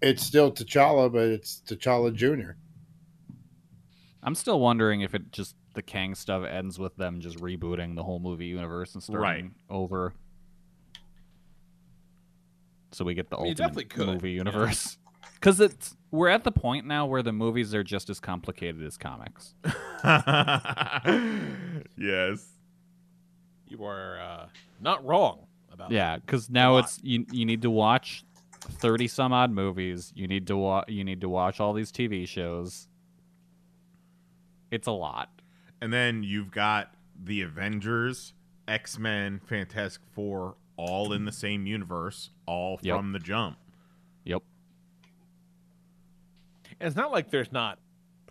it's 0.00 0.22
still 0.24 0.50
T'Challa, 0.52 1.12
but 1.12 1.26
it's 1.28 1.62
T'Challa 1.66 2.14
Junior. 2.14 2.56
I'm 4.22 4.34
still 4.34 4.60
wondering 4.60 5.02
if 5.02 5.14
it 5.14 5.30
just 5.32 5.54
the 5.78 5.82
Kang 5.82 6.16
stuff 6.16 6.44
ends 6.44 6.76
with 6.76 6.96
them 6.96 7.20
just 7.20 7.38
rebooting 7.38 7.94
the 7.94 8.02
whole 8.02 8.18
movie 8.18 8.46
universe 8.46 8.94
and 8.94 9.02
starting 9.02 9.22
Right. 9.22 9.50
over. 9.70 10.12
So 12.90 13.04
we 13.04 13.14
get 13.14 13.30
the 13.30 13.36
I 13.36 13.42
mean, 13.44 13.56
ultimate 13.60 13.96
movie 13.96 14.32
universe. 14.32 14.98
Because 15.34 15.60
it's 15.60 15.96
we're 16.10 16.30
at 16.30 16.42
the 16.42 16.50
point 16.50 16.84
now 16.84 17.06
where 17.06 17.22
the 17.22 17.32
movies 17.32 17.72
are 17.72 17.84
just 17.84 18.10
as 18.10 18.18
complicated 18.18 18.82
as 18.84 18.96
comics. 18.96 19.54
yes. 21.96 22.44
you 23.68 23.84
are 23.84 24.18
uh, 24.20 24.46
not 24.80 25.04
wrong 25.06 25.46
about. 25.72 25.92
Yeah, 25.92 26.16
because 26.16 26.50
now 26.50 26.78
it's 26.78 26.98
you. 27.04 27.24
You 27.30 27.44
need 27.46 27.62
to 27.62 27.70
watch 27.70 28.24
thirty 28.62 29.06
some 29.06 29.32
odd 29.32 29.52
movies. 29.52 30.12
You 30.16 30.26
need 30.26 30.48
to 30.48 30.56
wa- 30.56 30.84
You 30.88 31.04
need 31.04 31.20
to 31.20 31.28
watch 31.28 31.60
all 31.60 31.72
these 31.72 31.92
TV 31.92 32.26
shows. 32.26 32.88
It's 34.72 34.88
a 34.88 34.92
lot. 34.92 35.30
And 35.80 35.92
then 35.92 36.22
you've 36.22 36.50
got 36.50 36.92
the 37.22 37.42
Avengers, 37.42 38.32
X 38.66 38.98
Men, 38.98 39.40
Fantastic 39.46 40.02
Four, 40.12 40.56
all 40.76 41.12
in 41.12 41.24
the 41.24 41.32
same 41.32 41.66
universe, 41.66 42.30
all 42.46 42.78
Yep. 42.82 42.96
from 42.96 43.12
the 43.12 43.18
jump. 43.18 43.58
Yep. 44.24 44.42
And 46.80 46.86
it's 46.86 46.96
not 46.96 47.10
like 47.12 47.30
there's 47.30 47.50
not 47.52 47.78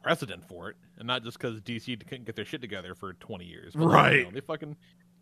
precedent 0.02 0.44
for 0.48 0.70
it, 0.70 0.76
and 0.98 1.08
not 1.08 1.24
just 1.24 1.38
because 1.38 1.60
DC 1.62 1.98
couldn't 2.08 2.26
get 2.26 2.36
their 2.36 2.46
shit 2.46 2.62
together 2.62 2.96
for 2.96 3.14
20 3.14 3.46
years. 3.46 3.74
But, 3.74 3.84
like, 3.84 3.90
you 3.90 3.94
Right. 4.20 4.26
know, 4.26 4.32
they 4.32 4.40
fucking 4.42 4.78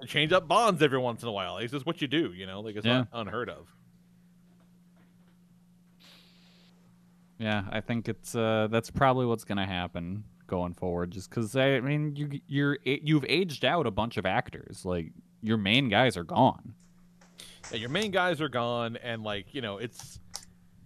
change 0.06 0.32
up 0.34 0.48
bonds 0.48 0.82
every 0.84 1.00
once 1.00 1.24
in 1.24 1.30
a 1.30 1.32
while. 1.32 1.58
It's 1.58 1.72
just 1.72 1.86
what 1.86 2.02
you 2.02 2.08
do, 2.08 2.34
you 2.34 2.46
know. 2.46 2.60
Like 2.62 2.76
it's 2.76 2.86
not 2.86 3.08
unheard 3.14 3.50
of. 3.50 3.68
Yeah, 7.38 7.64
I 7.70 7.82
think 7.82 8.08
it's 8.08 8.36
uh 8.36 8.68
that's 8.72 8.90
probably 8.92 9.26
what's 9.26 9.44
gonna 9.44 9.66
happen 9.66 10.24
going 10.48 10.74
forward. 10.74 11.12
Just 11.12 11.30
because 11.30 11.56
I 11.56 11.80
mean 11.80 12.16
you 12.16 12.40
you're 12.48 12.78
you've 12.84 13.26
aged 13.28 13.66
out 13.66 13.86
a 13.88 13.92
bunch 13.92 14.18
of 14.18 14.26
actors. 14.26 14.86
Like 14.86 15.12
your 15.42 15.58
main 15.58 15.90
guys 15.90 16.18
are 16.18 16.24
gone. 16.24 16.74
Yeah, 17.72 17.78
your 17.78 17.90
main 17.90 18.12
guys 18.12 18.42
are 18.42 18.50
gone, 18.50 18.98
and 18.98 19.24
like 19.24 19.54
you 19.54 19.62
know, 19.62 19.78
it's 19.78 20.20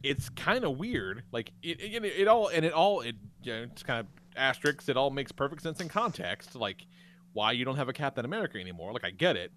it's 0.04 0.30
kind 0.30 0.64
of 0.64 0.78
weird. 0.78 1.24
Like 1.32 1.52
it, 1.62 1.82
it, 1.82 2.04
it 2.06 2.28
all 2.28 2.48
and 2.48 2.64
it 2.66 2.74
all 2.74 3.02
it 3.02 3.16
you 3.44 3.54
know, 3.54 3.64
it's 3.64 3.84
kind 3.84 4.00
of 4.02 4.08
asterisks. 4.38 4.88
It 4.90 4.96
all 4.98 5.10
makes 5.10 5.32
perfect 5.32 5.62
sense 5.62 5.82
in 5.82 5.90
context. 5.90 6.56
Like 6.56 6.86
why 7.34 7.52
you 7.52 7.66
don't 7.66 7.76
have 7.76 7.90
a 7.90 7.94
Captain 7.94 8.26
America 8.26 8.58
anymore. 8.60 8.94
Like 8.94 9.04
I 9.06 9.12
get 9.12 9.36
it, 9.36 9.52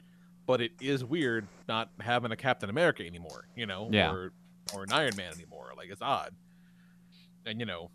but 0.46 0.60
it 0.60 0.72
is 0.80 1.04
weird 1.04 1.46
not 1.68 1.90
having 2.00 2.32
a 2.32 2.36
Captain 2.36 2.68
America 2.70 3.06
anymore. 3.06 3.46
You 3.56 3.66
know, 3.66 3.88
Yeah. 3.92 4.10
or 4.12 4.32
or 4.74 4.82
an 4.82 4.92
Iron 4.92 5.14
Man 5.16 5.32
anymore. 5.32 5.72
Like 5.76 5.90
it's 5.90 6.02
odd. 6.02 6.34
And 7.46 7.58
you 7.60 7.66
know, 7.66 7.90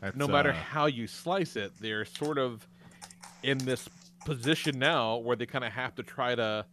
That's, 0.00 0.16
no 0.16 0.28
matter 0.28 0.50
uh, 0.50 0.54
how 0.54 0.86
you 0.86 1.06
slice 1.06 1.56
it, 1.56 1.72
they're 1.80 2.04
sort 2.04 2.38
of 2.38 2.66
in 3.42 3.58
this 3.58 3.88
position 4.24 4.78
now 4.78 5.16
where 5.16 5.36
they 5.36 5.46
kind 5.46 5.64
of 5.64 5.72
have 5.72 5.94
to 5.96 6.02
try 6.02 6.34
to 6.34 6.64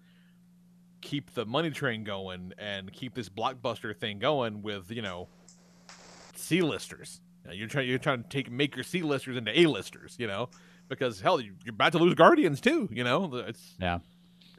keep 1.02 1.34
the 1.34 1.46
money 1.46 1.70
train 1.72 2.04
going 2.04 2.54
and 2.58 2.92
keep 2.92 3.14
this 3.14 3.30
blockbuster 3.30 3.96
thing 3.96 4.20
going 4.20 4.62
with 4.62 4.90
you 4.92 5.02
know 5.02 5.28
C-listers. 6.36 7.22
You 7.44 7.50
know, 7.50 7.56
you're 7.56 7.68
trying 7.68 7.88
you're 7.90 7.98
trying 8.00 8.24
to 8.24 8.30
take 8.30 8.52
make 8.52 8.76
your 8.76 8.84
C-listers 8.84 9.38
into 9.38 9.58
A-listers, 9.60 10.16
you 10.20 10.28
know, 10.28 10.50
because 10.90 11.22
hell, 11.22 11.40
you- 11.40 11.56
you're 11.64 11.74
about 11.74 11.92
to 11.94 12.00
lose 12.00 12.14
Guardians 12.16 12.62
too. 12.62 12.90
You 12.92 13.04
know, 13.04 13.34
it's 13.36 13.76
Yeah. 13.80 14.00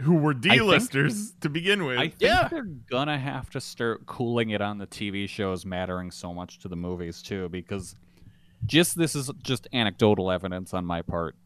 who 0.03 0.15
were 0.15 0.35
D-listers 0.35 1.33
to 1.41 1.49
begin 1.49 1.85
with. 1.85 1.99
I 1.99 2.09
think 2.09 2.51
they're 2.51 2.63
gonna 2.91 3.19
have 3.19 3.51
to 3.51 3.61
start 3.61 4.07
cooling 4.07 4.51
it 4.51 4.61
on 4.61 4.79
the 4.79 4.87
TV 4.87 5.27
shows 5.29 5.65
mattering 5.67 6.11
so 6.11 6.33
much 6.33 6.59
to 6.61 6.69
the 6.69 6.77
movies 6.77 7.23
too, 7.23 7.49
because 7.49 7.97
just 8.67 8.97
this 8.97 9.15
is 9.15 9.31
just 9.43 9.69
anecdotal 9.73 10.31
evidence 10.31 10.75
on 10.75 10.85
my 10.85 11.03
part. 11.03 11.37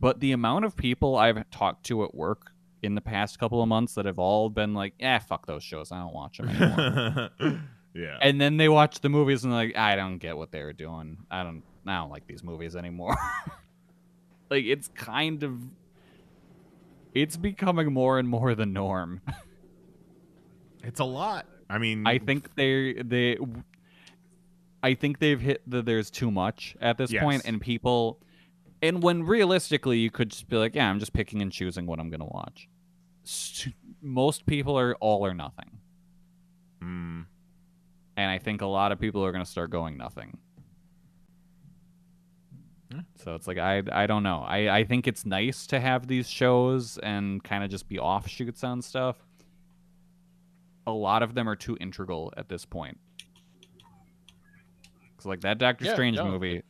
But 0.00 0.20
the 0.20 0.32
amount 0.32 0.64
of 0.64 0.76
people 0.76 1.16
I've 1.16 1.48
talked 1.50 1.86
to 1.86 2.04
at 2.04 2.14
work 2.14 2.52
in 2.82 2.94
the 2.94 3.00
past 3.00 3.38
couple 3.38 3.62
of 3.62 3.68
months 3.68 3.94
that 3.94 4.06
have 4.06 4.18
all 4.18 4.48
been 4.48 4.74
like, 4.74 4.94
"Yeah, 4.98 5.18
fuck 5.18 5.46
those 5.46 5.64
shows. 5.64 5.90
I 5.90 5.98
don't 5.98 6.14
watch 6.14 6.38
them 6.38 6.48
anymore." 6.48 7.30
yeah. 7.94 8.18
and 8.22 8.40
then 8.40 8.56
they 8.56 8.68
watch 8.68 9.00
the 9.00 9.08
movies 9.08 9.44
and 9.44 9.52
they're 9.52 9.66
like, 9.66 9.76
"I 9.76 9.96
don't 9.96 10.18
get 10.18 10.36
what 10.36 10.52
they 10.52 10.62
were 10.62 10.72
doing. 10.72 11.18
I 11.30 11.42
don't. 11.42 11.62
I 11.86 11.96
don't 11.96 12.10
like 12.10 12.26
these 12.26 12.44
movies 12.44 12.76
anymore." 12.76 13.16
like 14.50 14.64
it's 14.64 14.88
kind 14.88 15.42
of, 15.42 15.60
it's 17.14 17.36
becoming 17.36 17.92
more 17.92 18.18
and 18.18 18.28
more 18.28 18.54
the 18.54 18.66
norm. 18.66 19.20
It's 20.84 21.00
a 21.00 21.04
lot. 21.04 21.46
I 21.68 21.78
mean, 21.78 22.06
I 22.06 22.18
think 22.18 22.54
they 22.54 22.94
they 22.94 23.36
I 24.82 24.94
think 24.94 25.18
they've 25.18 25.40
hit 25.40 25.62
that 25.70 25.84
there's 25.86 26.10
too 26.10 26.30
much 26.30 26.76
at 26.80 26.98
this 26.98 27.10
Yes. 27.12 27.22
point, 27.22 27.42
and 27.44 27.60
people, 27.60 28.20
and 28.80 29.02
when 29.02 29.24
realistically 29.24 29.98
you 29.98 30.10
could 30.10 30.30
just 30.30 30.48
be 30.48 30.56
like, 30.56 30.74
yeah, 30.74 30.88
I'm 30.88 30.98
just 31.00 31.12
picking 31.12 31.42
and 31.42 31.50
choosing 31.52 31.84
what 31.86 31.98
I'm 31.98 32.10
gonna 32.10 32.26
watch. 32.26 32.68
Most 34.00 34.46
people 34.46 34.78
are 34.78 34.94
all 34.96 35.26
or 35.26 35.34
nothing, 35.34 35.78
Mm. 36.80 37.26
and 38.16 38.30
I 38.30 38.38
think 38.38 38.60
a 38.62 38.66
lot 38.66 38.92
of 38.92 39.00
people 39.00 39.24
are 39.24 39.32
gonna 39.32 39.44
start 39.44 39.70
going 39.70 39.96
nothing. 39.96 40.38
So 43.16 43.34
it's 43.34 43.46
like 43.46 43.58
I 43.58 43.82
I 43.92 44.06
don't 44.06 44.22
know. 44.22 44.38
I 44.46 44.78
I 44.78 44.84
think 44.84 45.06
it's 45.06 45.26
nice 45.26 45.66
to 45.68 45.78
have 45.80 46.06
these 46.06 46.28
shows 46.28 46.96
and 46.98 47.42
kind 47.44 47.62
of 47.62 47.70
just 47.70 47.86
be 47.88 47.98
offshoots 47.98 48.64
on 48.64 48.80
stuff. 48.80 49.16
A 50.86 50.92
lot 50.92 51.22
of 51.22 51.34
them 51.34 51.46
are 51.48 51.56
too 51.56 51.76
integral 51.80 52.32
at 52.36 52.48
this 52.48 52.64
point. 52.64 52.98
Cause 55.18 55.26
like 55.26 55.40
that 55.42 55.58
Doctor 55.58 55.84
Yeah, 55.84 55.92
Strange 55.94 56.16
no. 56.16 56.24
movie. 56.26 56.62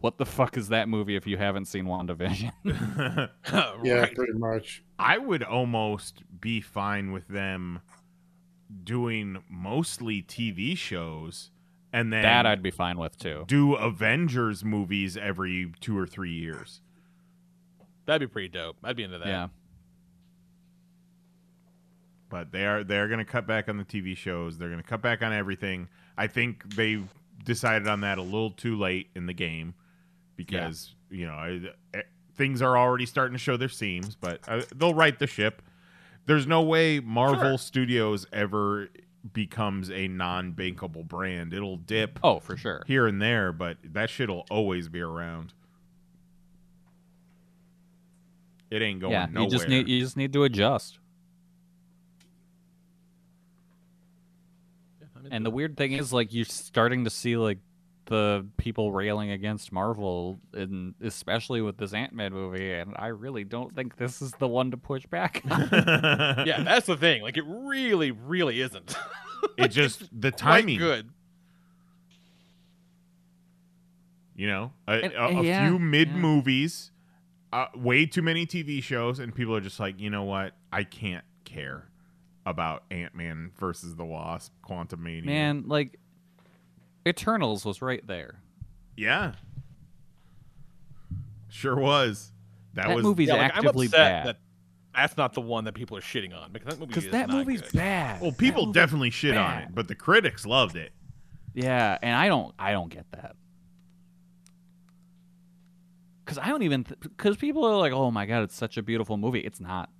What 0.00 0.18
the 0.18 0.26
fuck 0.26 0.58
is 0.58 0.68
that 0.68 0.86
movie 0.88 1.16
if 1.16 1.26
you 1.26 1.38
haven't 1.38 1.64
seen 1.64 1.86
WandaVision? 1.86 2.50
Yeah, 3.82 3.94
Right. 3.94 4.14
pretty 4.14 4.34
much. 4.34 4.82
I 4.98 5.16
would 5.16 5.42
almost 5.42 6.22
be 6.40 6.60
fine 6.60 7.12
with 7.12 7.26
them 7.28 7.80
doing 8.82 9.42
mostly 9.48 10.22
TV 10.22 10.76
shows 10.76 11.50
and 11.92 12.12
then 12.12 12.22
that 12.22 12.44
I'd 12.44 12.62
be 12.62 12.70
fine 12.72 12.98
with 12.98 13.16
too. 13.16 13.44
do 13.46 13.74
Avengers 13.76 14.64
movies 14.64 15.16
every 15.16 15.72
two 15.80 15.96
or 15.96 16.06
three 16.06 16.32
years. 16.32 16.80
That'd 18.06 18.28
be 18.28 18.32
pretty 18.32 18.48
dope. 18.48 18.76
I'd 18.84 18.96
be 18.96 19.04
into 19.04 19.18
that. 19.18 19.26
Yeah. 19.28 19.48
But 22.28 22.50
they 22.52 22.66
are 22.66 22.82
they're 22.82 23.06
going 23.08 23.18
to 23.18 23.24
cut 23.24 23.46
back 23.46 23.68
on 23.68 23.76
the 23.76 23.84
TV 23.84 24.16
shows. 24.16 24.58
They're 24.58 24.68
going 24.70 24.82
to 24.82 24.86
cut 24.88 25.02
back 25.02 25.22
on 25.22 25.32
everything. 25.32 25.88
I 26.18 26.26
think 26.26 26.74
they 26.74 27.02
decided 27.44 27.86
on 27.88 28.00
that 28.00 28.18
a 28.18 28.22
little 28.22 28.50
too 28.50 28.76
late 28.78 29.08
in 29.14 29.26
the 29.26 29.34
game 29.34 29.74
because 30.36 30.94
you 31.10 31.26
know 31.26 31.34
I, 31.34 31.60
eh, 31.94 32.02
things 32.34 32.62
are 32.62 32.76
already 32.76 33.06
starting 33.06 33.34
to 33.34 33.38
show 33.38 33.56
their 33.56 33.68
seams. 33.68 34.16
But 34.16 34.40
uh, 34.48 34.62
they'll 34.74 34.94
right 34.94 35.18
the 35.18 35.26
ship. 35.26 35.62
There's 36.26 36.46
no 36.46 36.62
way 36.62 37.00
Marvel 37.00 37.50
Sure. 37.50 37.58
Studios 37.58 38.26
ever 38.32 38.88
becomes 39.32 39.90
a 39.90 40.08
non-bankable 40.08 41.06
brand. 41.06 41.52
It'll 41.54 41.76
dip 41.76 42.18
Oh, 42.22 42.40
for 42.40 42.56
sure. 42.56 42.82
here 42.86 43.06
and 43.06 43.20
there, 43.20 43.52
but 43.52 43.76
that 43.84 44.08
shit'll 44.10 44.46
always 44.50 44.88
be 44.88 45.00
around. 45.00 45.52
It 48.70 48.82
ain't 48.82 49.00
going 49.00 49.12
yeah, 49.12 49.26
nowhere. 49.30 49.44
you 49.44 49.50
just 49.50 49.68
need 49.68 49.88
you 49.88 50.00
just 50.00 50.16
need 50.16 50.32
to 50.32 50.44
adjust. 50.44 50.98
And 55.34 55.44
the 55.44 55.50
weird 55.50 55.76
thing 55.76 55.92
is, 55.94 56.12
like, 56.12 56.32
you're 56.32 56.44
starting 56.44 57.02
to 57.04 57.10
see 57.10 57.36
like 57.36 57.58
the 58.06 58.46
people 58.56 58.92
railing 58.92 59.30
against 59.32 59.72
Marvel, 59.72 60.38
and 60.52 60.94
especially 61.02 61.60
with 61.60 61.76
this 61.76 61.92
Ant 61.92 62.12
Man 62.12 62.32
movie. 62.32 62.72
And 62.72 62.94
I 62.96 63.08
really 63.08 63.42
don't 63.42 63.74
think 63.74 63.96
this 63.96 64.22
is 64.22 64.30
the 64.38 64.46
one 64.46 64.70
to 64.70 64.76
push 64.76 65.04
back. 65.06 65.42
on. 65.50 65.68
Yeah, 66.46 66.62
that's 66.62 66.86
the 66.86 66.96
thing. 66.96 67.22
Like, 67.22 67.36
it 67.36 67.44
really, 67.48 68.12
really 68.12 68.60
isn't. 68.60 68.94
it 69.58 69.68
just 69.68 70.00
the 70.20 70.30
Quite 70.30 70.38
timing. 70.38 70.78
good. 70.78 71.10
You 74.36 74.46
know, 74.48 74.72
a, 74.86 74.92
And- 74.92 75.12
a, 75.14 75.24
a 75.38 75.42
yeah, 75.42 75.68
few 75.68 75.78
mid 75.80 76.08
yeah. 76.10 76.16
movies, 76.16 76.90
uh, 77.52 77.66
way 77.74 78.06
too 78.06 78.22
many 78.22 78.46
TV 78.46 78.82
shows, 78.82 79.18
and 79.18 79.34
people 79.34 79.56
are 79.56 79.60
just 79.60 79.80
like, 79.80 79.98
you 79.98 80.10
know 80.10 80.24
what? 80.24 80.52
I 80.72 80.84
can't 80.84 81.24
care 81.44 81.88
about 82.46 82.84
Ant 82.90 83.14
Man 83.14 83.50
versus 83.58 83.94
the 83.96 84.04
Wasp, 84.04 84.52
Quantumania. 84.68 85.24
Man, 85.24 85.64
like, 85.66 85.98
Eternals 87.06 87.64
was 87.64 87.80
right 87.82 88.06
there. 88.06 88.40
yeah, 88.96 89.32
sure 91.48 91.76
was. 91.76 92.32
That, 92.74 92.88
That 92.88 92.96
was 92.96 93.04
movie's 93.04 93.28
Yeah, 93.28 93.34
like, 93.34 93.52
I'm 93.52 93.58
actively 93.58 93.86
upset 93.86 94.24
bad. 94.24 94.26
that 94.26 94.36
that's 94.94 95.16
not 95.16 95.32
the 95.32 95.40
one 95.40 95.64
that 95.64 95.74
people 95.74 95.96
are 95.96 96.00
shitting 96.00 96.34
on 96.36 96.52
because 96.52 96.74
that 96.74 96.78
movie 96.80 96.88
Because 96.88 97.04
is 97.06 97.10
that 97.12 97.28
not 97.28 97.36
movie's 97.36 97.62
good. 97.62 97.72
bad. 97.74 98.20
well, 98.20 98.32
people 98.32 98.66
definitely 98.72 99.10
shit 99.10 99.36
on 99.36 99.58
it, 99.62 99.68
but 99.74 99.86
the 99.88 99.94
critics 99.94 100.44
loved 100.46 100.76
it. 100.76 100.92
Yeah, 101.54 101.98
and 102.02 102.16
I 102.16 102.28
don't 102.28 102.54
I 102.58 102.72
don't 102.72 102.90
get 102.90 103.06
that. 103.12 103.36
Cuz 106.26 106.38
I 106.38 106.48
don't 106.48 106.62
even 106.62 106.84
th- 106.84 106.98
cuz 107.16 107.36
people 107.36 107.64
are 107.64 107.76
like, 107.76 107.92
"Oh 107.92 108.10
my 108.10 108.24
god, 108.26 108.42
it's 108.44 108.54
such 108.56 108.76
a 108.76 108.82
beautiful 108.82 109.16
movie." 109.16 109.40
It's 109.40 109.60
not. 109.60 109.90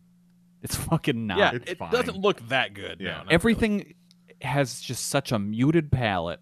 It's 0.65 0.75
fucking 0.77 1.27
not. 1.29 1.39
Yeah, 1.39 1.51
It's 1.55 1.71
it 1.73 1.79
fine. 1.79 1.93
doesn't 1.93 2.17
look 2.17 2.41
that 2.49 2.75
good. 2.75 2.97
Yeah. 2.99 3.07
No, 3.07 3.13
not 3.19 3.25
really. 3.27 3.35
Everything 3.35 3.95
has 4.43 4.81
just 4.81 5.07
such 5.09 5.31
a 5.31 5.39
muted 5.39 5.93
palette. 5.93 6.41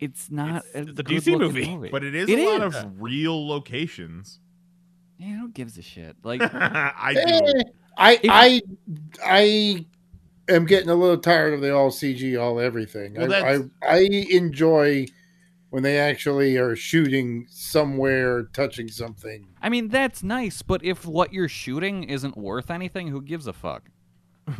It's 0.00 0.30
not 0.30 0.64
It's- 0.74 0.74
a, 0.74 0.90
it's 0.90 1.02
good-looking 1.02 1.54
DC 1.54 1.72
movie. 1.76 1.88
But 1.90 2.02
it 2.04 2.14
is 2.14 2.28
It 2.28 2.38
a 2.38 2.48
lot 2.50 2.62
of 2.62 3.00
real 3.00 3.46
locations. 3.46 4.40
Yeah, 5.18 5.36
who 5.38 5.48
gives 5.50 5.78
a 5.78 5.82
shit? 5.82 6.16
Like 6.24 6.40
I 6.54 7.14
Eh, 7.16 7.40
do. 7.40 7.52
I 7.96 8.20
I 8.28 8.62
I 9.24 9.86
am 10.52 10.66
getting 10.66 10.88
a 10.90 10.94
little 10.96 11.18
tired 11.18 11.54
of 11.54 11.60
the 11.60 11.72
all 11.74 11.90
CG, 11.90 12.40
all 12.40 12.58
everything. 12.58 13.14
Well, 13.14 13.32
I, 13.32 13.54
I 13.54 13.60
I 13.88 13.98
enjoy 14.30 15.06
when 15.74 15.82
they 15.82 15.98
actually 15.98 16.56
are 16.56 16.76
shooting 16.76 17.48
somewhere, 17.50 18.44
touching 18.52 18.86
something. 18.86 19.48
I 19.60 19.68
mean, 19.68 19.88
that's 19.88 20.22
nice, 20.22 20.62
but 20.62 20.84
if 20.84 21.04
what 21.04 21.32
you're 21.32 21.48
shooting 21.48 22.04
isn't 22.04 22.36
worth 22.36 22.70
anything, 22.70 23.08
who 23.08 23.20
gives 23.20 23.48
a 23.48 23.52
fuck? 23.52 23.90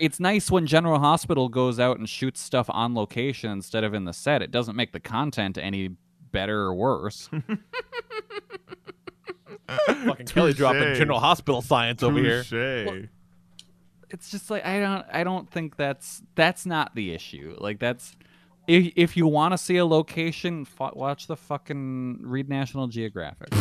it's 0.00 0.18
nice 0.18 0.50
when 0.50 0.66
General 0.66 0.98
Hospital 0.98 1.48
goes 1.48 1.78
out 1.78 2.00
and 2.00 2.08
shoots 2.08 2.40
stuff 2.40 2.66
on 2.70 2.92
location 2.92 3.52
instead 3.52 3.84
of 3.84 3.94
in 3.94 4.04
the 4.04 4.12
set. 4.12 4.42
It 4.42 4.50
doesn't 4.50 4.74
make 4.74 4.90
the 4.90 4.98
content 4.98 5.56
any 5.56 5.90
better 6.32 6.62
or 6.62 6.74
worse. 6.74 7.30
fucking 9.68 10.26
Kelly 10.26 10.54
dropping 10.54 10.96
General 10.96 11.20
Hospital 11.20 11.62
science 11.62 12.02
over 12.02 12.18
here. 12.18 12.42
Touche. 12.42 13.06
it's 14.08 14.28
just 14.32 14.50
like 14.50 14.66
I 14.66 14.80
don't 14.80 15.06
I 15.12 15.22
don't 15.22 15.48
think 15.48 15.76
that's 15.76 16.20
that's 16.34 16.66
not 16.66 16.96
the 16.96 17.12
issue. 17.14 17.54
Like 17.60 17.78
that's 17.78 18.16
if 18.66 18.92
if 18.96 19.16
you 19.16 19.26
want 19.26 19.52
to 19.52 19.58
see 19.58 19.76
a 19.76 19.84
location, 19.86 20.66
f- 20.80 20.94
watch 20.94 21.26
the 21.26 21.36
fucking 21.36 22.20
read 22.22 22.48
National 22.48 22.86
Geographic. 22.88 23.48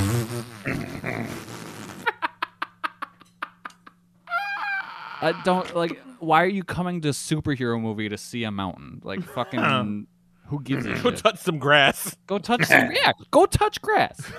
I 5.21 5.33
don't 5.43 5.75
like. 5.75 5.99
Why 6.19 6.43
are 6.43 6.47
you 6.47 6.63
coming 6.63 7.01
to 7.01 7.09
superhero 7.09 7.79
movie 7.81 8.09
to 8.09 8.17
see 8.17 8.43
a 8.43 8.51
mountain? 8.51 9.01
Like 9.03 9.21
fucking. 9.23 10.07
Who 10.47 10.61
gives 10.63 10.85
a 10.87 10.93
Go 10.95 11.11
shit? 11.11 11.17
touch 11.17 11.37
some 11.37 11.59
grass. 11.59 12.15
Go 12.25 12.39
touch 12.39 12.63
some. 12.65 12.89
Yeah, 12.91 13.11
go 13.29 13.45
touch 13.45 13.79
grass. 13.83 14.19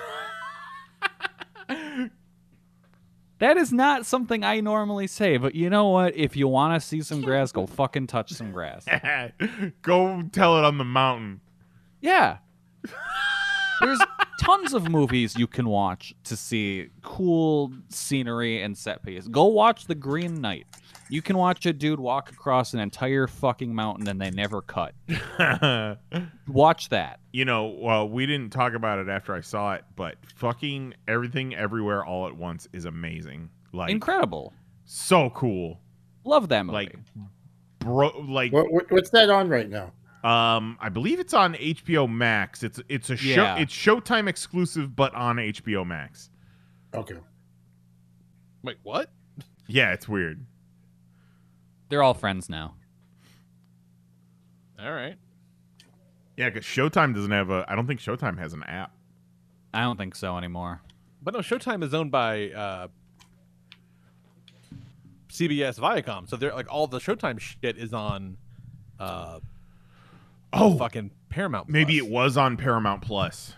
That 3.40 3.56
is 3.56 3.72
not 3.72 4.04
something 4.04 4.44
I 4.44 4.60
normally 4.60 5.06
say, 5.06 5.38
but 5.38 5.54
you 5.54 5.70
know 5.70 5.88
what? 5.88 6.14
If 6.14 6.36
you 6.36 6.46
want 6.46 6.80
to 6.80 6.86
see 6.86 7.02
some 7.02 7.22
grass, 7.22 7.52
go 7.52 7.66
fucking 7.66 8.06
touch 8.06 8.32
some 8.32 8.52
grass. 8.52 8.84
Go 9.82 10.22
tell 10.30 10.58
it 10.58 10.64
on 10.64 10.76
the 10.76 10.84
mountain. 10.84 11.40
Yeah. 12.02 12.38
There's 13.80 14.00
tons 14.40 14.74
of 14.74 14.90
movies 14.90 15.36
you 15.38 15.46
can 15.46 15.68
watch 15.68 16.14
to 16.24 16.36
see 16.36 16.90
cool 17.02 17.72
scenery 17.88 18.62
and 18.62 18.76
set 18.76 19.02
piece. 19.02 19.26
Go 19.26 19.46
watch 19.46 19.86
The 19.86 19.94
Green 19.94 20.42
Knight. 20.42 20.66
You 21.10 21.22
can 21.22 21.36
watch 21.36 21.66
a 21.66 21.72
dude 21.72 21.98
walk 22.00 22.30
across 22.30 22.72
an 22.72 22.80
entire 22.80 23.26
fucking 23.26 23.74
mountain 23.74 24.08
and 24.08 24.20
they 24.20 24.30
never 24.30 24.62
cut. 24.62 24.94
Watch 26.48 26.88
that. 26.90 27.20
You 27.32 27.44
know, 27.44 27.66
well, 27.78 28.08
we 28.08 28.26
didn't 28.26 28.50
talk 28.50 28.74
about 28.74 28.98
it 28.98 29.08
after 29.08 29.34
I 29.34 29.40
saw 29.40 29.74
it, 29.74 29.84
but 29.96 30.16
fucking 30.36 30.94
everything 31.08 31.54
everywhere 31.54 32.04
all 32.04 32.26
at 32.28 32.36
once 32.36 32.68
is 32.72 32.84
amazing. 32.84 33.50
Like 33.72 33.90
Incredible. 33.90 34.52
so 34.84 35.30
cool. 35.30 35.80
Love 36.24 36.48
that 36.50 36.66
movie. 36.66 36.74
Like 36.74 36.96
bro 37.80 38.08
like 38.28 38.52
What, 38.52 38.70
what 38.72 38.90
what's 38.90 39.10
that 39.10 39.30
on 39.30 39.48
right 39.48 39.68
now? 39.68 39.92
um 40.22 40.76
I 40.80 40.90
believe 40.90 41.18
it's 41.18 41.32
on 41.34 41.54
HBO 41.54 42.08
Max. 42.10 42.62
It's 42.62 42.80
it's 42.88 43.10
a 43.10 43.16
show 43.16 43.42
Yeah. 43.42 43.56
it's 43.58 43.72
Showtime 43.74 44.28
exclusive 44.28 44.94
but 44.94 45.14
on 45.14 45.36
HBO 45.36 45.86
Max. 45.86 46.30
Okay. 46.94 47.16
Wait, 48.62 48.76
what? 48.82 49.10
Yeah, 49.66 49.92
it's 49.92 50.08
weird. 50.08 50.44
They're 51.90 52.02
all 52.02 52.14
friends 52.14 52.48
now. 52.48 52.74
All 54.80 54.90
right. 54.92 55.16
Yeah, 56.36 56.48
cuz 56.50 56.64
Showtime 56.64 57.14
doesn't 57.14 57.30
have 57.30 57.50
a 57.50 57.66
I 57.68 57.74
don't 57.76 57.86
think 57.86 58.00
Showtime 58.00 58.38
has 58.38 58.54
an 58.54 58.62
app. 58.62 58.92
I 59.74 59.82
don't 59.82 59.98
think 59.98 60.14
so 60.14 60.38
anymore. 60.38 60.80
But 61.22 61.34
no, 61.34 61.40
Showtime 61.40 61.84
is 61.84 61.92
owned 61.92 62.10
by 62.10 62.50
uh, 62.50 62.88
CBS 65.28 65.78
Viacom, 65.78 66.28
so 66.28 66.36
they're 66.36 66.54
like 66.54 66.72
all 66.72 66.86
the 66.86 66.98
Showtime 66.98 67.38
shit 67.38 67.76
is 67.76 67.92
on. 67.92 68.36
Uh, 68.98 69.40
Oh, 70.52 70.76
fucking 70.76 71.12
Paramount. 71.28 71.68
Maybe 71.68 71.96
it 71.96 72.08
was 72.08 72.36
on 72.36 72.56
Paramount 72.56 73.02
Plus. 73.02 73.54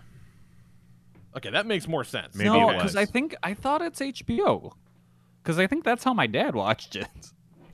Okay, 1.34 1.48
that 1.48 1.64
makes 1.66 1.88
more 1.88 2.04
sense. 2.04 2.34
Maybe 2.34 2.50
no, 2.50 2.68
because 2.68 2.96
I 2.96 3.06
think 3.06 3.34
I 3.42 3.54
thought 3.54 3.80
it's 3.80 4.00
HBO. 4.00 4.72
Because 5.42 5.58
I 5.58 5.66
think 5.66 5.82
that's 5.84 6.04
how 6.04 6.12
my 6.12 6.26
dad 6.26 6.54
watched 6.54 6.96
it. 6.96 7.08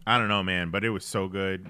I 0.08 0.16
don't 0.16 0.28
know, 0.28 0.42
man, 0.42 0.70
but 0.70 0.84
it 0.84 0.90
was 0.90 1.04
so 1.04 1.28
good. 1.28 1.68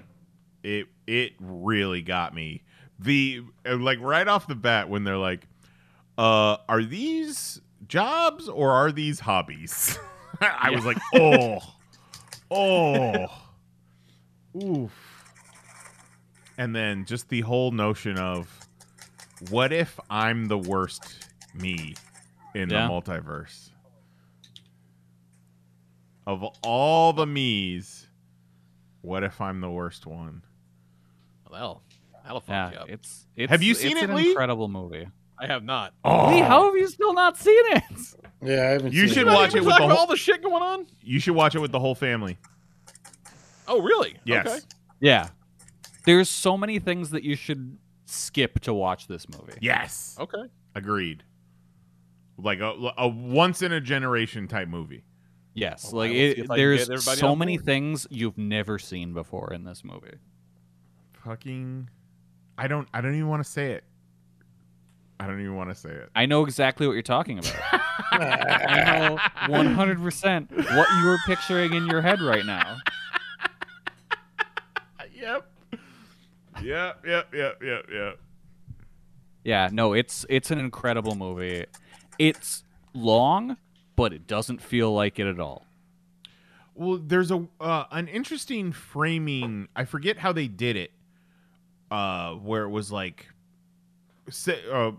It 0.63 0.87
it 1.05 1.33
really 1.39 2.01
got 2.01 2.33
me. 2.33 2.63
The 2.99 3.41
uh, 3.65 3.75
like 3.77 3.99
right 3.99 4.27
off 4.27 4.47
the 4.47 4.55
bat 4.55 4.87
when 4.89 5.03
they're 5.03 5.17
like, 5.17 5.45
uh, 6.17 6.55
are 6.69 6.81
these 6.83 7.59
jobs 7.87 8.47
or 8.47 8.71
are 8.71 8.91
these 8.93 9.19
hobbies? 9.19 9.99
I 10.41 10.69
was 10.71 10.85
like, 10.85 10.97
oh, 11.15 11.59
oh, 12.51 13.27
oof. 14.55 15.25
And 16.57 16.73
then 16.75 17.03
just 17.05 17.27
the 17.29 17.41
whole 17.41 17.71
notion 17.71 18.17
of, 18.17 18.49
what 19.49 19.71
if 19.73 19.99
I'm 20.09 20.47
the 20.47 20.57
worst 20.57 21.29
me 21.53 21.95
in 22.53 22.69
Yeah. 22.69 22.87
the 22.87 22.93
multiverse? 22.93 23.69
Of 26.27 26.43
all 26.63 27.11
the 27.13 27.25
me's, 27.25 28.07
what 29.01 29.23
if 29.23 29.39
I'm 29.41 29.61
the 29.61 29.69
worst 29.69 30.05
one? 30.05 30.43
Well, 31.49 31.81
that'll 32.23 32.39
fuck 32.41 32.49
Yeah, 32.49 32.71
you 32.71 32.77
up. 32.79 32.89
it's 32.89 33.25
it's. 33.35 33.49
Have 33.49 33.63
you 33.63 33.73
seen 33.73 33.93
it's 33.93 34.03
it, 34.03 34.09
an 34.09 34.15
Lee? 34.15 34.29
incredible 34.29 34.67
movie. 34.67 35.07
I 35.41 35.47
have 35.47 35.63
not. 35.63 35.93
Oh. 36.03 36.29
Lee, 36.29 36.39
how 36.41 36.65
have 36.65 36.75
you 36.75 36.87
still 36.87 37.13
not 37.13 37.37
seen 37.37 37.63
it? 37.67 37.83
Yeah, 38.43 38.53
I 38.61 38.65
haven't 38.71 38.93
You 38.93 39.07
should 39.07 39.27
it. 39.27 39.33
watch 39.33 39.55
it 39.55 39.63
with 39.63 39.75
the 39.77 39.87
whole. 39.87 39.91
all 39.93 40.07
the 40.07 40.15
shit 40.17 40.41
going 40.43 40.61
on. 40.63 40.85
You 41.01 41.19
should 41.19 41.35
watch 41.35 41.55
it 41.55 41.59
with 41.59 41.71
the 41.71 41.79
whole 41.79 41.95
family. 41.95 42.37
Oh, 43.67 43.81
really? 43.81 44.17
Yes. 44.25 44.47
Okay. 44.47 44.59
Yeah, 44.99 45.29
there's 46.05 46.29
so 46.29 46.57
many 46.57 46.79
things 46.79 47.11
that 47.11 47.23
you 47.23 47.35
should 47.35 47.77
skip 48.05 48.59
to 48.61 48.73
watch 48.73 49.07
this 49.07 49.27
movie. 49.29 49.57
Yes. 49.61 50.17
Okay. 50.19 50.43
Agreed. 50.75 51.23
Like 52.37 52.59
a, 52.59 52.73
a 52.97 53.07
once 53.07 53.61
in 53.61 53.71
a 53.71 53.79
generation 53.81 54.47
type 54.47 54.67
movie. 54.67 55.03
Yes, 55.53 55.89
Oh, 55.91 55.97
like 55.97 56.11
wow, 56.11 56.17
let's 56.17 56.35
see 56.35 56.41
it, 56.41 56.43
if 56.45 56.51
I 56.51 56.55
can 56.55 56.87
there's 56.87 57.19
so 57.19 57.35
many 57.35 57.57
things 57.57 58.07
you've 58.09 58.37
never 58.37 58.79
seen 58.79 59.13
before 59.13 59.51
in 59.53 59.63
this 59.63 59.83
movie. 59.83 60.17
Fucking. 61.23 61.89
I 62.57 62.67
don't. 62.67 62.87
I 62.93 63.01
don't 63.01 63.15
even 63.15 63.27
want 63.27 63.43
to 63.43 63.49
say 63.49 63.71
it. 63.71 63.83
I 65.19 65.27
don't 65.27 65.41
even 65.41 65.55
want 65.55 65.69
to 65.69 65.75
say 65.75 65.89
it. 65.89 66.09
I 66.15 66.25
know 66.25 66.43
exactly 66.45 66.87
what 66.87 66.93
you're 66.93 67.01
talking 67.01 67.39
about. 67.39 67.55
I 68.11 69.01
know 69.01 69.17
100% 69.53 70.75
what 70.77 70.87
you 70.97 71.05
were 71.05 71.17
picturing 71.25 71.73
in 71.73 71.87
your 71.87 72.01
head 72.01 72.21
right 72.21 72.45
now. 72.45 72.77
Yep. 75.13 75.45
Yep. 76.63 77.05
Yep. 77.05 77.33
Yep. 77.33 77.61
Yep. 77.61 77.85
Yep. 77.91 78.19
Yeah, 79.43 79.69
no, 79.71 79.93
it's 79.93 80.25
it's 80.29 80.51
an 80.51 80.59
incredible 80.59 81.15
movie. 81.15 81.65
It's 82.17 82.63
long, 82.93 83.57
but 83.99 84.13
it 84.13 84.27
doesn't 84.27 84.61
feel 84.61 84.93
like 84.93 85.19
it 85.19 85.27
at 85.27 85.41
all. 85.41 85.65
Well, 86.73 87.01
there's 87.03 87.31
a 87.31 87.45
uh, 87.59 87.83
an 87.91 88.07
interesting 88.07 88.71
framing. 88.71 89.67
I 89.75 89.83
forget 89.83 90.17
how 90.17 90.31
they 90.31 90.47
did 90.47 90.77
it. 90.77 90.91
Uh, 91.91 92.35
where 92.35 92.63
it 92.63 92.69
was 92.69 92.93
like, 92.93 93.27
say, 94.29 94.57
uh, 94.71 94.91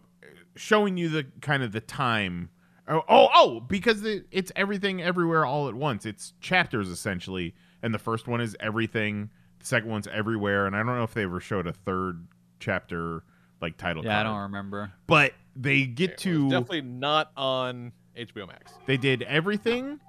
showing 0.54 0.98
you 0.98 1.08
the 1.08 1.24
kind 1.40 1.62
of 1.62 1.72
the 1.72 1.80
time. 1.80 2.50
Oh, 2.86 3.02
oh, 3.08 3.28
oh 3.34 3.60
because 3.60 4.02
the, 4.02 4.22
it's 4.32 4.52
everything 4.54 5.00
everywhere 5.00 5.46
all 5.46 5.68
at 5.68 5.74
once. 5.74 6.04
It's 6.04 6.34
chapters 6.42 6.88
essentially, 6.88 7.54
and 7.82 7.94
the 7.94 7.98
first 7.98 8.28
one 8.28 8.42
is 8.42 8.54
everything. 8.60 9.30
The 9.60 9.66
second 9.66 9.88
one's 9.88 10.08
everywhere, 10.08 10.66
and 10.66 10.76
I 10.76 10.80
don't 10.80 10.94
know 10.94 11.04
if 11.04 11.14
they 11.14 11.22
ever 11.22 11.40
showed 11.40 11.66
a 11.66 11.72
third 11.72 12.26
chapter 12.58 13.22
like 13.62 13.78
title. 13.78 14.04
Yeah, 14.04 14.20
I 14.20 14.24
don't 14.24 14.40
remember. 14.40 14.92
But 15.06 15.32
they 15.56 15.86
get 15.86 16.18
to 16.18 16.50
Definitely 16.50 16.82
not 16.82 17.30
on 17.34 17.92
HBO 18.16 18.46
Max. 18.46 18.72
they 18.86 18.96
did 18.96 19.22
everything, 19.22 20.00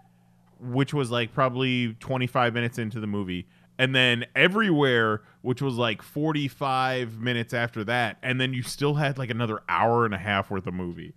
which 0.59 0.93
was 0.93 1.11
like 1.11 1.33
probably 1.33 1.93
25 1.99 2.53
minutes 2.53 2.77
into 2.77 2.99
the 2.99 3.07
movie. 3.07 3.47
And 3.77 3.95
then 3.95 4.25
everywhere, 4.35 5.21
which 5.41 5.61
was 5.61 5.75
like 5.75 6.01
45 6.01 7.19
minutes 7.19 7.53
after 7.53 7.83
that. 7.85 8.17
And 8.21 8.39
then 8.39 8.53
you 8.53 8.61
still 8.61 8.95
had 8.95 9.17
like 9.17 9.29
another 9.29 9.61
hour 9.67 10.05
and 10.05 10.13
a 10.13 10.19
half 10.19 10.51
worth 10.51 10.67
of 10.67 10.73
movie. 10.73 11.13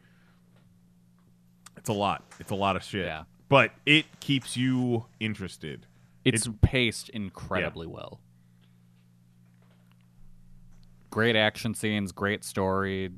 It's 1.77 1.89
a 1.91 1.93
lot. 1.93 2.25
It's 2.41 2.51
a 2.51 2.55
lot 2.55 2.77
of 2.77 2.83
shit. 2.83 3.05
Yeah. 3.07 3.25
But 3.49 3.73
it 3.85 4.07
keeps 4.21 4.57
you 4.57 5.07
interested. 5.21 5.87
It's 6.25 6.49
paced 6.63 7.11
incredibly 7.11 7.87
well. 7.87 8.21
Great 11.11 11.37
action 11.37 11.75
scenes, 11.75 12.13
great 12.13 12.43
story, 12.43 13.11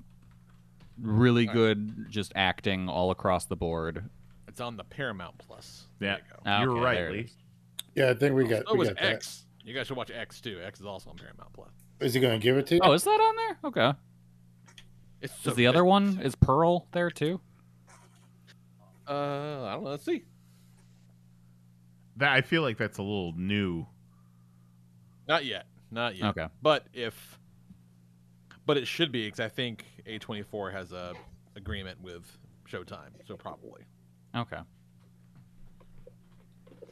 really 1.00 1.46
good 1.46 2.06
just 2.10 2.32
acting 2.34 2.88
all 2.88 3.10
across 3.10 3.46
the 3.46 3.56
board. 3.56 4.08
It's 4.48 4.60
on 4.60 4.76
the 4.76 4.84
Paramount 4.84 5.38
Plus. 5.38 5.86
Yeah. 6.00 6.18
Ah, 6.44 6.62
You're 6.62 6.72
okay, 6.78 6.80
right, 7.04 7.10
Lee. 7.12 7.28
Yeah, 7.94 8.10
I 8.10 8.14
think 8.14 8.34
we 8.34 8.44
got. 8.46 8.64
Oh, 8.66 8.72
we 8.72 8.80
was 8.80 8.88
got 8.88 8.98
that. 8.98 9.12
X. 9.14 9.46
You 9.64 9.74
guys 9.74 9.86
should 9.86 9.96
watch 9.96 10.10
X 10.10 10.40
too. 10.40 10.60
X 10.64 10.80
is 10.80 10.86
also 10.86 11.10
on 11.10 11.16
Paramount 11.16 11.52
Plus. 11.52 11.70
Is 12.00 12.14
he 12.14 12.20
going 12.20 12.38
to 12.38 12.42
give 12.42 12.56
it 12.56 12.66
to 12.68 12.76
you? 12.76 12.80
Oh, 12.82 12.92
is 12.92 13.04
that 13.04 13.10
on 13.10 13.36
there? 13.36 13.58
Okay. 13.64 13.98
It's 15.20 15.32
so 15.42 15.50
Is 15.50 15.56
the 15.56 15.62
good. 15.64 15.68
other 15.70 15.84
one 15.84 16.20
is 16.22 16.34
Pearl 16.34 16.86
there 16.92 17.10
too? 17.10 17.40
Uh, 19.08 19.12
I 19.64 19.72
don't 19.74 19.84
know. 19.84 19.90
Let's 19.90 20.04
see. 20.04 20.24
That 22.18 22.32
I 22.32 22.40
feel 22.42 22.62
like 22.62 22.76
that's 22.78 22.98
a 22.98 23.02
little 23.02 23.32
new. 23.36 23.86
Not 25.28 25.44
yet. 25.44 25.66
Not 25.90 26.16
yet. 26.16 26.28
Okay. 26.36 26.46
But 26.62 26.86
if, 26.92 27.38
but 28.66 28.76
it 28.76 28.86
should 28.86 29.10
be 29.12 29.24
because 29.26 29.40
I 29.40 29.48
think 29.48 29.84
A24 30.08 30.72
has 30.72 30.92
a 30.92 31.14
agreement 31.56 32.00
with 32.02 32.38
Showtime, 32.70 33.10
so 33.26 33.36
probably. 33.36 33.82
Okay. 34.34 34.58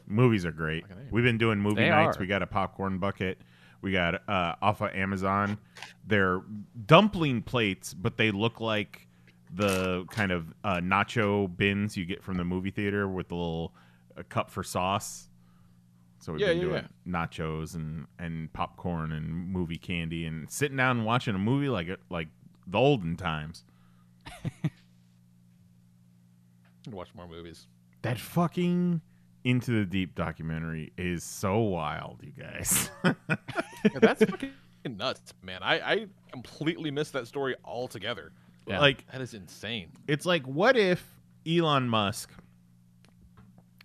Movies 0.07 0.45
are 0.45 0.53
great. 0.53 0.87
Fucking 0.87 1.07
A. 1.09 1.15
We've 1.15 1.25
been 1.25 1.39
doing 1.39 1.59
movie 1.59 1.83
They 1.83 1.89
nights. 1.91 2.17
are. 2.17 2.21
We 2.21 2.27
got 2.27 2.43
a 2.43 2.47
popcorn 2.47 2.99
bucket. 2.99 3.39
We 3.81 3.93
got 3.93 4.27
uh, 4.29 4.55
off 4.63 4.81
of 4.81 4.95
Amazon. 4.95 5.59
They're 6.07 6.43
dumpling 6.87 7.43
plates, 7.43 7.95
but 7.95 8.17
they 8.17 8.31
look 8.31 8.61
like 8.61 9.07
the 9.55 10.07
kind 10.11 10.33
of 10.33 10.53
uh, 10.65 10.77
nacho 10.77 11.55
bins 11.57 11.97
you 11.97 12.05
get 12.05 12.23
from 12.23 12.37
the 12.37 12.45
movie 12.45 12.71
theater 12.71 13.09
with 13.09 13.29
the 13.29 13.35
little 13.35 13.75
uh, 14.17 14.23
cup 14.29 14.51
for 14.51 14.63
sauce. 14.63 15.29
So 16.19 16.33
we've 16.33 16.41
Yeah, 16.41 16.49
been 16.49 16.57
yeah, 16.59 16.63
doing 16.65 16.89
nachos 17.07 17.75
and, 17.75 18.07
and 18.19 18.53
popcorn 18.53 19.13
and 19.13 19.29
movie 19.53 19.77
candy 19.79 20.25
and 20.27 20.51
sitting 20.51 20.77
down 20.77 20.99
and 20.99 21.07
watching 21.07 21.35
a 21.35 21.39
movie 21.39 21.69
like 21.69 21.89
it 21.89 22.01
like 22.11 22.29
the 22.67 22.79
olden 22.79 23.17
times. 23.17 23.65
Need 24.55 24.71
to 26.85 26.91
watch 26.91 27.09
more 27.15 27.27
movies. 27.29 27.67
That 28.03 28.19
fucking 28.19 29.01
Into 29.45 29.71
the 29.81 29.87
Deep 29.87 30.15
documentary 30.15 30.93
is 30.99 31.25
so 31.25 31.59
wild, 31.61 32.21
you 32.23 32.33
guys. 32.33 32.91
Yeah, 33.05 33.15
that's 34.01 34.25
fucking 34.25 34.53
nuts, 34.97 35.33
man. 35.43 35.63
I, 35.63 35.75
I 35.81 36.07
completely 36.33 36.91
missed 36.91 37.13
that 37.15 37.27
story 37.27 37.55
altogether. 37.65 38.33
Yeah. 38.67 38.81
Like 38.81 39.07
That 39.13 39.21
is 39.21 39.35
insane. 39.35 39.93
it's 40.09 40.25
like 40.25 40.47
what 40.47 40.77
if 40.77 41.07
Elon 41.47 41.89
Musk 41.89 42.31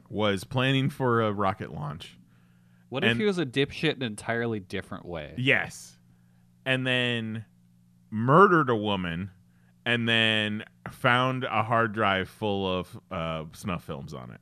was 0.10 0.44
planning 0.46 0.90
for 0.90 1.22
a 1.22 1.32
rocket 1.34 1.74
launch? 1.74 2.18
What 2.90 3.04
if 3.04 3.18
he 3.18 3.26
was 3.26 3.38
a 3.38 3.46
dipshit 3.46 3.98
in 3.98 4.02
an 4.02 4.08
entirely 4.08 4.60
different 4.60 5.06
way? 5.06 5.36
Yes. 5.38 5.96
And 6.66 6.88
then 6.88 7.46
murdered 8.10 8.70
a 8.70 8.76
woman 8.76 9.32
and 9.86 10.08
then 10.08 10.64
found 10.92 11.44
a 11.44 11.64
hard 11.64 11.94
drive 11.94 12.30
full 12.30 12.80
of 12.80 13.00
uh, 13.12 13.46
snuff 13.54 13.84
films 13.84 14.14
on 14.14 14.32
it. 14.32 14.42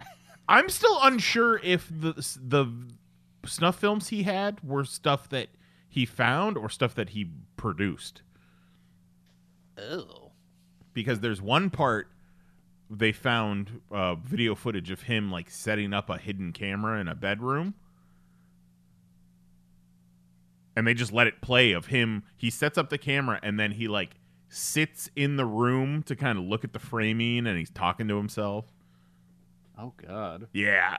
I'm 0.48 0.68
still 0.68 0.98
unsure 1.02 1.58
if 1.62 1.88
the 1.88 2.12
the 2.42 2.66
snuff 3.46 3.78
films 3.78 4.08
he 4.08 4.24
had 4.24 4.62
were 4.62 4.84
stuff 4.84 5.28
that 5.30 5.48
he 5.88 6.04
found 6.04 6.56
or 6.56 6.68
stuff 6.68 6.94
that 6.94 7.10
he 7.10 7.30
produced. 7.56 8.22
Oh. 9.78 10.32
because 10.92 11.20
there's 11.20 11.40
one 11.40 11.70
part 11.70 12.08
they 12.90 13.12
found 13.12 13.80
uh, 13.90 14.16
video 14.16 14.54
footage 14.54 14.90
of 14.90 15.02
him 15.02 15.30
like 15.30 15.48
setting 15.48 15.94
up 15.94 16.10
a 16.10 16.18
hidden 16.18 16.52
camera 16.52 17.00
in 17.00 17.08
a 17.08 17.14
bedroom 17.14 17.72
and 20.76 20.86
they 20.86 20.94
just 20.94 21.12
let 21.12 21.26
it 21.26 21.40
play 21.40 21.72
of 21.72 21.86
him 21.86 22.22
he 22.36 22.48
sets 22.50 22.76
up 22.78 22.90
the 22.90 22.98
camera 22.98 23.38
and 23.42 23.58
then 23.58 23.72
he 23.72 23.88
like 23.88 24.16
sits 24.48 25.08
in 25.14 25.36
the 25.36 25.44
room 25.46 26.02
to 26.02 26.16
kind 26.16 26.38
of 26.38 26.44
look 26.44 26.64
at 26.64 26.72
the 26.72 26.78
framing 26.78 27.46
and 27.46 27.58
he's 27.58 27.70
talking 27.70 28.08
to 28.08 28.16
himself 28.16 28.66
Oh 29.78 29.92
God. 30.06 30.48
yeah 30.52 30.96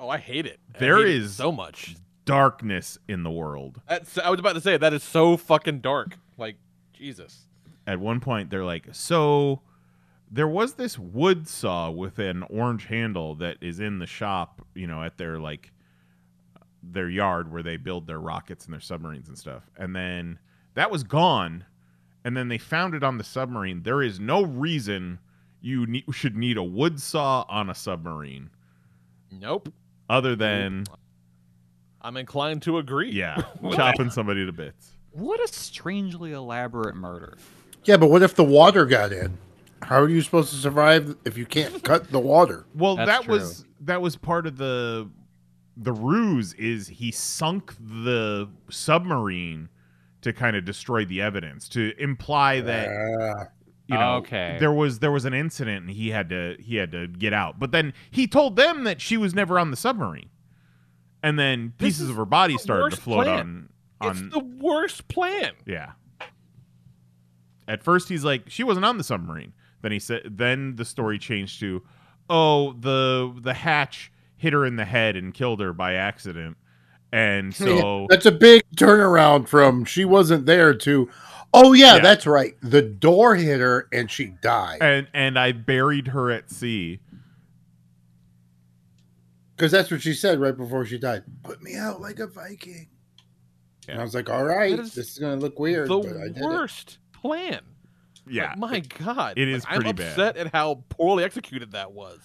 Oh, 0.00 0.08
I 0.08 0.18
hate 0.18 0.46
it. 0.46 0.60
I 0.74 0.78
There 0.78 0.98
hate 0.98 1.08
it 1.08 1.16
is- 1.22 1.34
so 1.34 1.50
much. 1.50 1.96
darkness 2.24 2.98
in 3.08 3.22
the 3.22 3.30
world 3.30 3.80
That's. 3.88 4.18
I 4.18 4.28
was 4.30 4.38
about 4.38 4.52
to 4.54 4.60
say 4.60 4.76
that 4.76 4.92
is 4.92 5.02
so 5.02 5.36
fucking 5.36 5.80
dark. 5.80 6.18
Like 6.36 6.56
Jesus. 6.92 7.46
at 7.86 7.98
one 7.98 8.20
point 8.20 8.50
they're 8.50 8.64
like 8.64 8.86
so 8.92 9.62
there 10.30 10.46
was 10.46 10.74
this 10.74 10.98
wood 10.98 11.48
saw 11.48 11.90
with 11.90 12.18
an 12.18 12.42
orange 12.50 12.84
handle 12.86 13.34
that 13.36 13.56
is 13.62 13.80
in 13.80 13.98
the 13.98 14.06
shop 14.06 14.60
you 14.74 14.86
know 14.86 15.02
at 15.02 15.16
their 15.16 15.38
like 15.38 15.72
their 16.82 17.08
yard 17.08 17.50
where 17.52 17.62
they 17.62 17.76
build 17.76 18.06
their 18.06 18.20
rockets 18.20 18.64
and 18.64 18.72
their 18.72 18.80
submarines 18.80 19.28
and 19.28 19.36
stuff 19.38 19.64
and 19.76 19.94
then 19.96 20.38
that 20.74 20.90
was 20.90 21.02
gone 21.02 21.64
and 22.24 22.36
then 22.36 22.48
they 22.48 22.58
found 22.58 22.94
it 22.94 23.02
on 23.02 23.18
the 23.18 23.24
submarine 23.24 23.82
there 23.82 24.02
is 24.02 24.20
no 24.20 24.42
reason 24.44 25.18
you 25.60 25.86
ne- 25.86 26.04
should 26.12 26.36
need 26.36 26.56
a 26.56 26.62
wood 26.62 27.00
saw 27.00 27.44
on 27.48 27.68
a 27.68 27.74
submarine 27.74 28.48
Nope. 29.32 29.72
other 30.08 30.36
than 30.36 30.84
I'm 32.00 32.16
inclined 32.16 32.62
to 32.62 32.78
agree. 32.78 33.10
Yeah, 33.10 33.42
chopping 33.72 34.08
somebody 34.10 34.46
to 34.46 34.52
bits. 34.52 34.92
What 35.10 35.40
a 35.40 35.48
strangely 35.48 36.32
elaborate 36.32 36.94
murder. 36.94 37.36
Yeah, 37.84 37.96
but 37.96 38.08
what 38.08 38.22
if 38.22 38.36
the 38.36 38.44
water 38.44 38.86
got 38.86 39.12
in? 39.12 39.36
How 39.82 40.00
are 40.00 40.08
you 40.08 40.22
supposed 40.22 40.50
to 40.50 40.56
survive 40.56 41.16
if 41.24 41.36
you 41.36 41.44
can't 41.44 41.82
cut 41.82 42.08
the 42.10 42.20
water? 42.20 42.66
Well, 42.74 42.94
That's 42.96 43.10
that 43.10 43.22
true. 43.24 43.34
was 43.34 43.64
that 43.80 44.00
was 44.00 44.14
part 44.16 44.46
of 44.46 44.56
the 44.56 45.10
the 45.80 45.92
ruse 45.92 46.54
is 46.54 46.88
he 46.88 47.10
sunk 47.12 47.72
the 47.78 48.48
submarine 48.68 49.68
to 50.22 50.32
kind 50.32 50.56
of 50.56 50.64
destroy 50.64 51.04
the 51.04 51.20
evidence 51.22 51.68
to 51.68 51.92
imply 51.98 52.60
that 52.60 52.88
Ah. 52.88 53.44
you 53.86 53.94
know 53.96 54.16
Okay. 54.16 54.56
there 54.58 54.72
was 54.72 54.98
there 54.98 55.12
was 55.12 55.24
an 55.24 55.34
incident 55.34 55.82
and 55.86 55.90
he 55.90 56.08
had 56.10 56.28
to 56.30 56.56
he 56.58 56.76
had 56.76 56.90
to 56.92 57.06
get 57.06 57.32
out. 57.32 57.58
But 57.60 57.70
then 57.72 57.92
he 58.10 58.26
told 58.26 58.56
them 58.56 58.82
that 58.84 59.00
she 59.00 59.16
was 59.16 59.34
never 59.34 59.58
on 59.58 59.70
the 59.70 59.76
submarine. 59.76 60.30
And 61.22 61.38
then 61.38 61.72
pieces 61.78 62.08
of 62.10 62.16
her 62.16 62.24
body 62.24 62.58
started 62.58 62.94
to 62.96 63.00
float 63.00 63.24
plan. 63.24 63.68
on 64.00 64.10
It's 64.10 64.20
the 64.34 64.38
worst 64.40 65.06
plan. 65.08 65.52
yeah. 65.66 65.92
At 67.66 67.82
first 67.82 68.08
he's 68.08 68.24
like 68.24 68.48
she 68.48 68.64
wasn't 68.64 68.86
on 68.86 68.98
the 68.98 69.04
submarine. 69.04 69.52
Then 69.82 69.92
he 69.92 69.98
said 69.98 70.22
then 70.38 70.76
the 70.76 70.84
story 70.84 71.18
changed 71.18 71.60
to 71.60 71.82
oh 72.28 72.72
the 72.72 73.32
the 73.40 73.54
hatch 73.54 74.10
hit 74.38 74.52
her 74.54 74.64
in 74.64 74.76
the 74.76 74.84
head 74.86 75.14
and 75.16 75.34
killed 75.34 75.60
her 75.60 75.72
by 75.74 75.94
accident. 75.94 76.56
And 77.12 77.54
so 77.54 78.06
that's 78.08 78.24
a 78.26 78.32
big 78.32 78.62
turnaround 78.76 79.48
from 79.48 79.84
she 79.84 80.04
wasn't 80.06 80.46
there 80.46 80.72
to 80.74 81.10
oh 81.52 81.72
yeah, 81.74 81.96
Yeah. 81.96 82.00
that's 82.00 82.26
right. 82.26 82.54
The 82.62 82.82
door 82.82 83.34
hit 83.34 83.60
her 83.60 83.88
and 83.92 84.10
she 84.10 84.34
died. 84.42 84.78
and 84.80 85.08
and 85.12 85.38
I 85.38 85.52
buried 85.52 86.08
her 86.08 86.30
at 86.30 86.50
sea. 86.50 87.00
Because 89.56 89.72
that's 89.72 89.90
what 89.90 90.00
she 90.02 90.14
said 90.14 90.38
right 90.40 90.56
before 90.56 90.84
she 90.84 90.98
died. 90.98 91.24
Put 91.42 91.62
me 91.62 91.76
out 91.76 92.00
like 92.00 92.20
a 92.20 92.26
Viking. 92.28 92.88
And 93.88 93.98
I 93.98 94.02
was 94.04 94.14
like, 94.14 94.28
all 94.30 94.44
right, 94.44 94.76
That 94.76 94.82
is 94.82 94.94
this 94.94 95.10
is 95.12 95.18
gonna 95.18 95.36
look 95.40 95.58
weird. 95.58 95.88
The 95.88 95.98
but 95.98 96.16
I 96.16 96.28
did 96.28 96.36
it. 96.38 96.42
worst 96.44 96.98
plan. 97.12 97.60
Yeah. 98.28 98.50
Like, 98.50 98.58
my 98.58 98.80
God. 98.80 99.38
It 99.38 99.48
is 99.48 99.64
Like, 99.64 99.72
I'm 99.76 99.80
pretty 99.82 99.92
bad. 99.94 100.10
upset 100.10 100.36
at 100.36 100.52
how 100.52 100.84
poorly 100.90 101.24
executed 101.24 101.72
that 101.72 101.92
was. 101.92 102.18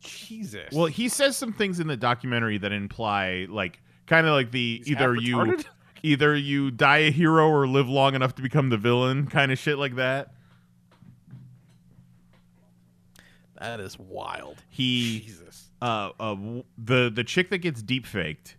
Jesus. 0.00 0.72
Well, 0.72 0.86
he 0.86 1.08
says 1.08 1.36
some 1.36 1.52
things 1.52 1.80
in 1.80 1.86
the 1.86 1.96
documentary 1.96 2.58
that 2.58 2.72
imply 2.72 3.46
like 3.48 3.80
kind 4.06 4.26
of 4.26 4.32
like 4.32 4.50
the 4.50 4.78
He's 4.78 4.92
either 4.92 5.14
you 5.14 5.58
either 6.02 6.36
you 6.36 6.70
die 6.70 6.98
a 6.98 7.10
hero 7.10 7.48
or 7.48 7.66
live 7.66 7.88
long 7.88 8.14
enough 8.14 8.34
to 8.36 8.42
become 8.42 8.68
the 8.70 8.76
villain 8.76 9.26
kind 9.26 9.52
of 9.52 9.58
shit 9.58 9.78
like 9.78 9.96
that. 9.96 10.32
that 13.60 13.80
is 13.80 13.98
wild. 13.98 14.62
He 14.68 15.20
Jesus. 15.20 15.70
uh, 15.82 16.10
uh 16.20 16.36
the 16.76 17.10
the 17.12 17.24
chick 17.24 17.50
that 17.50 17.58
gets 17.58 17.82
deep 17.82 18.06
faked 18.06 18.56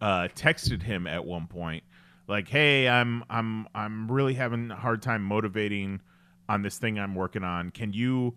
uh 0.00 0.28
texted 0.34 0.82
him 0.82 1.06
at 1.06 1.24
one 1.24 1.46
point 1.46 1.82
like 2.28 2.48
hey 2.48 2.86
i'm 2.86 3.24
i'm 3.30 3.66
i'm 3.74 4.10
really 4.10 4.34
having 4.34 4.70
a 4.70 4.76
hard 4.76 5.00
time 5.00 5.22
motivating 5.22 6.00
on 6.48 6.60
this 6.60 6.76
thing 6.76 6.98
i'm 6.98 7.14
working 7.14 7.42
on 7.42 7.70
can 7.70 7.92
you 7.94 8.36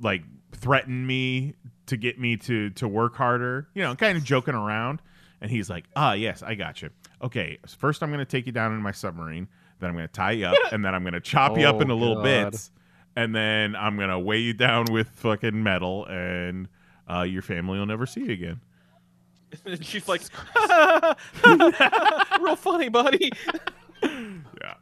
like 0.00 0.22
threaten 0.52 1.06
me 1.06 1.54
to 1.86 1.96
get 1.96 2.18
me 2.18 2.36
to 2.36 2.70
to 2.70 2.86
work 2.88 3.16
harder 3.16 3.68
you 3.74 3.82
know 3.82 3.94
kind 3.94 4.16
of 4.18 4.24
joking 4.24 4.54
around 4.54 5.00
and 5.40 5.50
he's 5.50 5.68
like 5.70 5.84
ah 5.96 6.12
yes 6.12 6.42
i 6.42 6.54
got 6.54 6.82
you 6.82 6.90
okay 7.22 7.58
first 7.78 8.02
i'm 8.02 8.10
gonna 8.10 8.24
take 8.24 8.46
you 8.46 8.52
down 8.52 8.72
in 8.72 8.80
my 8.82 8.92
submarine 8.92 9.48
then 9.78 9.90
i'm 9.90 9.96
gonna 9.96 10.08
tie 10.08 10.32
you 10.32 10.46
up 10.46 10.56
and 10.72 10.84
then 10.84 10.94
i'm 10.94 11.02
gonna 11.04 11.20
chop 11.20 11.56
you 11.58 11.66
up 11.66 11.76
Oh, 11.76 11.80
into 11.80 11.94
little 11.94 12.16
God. 12.16 12.24
bits 12.24 12.70
and 13.16 13.34
then 13.34 13.74
i'm 13.76 13.96
gonna 13.96 14.18
weigh 14.20 14.38
you 14.40 14.52
down 14.52 14.86
with 14.90 15.08
fucking 15.10 15.60
metal 15.62 16.04
and 16.06 16.68
uh, 17.08 17.22
your 17.22 17.42
family 17.42 17.78
will 17.78 17.86
never 17.86 18.06
see 18.06 18.20
you 18.24 18.32
again 18.32 18.60
And 19.66 19.84
she's 19.84 20.06
like, 20.06 20.20
real 22.40 22.54
funny, 22.56 22.88
buddy. 22.88 23.32
yeah 24.02 24.74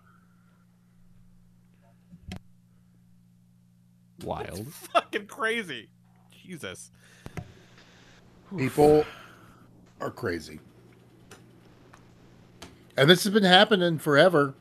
Wild. 4.25 4.67
Fucking 4.93 5.27
crazy. 5.27 5.89
Jesus. 6.45 6.91
People 8.57 9.05
are 10.01 10.11
crazy. 10.11 10.61
And 12.97 13.09
this 13.09 13.23
has 13.25 13.33
been 13.33 13.45
happening 13.45 13.99
forever. 13.99 14.55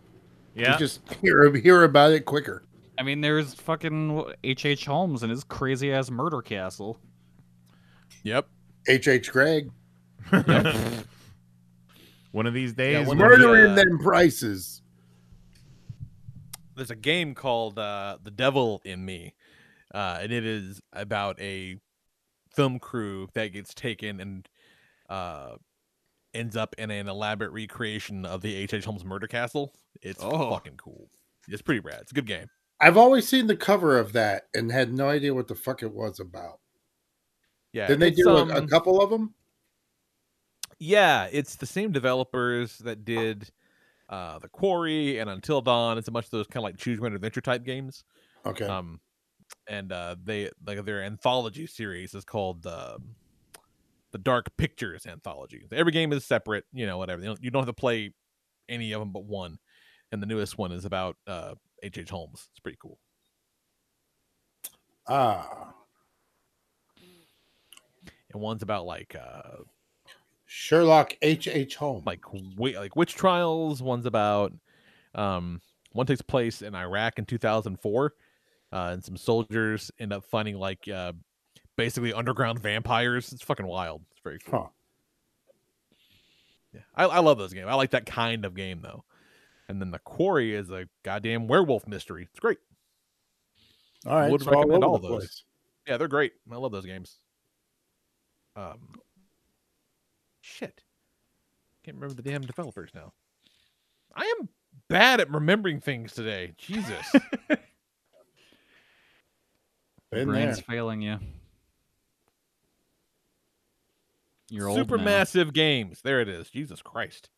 Yeah. 0.56 0.74
You 0.74 0.80
just 0.80 1.02
hear 1.22 1.54
hear 1.56 1.84
about 1.84 2.12
it 2.12 2.26
quicker. 2.26 2.64
I 3.00 3.04
mean, 3.04 3.22
there's 3.22 3.54
fucking 3.54 4.26
H.H. 4.44 4.66
H. 4.66 4.86
Holmes 4.86 5.22
and 5.24 5.30
his 5.32 5.44
crazy 5.44 5.92
ass 5.94 6.10
murder 6.10 6.42
castle. 6.42 7.00
Yep. 8.24 8.48
H. 8.88 9.08
H. 9.08 9.32
Gregg 9.32 9.70
one 12.32 12.46
of 12.46 12.54
these 12.54 12.74
days 12.74 13.08
one 13.08 13.18
when 13.18 13.26
of 13.32 13.38
he- 13.38 13.42
the- 13.42 13.48
murdering 13.48 13.72
uh, 13.72 13.76
them 13.76 14.00
prices. 14.00 14.82
There's 16.76 16.92
a 16.92 16.96
game 16.96 17.34
called 17.34 17.80
uh, 17.80 18.18
The 18.24 18.30
Devil 18.32 18.82
in 18.86 19.04
Me, 19.04 19.34
uh, 19.98 20.20
and 20.22 20.32
it 20.32 20.46
is 20.46 20.80
about 20.94 21.42
a 21.42 21.76
film 22.54 22.78
crew 22.78 23.28
that 23.34 23.48
gets 23.48 23.74
taken 23.74 24.20
and 24.20 24.48
uh, 25.10 25.56
ends 26.36 26.56
up 26.56 26.76
in 26.78 26.92
an 26.92 27.08
elaborate 27.08 27.50
recreation 27.50 28.24
of 28.24 28.42
the 28.42 28.54
H.H. 28.56 28.86
Holmes 28.86 29.04
murder 29.04 29.26
castle. 29.26 29.74
It's 30.04 30.24
Oh. 30.24 30.52
fucking 30.52 30.78
cool. 30.78 31.10
It's 31.48 31.64
pretty 31.64 31.80
rad. 31.80 32.02
It's 32.02 32.12
a 32.12 32.14
good 32.16 32.28
game. 32.28 32.48
I've 32.80 32.96
always 32.96 33.28
seen 33.28 33.48
the 33.48 33.56
cover 33.56 33.98
of 33.98 34.14
that 34.14 34.44
and 34.54 34.72
had 34.72 34.94
no 34.94 35.10
idea 35.10 35.34
what 35.34 35.48
the 35.48 35.56
fuck 35.56 35.82
it 35.82 35.92
was 35.92 36.20
about. 36.20 36.60
Yeah. 37.74 37.88
Didn't 37.88 38.02
they 38.02 38.12
do 38.12 38.30
a, 38.30 38.46
a 38.46 38.58
um, 38.60 38.68
couple 38.68 39.02
of 39.02 39.10
them? 39.10 39.34
Yeah, 40.78 41.28
it's 41.32 41.56
the 41.56 41.66
same 41.66 41.92
developers 41.92 42.78
that 42.80 43.04
did 43.04 43.50
uh, 44.10 44.38
The 44.38 44.50
Quarry 44.50 45.18
and 45.18 45.28
Until 45.28 45.62
Dawn. 45.62 45.98
It's 45.98 46.08
a 46.08 46.12
bunch 46.12 46.26
of 46.26 46.32
those 46.32 46.46
kind 46.46 46.58
of 46.58 46.66
like 46.66 46.78
choose 46.78 46.98
your 46.98 47.08
own 47.08 47.16
adventure 47.16 47.42
type 47.42 47.64
games. 47.64 48.04
Okay. 48.46 48.66
Um, 48.66 49.00
and 49.68 49.92
uh, 49.92 50.16
they 50.24 50.50
like 50.66 50.84
their 50.86 51.04
anthology 51.04 51.68
series 51.68 52.14
is 52.14 52.24
called 52.26 52.66
uh, 52.66 52.98
the 54.12 54.18
Dark 54.18 54.56
Pictures 54.58 55.06
Anthology. 55.06 55.66
Every 55.72 55.92
game 55.92 56.14
is 56.14 56.26
separate, 56.26 56.66
you 56.74 56.86
know, 56.86 56.98
whatever. 56.98 57.22
You 57.22 57.28
don't, 57.28 57.44
you 57.44 57.52
don't 57.52 57.62
have 57.62 57.76
to 57.76 57.80
play 57.80 58.14
any 58.70 58.92
of 58.94 59.00
them 59.00 59.12
but 59.12 59.26
one. 59.26 59.58
And 60.12 60.22
the 60.22 60.28
newest 60.28 60.58
one 60.58 60.72
is 60.72 60.86
about 60.86 61.18
uh, 61.28 61.56
H. 61.84 61.98
H. 61.98 62.10
Holmes. 62.10 62.48
It's 62.52 62.60
pretty 62.62 62.78
cool. 62.82 62.98
ah, 65.08 65.74
And 68.32 68.42
one's 68.42 68.62
about 68.64 68.86
like 68.86 69.16
uh, 69.16 69.64
Sherlock 70.46 71.16
H. 71.22 71.48
H. 71.48 71.76
Holmes. 71.76 72.06
like 72.06 72.22
wi- 72.22 72.80
like 72.80 72.96
witch 72.96 73.16
trials. 73.16 73.82
One's 73.82 74.06
about 74.06 74.54
um, 75.16 75.62
one 75.92 76.06
takes 76.06 76.22
place 76.22 76.62
in 76.62 76.74
Iraq 76.76 77.20
in 77.20 77.26
2004, 77.26 78.14
uh, 78.72 78.90
and 78.92 79.04
some 79.04 79.18
soldiers 79.18 79.92
end 80.00 80.14
up 80.14 80.26
finding 80.26 80.58
like 80.58 80.88
uh, 80.88 81.14
basically 81.76 82.14
underground 82.14 82.60
vampires. 82.60 83.32
It's 83.32 83.44
fucking 83.44 83.68
wild. 83.68 84.02
It's 84.12 84.22
very 84.24 84.40
cool. 84.40 84.60
Huh. 84.62 84.68
Yeah, 86.74 86.82
I, 86.96 87.06
I 87.06 87.20
love 87.20 87.38
those 87.38 87.54
games. 87.54 87.68
I 87.70 87.76
like 87.76 87.92
that 87.92 88.06
kind 88.06 88.46
of 88.46 88.56
game 88.56 88.82
though. 88.82 89.04
And 89.70 89.82
then 89.82 89.92
the 89.92 90.00
Quarry 90.00 90.54
is 90.54 90.70
a 90.70 90.88
goddamn 91.04 91.48
werewolf 91.48 91.88
mystery. 91.88 92.28
It's 92.30 92.40
great. 92.40 92.60
All 94.06 94.16
right, 94.16 94.32
would 94.32 94.42
so 94.42 94.52
all 94.52 94.62
recommend 94.62 94.84
over 94.84 94.94
all 94.94 95.00
those. 95.00 95.18
place. 95.18 95.44
Yeah, 95.88 95.98
they're 95.98 96.08
great. 96.08 96.34
I 96.52 96.56
love 96.56 96.72
those 96.72 96.86
games. 96.86 97.18
Um, 98.56 98.94
shit, 100.42 100.84
can't 101.84 101.96
remember 101.96 102.16
the 102.16 102.28
damn 102.28 102.42
developers 102.42 102.92
now. 102.94 103.14
I 104.16 104.34
am 104.40 104.50
bad 104.90 105.20
at 105.20 105.32
remembering 105.32 105.80
things 105.80 106.14
today. 106.14 106.54
Jesus. 106.58 107.14
Been 110.12 110.28
Brain's 110.30 110.58
there. 110.58 110.64
failing 110.64 111.02
you. 111.02 111.20
You're 114.50 114.70
old 114.70 114.78
now. 114.78 114.84
Supermassive 114.84 115.54
games. 115.54 116.02
There 116.04 116.22
it 116.22 116.30
is. 116.30 116.50
Jesus 116.50 116.82
Christ. 116.82 117.30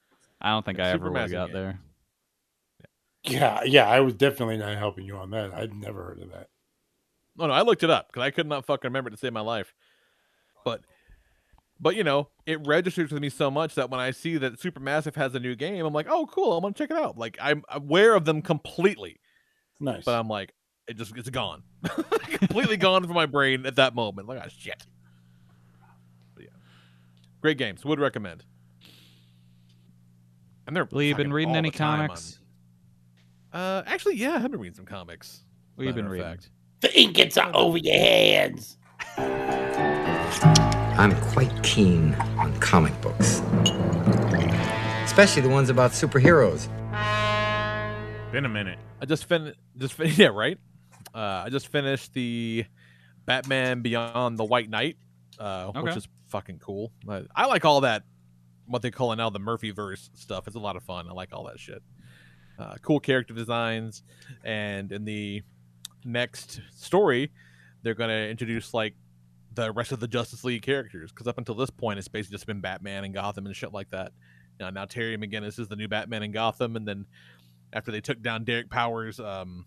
I 0.42 0.52
don't 0.52 0.66
think 0.66 0.80
I 0.80 0.90
ever 0.90 1.10
would 1.12 1.20
have 1.20 1.32
got 1.32 1.48
game. 1.48 1.54
there. 1.56 1.80
Yeah, 3.24 3.64
yeah, 3.66 3.88
I 3.88 4.00
was 4.00 4.14
definitely 4.14 4.58
not 4.58 4.78
helping 4.78 5.06
you 5.06 5.18
on 5.18 5.32
that. 5.32 5.54
I'd 5.54 5.74
never 5.74 6.04
heard 6.04 6.22
of 6.22 6.32
that. 6.32 6.48
No, 7.36 7.48
no, 7.48 7.54
I 7.54 7.62
looked 7.64 7.84
it 7.84 7.90
up 7.90 8.08
because 8.08 8.22
I 8.22 8.32
could 8.32 8.48
not 8.48 8.66
fucking 8.66 8.88
remember 8.90 9.10
it 9.10 9.12
to 9.12 9.18
save 9.18 9.34
my 9.34 9.42
life. 9.42 9.74
But, 10.64 10.82
but 11.80 11.96
you 11.96 12.04
know, 12.04 12.30
it 12.46 12.66
registers 12.66 13.12
with 13.12 13.22
me 13.22 13.30
so 13.30 13.52
much 13.52 13.76
that 13.76 13.90
when 13.90 14.00
I 14.00 14.12
see 14.12 14.38
that 14.38 14.60
Supermassive 14.60 15.16
has 15.16 15.36
a 15.36 15.40
new 15.40 15.56
game, 15.56 15.86
I'm 15.86 15.94
like, 15.94 16.08
oh, 16.10 16.28
cool, 16.28 16.54
I'm 16.58 16.62
gonna 16.62 16.74
check 16.74 16.92
it 16.92 16.98
out. 16.98 17.18
Like 17.18 17.38
I'm 17.42 17.64
aware 17.70 18.14
of 18.16 18.24
them 18.26 18.42
completely, 18.42 19.20
Nice. 19.80 20.06
but 20.06 20.18
I'm 20.18 20.28
like, 20.28 20.54
it 20.90 20.98
just 20.98 21.16
it's 21.16 21.30
gone, 21.30 21.62
completely 22.26 22.76
gone 22.76 23.04
from 23.06 23.14
my 23.14 23.28
brain 23.28 23.66
at 23.66 23.76
that 23.78 23.94
moment. 23.96 24.28
Like, 24.28 24.42
ah, 24.44 24.48
shit. 24.50 24.86
But 26.36 26.46
yeah, 26.46 26.50
great 27.42 27.58
games. 27.58 27.86
Would 27.86 28.00
recommend. 28.00 28.44
And 30.66 30.76
they're 30.76 30.88
Lee, 30.92 31.10
you 31.10 31.16
been 31.16 31.32
reading 31.32 31.56
any 31.56 31.70
the 31.70 31.78
time 31.78 32.02
on- 32.02 32.08
comics? 32.08 32.40
Uh, 33.54 33.84
actually, 33.86 34.16
yeah, 34.16 34.36
I 34.36 34.40
have 34.40 34.52
been 34.52 34.60
reading 34.60 34.76
some 34.76 34.86
comics. 34.86 35.44
What 35.76 35.84
you 35.86 35.90
matter 35.90 36.02
been 36.04 36.12
reading? 36.12 36.28
fact. 36.28 36.50
the 36.82 37.00
ink 37.00 37.16
gets 37.16 37.38
all 37.38 37.52
over 37.56 37.78
your 37.78 37.96
hands. 37.98 38.78
I'm 40.98 41.16
quite 41.32 41.64
keen 41.64 42.14
on 42.38 42.60
comic 42.60 43.00
books, 43.02 43.42
especially 45.06 45.42
the 45.42 45.50
ones 45.50 45.70
about 45.70 45.92
superheroes. 45.92 46.68
Been 48.32 48.46
a 48.46 48.50
minute. 48.50 48.78
I 49.02 49.06
just 49.06 49.26
fin 49.26 49.54
just 49.78 49.94
fin- 49.94 50.12
yeah 50.16 50.28
right. 50.28 50.60
Uh, 51.14 51.44
I 51.46 51.50
just 51.50 51.68
finished 51.68 52.14
the 52.14 52.66
Batman 53.26 53.82
Beyond 53.82 54.38
the 54.38 54.46
White 54.46 54.70
Knight, 54.70 54.98
uh, 55.40 55.72
which 55.72 55.96
is 55.96 56.08
fucking 56.28 56.60
cool. 56.60 56.92
I, 57.08 57.24
I 57.36 57.46
like 57.46 57.66
all 57.66 57.82
that 57.82 58.04
what 58.70 58.84
they 58.84 58.92
call 58.92 59.12
it 59.12 59.16
now 59.16 59.30
the 59.30 59.40
Murphyverse 59.40 60.12
stuff. 60.14 60.48
It's 60.48 60.56
a 60.56 60.60
lot 60.60 60.76
of 60.76 60.84
fun. 60.84 61.08
I 61.10 61.14
like 61.14 61.34
all 61.34 61.46
that 61.46 61.60
shit. 61.60 61.82
Uh, 62.58 62.76
cool 62.82 63.00
character 63.00 63.34
designs, 63.34 64.04
and 64.44 64.92
in 64.92 65.06
the 65.06 65.42
next 66.06 66.62
story, 66.76 67.32
they're 67.82 67.96
gonna 67.96 68.28
introduce 68.28 68.74
like 68.74 68.96
the 69.56 69.72
rest 69.72 69.92
of 69.92 70.00
the 70.00 70.08
Justice 70.08 70.44
League 70.44 70.62
characters 70.62 71.12
because 71.12 71.28
up 71.28 71.38
until 71.38 71.56
this 71.56 71.70
point, 71.70 71.98
it's 71.98 72.08
basically 72.08 72.36
just 72.36 72.46
been 72.46 72.62
Batman 72.62 73.04
and 73.04 73.14
Gotham 73.14 73.46
and 73.46 73.56
shit 73.56 73.74
like 73.74 73.90
that. 73.90 74.12
Now, 74.60 74.70
now 74.70 74.86
Terry 74.86 75.18
McGinnis 75.18 75.58
is 75.60 75.68
the 75.68 75.76
new 75.76 75.88
Batman 75.88 76.22
in 76.24 76.32
Gotham, 76.32 76.76
and 76.76 76.88
then 76.88 77.06
after 77.74 77.92
they 77.92 78.02
took 78.02 78.22
down 78.22 78.44
Derek 78.44 78.70
Powers, 78.70 79.20
um, 79.20 79.66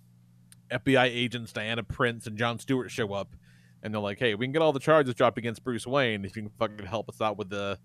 FBI 0.73 1.05
agents 1.05 1.53
Diana 1.53 1.83
Prince 1.83 2.27
and 2.27 2.37
John 2.39 2.59
Stewart 2.59 2.91
show 2.91 3.13
up, 3.13 3.35
and 3.83 3.93
they're 3.93 4.01
like, 4.01 4.19
"Hey, 4.19 4.35
we 4.35 4.47
can 4.47 4.53
get 4.53 4.63
all 4.63 4.73
the 4.73 4.81
charges 4.81 5.15
dropped 5.15 5.39
against 5.39 5.63
Bruce 5.65 5.87
Wayne 5.87 6.25
if 6.25 6.37
you 6.37 6.43
can 6.43 6.51
fucking 6.59 6.87
help 6.87 7.09
us 7.09 7.21
out 7.21 7.37
with 7.39 7.51
the 7.51 7.79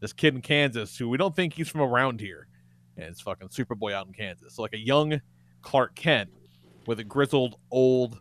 this 0.00 0.12
kid 0.12 0.34
in 0.34 0.42
Kansas 0.42 0.96
who 0.98 1.08
we 1.08 1.16
don't 1.16 1.34
think 1.34 1.54
he's 1.54 1.68
from 1.68 1.80
around 1.80 2.20
here, 2.20 2.48
and 2.96 3.06
it's 3.06 3.20
fucking 3.20 3.48
Superboy 3.48 3.92
out 3.94 4.06
in 4.06 4.12
Kansas. 4.12 4.54
So 4.56 4.62
like 4.62 4.74
a 4.74 4.78
young 4.78 5.20
Clark 5.62 5.94
Kent 5.94 6.30
with 6.86 7.00
a 7.00 7.04
grizzled 7.04 7.56
old 7.70 8.20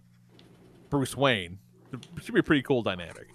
Bruce 0.90 1.15
Wayne. 1.18 1.60
It 1.94 1.99
should 2.23 2.34
be 2.34 2.40
a 2.40 2.44
pretty 2.44 2.61
cool 2.64 2.82
dynamic. 2.82 3.27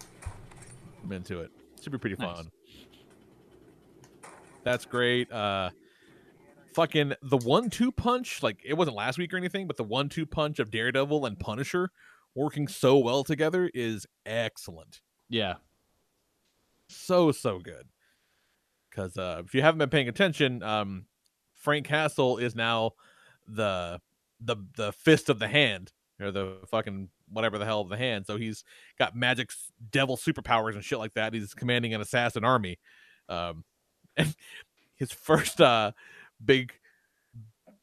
I'm 1.03 1.11
into 1.11 1.39
it. 1.41 1.51
it 1.77 1.83
Should 1.83 1.91
be 1.91 1.97
pretty 1.97 2.15
Nice. 2.17 2.35
fun. 2.35 2.51
That's 4.63 4.85
great. 4.85 5.31
Uh 5.31 5.69
fucking 6.73 7.13
the 7.21 7.37
one 7.37 7.69
two 7.69 7.91
punch, 7.91 8.43
like 8.43 8.61
it 8.63 8.73
wasn't 8.73 8.97
last 8.97 9.17
week 9.17 9.33
or 9.33 9.37
anything, 9.37 9.67
but 9.67 9.77
the 9.77 9.83
one 9.83 10.09
two 10.09 10.25
punch 10.25 10.59
of 10.59 10.71
Daredevil 10.71 11.25
and 11.25 11.39
Punisher 11.39 11.91
working 12.35 12.67
so 12.67 12.97
well 12.97 13.23
together 13.23 13.69
is 13.73 14.05
excellent. 14.25 15.01
Yeah. 15.29 15.55
So 16.87 17.31
so 17.31 17.59
good. 17.59 17.87
Cause 18.91 19.17
uh 19.17 19.41
if 19.45 19.53
you 19.53 19.61
haven't 19.61 19.79
been 19.79 19.89
paying 19.89 20.09
attention, 20.09 20.63
um 20.63 21.05
Frank 21.53 21.85
Castle 21.85 22.37
is 22.37 22.55
now 22.55 22.91
the 23.47 23.99
the 24.39 24.57
the 24.75 24.91
fist 24.91 25.29
of 25.29 25.39
the 25.39 25.47
hand 25.47 25.93
or 26.19 26.31
the 26.31 26.57
fucking 26.69 27.09
whatever 27.29 27.57
the 27.57 27.65
hell 27.65 27.81
of 27.81 27.89
the 27.89 27.97
hand. 27.97 28.25
So 28.25 28.37
he's 28.37 28.63
got 28.97 29.15
magic 29.15 29.51
devil 29.91 30.17
superpowers 30.17 30.73
and 30.73 30.83
shit 30.83 30.99
like 30.99 31.13
that. 31.13 31.33
He's 31.33 31.53
commanding 31.53 31.93
an 31.93 32.01
assassin 32.01 32.43
army. 32.43 32.79
Um, 33.29 33.63
and 34.17 34.35
his 34.95 35.11
first 35.11 35.61
uh 35.61 35.91
big 36.43 36.73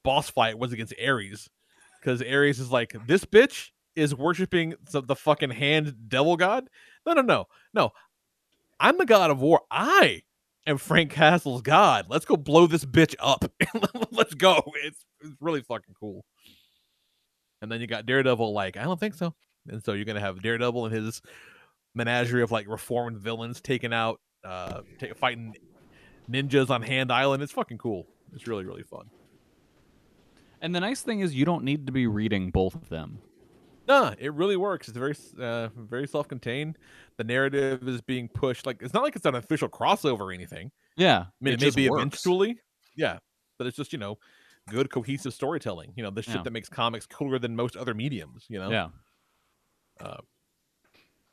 boss 0.04 0.30
fight 0.30 0.58
was 0.58 0.72
against 0.72 0.94
Ares 1.04 1.48
because 2.00 2.22
Ares 2.22 2.58
is 2.58 2.70
like 2.70 2.94
this 3.06 3.24
bitch 3.24 3.70
is 3.96 4.14
worshiping 4.14 4.74
the, 4.92 5.16
fucking 5.16 5.50
hand 5.50 5.94
devil 6.08 6.36
god. 6.36 6.68
No, 7.04 7.14
no, 7.14 7.22
no, 7.22 7.46
no. 7.74 7.90
I'm 8.78 8.96
the 8.96 9.06
god 9.06 9.30
of 9.30 9.40
war. 9.40 9.62
I 9.70 10.22
am 10.66 10.78
Frank 10.78 11.10
Castle's 11.10 11.62
god. 11.62 12.06
Let's 12.08 12.24
go 12.24 12.36
blow 12.36 12.66
this 12.66 12.84
bitch 12.84 13.16
up. 13.18 13.44
Let's 14.12 14.34
go. 14.34 14.62
It's 14.84 15.04
it's 15.20 15.34
really 15.40 15.62
fucking 15.62 15.94
cool. 15.98 16.24
And 17.60 17.72
then 17.72 17.80
you 17.80 17.88
got 17.88 18.06
Daredevil 18.06 18.52
like, 18.52 18.76
I 18.76 18.84
don't 18.84 19.00
think 19.00 19.14
so. 19.14 19.34
And 19.68 19.82
so 19.82 19.94
you're 19.94 20.04
gonna 20.04 20.20
have 20.20 20.42
Daredevil 20.42 20.86
and 20.86 20.94
his 20.94 21.20
menagerie 21.94 22.42
of 22.42 22.52
like 22.52 22.68
reformed 22.68 23.18
villains 23.18 23.60
taking 23.60 23.92
out 23.92 24.20
uh 24.44 24.82
ta- 25.00 25.14
fighting 25.16 25.56
ninjas 26.30 26.70
on 26.70 26.82
Hand 26.82 27.10
Island. 27.10 27.42
It's 27.42 27.52
fucking 27.52 27.78
cool. 27.78 28.06
It's 28.34 28.46
really, 28.46 28.64
really 28.64 28.82
fun. 28.82 29.10
And 30.60 30.74
the 30.74 30.80
nice 30.80 31.02
thing 31.02 31.20
is 31.20 31.34
you 31.34 31.44
don't 31.44 31.64
need 31.64 31.86
to 31.86 31.92
be 31.92 32.06
reading 32.06 32.50
both 32.50 32.74
of 32.74 32.88
them. 32.88 33.22
Nah, 33.86 34.14
it 34.18 34.34
really 34.34 34.56
works. 34.56 34.88
It's 34.88 34.98
very 34.98 35.14
uh 35.40 35.68
very 35.74 36.06
self 36.06 36.28
contained. 36.28 36.78
The 37.16 37.24
narrative 37.24 37.88
is 37.88 38.02
being 38.02 38.28
pushed 38.28 38.66
like 38.66 38.82
it's 38.82 38.92
not 38.92 39.02
like 39.02 39.16
it's 39.16 39.24
an 39.24 39.34
official 39.34 39.68
crossover 39.68 40.20
or 40.20 40.32
anything. 40.32 40.70
Yeah, 40.96 41.20
I 41.20 41.30
mean, 41.40 41.54
it 41.54 41.62
it, 41.62 41.76
may 41.76 41.84
be 41.84 41.88
works. 41.88 42.00
eventually. 42.02 42.60
Yeah, 42.96 43.18
but 43.56 43.66
it's 43.66 43.76
just 43.76 43.92
you 43.92 43.98
know, 43.98 44.18
good 44.68 44.90
cohesive 44.90 45.32
storytelling. 45.32 45.94
You 45.96 46.02
know, 46.02 46.10
the 46.10 46.22
shit 46.22 46.34
Yeah. 46.36 46.42
that 46.42 46.50
makes 46.50 46.68
comics 46.68 47.06
cooler 47.06 47.38
than 47.38 47.56
most 47.56 47.76
other 47.76 47.94
mediums. 47.94 48.44
You 48.48 48.58
know. 48.58 48.70
Yeah. 48.70 48.88
Uh, 50.00 50.18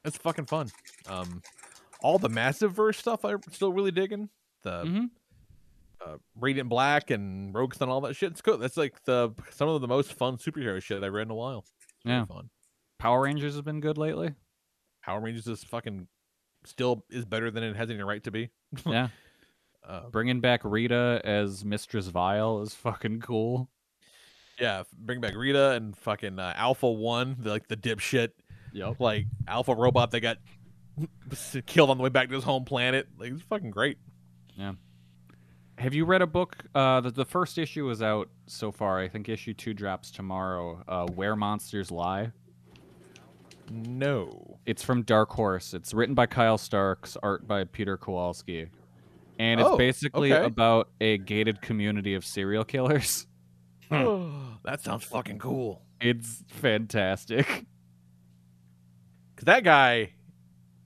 it's 0.05 0.17
fucking 0.17 0.45
fun. 0.45 0.69
Um, 1.07 1.41
all 2.01 2.19
the 2.19 2.29
Massive-Verse 2.29 2.97
stuff 2.97 3.25
I'm 3.25 3.41
still 3.51 3.73
really 3.73 3.91
digging. 3.91 4.29
The 4.61 4.83
Mhm. 4.83 5.09
Uh, 6.03 6.17
Radiant 6.39 6.69
Black 6.69 7.11
and 7.11 7.53
Rogues 7.53 7.79
and 7.81 7.91
all 7.91 8.01
that 8.01 8.15
shit. 8.15 8.31
It's 8.31 8.41
cool. 8.41 8.57
That's 8.57 8.77
like 8.77 9.03
the 9.05 9.33
some 9.51 9.69
of 9.69 9.81
the 9.81 9.87
most 9.87 10.13
fun 10.13 10.37
superhero 10.37 10.81
shit 10.81 11.03
I've 11.03 11.13
read 11.13 11.27
in 11.27 11.31
a 11.31 11.35
while. 11.35 11.59
It's 11.59 12.05
really 12.05 12.17
Yeah. 12.17 12.25
fun. 12.25 12.49
Power 12.99 13.21
Rangers 13.21 13.53
has 13.53 13.61
been 13.61 13.79
good 13.81 13.97
lately. 13.97 14.33
Power 15.03 15.19
Rangers 15.21 15.47
is 15.47 15.63
fucking 15.63 16.07
still 16.65 17.05
is 17.09 17.25
better 17.25 17.51
than 17.51 17.63
it 17.63 17.75
has 17.75 17.89
any 17.89 18.01
right 18.01 18.23
to 18.23 18.31
be. 18.31 18.49
Yeah. 18.85 19.09
Uh, 19.87 20.09
Bringing 20.09 20.41
back 20.41 20.61
Rita 20.63 21.21
as 21.23 21.63
Mistress 21.63 22.07
Vile 22.07 22.61
is 22.61 22.73
fucking 22.73 23.19
cool. 23.21 23.69
Yeah, 24.59 24.81
bring 24.97 25.21
back 25.21 25.35
Rita 25.35 25.71
and 25.71 25.95
fucking 25.97 26.39
uh, 26.39 26.53
Alpha 26.55 26.89
One, 26.89 27.35
the, 27.39 27.51
like 27.51 27.67
the 27.67 27.77
dipshit, 27.77 28.29
Yep. 28.73 28.99
like 28.99 29.27
Alpha 29.47 29.75
robot 29.75 30.09
that 30.11 30.21
got 30.21 30.37
killed 31.67 31.89
on 31.91 31.97
the 31.97 32.03
way 32.03 32.09
back 32.09 32.29
to 32.29 32.35
his 32.35 32.43
home 32.43 32.65
planet. 32.65 33.07
Like 33.17 33.33
it's 33.33 33.41
fucking 33.43 33.69
great. 33.71 33.97
Yeah. 34.55 34.73
Have 35.77 35.93
you 35.93 36.05
read 36.05 36.21
a 36.21 36.27
book? 36.27 36.55
Uh, 36.73 37.01
the, 37.01 37.11
the 37.11 37.25
first 37.25 37.57
issue 37.57 37.89
is 37.89 38.01
out 38.01 38.29
so 38.47 38.71
far. 38.71 38.99
I 38.99 39.07
think 39.09 39.27
issue 39.27 39.53
two 39.53 39.73
drops 39.73 40.09
tomorrow. 40.09 40.81
Uh, 40.87 41.05
Where 41.07 41.35
Monsters 41.35 41.91
Lie. 41.91 42.31
No. 43.69 44.59
It's 44.65 44.83
from 44.83 45.01
Dark 45.01 45.31
Horse. 45.31 45.73
It's 45.73 45.93
written 45.93 46.15
by 46.15 46.27
Kyle 46.27 46.57
Starks, 46.57 47.17
art 47.21 47.47
by 47.47 47.65
Peter 47.65 47.97
Kowalski. 47.97 48.67
And 49.37 49.59
it's 49.59 49.69
Oh, 49.69 49.75
basically 49.77 50.31
okay. 50.31 50.45
about 50.45 50.89
a 51.01 51.17
gated 51.17 51.61
community 51.61 52.13
of 52.15 52.25
serial 52.25 52.63
killers. 52.63 53.27
that 53.89 54.79
sounds 54.81 55.03
fucking 55.03 55.39
cool. 55.39 55.81
It's 55.99 56.43
fantastic. 56.47 57.45
Cause 59.35 59.43
that 59.43 59.63
guy 59.65 60.13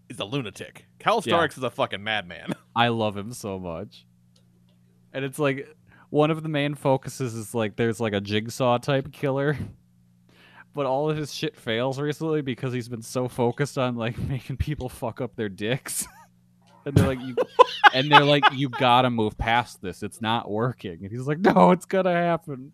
is 0.10 0.20
a 0.20 0.26
lunatic. 0.26 0.86
Yeah. 1.06 1.20
Starks 1.20 1.58
is 1.58 1.64
a 1.64 1.70
fucking 1.70 2.04
madman. 2.04 2.54
I 2.76 2.88
love 2.88 3.16
him 3.16 3.32
so 3.34 3.60
much. 3.60 4.06
And 5.14 5.26
it's 5.26 5.40
like 5.40 5.68
one 6.10 6.32
of 6.32 6.44
the 6.44 6.50
main 6.50 6.76
focuses 6.76 7.36
is 7.36 7.54
like 7.54 7.76
there's 7.76 8.00
like 8.00 8.14
a 8.14 8.22
jigsaw 8.22 8.78
type 8.78 9.12
killer. 9.12 9.58
But 10.76 10.86
all 10.86 11.10
of 11.10 11.18
his 11.18 11.34
shit 11.34 11.56
fails 11.56 12.00
recently 12.00 12.42
because 12.42 12.72
he's 12.72 12.88
been 12.88 13.02
so 13.02 13.28
focused 13.28 13.80
on 13.80 13.96
like 13.96 14.18
making 14.30 14.58
people 14.58 14.88
fuck 14.88 15.20
up 15.20 15.36
their 15.36 15.50
dicks. 15.50 16.08
and 16.86 16.96
they're 16.96 17.08
like 17.08 17.20
you 17.20 17.36
and 17.94 18.10
they're 18.10 18.24
like 18.24 18.44
you 18.54 18.70
got 18.70 19.02
to 19.02 19.10
move 19.10 19.36
past 19.36 19.82
this. 19.82 20.04
It's 20.04 20.22
not 20.22 20.50
working. 20.50 21.00
And 21.02 21.12
he's 21.12 21.26
like 21.26 21.40
no, 21.40 21.72
it's 21.72 21.88
to 21.88 22.04
happen. 22.04 22.72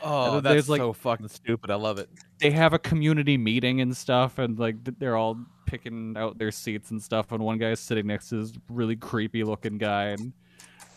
Oh, 0.00 0.40
that's 0.40 0.68
like- 0.68 0.80
so 0.80 0.92
fucking 0.92 1.28
stupid. 1.28 1.72
I 1.72 1.74
love 1.74 1.98
it. 1.98 2.08
They 2.38 2.52
have 2.52 2.72
a 2.72 2.78
community 2.78 3.36
meeting 3.36 3.80
and 3.80 3.96
stuff 3.96 4.38
and 4.38 4.56
like 4.56 4.76
they're 4.98 5.16
all 5.16 5.44
picking 5.66 6.14
out 6.16 6.38
their 6.38 6.52
seats 6.52 6.92
and 6.92 7.02
stuff 7.02 7.32
and 7.32 7.42
one 7.42 7.58
guy's 7.58 7.80
sitting 7.80 8.06
next 8.06 8.28
to 8.28 8.44
this 8.44 8.52
really 8.70 8.96
creepy 8.96 9.42
looking 9.42 9.76
guy 9.76 10.04
and 10.10 10.32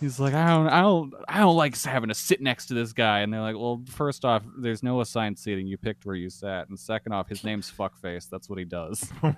He's 0.01 0.19
like, 0.19 0.33
I 0.33 0.47
don't, 0.49 0.67
I 0.67 0.81
don't, 0.81 1.13
I 1.27 1.39
don't 1.39 1.55
like 1.55 1.79
having 1.81 2.09
to 2.09 2.15
sit 2.15 2.41
next 2.41 2.65
to 2.65 2.73
this 2.73 2.91
guy. 2.91 3.19
And 3.19 3.31
they're 3.31 3.39
like, 3.39 3.55
well, 3.55 3.81
first 3.87 4.25
off, 4.25 4.41
there's 4.57 4.81
no 4.81 4.99
assigned 4.99 5.37
seating. 5.37 5.67
You 5.67 5.77
picked 5.77 6.05
where 6.05 6.15
you 6.15 6.29
sat. 6.29 6.67
And 6.69 6.77
second 6.79 7.13
off, 7.13 7.29
his 7.29 7.43
name's 7.43 7.71
Fuckface. 7.71 8.27
That's 8.29 8.49
what 8.49 8.57
he 8.59 8.65
does. 8.65 9.07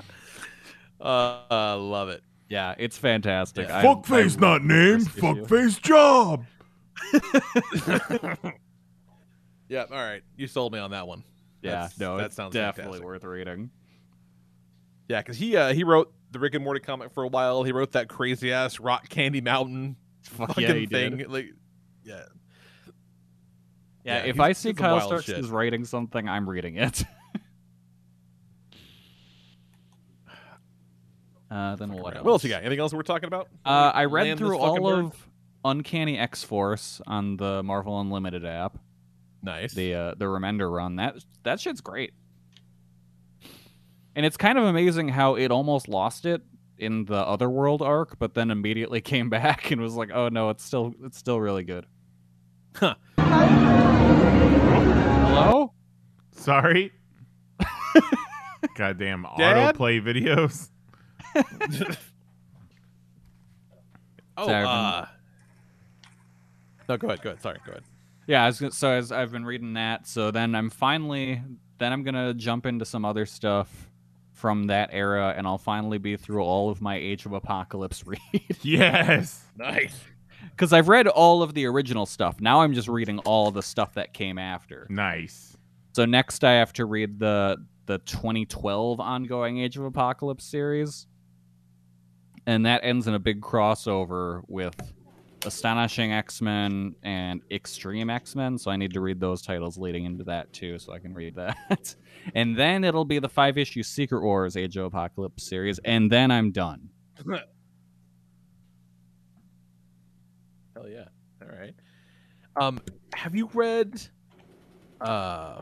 Uh, 1.00 1.40
uh, 1.50 1.76
love 1.76 2.08
it. 2.08 2.22
Yeah, 2.48 2.74
it's 2.78 2.96
fantastic. 2.96 3.68
I- 3.68 3.84
Fuckface 3.84 4.38
I 4.38 4.40
not 4.40 4.64
name. 4.64 5.00
the 5.00 5.20
named. 5.22 5.46
Fuckface 5.48 5.82
job. 5.82 6.44
Yeah, 9.68 9.84
all 9.90 9.96
right. 9.96 10.22
You 10.36 10.46
sold 10.46 10.72
me 10.74 10.78
on 10.78 10.90
that 10.90 11.06
one. 11.08 11.24
Yeah, 11.62 11.70
That's- 11.72 11.98
no, 11.98 12.18
that 12.18 12.32
sounds 12.34 12.52
definitely 12.52 12.98
fantastic. 13.00 13.04
worth 13.06 13.24
reading. 13.24 13.70
Yeah, 15.08 15.20
because 15.20 15.38
he 15.38 15.56
uh, 15.56 15.72
he 15.72 15.84
wrote 15.84 16.12
the 16.34 16.38
Rick 16.38 16.54
and 16.54 16.62
Morty 16.62 16.80
comic 16.80 17.10
for 17.12 17.22
a 17.22 17.28
while. 17.28 17.62
He 17.62 17.72
wrote 17.72 17.92
that 17.92 18.08
crazy 18.08 18.52
ass 18.52 18.78
Rock 18.78 19.08
Candy 19.08 19.40
Mountain 19.40 19.96
Fuck 20.22 20.48
fucking 20.48 20.64
yeah, 20.64 20.86
thing. 20.86 21.16
did. 21.18 21.30
Like, 21.30 21.46
yeah, 22.02 22.24
Yeah, 24.04 24.16
Yeah, 24.16 24.30
if 24.30 24.40
I 24.40 24.52
see 24.52 24.74
Kyle 24.74 25.00
Starks 25.00 25.24
shit. 25.24 25.38
is 25.38 25.48
writing 25.48 25.84
something, 25.84 26.28
I'm 26.28 26.48
reading 26.48 26.76
it. 26.76 27.04
uh, 31.50 31.76
then 31.76 31.92
what 31.92 32.16
else? 32.16 32.24
What 32.24 32.32
else 32.32 32.44
you 32.44 32.50
got? 32.50 32.62
Anything 32.62 32.80
else 32.80 32.94
we're 32.94 33.02
talking 33.02 33.26
about? 33.26 33.48
Uh, 33.64 33.92
I 33.94 34.06
read 34.06 34.26
Land 34.28 34.38
through 34.38 34.58
all 34.58 34.80
bird? 34.80 35.04
of 35.06 35.28
Uncanny 35.64 36.18
X 36.18 36.42
Force 36.42 37.00
on 37.06 37.36
the 37.36 37.62
Marvel 37.62 38.00
Unlimited 38.00 38.44
app. 38.44 38.78
Nice. 39.42 39.74
The 39.74 39.94
uh, 39.94 40.14
the 40.16 40.24
Remender 40.24 40.74
run 40.74 40.96
that 40.96 41.16
that 41.42 41.60
shit's 41.60 41.82
great. 41.82 42.14
And 44.16 44.24
it's 44.24 44.36
kind 44.36 44.58
of 44.58 44.64
amazing 44.64 45.08
how 45.08 45.34
it 45.34 45.50
almost 45.50 45.88
lost 45.88 46.24
it 46.26 46.42
in 46.78 47.04
the 47.06 47.16
Otherworld 47.16 47.82
arc, 47.82 48.18
but 48.18 48.34
then 48.34 48.50
immediately 48.50 49.00
came 49.12 49.28
back 49.30 49.70
and 49.70 49.80
was 49.80 49.94
like, 49.94 50.10
"Oh 50.12 50.28
no, 50.28 50.50
it's 50.50 50.64
still 50.64 50.94
it's 51.02 51.18
still 51.18 51.40
really 51.40 51.64
good." 51.64 51.86
Huh. 52.76 52.94
Hello? 55.24 55.72
Sorry. 56.32 56.92
Goddamn 58.76 59.26
Dad? 59.36 59.74
autoplay 59.76 60.00
videos. 60.02 60.68
Oh, 64.36 64.48
Sorry, 64.48 64.64
uh, 64.66 65.06
no, 66.88 66.96
go 66.96 67.06
ahead. 67.06 67.22
Go 67.22 67.30
ahead. 67.30 67.42
Sorry, 67.42 67.58
go 67.64 67.70
ahead. 67.70 67.84
Yeah, 68.26 68.42
I 68.42 68.46
was 68.46 68.58
gonna, 68.58 68.72
so 68.72 68.90
as 68.90 69.12
I've 69.12 69.30
been 69.30 69.44
reading 69.44 69.74
that, 69.74 70.08
so 70.08 70.32
then 70.32 70.56
I'm 70.56 70.70
finally 70.70 71.40
then 71.78 71.92
I'm 71.92 72.02
gonna 72.02 72.34
jump 72.34 72.66
into 72.66 72.84
some 72.84 73.04
other 73.04 73.26
stuff 73.26 73.90
from 74.44 74.64
that 74.64 74.90
era, 74.92 75.32
and 75.34 75.46
I'll 75.46 75.56
finally 75.56 75.96
be 75.96 76.18
through 76.18 76.42
all 76.42 76.68
of 76.68 76.82
my 76.82 76.96
Age 76.96 77.24
of 77.24 77.32
Apocalypse 77.32 78.06
read. 78.06 78.58
Yes. 78.60 79.42
Nice. 79.56 79.98
Because 80.50 80.74
I've 80.74 80.88
read 80.88 81.08
all 81.08 81.42
of 81.42 81.54
the 81.54 81.64
original 81.64 82.04
stuff. 82.04 82.42
Now 82.42 82.60
I'm 82.60 82.74
just 82.74 82.86
reading 82.86 83.20
all 83.20 83.50
the 83.50 83.62
stuff 83.62 83.94
that 83.94 84.12
came 84.12 84.36
after. 84.36 84.86
Nice. 84.90 85.56
So 85.94 86.04
next 86.04 86.44
I 86.44 86.52
have 86.56 86.74
to 86.74 86.84
read 86.84 87.18
the 87.18 87.56
the 87.86 87.96
2012 88.00 89.00
ongoing 89.00 89.60
Age 89.60 89.78
of 89.78 89.84
Apocalypse 89.86 90.44
series. 90.44 91.06
And 92.46 92.66
that 92.66 92.82
ends 92.84 93.06
in 93.06 93.14
a 93.14 93.18
big 93.18 93.40
crossover 93.40 94.42
with 94.46 94.74
Astonishing 95.46 96.12
X-Men 96.12 96.94
and 97.02 97.40
Extreme 97.50 98.10
X-Men, 98.10 98.56
so 98.58 98.70
I 98.70 98.76
need 98.76 98.92
to 98.94 99.00
read 99.00 99.20
those 99.20 99.42
titles 99.42 99.76
leading 99.76 100.04
into 100.04 100.24
that 100.24 100.52
too 100.52 100.78
so 100.78 100.92
I 100.92 100.98
can 100.98 101.12
read 101.12 101.34
that. 101.36 101.94
and 102.34 102.56
then 102.56 102.84
it'll 102.84 103.04
be 103.04 103.18
the 103.18 103.28
5-issue 103.28 103.82
Secret 103.82 104.22
Wars 104.22 104.56
Age 104.56 104.76
of 104.76 104.86
Apocalypse 104.86 105.44
series 105.44 105.78
and 105.84 106.10
then 106.10 106.30
I'm 106.30 106.50
done. 106.50 106.88
Hell 110.74 110.88
yeah. 110.88 111.04
All 111.42 111.48
right. 111.48 111.74
Um, 112.56 112.80
have 113.14 113.34
you 113.34 113.50
read? 113.52 114.00
Uh, 115.00 115.60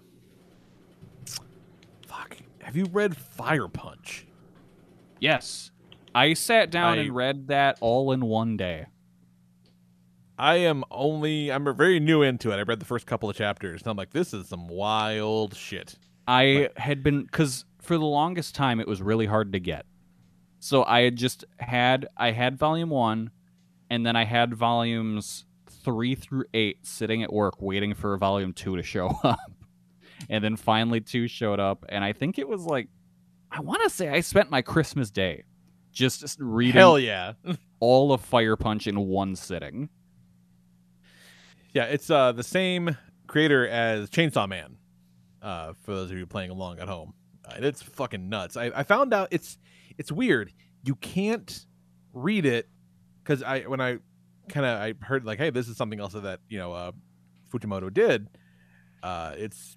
fuck. 2.07 2.37
Have 2.61 2.77
you 2.77 2.87
read 2.93 3.17
Fire 3.17 3.69
Punch? 3.69 4.27
Yes. 5.21 5.71
I 6.15 6.35
sat 6.35 6.71
down 6.71 6.99
I- 6.99 7.03
and 7.03 7.15
read 7.15 7.49
that 7.49 7.79
all 7.81 8.13
in 8.13 8.25
one 8.25 8.57
day. 8.57 8.87
I 10.43 10.57
am 10.57 10.83
only. 10.91 11.53
I'm 11.53 11.73
very 11.77 12.01
new 12.01 12.23
into 12.23 12.51
it. 12.51 12.57
I 12.57 12.63
read 12.63 12.81
the 12.81 12.85
first 12.85 13.07
couple 13.07 13.31
of 13.31 13.37
chapters, 13.37 13.81
and 13.83 13.89
I'm 13.89 13.97
like, 13.97 14.11
this 14.11 14.35
is 14.35 14.49
some 14.49 14.67
wild 14.67 15.55
shit. 15.55 15.95
I 16.27 16.69
had 16.77 17.05
been 17.05 17.23
because 17.23 17.65
for 17.81 17.97
the 17.97 18.05
longest 18.05 18.57
time 18.57 18.81
it 18.81 18.89
was 18.89 19.01
really 19.01 19.27
hard 19.27 19.53
to 19.53 19.61
get. 19.61 19.87
So 20.59 20.83
I 20.83 21.03
had 21.03 21.15
just 21.15 21.45
had 21.59 22.09
I 22.17 22.33
had 22.33 22.59
volume 22.59 22.91
one, 22.91 23.31
and 23.89 24.05
then 24.05 24.17
I 24.17 24.25
had 24.25 24.53
volumes 24.53 25.45
three 25.71 26.17
through 26.17 26.47
eight 26.53 26.85
sitting 26.85 27.23
at 27.23 27.33
work 27.33 27.63
waiting 27.63 27.95
for 27.95 28.17
volume 28.17 28.53
two 28.53 28.75
to 28.75 28.83
show 28.83 29.17
up, 29.23 29.39
and 30.29 30.43
then 30.43 30.57
finally 30.57 31.01
two 31.01 31.29
showed 31.29 31.61
up, 31.61 31.85
and 31.89 32.03
I 32.03 32.13
think 32.13 32.41
it 32.41 32.49
was 32.49 32.65
like 32.65 32.89
I 33.49 33.61
want 33.61 33.85
to 33.85 33.91
say 33.91 34.09
I 34.09 34.19
spent 34.19 34.51
my 34.51 34.61
Christmas 34.61 35.13
day 35.13 35.45
just 35.93 36.37
reading 36.41 36.81
Hell 36.81 36.99
yeah. 36.99 37.35
all 37.79 38.13
of 38.13 38.23
Fire 38.23 38.57
Punch 38.57 38.89
in 38.89 38.99
one 39.07 39.37
sitting. 39.37 39.89
Yeah, 41.75 41.85
it's 41.85 42.11
uh 42.11 42.33
the 42.33 42.43
same 42.43 42.97
creator 43.27 43.67
as 43.67 44.11
Chainsaw 44.11 44.49
Man. 44.49 44.77
Uh, 45.41 45.73
for 45.83 45.93
those 45.95 46.11
of 46.11 46.17
you 46.19 46.27
playing 46.27 46.51
along 46.51 46.79
at 46.79 46.87
home, 46.89 47.15
uh, 47.45 47.55
it's 47.57 47.83
fucking 47.83 48.29
nuts. 48.29 48.57
I, 48.57 48.67
I 48.75 48.83
found 48.85 49.13
out 49.13 49.29
it's 49.31 49.59
it's 49.99 50.13
weird. 50.13 50.53
You 50.85 50.95
can't 50.97 51.67
read 52.13 52.47
it 52.47 52.69
because 53.25 53.43
I 53.43 53.61
when 53.63 53.81
I 53.81 53.99
kind 54.49 54.67
of 54.67 54.79
I 54.81 54.95
heard 55.05 55.25
like, 55.25 55.39
hey, 55.39 55.51
this 55.51 55.69
is 55.69 55.77
something 55.77 55.99
else 55.99 56.13
that 56.13 56.41
you 56.49 56.59
know 56.59 56.73
uh, 56.73 56.93
Fujimoto 57.53 57.93
did. 57.93 58.29
Uh, 59.03 59.33
it's 59.37 59.77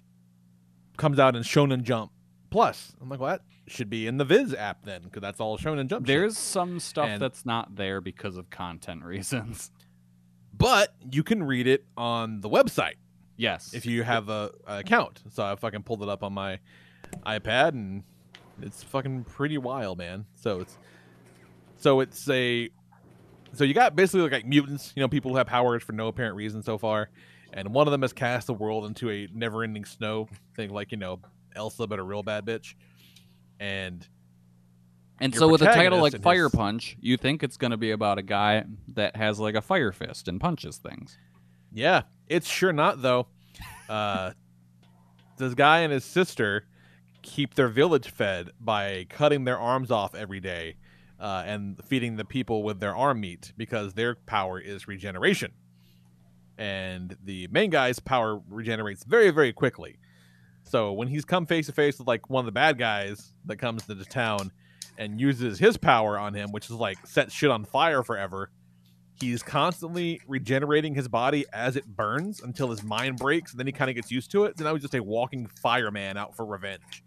comes 0.96 1.18
out 1.18 1.34
in 1.34 1.42
Shonen 1.42 1.82
Jump 1.82 2.12
Plus. 2.50 2.94
I'm 3.00 3.08
like, 3.08 3.18
well, 3.20 3.30
that 3.30 3.42
should 3.66 3.90
be 3.90 4.06
in 4.06 4.18
the 4.18 4.24
Viz 4.24 4.54
app 4.54 4.84
then, 4.84 5.02
because 5.02 5.20
that's 5.20 5.40
all 5.40 5.58
Shonen 5.58 5.88
Jump. 5.88 6.02
shit. 6.02 6.06
There's 6.06 6.38
some 6.38 6.78
stuff 6.78 7.08
And- 7.08 7.20
that's 7.20 7.44
not 7.44 7.74
there 7.74 8.00
because 8.00 8.36
of 8.36 8.50
content 8.50 9.02
reasons. 9.04 9.72
But 10.56 10.94
you 11.10 11.22
can 11.22 11.42
read 11.42 11.66
it 11.66 11.84
on 11.96 12.40
the 12.40 12.48
website. 12.48 12.94
Yes. 13.38 13.74
if 13.74 13.84
you 13.84 14.02
have 14.02 14.30
a, 14.30 14.50
a 14.66 14.78
account. 14.78 15.22
So 15.30 15.44
I 15.44 15.54
fucking 15.56 15.82
pulled 15.82 16.02
it 16.02 16.08
up 16.08 16.22
on 16.22 16.32
my 16.32 16.58
iPad 17.26 17.68
and 17.70 18.02
it's 18.62 18.82
fucking 18.82 19.24
pretty 19.24 19.58
wild, 19.58 19.98
man. 19.98 20.24
So 20.36 20.60
it's 20.60 20.78
so 21.76 22.00
it's 22.00 22.28
a 22.30 22.70
so 23.52 23.64
you 23.64 23.74
got 23.74 23.94
basically 23.96 24.28
like 24.28 24.46
mutants, 24.46 24.92
you 24.96 25.00
know, 25.00 25.08
people 25.08 25.30
who 25.30 25.36
have 25.36 25.46
powers 25.46 25.82
for 25.82 25.92
no 25.92 26.08
apparent 26.08 26.36
reason 26.36 26.62
so 26.62 26.78
far, 26.78 27.10
and 27.52 27.72
one 27.72 27.86
of 27.86 27.92
them 27.92 28.02
has 28.02 28.12
cast 28.12 28.46
the 28.46 28.54
world 28.54 28.84
into 28.86 29.10
a 29.10 29.28
never-ending 29.32 29.84
snow 29.84 30.28
thing, 30.54 30.70
like 30.70 30.90
you 30.92 30.98
know 30.98 31.20
Elsa, 31.54 31.86
but 31.86 31.98
a 31.98 32.02
real 32.02 32.22
bad 32.22 32.44
bitch, 32.44 32.74
and 33.60 34.06
And 35.20 35.32
your 35.32 35.40
so 35.40 35.48
with 35.48 35.62
a 35.62 35.66
title 35.66 36.00
like 36.00 36.20
Fire 36.20 36.44
his- 36.44 36.52
Punch, 36.52 36.96
you 37.00 37.16
think 37.16 37.42
it's 37.42 37.56
going 37.56 37.70
to 37.70 37.76
be 37.76 37.90
about 37.90 38.18
a 38.18 38.22
guy 38.22 38.64
that 38.88 39.16
has 39.16 39.38
like 39.38 39.54
a 39.54 39.62
fire 39.62 39.92
fist 39.92 40.28
and 40.28 40.40
punches 40.40 40.76
things. 40.76 41.16
Yeah, 41.72 42.02
it's 42.28 42.48
sure 42.48 42.72
not 42.72 43.02
though. 43.02 43.28
Uh, 43.88 44.32
this 45.38 45.54
guy 45.54 45.78
and 45.82 45.92
his 45.92 46.04
sister 46.04 46.64
keep 47.22 47.54
their 47.54 47.68
village 47.68 48.10
fed 48.10 48.50
by 48.60 49.06
cutting 49.08 49.44
their 49.44 49.58
arms 49.58 49.92
off 49.92 50.12
every 50.14 50.40
day 50.40 50.74
uh, 51.20 51.44
and 51.46 51.80
feeding 51.84 52.16
the 52.16 52.24
people 52.24 52.62
with 52.62 52.80
their 52.80 52.96
arm 52.96 53.20
meat 53.20 53.52
because 53.56 53.94
their 53.94 54.14
power 54.14 54.58
is 54.58 54.88
regeneration. 54.88 55.52
And 56.58 57.16
the 57.22 57.48
main 57.52 57.70
guy's 57.70 57.98
power 57.98 58.40
regenerates 58.48 59.04
very, 59.04 59.30
very 59.30 59.52
quickly. 59.52 59.98
So 60.64 60.92
when 60.92 61.08
he's 61.08 61.24
come 61.24 61.46
face 61.46 61.66
to 61.66 61.72
face 61.72 61.98
with 61.98 62.08
like 62.08 62.28
one 62.28 62.40
of 62.40 62.46
the 62.46 62.52
bad 62.52 62.78
guys 62.78 63.32
that 63.44 63.56
comes 63.58 63.84
to 63.86 63.94
the 63.94 64.04
town 64.04 64.50
and 64.98 65.20
uses 65.20 65.58
his 65.58 65.76
power 65.76 66.18
on 66.18 66.34
him, 66.34 66.50
which 66.52 66.66
is 66.66 66.72
like 66.72 66.98
set 67.06 67.30
shit 67.32 67.50
on 67.50 67.64
fire 67.64 68.02
forever, 68.02 68.50
he's 69.20 69.42
constantly 69.42 70.20
regenerating 70.26 70.94
his 70.94 71.08
body 71.08 71.44
as 71.52 71.76
it 71.76 71.86
burns 71.86 72.40
until 72.42 72.68
his 72.70 72.82
mind 72.82 73.16
breaks, 73.18 73.52
and 73.52 73.58
then 73.60 73.66
he 73.66 73.72
kind 73.72 73.88
of 73.90 73.94
gets 73.96 74.10
used 74.10 74.30
to 74.32 74.44
it. 74.44 74.58
So 74.58 74.64
now 74.64 74.72
he's 74.74 74.82
just 74.82 74.94
a 74.94 75.02
walking 75.02 75.46
fireman 75.62 76.16
out 76.16 76.36
for 76.36 76.44
revenge. 76.44 77.02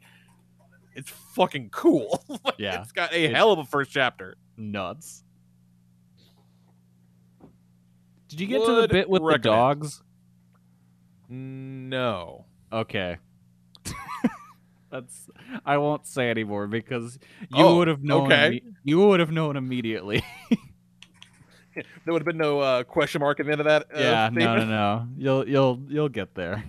It's 0.95 1.09
fucking 1.35 1.69
cool. 1.69 2.23
Like, 2.43 2.55
Yeah. 2.57 2.81
it's 2.81 2.91
got 2.91 3.11
a 3.13 3.25
It- 3.25 3.35
hell 3.35 3.51
of 3.51 3.59
a 3.59 3.65
first 3.65 3.91
chapter. 3.91 4.35
Nuts. 4.57 5.23
Did 8.27 8.39
you 8.41 8.47
get 8.47 8.63
to 8.65 8.81
the 8.81 8.87
bit 8.87 9.09
with 9.09 9.23
the 9.23 9.37
dogs? 9.39 10.03
No. 11.29 12.45
Okay. 12.71 13.17
That's 14.91 15.29
I 15.65 15.77
won't 15.77 16.05
say 16.07 16.29
anymore 16.29 16.67
because 16.67 17.19
you 17.49 17.65
Oh, 17.65 17.77
would 17.77 17.87
have 17.87 18.03
known 18.03 18.31
okay. 18.31 18.61
imme- 18.65 18.73
you 18.83 18.99
would 18.99 19.19
have 19.19 19.31
known 19.31 19.55
immediately. 19.57 20.23
There 22.03 22.11
would 22.13 22.21
have 22.23 22.25
been 22.25 22.37
no 22.37 22.59
uh, 22.59 22.83
question 22.83 23.21
mark 23.21 23.39
at 23.39 23.45
the 23.45 23.51
end 23.53 23.61
of 23.61 23.65
that. 23.65 23.83
Uh, 23.83 23.99
yeah, 23.99 24.29
no, 24.33 24.55
no, 24.57 24.65
no. 24.65 25.07
You'll 25.15 25.47
you'll 25.47 25.79
you'll 25.87 26.09
get 26.09 26.35
there. 26.35 26.63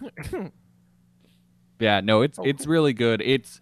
yeah, 1.78 2.00
no, 2.00 2.22
it's 2.22 2.38
it's 2.42 2.66
really 2.66 2.92
good. 2.92 3.20
It's 3.20 3.60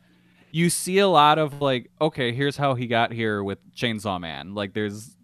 you 0.50 0.70
see 0.70 0.98
a 0.98 1.08
lot 1.08 1.38
of 1.38 1.60
like, 1.60 1.90
okay, 2.00 2.32
here's 2.32 2.56
how 2.56 2.74
he 2.74 2.86
got 2.86 3.12
here 3.12 3.42
with 3.42 3.58
Chainsaw 3.74 4.20
Man. 4.20 4.54
Like 4.54 4.72
there's 4.72 5.16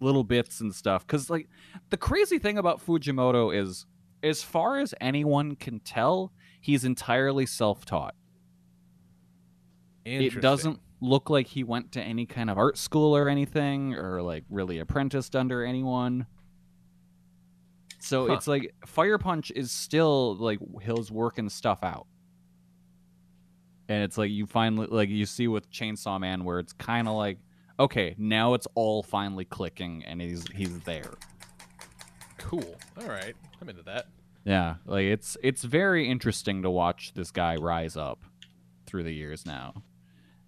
little 0.00 0.24
bits 0.24 0.60
and 0.60 0.74
stuff 0.74 1.06
cuz 1.06 1.30
like 1.30 1.48
the 1.90 1.96
crazy 1.96 2.38
thing 2.38 2.58
about 2.58 2.84
Fujimoto 2.84 3.54
is 3.54 3.86
as 4.22 4.42
far 4.42 4.78
as 4.78 4.94
anyone 5.00 5.54
can 5.56 5.80
tell, 5.80 6.32
he's 6.62 6.84
entirely 6.84 7.44
self-taught. 7.44 8.14
It 10.06 10.40
doesn't 10.40 10.80
look 11.00 11.28
like 11.28 11.48
he 11.48 11.62
went 11.64 11.92
to 11.92 12.00
any 12.02 12.24
kind 12.24 12.48
of 12.48 12.56
art 12.56 12.78
school 12.78 13.14
or 13.14 13.28
anything 13.28 13.94
or 13.94 14.22
like 14.22 14.44
really 14.48 14.78
apprenticed 14.78 15.36
under 15.36 15.62
anyone. 15.64 16.26
So 18.00 18.28
Huh. 18.28 18.34
it's 18.34 18.46
like 18.48 18.74
Fire 18.86 19.18
Punch 19.18 19.52
is 19.54 19.70
still 19.70 20.36
like 20.36 20.58
his 20.80 21.10
working 21.10 21.48
stuff 21.48 21.80
out. 21.82 22.06
And 23.88 24.02
it's 24.02 24.16
like 24.16 24.30
you 24.30 24.46
finally 24.46 24.86
like 24.90 25.08
you 25.08 25.26
see 25.26 25.48
with 25.48 25.70
Chainsaw 25.70 26.18
Man 26.18 26.44
where 26.44 26.58
it's 26.58 26.72
kind 26.72 27.06
of 27.08 27.14
like 27.14 27.38
okay, 27.78 28.14
now 28.18 28.54
it's 28.54 28.66
all 28.74 29.02
finally 29.02 29.44
clicking 29.44 30.04
and 30.04 30.20
he's 30.20 30.44
he's 30.54 30.78
there. 30.80 31.12
Cool. 32.38 32.76
All 33.00 33.08
right. 33.08 33.34
I'm 33.60 33.68
into 33.68 33.82
that. 33.84 34.06
Yeah, 34.44 34.76
like 34.86 35.04
it's 35.04 35.36
it's 35.42 35.62
very 35.62 36.08
interesting 36.08 36.62
to 36.62 36.70
watch 36.70 37.12
this 37.14 37.30
guy 37.30 37.56
rise 37.56 37.96
up 37.96 38.20
through 38.86 39.04
the 39.04 39.12
years 39.12 39.46
now. 39.46 39.82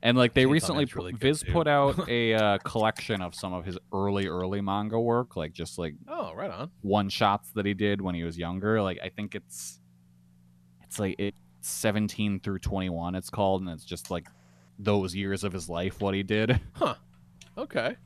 And 0.02 0.18
like 0.18 0.34
they 0.34 0.44
Chainsaw 0.44 0.50
recently, 0.52 0.84
really 0.94 1.12
Viz 1.12 1.40
too. 1.42 1.52
put 1.52 1.66
out 1.66 2.08
a 2.08 2.34
uh, 2.34 2.58
collection 2.58 3.22
of 3.22 3.34
some 3.34 3.52
of 3.52 3.64
his 3.64 3.78
early 3.92 4.26
early 4.26 4.60
manga 4.60 5.00
work, 5.00 5.36
like 5.36 5.52
just 5.52 5.78
like 5.78 5.94
Oh, 6.08 6.34
right 6.34 6.50
on. 6.50 6.70
one 6.82 7.08
shots 7.08 7.50
that 7.52 7.64
he 7.64 7.72
did 7.72 8.00
when 8.02 8.14
he 8.14 8.22
was 8.24 8.36
younger. 8.36 8.82
Like 8.82 8.98
I 9.02 9.08
think 9.08 9.34
it's 9.34 9.78
it's 10.82 10.98
like 10.98 11.14
it 11.18 11.34
17 11.62 12.40
through 12.40 12.58
21. 12.58 13.14
It's 13.14 13.30
called, 13.30 13.62
and 13.62 13.70
it's 13.70 13.84
just 13.84 14.10
like 14.10 14.28
those 14.78 15.14
years 15.14 15.44
of 15.44 15.52
his 15.52 15.68
life, 15.70 16.00
what 16.00 16.14
he 16.14 16.22
did. 16.22 16.60
Huh. 16.74 16.96
Okay. 17.56 17.96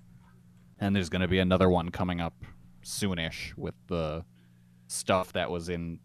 And 0.79 0.95
there's 0.95 1.09
going 1.09 1.23
to 1.23 1.29
be 1.29 1.39
another 1.41 1.69
one 1.69 1.89
coming 1.89 2.21
up 2.21 2.35
soonish 2.85 3.57
with 3.57 3.75
the 3.89 4.25
stuff 4.89 5.33
that 5.35 5.51
was 5.51 5.69
in 5.69 6.01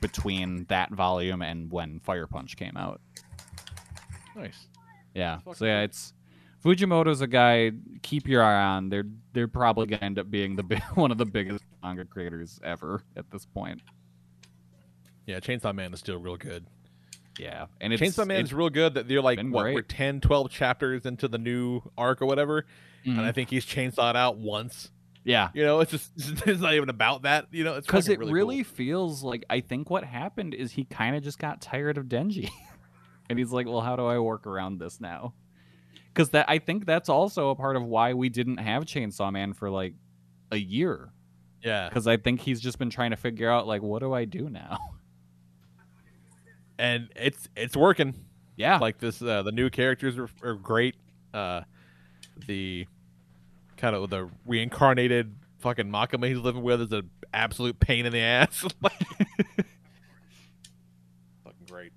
between 0.00 0.64
that 0.68 0.90
volume 0.92 1.42
and 1.42 1.70
when 1.70 2.00
Fire 2.00 2.26
Punch 2.26 2.56
came 2.56 2.76
out. 2.76 3.00
Nice. 4.34 4.66
Yeah. 5.14 5.38
Fuck 5.38 5.56
So 5.56 5.64
yeah, 5.66 5.82
it's 5.82 6.12
Fujimoto's 6.64 7.20
a 7.20 7.26
guy. 7.26 7.72
Keep 8.02 8.28
your 8.28 8.42
eye 8.42 8.62
on. 8.62 8.88
They're 8.88 9.06
they're 9.32 9.48
probably 9.48 9.86
gonna 9.86 10.02
end 10.02 10.18
up 10.18 10.30
being 10.30 10.56
the 10.56 10.62
big, 10.62 10.82
one 10.94 11.10
of 11.10 11.18
the 11.18 11.26
biggest 11.26 11.64
manga 11.82 12.04
creators 12.04 12.60
ever 12.64 13.02
at 13.16 13.30
this 13.30 13.46
point. 13.46 13.80
Yeah, 15.26 15.40
Chainsaw 15.40 15.74
Man 15.74 15.92
is 15.92 15.98
still 16.00 16.18
real 16.18 16.36
good. 16.36 16.66
Yeah, 17.38 17.66
and 17.80 17.92
it's, 17.92 18.00
Chainsaw 18.02 18.26
Man 18.26 18.40
it's 18.40 18.50
is 18.50 18.54
real 18.54 18.70
good. 18.70 18.94
That 18.94 19.08
they're 19.08 19.20
like 19.22 19.40
what 19.42 19.62
great. 19.62 19.74
we're 19.74 19.82
10, 19.82 20.20
12 20.20 20.50
chapters 20.50 21.04
into 21.06 21.28
the 21.28 21.38
new 21.38 21.82
arc 21.98 22.22
or 22.22 22.26
whatever, 22.26 22.64
and 23.04 23.18
Mhm. 23.18 23.24
I 23.24 23.32
think 23.32 23.50
he's 23.50 23.64
chainsawed 23.66 24.16
out 24.16 24.36
once. 24.38 24.90
Yeah, 25.26 25.48
You 25.54 25.64
know, 25.64 25.80
it's 25.80 25.90
just 25.90 26.12
it's 26.46 26.60
not 26.60 26.74
even 26.74 26.88
about 26.88 27.22
that. 27.22 27.48
You 27.50 27.64
know, 27.64 27.74
it's 27.74 27.86
because 27.86 28.08
it 28.08 28.20
really, 28.20 28.32
really 28.32 28.62
feels 28.62 29.24
like 29.24 29.44
I 29.50 29.60
think 29.60 29.90
what 29.90 30.04
happened 30.04 30.54
is 30.54 30.70
he 30.70 30.84
kind 30.84 31.16
of 31.16 31.24
just 31.24 31.40
got 31.40 31.60
tired 31.60 31.98
of 31.98 32.06
Denji, 32.06 32.48
and 33.28 33.36
he's 33.36 33.50
like, 33.50 33.66
"Well, 33.66 33.80
how 33.80 33.96
do 33.96 34.06
I 34.06 34.20
work 34.20 34.46
around 34.46 34.78
this 34.78 35.00
now?" 35.00 35.34
Because 36.14 36.30
that 36.30 36.48
I 36.48 36.58
think 36.60 36.86
that's 36.86 37.08
also 37.08 37.50
a 37.50 37.56
part 37.56 37.74
of 37.74 37.82
why 37.82 38.14
we 38.14 38.28
didn't 38.28 38.58
have 38.58 38.84
Chainsaw 38.84 39.32
Man 39.32 39.52
for 39.52 39.68
like 39.68 39.94
a 40.52 40.56
year. 40.56 41.10
yeah. 41.60 41.88
Because 41.88 42.06
I 42.06 42.16
think 42.16 42.40
he's 42.40 42.60
just 42.60 42.78
been 42.78 42.90
trying 42.90 43.10
to 43.10 43.16
figure 43.16 43.50
out 43.50 43.66
like, 43.66 43.82
what 43.82 43.98
do 43.98 44.12
I 44.12 44.26
do 44.26 44.48
now? 44.48 44.78
and 46.78 47.08
it's 47.16 47.48
it's 47.56 47.76
working. 47.76 48.14
Yeah, 48.56 48.78
Like 48.78 48.98
this, 48.98 49.20
uh, 49.20 49.42
the 49.42 49.52
new 49.52 49.68
characters 49.68 50.16
are, 50.16 50.30
are 50.42 50.54
great. 50.54 50.94
Uh, 51.34 51.62
the 52.46 52.86
kind 53.76 53.94
of 53.96 54.08
the 54.10 54.28
reincarnated 54.46 55.34
fucking 55.58 55.86
Makima 55.86 56.28
he's 56.28 56.38
living 56.38 56.62
with 56.62 56.80
is 56.82 56.92
an 56.92 57.10
absolute 57.32 57.78
pain 57.80 58.06
in 58.06 58.12
the 58.12 58.20
ass. 58.20 58.64
Fucking 61.44 61.66
great. 61.68 61.92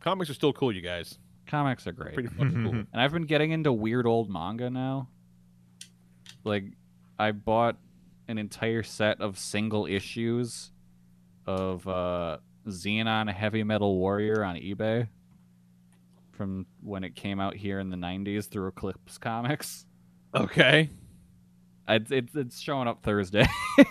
Comics 0.00 0.30
are 0.30 0.34
still 0.34 0.52
cool, 0.52 0.72
you 0.72 0.80
guys. 0.80 1.18
comics 1.46 1.86
are 1.86 1.92
great. 1.92 2.14
Pretty 2.14 2.28
fucking 2.28 2.64
cool. 2.64 2.72
And 2.72 2.88
I've 2.94 3.12
been 3.12 3.24
getting 3.26 3.50
into 3.52 3.72
weird 3.72 4.06
old 4.06 4.30
manga 4.30 4.70
now. 4.70 5.08
Like, 6.44 6.64
I 7.18 7.32
bought 7.32 7.76
an 8.28 8.38
entire 8.38 8.82
set 8.82 9.20
of 9.20 9.38
single 9.38 9.86
issues 9.86 10.70
of 11.46 11.86
uh, 11.88 12.38
Xenon 12.66 13.32
Heavy 13.32 13.64
Metal 13.64 13.96
Warrior 13.96 14.44
on 14.44 14.56
eBay 14.56 15.08
from 16.38 16.66
when 16.82 17.04
it 17.04 17.14
came 17.14 17.40
out 17.40 17.56
here 17.56 17.80
in 17.80 17.90
the 17.90 17.96
90s 17.96 18.48
through 18.48 18.68
Eclipse 18.68 19.18
Comics. 19.18 19.84
Okay. 20.34 20.88
It's, 21.88 22.10
it's, 22.10 22.34
it's 22.34 22.60
showing 22.60 22.88
up 22.88 23.02
Thursday. 23.02 23.46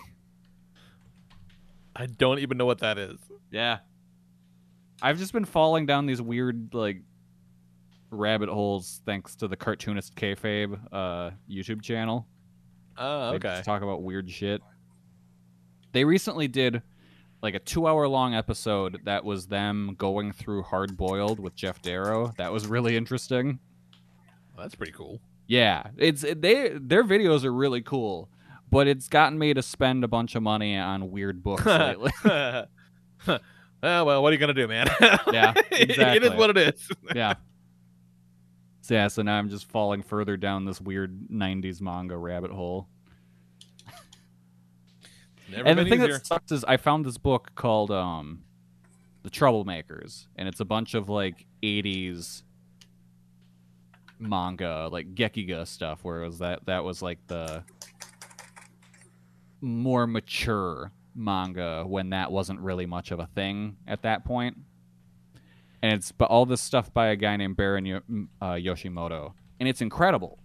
I 1.95 2.06
don't 2.06 2.40
even 2.40 2.57
know 2.57 2.65
what 2.65 2.80
that 2.80 2.98
is. 2.98 3.18
yeah. 3.52 3.80
I've 5.02 5.19
just 5.19 5.34
been 5.34 5.45
falling 5.45 5.86
down 5.86 6.07
these 6.07 6.22
weird, 6.22 6.74
like, 6.74 7.03
rabbit 8.10 8.49
holes 8.49 9.02
thanks 9.06 9.36
to 9.36 9.48
the 9.48 9.56
Cartoonist 9.56 10.15
Kayfabe 10.15 10.80
uh, 10.91 11.32
YouTube 11.48 11.84
channel. 11.84 12.28
Oh, 12.98 13.30
They 13.32 13.36
okay. 13.36 13.48
just 13.49 13.65
talk 13.65 13.84
about 13.84 14.02
weird 14.02 14.30
shit. 14.32 14.60
They 15.91 16.03
recently 16.03 16.48
did 16.48 16.82
like 17.41 17.55
a 17.55 17.59
two 17.59 17.88
hour 17.88 18.07
long 18.07 18.34
episode 18.34 19.01
that 19.05 19.23
was 19.23 19.47
them 19.47 19.95
going 19.97 20.31
through 20.31 20.64
Hard 20.64 20.97
Boiled 20.97 21.39
with 21.39 21.55
Geof 21.55 21.81
Darrow. 21.81 22.34
That 22.38 22.51
was 22.51 22.68
really 22.68 22.97
interesting. 22.97 23.59
Well, 24.55 24.64
that's 24.65 24.76
pretty 24.76 24.93
cool. 24.93 25.19
Yeah, 25.47 25.88
it's 25.97 26.22
they 26.22 26.72
their 26.73 27.03
videos 27.03 27.43
are 27.45 27.53
really 27.53 27.81
cool, 27.81 28.30
but 28.69 28.88
it's 28.88 29.07
gotten 29.07 29.38
me 29.39 29.53
to 29.53 29.61
spend 29.61 30.03
a 30.03 30.07
bunch 30.07 30.35
of 30.35 30.43
money 30.43 30.76
on 30.76 31.11
weird 31.11 31.41
books 31.43 31.65
lately. 31.65 32.11
oh, 32.26 33.39
well, 33.81 34.23
what 34.23 34.30
are 34.30 34.34
you 34.34 34.39
gonna 34.39 34.53
do, 34.53 34.68
man? 34.68 34.88
Yeah, 35.31 35.53
it 35.72 36.23
is 36.23 36.31
what 36.31 36.49
it 36.49 36.57
is. 36.57 36.89
yeah. 37.15 37.35
So 38.81 38.93
yeah, 38.93 39.07
so 39.09 39.22
now 39.22 39.38
I'm 39.38 39.49
just 39.49 39.69
falling 39.69 40.01
further 40.01 40.38
down 40.38 40.65
this 40.65 40.81
weird 40.81 41.27
'90s 41.31 41.81
manga 41.81 42.18
rabbit 42.18 42.51
hole. 42.51 42.88
Never 45.49 45.68
and 45.68 45.80
the 45.80 45.84
thing 45.86 46.02
easier. 46.02 46.14
that 46.14 46.26
sucks 46.26 46.52
is 46.52 46.64
I 46.65 46.78
found 46.78 47.06
this 47.06 47.18
book 47.18 47.52
called 47.56 47.91
um, 47.91 48.44
"The 49.24 49.30
Troublemakers," 49.30 50.28
and 50.36 50.48
it's 50.48 50.60
a 50.60 50.65
bunch 50.65 50.94
of 50.94 51.10
like 51.10 51.45
'80s 51.64 52.44
manga, 54.19 54.90
like 54.91 55.15
Gekiga 55.15 55.65
stuff, 55.68 56.03
where 56.03 56.24
it 56.24 56.28
was 56.28 56.40
that 56.40 56.65
that 56.65 56.84
was 56.84 57.02
like 57.02 57.19
the 57.28 57.64
more 59.61 60.06
mature 60.06 60.91
manga 61.15 61.84
when 61.86 62.11
that 62.11 62.32
wasn't 62.32 62.60
really 62.60 62.86
much 62.86 63.11
of 63.11 63.19
a 63.19 63.26
thing 63.28 63.78
at 63.88 64.03
that 64.03 64.24
point. 64.24 64.57
And 65.82 65.94
it's 65.94 66.11
but 66.11 66.30
all 66.30 66.45
this 66.45 66.61
stuff 66.61 66.94
by 66.94 67.07
a 67.07 67.15
guy 67.15 67.38
named 67.38 67.56
Baron 67.56 68.28
uh, 68.41 68.53
Yoshimoto, 68.53 69.34
and 69.60 69.69
it's 69.69 69.82
incredible. 69.82 70.40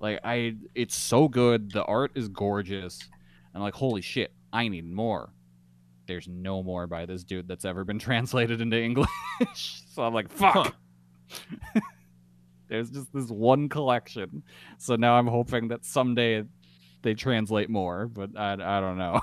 Like 0.00 0.20
I, 0.24 0.56
it's 0.74 0.96
so 0.96 1.28
good. 1.28 1.70
The 1.70 1.84
art 1.84 2.12
is 2.16 2.28
gorgeous. 2.28 2.98
I'm 3.54 3.60
like, 3.60 3.74
holy 3.74 4.00
shit, 4.00 4.32
I 4.52 4.68
need 4.68 4.84
more. 4.90 5.32
There's 6.06 6.28
no 6.28 6.62
more 6.62 6.86
by 6.86 7.06
this 7.06 7.24
dude 7.24 7.48
that's 7.48 7.64
ever 7.64 7.84
been 7.84 7.98
translated 8.00 8.60
into 8.60 8.80
English. 8.80 9.08
so 9.88 10.02
I'm 10.02 10.12
like, 10.14 10.30
fuck. 10.30 10.74
There's 12.68 12.90
just 12.90 13.12
this 13.12 13.28
one 13.28 13.68
collection. 13.68 14.42
So 14.78 14.96
now 14.96 15.14
I'm 15.14 15.26
hoping 15.26 15.68
that 15.68 15.84
someday 15.84 16.44
they 17.02 17.14
translate 17.14 17.68
more, 17.68 18.06
but 18.06 18.30
I, 18.36 18.52
I 18.54 18.80
don't 18.80 18.96
know. 18.98 19.20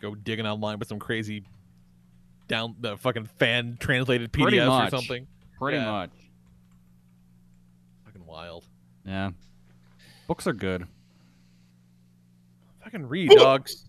Go 0.00 0.14
digging 0.14 0.46
online 0.46 0.78
with 0.78 0.86
some 0.88 0.98
crazy 0.98 1.44
down 2.46 2.76
the 2.78 2.96
fucking 2.96 3.24
fan 3.38 3.76
translated 3.80 4.30
much. 4.36 4.92
or 4.92 4.96
something. 4.98 5.26
Pretty 5.58 5.78
Yeah. 5.78 5.90
much. 5.90 6.10
Fucking 8.04 8.26
wild. 8.26 8.66
Yeah. 9.06 9.30
Books 10.28 10.46
are 10.46 10.52
good. 10.52 10.86
Fucking 12.94 13.08
read, 13.08 13.30
dogs. 13.30 13.86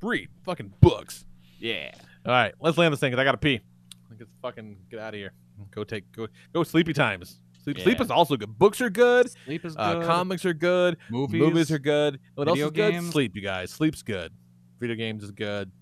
Read 0.00 0.28
fucking 0.44 0.72
books. 0.80 1.24
Yeah. 1.58 1.90
All 2.24 2.30
right, 2.32 2.54
let's 2.60 2.78
land 2.78 2.92
this 2.92 3.00
thing 3.00 3.10
because 3.10 3.20
I 3.20 3.24
gotta 3.24 3.38
pee. 3.38 3.60
Let's 4.08 4.22
fucking 4.40 4.76
get 4.88 5.00
out 5.00 5.14
of 5.14 5.18
here. 5.18 5.32
Go 5.72 5.82
take 5.82 6.10
go 6.12 6.28
go 6.52 6.62
sleepy 6.62 6.92
times. 6.92 7.40
Sleep 7.64 7.80
sleep 7.80 8.00
is 8.00 8.08
also 8.08 8.36
good. 8.36 8.56
Books 8.56 8.80
are 8.80 8.88
good. 8.88 9.32
Sleep 9.46 9.64
is 9.64 9.74
Uh, 9.76 9.94
good. 9.94 10.06
comics 10.06 10.44
are 10.44 10.54
good. 10.54 10.96
Movies. 11.10 11.72
are 11.72 11.80
good. 11.80 12.20
What 12.36 12.46
else 12.46 12.54
Video 12.54 12.66
is 12.68 12.72
good? 12.72 12.92
games. 12.92 13.10
Sleep, 13.10 13.34
you 13.34 13.42
guys. 13.42 13.72
Sleep's 13.72 14.02
good. 14.02 14.32
Video 14.78 14.94
games 14.94 15.24
is 15.24 15.32
good. 15.32 15.72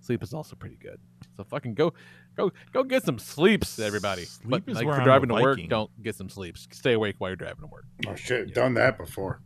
Sleep 0.00 0.22
is 0.22 0.32
also 0.32 0.56
pretty 0.56 0.76
good. 0.76 0.98
So 1.36 1.44
fucking 1.44 1.74
go, 1.74 1.92
go, 2.36 2.50
go 2.72 2.84
get 2.84 3.04
some 3.04 3.18
sleeps, 3.18 3.78
everybody. 3.78 4.24
Sleep 4.24 4.64
but 4.64 4.70
is 4.70 4.76
like 4.78 4.86
where 4.86 4.94
for 4.94 5.00
I'm 5.02 5.06
driving 5.06 5.30
a 5.30 5.36
to 5.36 5.42
work, 5.42 5.60
don't 5.68 5.90
get 6.02 6.16
some 6.16 6.30
sleeps. 6.30 6.66
Stay 6.72 6.94
awake 6.94 7.16
while 7.18 7.28
you're 7.30 7.36
driving 7.36 7.60
to 7.60 7.66
work. 7.66 7.84
Oh 8.06 8.14
shit, 8.14 8.54
done 8.54 8.72
that 8.74 8.96
before. 8.96 9.42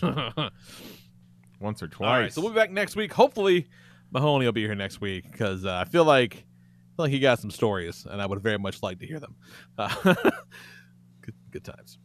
Once 1.62 1.82
or 1.82 1.88
twice. 1.88 2.08
All 2.08 2.18
right, 2.18 2.32
so 2.32 2.40
we'll 2.40 2.50
be 2.50 2.56
back 2.56 2.70
next 2.70 2.96
week. 2.96 3.12
Hopefully, 3.12 3.68
Mahoney 4.10 4.44
will 4.44 4.52
be 4.52 4.62
here 4.62 4.74
next 4.74 5.00
week 5.00 5.30
because 5.30 5.64
uh, 5.64 5.74
I 5.74 5.84
feel 5.84 6.04
like 6.04 6.34
I 6.34 6.96
feel 6.96 7.04
like 7.04 7.12
he 7.12 7.20
got 7.20 7.38
some 7.38 7.50
stories, 7.50 8.06
and 8.08 8.20
I 8.20 8.26
would 8.26 8.42
very 8.42 8.58
much 8.58 8.82
like 8.82 8.98
to 9.00 9.06
hear 9.06 9.20
them. 9.20 9.36
Uh, 9.78 10.14
good, 11.22 11.34
good 11.50 11.64
times. 11.64 11.98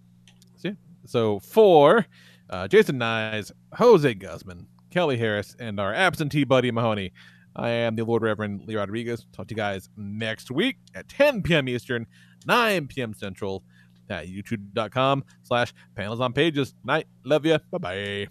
So, 0.58 0.70
yeah. 0.70 0.74
so 1.06 1.40
for 1.40 2.06
uh, 2.50 2.68
Jason 2.68 3.00
Nyes, 3.00 3.52
Jose 3.74 4.14
Guzman, 4.14 4.68
Kelly 4.92 5.18
Harris, 5.18 5.56
and 5.60 5.80
our 5.80 5.94
absentee 5.94 6.44
buddy 6.44 6.72
Mahoney, 6.72 7.12
I 7.56 7.70
am 7.70 7.96
the 7.96 8.06
Lord 8.06 8.22
Reverend 8.22 8.68
Lee 8.68 8.76
Rodriguez. 8.76 9.26
Talk 9.34 9.48
to 9.48 9.54
you 9.54 9.58
guys 9.58 9.90
next 9.98 10.52
week 10.52 10.78
at 10.96 11.10
10 11.10 11.42
p.m. 11.42 11.68
Eastern, 11.68 12.06
9 12.46 12.88
p.m. 12.88 13.14
Central 13.14 13.64
at 14.10 14.28
youtube.com 14.28 15.24
slash 15.44 15.74
panels 15.96 16.22
on 16.22 16.34
pages. 16.34 16.76
Night. 16.86 17.08
Love 17.26 17.46
you. 17.46 17.60
Bye-bye. 17.72 18.28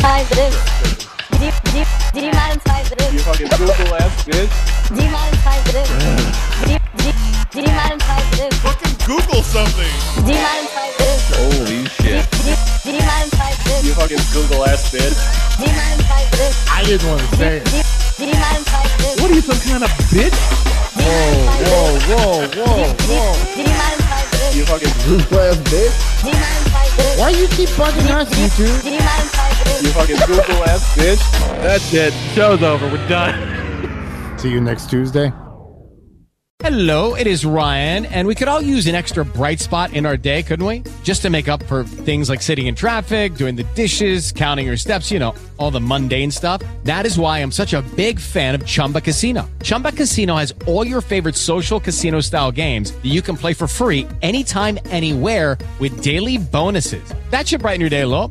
Demonetize 0.00 0.28
this. 0.30 0.56
De- 1.36 1.52
de- 1.72 1.86
demonetize 2.16 2.88
this. 2.96 3.12
You 3.12 3.20
fucking 3.20 3.48
Google 3.48 3.94
ass 3.96 4.24
bitch. 4.24 4.48
Demonetize 4.96 5.64
this. 5.72 5.88
De- 6.64 6.80
de- 6.96 7.12
demonetize 7.52 8.30
this. 8.32 8.54
Fucking 8.64 8.96
Google 9.04 9.42
something. 9.42 9.92
Demonetize 10.24 10.96
this. 10.96 11.20
Holy 11.36 11.84
shit. 12.00 12.24
De- 12.32 12.56
demonetize 12.88 13.60
this. 13.64 13.84
You 13.84 13.92
fucking 13.92 14.24
Google 14.32 14.64
ass 14.64 14.90
bitch. 14.90 15.12
Demonetize 15.60 16.30
this. 16.32 16.66
I 16.70 16.82
didn't 16.84 17.06
want 17.06 17.20
to 17.20 17.36
say 17.36 17.56
it. 17.58 17.64
De- 17.64 18.24
demonetize 18.24 18.96
this. 19.04 19.20
What 19.20 19.30
are 19.30 19.34
you, 19.34 19.42
some 19.42 19.60
kind 19.68 19.84
of 19.84 19.90
bitch? 20.08 20.32
Demonetize 20.96 21.60
Whoa, 21.68 21.92
this. 21.92 22.08
whoa, 22.08 22.64
whoa, 22.64 22.94
whoa. 23.04 23.54
De- 23.54 24.64
fucking 24.64 24.94
Google 25.04 25.40
ass 25.40 25.56
bitch. 25.68 26.22
Do 26.22 26.28
you 26.30 26.34
mind 26.40 26.66
if 26.66 26.96
do? 26.96 27.20
Why 27.20 27.30
you 27.30 27.48
keep 27.48 27.68
bugging 27.70 28.10
us, 28.10 28.30
you 28.38 28.48
two? 28.54 28.82
Do 28.82 28.90
you 28.90 29.00
mind 29.02 29.26
if 29.26 29.38
I 29.38 29.49
do? 29.49 29.49
You 29.82 29.90
fucking 29.92 30.16
Google 30.26 30.64
ass 30.64 30.96
bitch. 30.96 31.20
That's 31.62 31.92
it. 31.94 32.12
Show's 32.34 32.62
over. 32.62 32.86
We're 32.86 33.08
done. 33.08 34.38
See 34.38 34.50
you 34.50 34.60
next 34.60 34.90
Tuesday. 34.90 35.32
Hello, 36.62 37.14
it 37.14 37.26
is 37.26 37.46
Ryan, 37.46 38.04
and 38.04 38.28
we 38.28 38.34
could 38.34 38.46
all 38.46 38.60
use 38.60 38.86
an 38.86 38.94
extra 38.94 39.24
bright 39.24 39.60
spot 39.60 39.94
in 39.94 40.04
our 40.04 40.18
day, 40.18 40.42
couldn't 40.42 40.66
we? 40.66 40.82
Just 41.02 41.22
to 41.22 41.30
make 41.30 41.48
up 41.48 41.62
for 41.62 41.84
things 41.84 42.28
like 42.28 42.42
sitting 42.42 42.66
in 42.66 42.74
traffic, 42.74 43.34
doing 43.34 43.56
the 43.56 43.64
dishes, 43.74 44.30
counting 44.30 44.66
your 44.66 44.76
steps, 44.76 45.10
you 45.10 45.18
know, 45.18 45.34
all 45.56 45.70
the 45.70 45.80
mundane 45.80 46.30
stuff. 46.30 46.60
That 46.84 47.06
is 47.06 47.18
why 47.18 47.38
I'm 47.38 47.50
such 47.50 47.72
a 47.72 47.80
big 47.96 48.20
fan 48.20 48.54
of 48.54 48.66
Chumba 48.66 49.00
Casino. 49.00 49.48
Chumba 49.62 49.92
Casino 49.92 50.36
has 50.36 50.52
all 50.66 50.86
your 50.86 51.00
favorite 51.00 51.34
social 51.34 51.80
casino 51.80 52.20
style 52.20 52.52
games 52.52 52.92
that 52.92 53.08
you 53.08 53.22
can 53.22 53.38
play 53.38 53.54
for 53.54 53.66
free 53.66 54.06
anytime, 54.20 54.78
anywhere 54.90 55.56
with 55.78 56.02
daily 56.02 56.36
bonuses. 56.36 57.02
That 57.30 57.48
should 57.48 57.62
brighten 57.62 57.80
your 57.80 57.90
day 57.90 58.02
a 58.02 58.06
little. 58.06 58.30